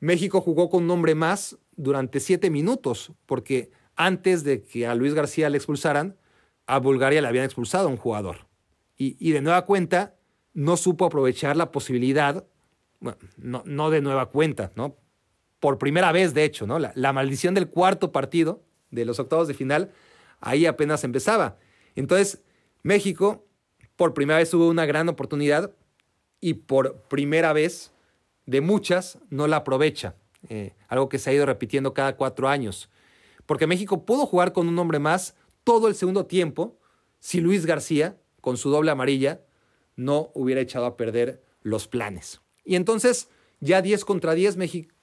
México 0.00 0.40
jugó 0.40 0.68
con 0.68 0.84
un 0.84 0.90
hombre 0.90 1.14
más 1.14 1.56
durante 1.76 2.20
siete 2.20 2.50
minutos, 2.50 3.12
porque 3.26 3.70
antes 3.96 4.44
de 4.44 4.62
que 4.62 4.86
a 4.86 4.94
Luis 4.94 5.14
García 5.14 5.48
le 5.48 5.56
expulsaran, 5.56 6.16
a 6.66 6.78
Bulgaria 6.78 7.22
le 7.22 7.28
habían 7.28 7.44
expulsado 7.44 7.88
a 7.88 7.90
un 7.90 7.96
jugador. 7.96 8.48
Y, 8.96 9.32
de 9.32 9.40
nueva 9.40 9.66
cuenta, 9.66 10.14
no 10.52 10.76
supo 10.76 11.04
aprovechar 11.04 11.56
la 11.56 11.72
posibilidad, 11.72 12.46
bueno, 13.00 13.18
no, 13.64 13.90
de 13.90 14.00
nueva 14.00 14.30
cuenta, 14.30 14.72
¿no? 14.76 14.96
Por 15.64 15.78
primera 15.78 16.12
vez, 16.12 16.34
de 16.34 16.44
hecho, 16.44 16.66
¿no? 16.66 16.78
La, 16.78 17.12
maldición 17.14 17.54
del 17.54 17.70
cuarto 17.70 18.12
partido 18.12 18.60
de 18.90 19.06
los 19.06 19.18
octavos 19.18 19.48
de 19.48 19.54
final, 19.54 19.92
ahí 20.42 20.66
apenas 20.66 21.04
empezaba. 21.04 21.56
Entonces, 21.96 22.42
México 22.82 23.46
por 23.96 24.12
primera 24.12 24.40
vez 24.40 24.52
hubo 24.52 24.68
una 24.68 24.84
gran 24.84 25.08
oportunidad 25.08 25.72
y 26.38 26.52
por 26.52 27.00
primera 27.08 27.54
vez 27.54 27.92
de 28.44 28.60
muchas 28.60 29.16
no 29.30 29.46
la 29.46 29.56
aprovecha. 29.56 30.16
Eh, 30.50 30.74
algo 30.86 31.08
que 31.08 31.18
se 31.18 31.30
ha 31.30 31.32
ido 31.32 31.46
repitiendo 31.46 31.94
cada 31.94 32.14
cuatro 32.18 32.50
años. 32.50 32.90
Porque 33.46 33.66
México 33.66 34.04
pudo 34.04 34.26
jugar 34.26 34.52
con 34.52 34.68
un 34.68 34.78
hombre 34.78 34.98
más 34.98 35.34
todo 35.64 35.88
el 35.88 35.94
segundo 35.94 36.26
tiempo 36.26 36.78
si 37.20 37.40
Luis 37.40 37.64
García, 37.64 38.18
con 38.42 38.58
su 38.58 38.68
doble 38.68 38.90
amarilla, 38.90 39.40
no 39.96 40.30
hubiera 40.34 40.60
echado 40.60 40.84
a 40.84 40.98
perder 40.98 41.42
los 41.62 41.88
planes. 41.88 42.42
Y 42.66 42.76
entonces, 42.76 43.30
ya 43.60 43.80
10 43.80 44.04
contra 44.04 44.34
10, 44.34 44.58
México 44.58 44.93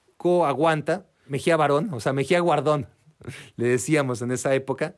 aguanta. 0.46 1.06
Mejía 1.26 1.56
Varón, 1.56 1.90
o 1.92 2.00
sea, 2.00 2.12
Mejía 2.12 2.40
Guardón, 2.40 2.88
le 3.56 3.68
decíamos 3.68 4.22
en 4.22 4.32
esa 4.32 4.54
época. 4.54 4.96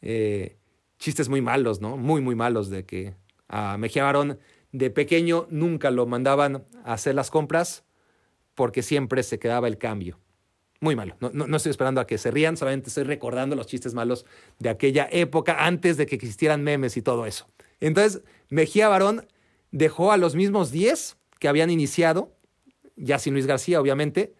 Eh, 0.00 0.58
chistes 0.98 1.28
muy 1.28 1.40
malos, 1.40 1.80
¿no? 1.80 1.96
Muy, 1.96 2.20
muy 2.20 2.34
malos 2.34 2.70
de 2.70 2.84
que 2.84 3.14
a 3.48 3.76
Mejía 3.78 4.04
Barón 4.04 4.38
de 4.72 4.90
pequeño 4.90 5.46
nunca 5.50 5.90
lo 5.90 6.06
mandaban 6.06 6.64
a 6.84 6.94
hacer 6.94 7.14
las 7.14 7.30
compras 7.30 7.84
porque 8.54 8.82
siempre 8.82 9.22
se 9.22 9.38
quedaba 9.38 9.68
el 9.68 9.78
cambio. 9.78 10.18
Muy 10.80 10.96
malo. 10.96 11.16
No, 11.20 11.56
estoy 11.56 11.70
esperando 11.70 12.00
a 12.00 12.06
que 12.06 12.18
se 12.18 12.32
rían, 12.32 12.56
solamente 12.56 12.88
estoy 12.88 13.04
recordando 13.04 13.54
los 13.54 13.68
chistes 13.68 13.94
malos 13.94 14.26
de 14.58 14.68
aquella 14.68 15.08
época 15.12 15.64
antes 15.64 15.96
de 15.96 16.06
que 16.06 16.16
existieran 16.16 16.64
memes 16.64 16.96
y 16.96 17.02
todo 17.02 17.24
eso. 17.24 17.48
Entonces, 17.78 18.22
Mejía 18.48 18.88
Barón 18.88 19.28
dejó 19.70 20.10
a 20.10 20.16
los 20.16 20.34
mismos 20.34 20.72
10 20.72 21.18
que 21.38 21.48
habían 21.48 21.70
iniciado, 21.70 22.36
ya 22.96 23.20
sin 23.20 23.34
Luis 23.34 23.46
García, 23.46 23.80
obviamente, 23.80 24.34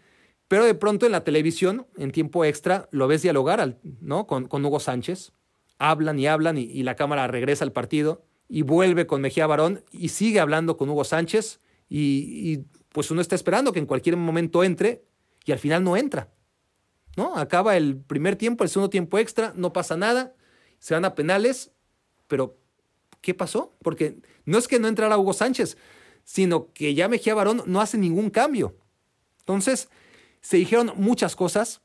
pero 0.53 0.67
de 0.67 0.75
pronto 0.75 1.07
en 1.07 1.13
la 1.13 1.25
televisión, 1.25 1.87
en 1.97 2.11
tiempo 2.11 2.45
extra, 2.45 2.87
lo 2.91 3.09
ves 3.09 3.23
dialogar 3.23 3.79
¿no? 4.03 4.27
con, 4.27 4.45
Hugo 4.53 4.81
Sánchez. 4.81 5.33
Hablan 5.79 6.19
y 6.19 6.27
hablan 6.27 6.59
y 6.59 6.83
la 6.83 6.95
cámara 6.95 7.27
regresa 7.27 7.65
al 7.65 7.73
partido 7.73 8.27
y 8.51 8.61
vuelve 8.61 9.07
con 9.07 9.23
Mejía 9.23 9.47
Barón 9.47 9.83
y 9.93 10.11
sigue 10.11 10.41
hablando 10.41 10.77
con 10.77 10.91
Hugo 10.91 11.05
Sánchez 11.05 11.63
y, 11.89 12.67
pues 12.91 13.11
uno 13.11 13.23
está 13.23 13.35
esperando 13.35 13.73
que 13.73 13.79
en 13.79 13.87
cualquier 13.87 14.19
momento 14.19 14.63
entre 14.63 15.07
y 15.47 15.53
al 15.53 15.59
final 15.59 15.83
no 15.85 15.97
entra. 15.97 16.29
¿No? 17.17 17.35
Acaba 17.35 17.79
el 17.79 17.97
primer 17.97 18.37
tiempo, 18.37 18.63
el 18.63 18.69
segundo 18.69 18.91
tiempo 18.91 19.17
extra, 19.17 19.55
no 19.57 19.73
pasa 19.73 19.97
nada, 19.97 20.35
se 20.79 20.93
van 20.93 21.07
a 21.07 21.15
penales, 21.15 21.73
pero 22.27 22.59
¿qué 23.23 23.33
pasó? 23.33 23.75
Porque 23.83 24.19
no 24.45 24.59
es 24.59 24.69
que 24.69 24.79
no 24.79 24.89
entrara 24.89 25.17
Hugo 25.17 25.33
Sánchez, 25.33 25.79
sino 26.25 26.75
que 26.75 26.93
ya 26.93 27.09
Mejía 27.09 27.35
Barón 27.35 27.63
no 27.65 27.81
hace 27.81 27.97
ningún 27.97 28.29
cambio. 28.29 28.77
Entonces, 29.39 29.89
se 30.43 30.57
dijeron 30.59 30.93
muchas 30.97 31.37
cosas 31.37 31.81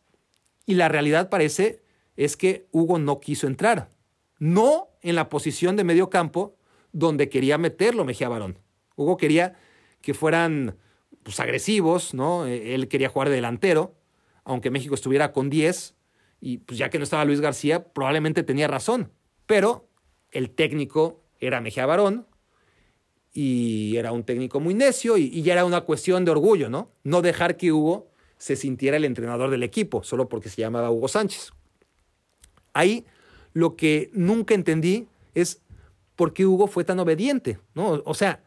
y 0.66 0.74
la 0.76 0.90
realidad 0.90 1.30
parece 1.30 1.82
es 2.18 2.36
que 2.36 2.68
Hugo 2.72 3.00
no 3.00 3.20
quiso 3.20 3.48
entrar. 3.48 3.92
No 4.40 4.90
en 5.02 5.16
la 5.16 5.30
posición 5.30 5.76
de 5.76 5.84
medio 5.84 6.10
campo, 6.10 6.58
donde 6.92 7.30
quería 7.30 7.58
meterlo 7.58 8.04
Mejía 8.04 8.28
Barón. 8.28 8.60
Hugo 8.96 9.16
quería 9.18 9.56
que 10.02 10.14
fueran 10.14 10.78
pues, 11.24 11.40
agresivos, 11.40 12.14
¿no? 12.14 12.46
E, 12.46 12.74
él 12.74 12.88
quería 12.88 13.10
jugar 13.10 13.30
de 13.30 13.36
delantero, 13.36 13.96
aunque 14.44 14.72
México 14.72 14.96
estuviera 14.96 15.32
con 15.32 15.50
10, 15.50 15.96
y 16.42 16.58
pues 16.60 16.78
ya 16.78 16.90
que 16.90 16.98
no 16.98 17.04
estaba 17.04 17.26
Luis 17.26 17.42
García, 17.42 17.94
probablemente 17.94 18.44
tenía 18.44 18.68
razón. 18.68 19.12
Pero 19.46 19.90
el 20.32 20.50
técnico 20.50 21.24
era 21.40 21.62
Mejía 21.62 21.86
Barón, 21.86 22.28
y 23.32 23.96
era 23.98 24.12
un 24.12 24.24
técnico 24.24 24.60
muy 24.60 24.74
necio, 24.74 25.18
y, 25.18 25.26
y 25.26 25.44
ya 25.44 25.54
era 25.54 25.66
una 25.66 25.82
cuestión 25.82 26.26
de 26.26 26.32
orgullo, 26.32 26.70
¿no? 26.70 26.92
No 27.04 27.22
dejar 27.22 27.58
que 27.58 27.72
Hugo 27.72 28.10
se 28.38 28.56
sintiera 28.56 28.98
el 28.98 29.06
entrenador 29.06 29.50
del 29.50 29.64
equipo, 29.64 30.04
solo 30.04 30.30
porque 30.30 30.50
se 30.50 30.62
llamaba 30.62 30.92
Hugo 30.92 31.08
Sánchez. 31.08 31.52
Ahí 32.74 33.06
lo 33.54 33.76
que 33.76 34.12
nunca 34.14 34.54
entendí 34.54 35.08
es 35.34 35.62
por 36.16 36.34
qué 36.34 36.46
Hugo 36.46 36.68
fue 36.68 36.84
tan 36.84 37.00
obediente, 37.00 37.60
¿no? 37.74 38.02
O 38.06 38.14
sea, 38.14 38.44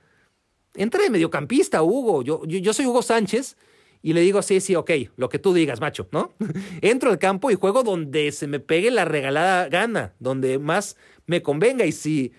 entra 0.75 1.03
de 1.03 1.11
mediocampista, 1.11 1.83
Hugo. 1.83 2.23
Yo, 2.23 2.45
yo, 2.45 2.73
soy 2.73 2.87
Hugo 2.87 3.03
Sánchez 3.03 3.57
y 4.03 4.13
le 4.13 4.21
digo, 4.21 4.43
sí, 4.43 4.61
sí, 4.61 4.75
ok, 4.77 4.91
lo 5.17 5.29
que 5.29 5.39
tú 5.39 5.53
digas, 5.53 5.81
macho, 5.81 6.09
¿no? 6.13 6.33
Entro 6.81 7.11
al 7.11 7.19
campo 7.19 7.51
y 7.51 7.55
juego 7.55 7.83
donde 7.83 8.33
se 8.33 8.47
me 8.47 8.61
pegue 8.61 8.91
la 8.91 9.05
regalada 9.05 9.69
gana, 9.69 10.15
donde 10.21 10.59
más 10.59 10.97
me 11.27 11.43
convenga. 11.43 11.85
Y 11.87 11.93
si, 11.93 12.33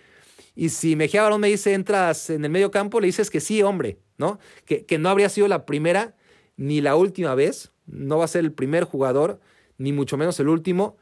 y 0.56 0.70
si 0.70 0.96
Mejía 0.96 1.24
Barón 1.24 1.42
me 1.42 1.50
dice, 1.50 1.74
entras 1.74 2.30
en 2.30 2.46
el 2.46 2.52
medio 2.52 2.72
campo, 2.72 3.00
le 3.00 3.08
dices 3.08 3.30
que 3.30 3.42
sí, 3.42 3.62
hombre, 3.64 4.00
¿no? 4.18 4.40
Que, 4.66 4.86
que 4.86 4.98
no 4.98 5.10
habría 5.10 5.30
sido 5.30 5.48
la 5.48 5.66
primera 5.66 6.16
ni 6.58 6.82
la 6.82 6.96
última 6.96 7.36
vez, 7.36 7.72
no 7.86 8.18
va 8.18 8.26
a 8.26 8.28
ser 8.28 8.44
el 8.44 8.54
primer 8.54 8.84
jugador, 8.84 9.40
ni 9.78 9.94
mucho 9.94 10.18
menos 10.18 10.40
el 10.40 10.48
último, 10.48 10.98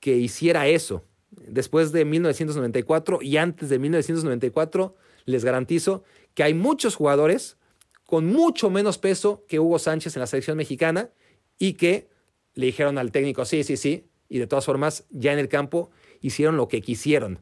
que 0.00 0.16
hiciera 0.16 0.66
eso. 0.66 1.04
Después 1.30 1.92
de 1.92 2.04
1994 2.04 3.20
y 3.22 3.36
antes 3.36 3.68
de 3.68 3.78
1994, 3.78 4.96
les 5.24 5.44
garantizo 5.44 6.02
que 6.34 6.42
hay 6.42 6.54
muchos 6.54 6.94
jugadores 6.94 7.56
con 8.04 8.26
mucho 8.26 8.68
menos 8.68 8.98
peso 8.98 9.44
que 9.48 9.60
Hugo 9.60 9.78
Sánchez 9.78 10.16
en 10.16 10.20
la 10.20 10.26
selección 10.26 10.56
mexicana 10.56 11.10
y 11.58 11.74
que 11.74 12.08
le 12.54 12.66
dijeron 12.66 12.98
al 12.98 13.12
técnico, 13.12 13.44
sí, 13.44 13.64
sí, 13.64 13.76
sí, 13.76 14.06
y 14.28 14.38
de 14.38 14.46
todas 14.46 14.66
formas 14.66 15.04
ya 15.10 15.32
en 15.32 15.38
el 15.38 15.48
campo 15.48 15.90
hicieron 16.20 16.56
lo 16.56 16.68
que 16.68 16.82
quisieron. 16.82 17.40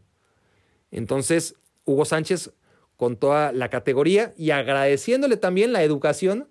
Entonces, 0.90 1.56
Hugo 1.84 2.04
Sánchez 2.04 2.52
con 2.96 3.16
toda 3.16 3.52
la 3.52 3.70
categoría 3.70 4.34
y 4.36 4.50
agradeciéndole 4.50 5.36
también 5.36 5.72
la 5.72 5.82
educación 5.82 6.48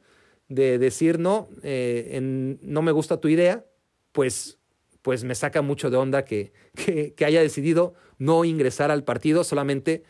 de 0.50 0.78
decir, 0.78 1.20
no, 1.20 1.48
eh, 1.64 2.20
no 2.62 2.82
me 2.82 2.92
gusta 2.92 3.22
tu 3.22 3.30
idea, 3.30 3.66
pues, 4.12 4.60
pues 5.02 5.24
me 5.24 5.36
saca 5.36 5.62
mucho 5.62 5.90
de 5.90 5.98
onda 5.98 6.26
que, 6.26 6.52
que, 6.76 7.14
que 7.14 7.26
haya 7.26 7.42
decidido 7.42 7.94
no 8.18 8.44
ingresar 8.44 8.92
al 8.92 9.04
partido 9.04 9.44
solamente 9.44 10.04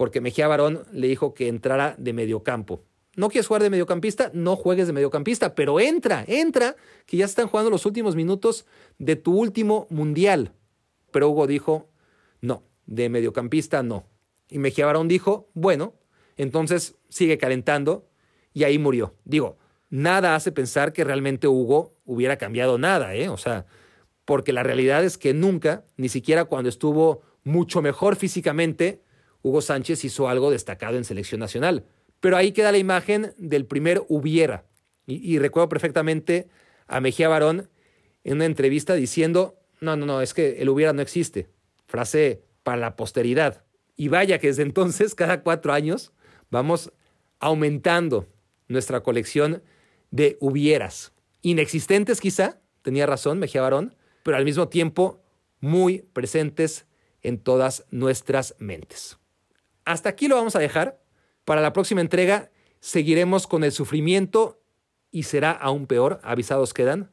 porque 0.00 0.22
Mejía 0.22 0.48
Barón 0.48 0.84
le 0.92 1.08
dijo 1.08 1.34
que 1.34 1.46
entrara 1.48 1.94
de 1.98 2.14
mediocampo. 2.14 2.82
No 3.16 3.28
quieres 3.28 3.46
jugar 3.46 3.62
de 3.62 3.68
mediocampista, 3.68 4.30
no 4.32 4.56
juegues 4.56 4.86
de 4.86 4.94
mediocampista, 4.94 5.54
pero 5.54 5.78
entra, 5.78 6.24
entra, 6.26 6.74
que 7.04 7.18
ya 7.18 7.26
están 7.26 7.48
jugando 7.48 7.70
los 7.70 7.84
últimos 7.84 8.16
minutos 8.16 8.64
de 8.98 9.16
tu 9.16 9.38
último 9.38 9.86
mundial. 9.90 10.54
Pero 11.10 11.28
Hugo 11.28 11.46
dijo, 11.46 11.90
no, 12.40 12.62
de 12.86 13.10
mediocampista 13.10 13.82
no. 13.82 14.06
Y 14.48 14.58
Mejía 14.58 14.86
Barón 14.86 15.06
dijo, 15.06 15.50
bueno, 15.52 15.92
entonces 16.38 16.96
sigue 17.10 17.36
calentando 17.36 18.08
y 18.54 18.64
ahí 18.64 18.78
murió. 18.78 19.14
Digo, 19.26 19.58
nada 19.90 20.34
hace 20.34 20.52
pensar 20.52 20.92
que 20.92 21.04
realmente 21.04 21.48
Hugo 21.48 21.96
hubiera 22.04 22.38
cambiado 22.38 22.78
nada, 22.78 23.14
¿eh? 23.14 23.28
O 23.28 23.36
sea, 23.36 23.66
porque 24.24 24.52
la 24.52 24.62
realidad 24.62 25.04
es 25.04 25.18
que 25.18 25.34
nunca, 25.34 25.84
ni 25.96 26.08
siquiera 26.08 26.44
cuando 26.44 26.68
estuvo 26.68 27.22
mucho 27.42 27.82
mejor 27.82 28.16
físicamente, 28.16 29.02
Hugo 29.42 29.60
Sánchez 29.60 30.04
hizo 30.04 30.28
algo 30.28 30.50
destacado 30.50 30.96
en 30.96 31.04
selección 31.04 31.40
nacional. 31.40 31.84
Pero 32.20 32.36
ahí 32.36 32.52
queda 32.52 32.72
la 32.72 32.78
imagen 32.78 33.32
del 33.38 33.66
primer 33.66 34.02
hubiera. 34.08 34.66
Y, 35.06 35.38
recuerdo 35.40 35.68
perfectamente 35.68 36.48
a 36.86 37.00
Mejía 37.00 37.28
Barón 37.28 37.68
en 38.22 38.34
una 38.34 38.44
entrevista 38.44 38.94
diciendo, 38.94 39.58
no, 39.80 39.96
no, 39.96 40.06
no, 40.06 40.20
es 40.20 40.34
que 40.34 40.62
el 40.62 40.68
hubiera 40.68 40.92
no 40.92 41.02
existe. 41.02 41.48
Frase 41.86 42.44
para 42.62 42.76
la 42.76 42.94
posteridad. 42.94 43.64
Y 43.96 44.08
vaya 44.08 44.38
que 44.38 44.48
desde 44.48 44.62
entonces, 44.62 45.14
cada 45.16 45.42
cuatro 45.42 45.72
años, 45.72 46.12
vamos 46.50 46.92
aumentando 47.40 48.28
nuestra 48.68 49.02
colección 49.02 49.64
de 50.10 50.36
hubieras. 50.40 51.12
Inexistentes 51.42 52.20
quizá, 52.20 52.60
tenía 52.82 53.06
razón 53.06 53.38
Mejía 53.38 53.62
Barón, 53.62 53.94
pero 54.22 54.36
al 54.36 54.44
mismo 54.44 54.68
tiempo 54.68 55.22
muy 55.60 56.00
presentes 56.12 56.86
en 57.22 57.38
todas 57.38 57.84
nuestras 57.90 58.54
mentes. 58.58 59.18
Hasta 59.84 60.08
aquí 60.08 60.28
lo 60.28 60.36
vamos 60.36 60.56
a 60.56 60.60
dejar. 60.60 61.00
Para 61.44 61.60
la 61.60 61.72
próxima 61.72 62.00
entrega 62.00 62.50
seguiremos 62.80 63.46
con 63.46 63.64
el 63.64 63.72
sufrimiento 63.72 64.62
y 65.10 65.24
será 65.24 65.50
aún 65.50 65.86
peor, 65.86 66.20
avisados 66.22 66.74
quedan. 66.74 67.10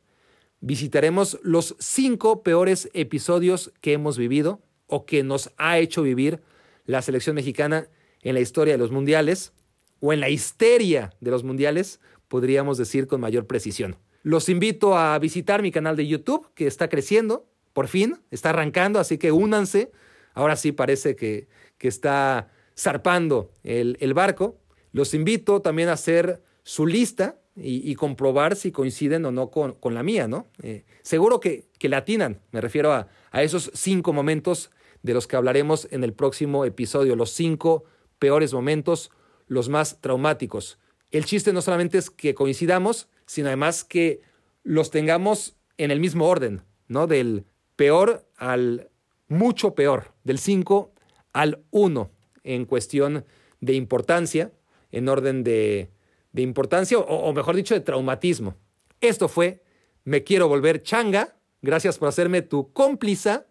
Visitaremos 0.60 1.40
los 1.44 1.76
cinco 1.80 2.44
peores 2.44 2.90
episodios 2.94 3.72
que 3.82 3.94
hemos 3.94 4.18
vivido 4.18 4.62
o 4.88 5.06
que 5.06 5.24
nos 5.24 5.52
ha 5.58 5.78
hecho 5.78 6.02
vivir 6.02 6.42
la 6.86 7.02
selección 7.02 7.36
mexicana 7.36 7.90
en 8.22 8.34
la 8.34 8.40
historia 8.40 8.74
de 8.74 8.78
los 8.78 8.92
mundiales 8.92 9.54
o 10.00 10.14
en 10.14 10.20
la 10.20 10.30
histeria 10.30 11.14
de 11.20 11.32
los 11.32 11.44
mundiales, 11.44 12.00
podríamos 12.28 12.78
decir 12.78 13.08
con 13.08 13.22
mayor 13.22 13.48
precisión. 13.48 13.98
Los 14.24 14.50
invito 14.50 14.98
a 14.98 15.18
visitar 15.20 15.62
mi 15.62 15.72
canal 15.72 15.96
de 15.96 16.08
YouTube, 16.08 16.50
que 16.54 16.68
está 16.68 16.90
creciendo, 16.90 17.46
por 17.74 17.88
fin, 17.88 18.20
está 18.32 18.50
arrancando, 18.50 19.00
así 19.00 19.18
que 19.18 19.32
únanse. 19.32 19.92
Ahora 20.34 20.56
sí 20.56 20.72
parece 20.72 21.16
que, 21.16 21.48
que 21.78 21.88
está 21.88 22.50
zarpando 22.78 23.52
el, 23.64 24.14
barco. 24.14 24.58
Los 24.92 25.14
invito 25.14 25.62
también 25.62 25.90
a 25.90 25.94
hacer 25.94 26.42
su 26.64 26.86
lista 26.86 27.40
y, 27.56 27.96
comprobar 27.96 28.56
si 28.56 28.72
coinciden 28.72 29.26
o 29.26 29.32
no 29.32 29.50
con, 29.50 29.94
la 29.94 30.04
mía, 30.04 30.28
¿no? 30.28 30.48
Eh, 30.62 30.86
seguro 31.02 31.40
que, 31.40 31.66
que 31.80 31.90
la 31.90 31.98
atinan, 31.98 32.42
me 32.52 32.62
refiero 32.62 32.92
a, 32.92 33.08
a 33.32 33.44
esos 33.44 33.72
cinco 33.74 34.14
momentos 34.14 34.70
de 35.02 35.14
los 35.14 35.26
que 35.26 35.36
hablaremos 35.36 35.88
en 35.92 36.04
el 36.04 36.14
próximo 36.14 36.66
episodio, 36.66 37.16
los 37.16 37.32
cinco 37.32 37.86
peores 38.20 38.54
momentos, 38.54 39.12
los 39.48 39.70
más 39.70 40.02
traumáticos. 40.02 40.78
El 41.12 41.26
chiste 41.26 41.54
no 41.54 41.62
solamente 41.62 41.98
es 41.98 42.10
que 42.10 42.34
coincidamos, 42.34 43.08
sino 43.26 43.48
además 43.48 43.84
que 43.84 44.22
los 44.64 44.92
tengamos 44.92 45.56
en 45.78 45.92
el 45.92 46.00
mismo 46.00 46.28
orden, 46.28 46.64
¿no? 46.88 47.08
Del 47.08 47.46
peor 47.76 48.28
al 48.36 48.90
mucho 49.28 49.76
peor, 49.76 50.14
del 50.24 50.40
5 50.40 50.92
al 51.34 51.64
1 51.72 52.12
en 52.44 52.66
cuestión 52.66 53.26
de 53.60 53.74
importancia, 53.74 54.52
en 54.92 55.10
orden 55.10 55.44
de, 55.44 55.90
importancia, 56.36 56.98
o, 56.98 57.34
mejor 57.34 57.56
dicho, 57.56 57.74
de 57.74 57.82
traumatismo. 57.82 58.56
Esto 59.02 59.28
fue 59.28 59.64
Me 60.04 60.24
quiero 60.24 60.48
volver 60.48 60.84
changa. 60.84 61.36
Gracias 61.62 61.98
por 61.98 62.08
hacerme 62.08 62.42
tu 62.42 62.72
cómplice 62.72 63.42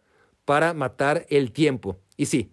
para 0.44 0.72
matar 0.72 1.26
el 1.28 1.52
tiempo. 1.52 1.98
Y 2.16 2.26
sí, 2.26 2.52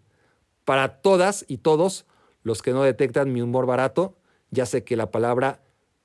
para 0.66 1.02
todas 1.02 1.46
y 1.48 1.58
todos 1.58 2.06
los 2.42 2.62
que 2.62 2.72
no 2.72 2.84
detectan 2.84 3.32
mi 3.32 3.42
humor 3.42 3.66
barato, 3.66 4.18
ya 4.54 4.66
sé 4.66 4.84
que 4.84 4.96
la 4.96 5.12
palabra 5.12 5.62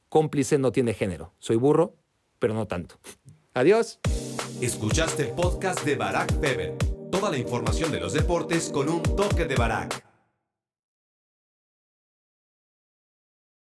cómplice 0.09 0.59
no 0.59 0.73
tiene 0.73 0.95
género. 0.95 1.33
Soy 1.39 1.57
burro, 1.57 1.95
pero 2.39 2.55
no 2.55 2.67
tanto. 2.67 2.97
Adiós. 3.55 4.01
Escuchaste 4.61 5.29
el 5.29 5.35
podcast 5.35 5.85
de 5.85 5.97
Barack 5.97 6.41
Feber. 6.41 6.77
Toda 7.11 7.31
la 7.31 7.39
información 7.39 7.93
de 7.93 8.01
los 8.01 8.13
deportes 8.13 8.71
con 8.71 8.89
un 8.89 9.03
toque 9.03 9.45
de 9.45 9.55
Barack. 9.55 10.08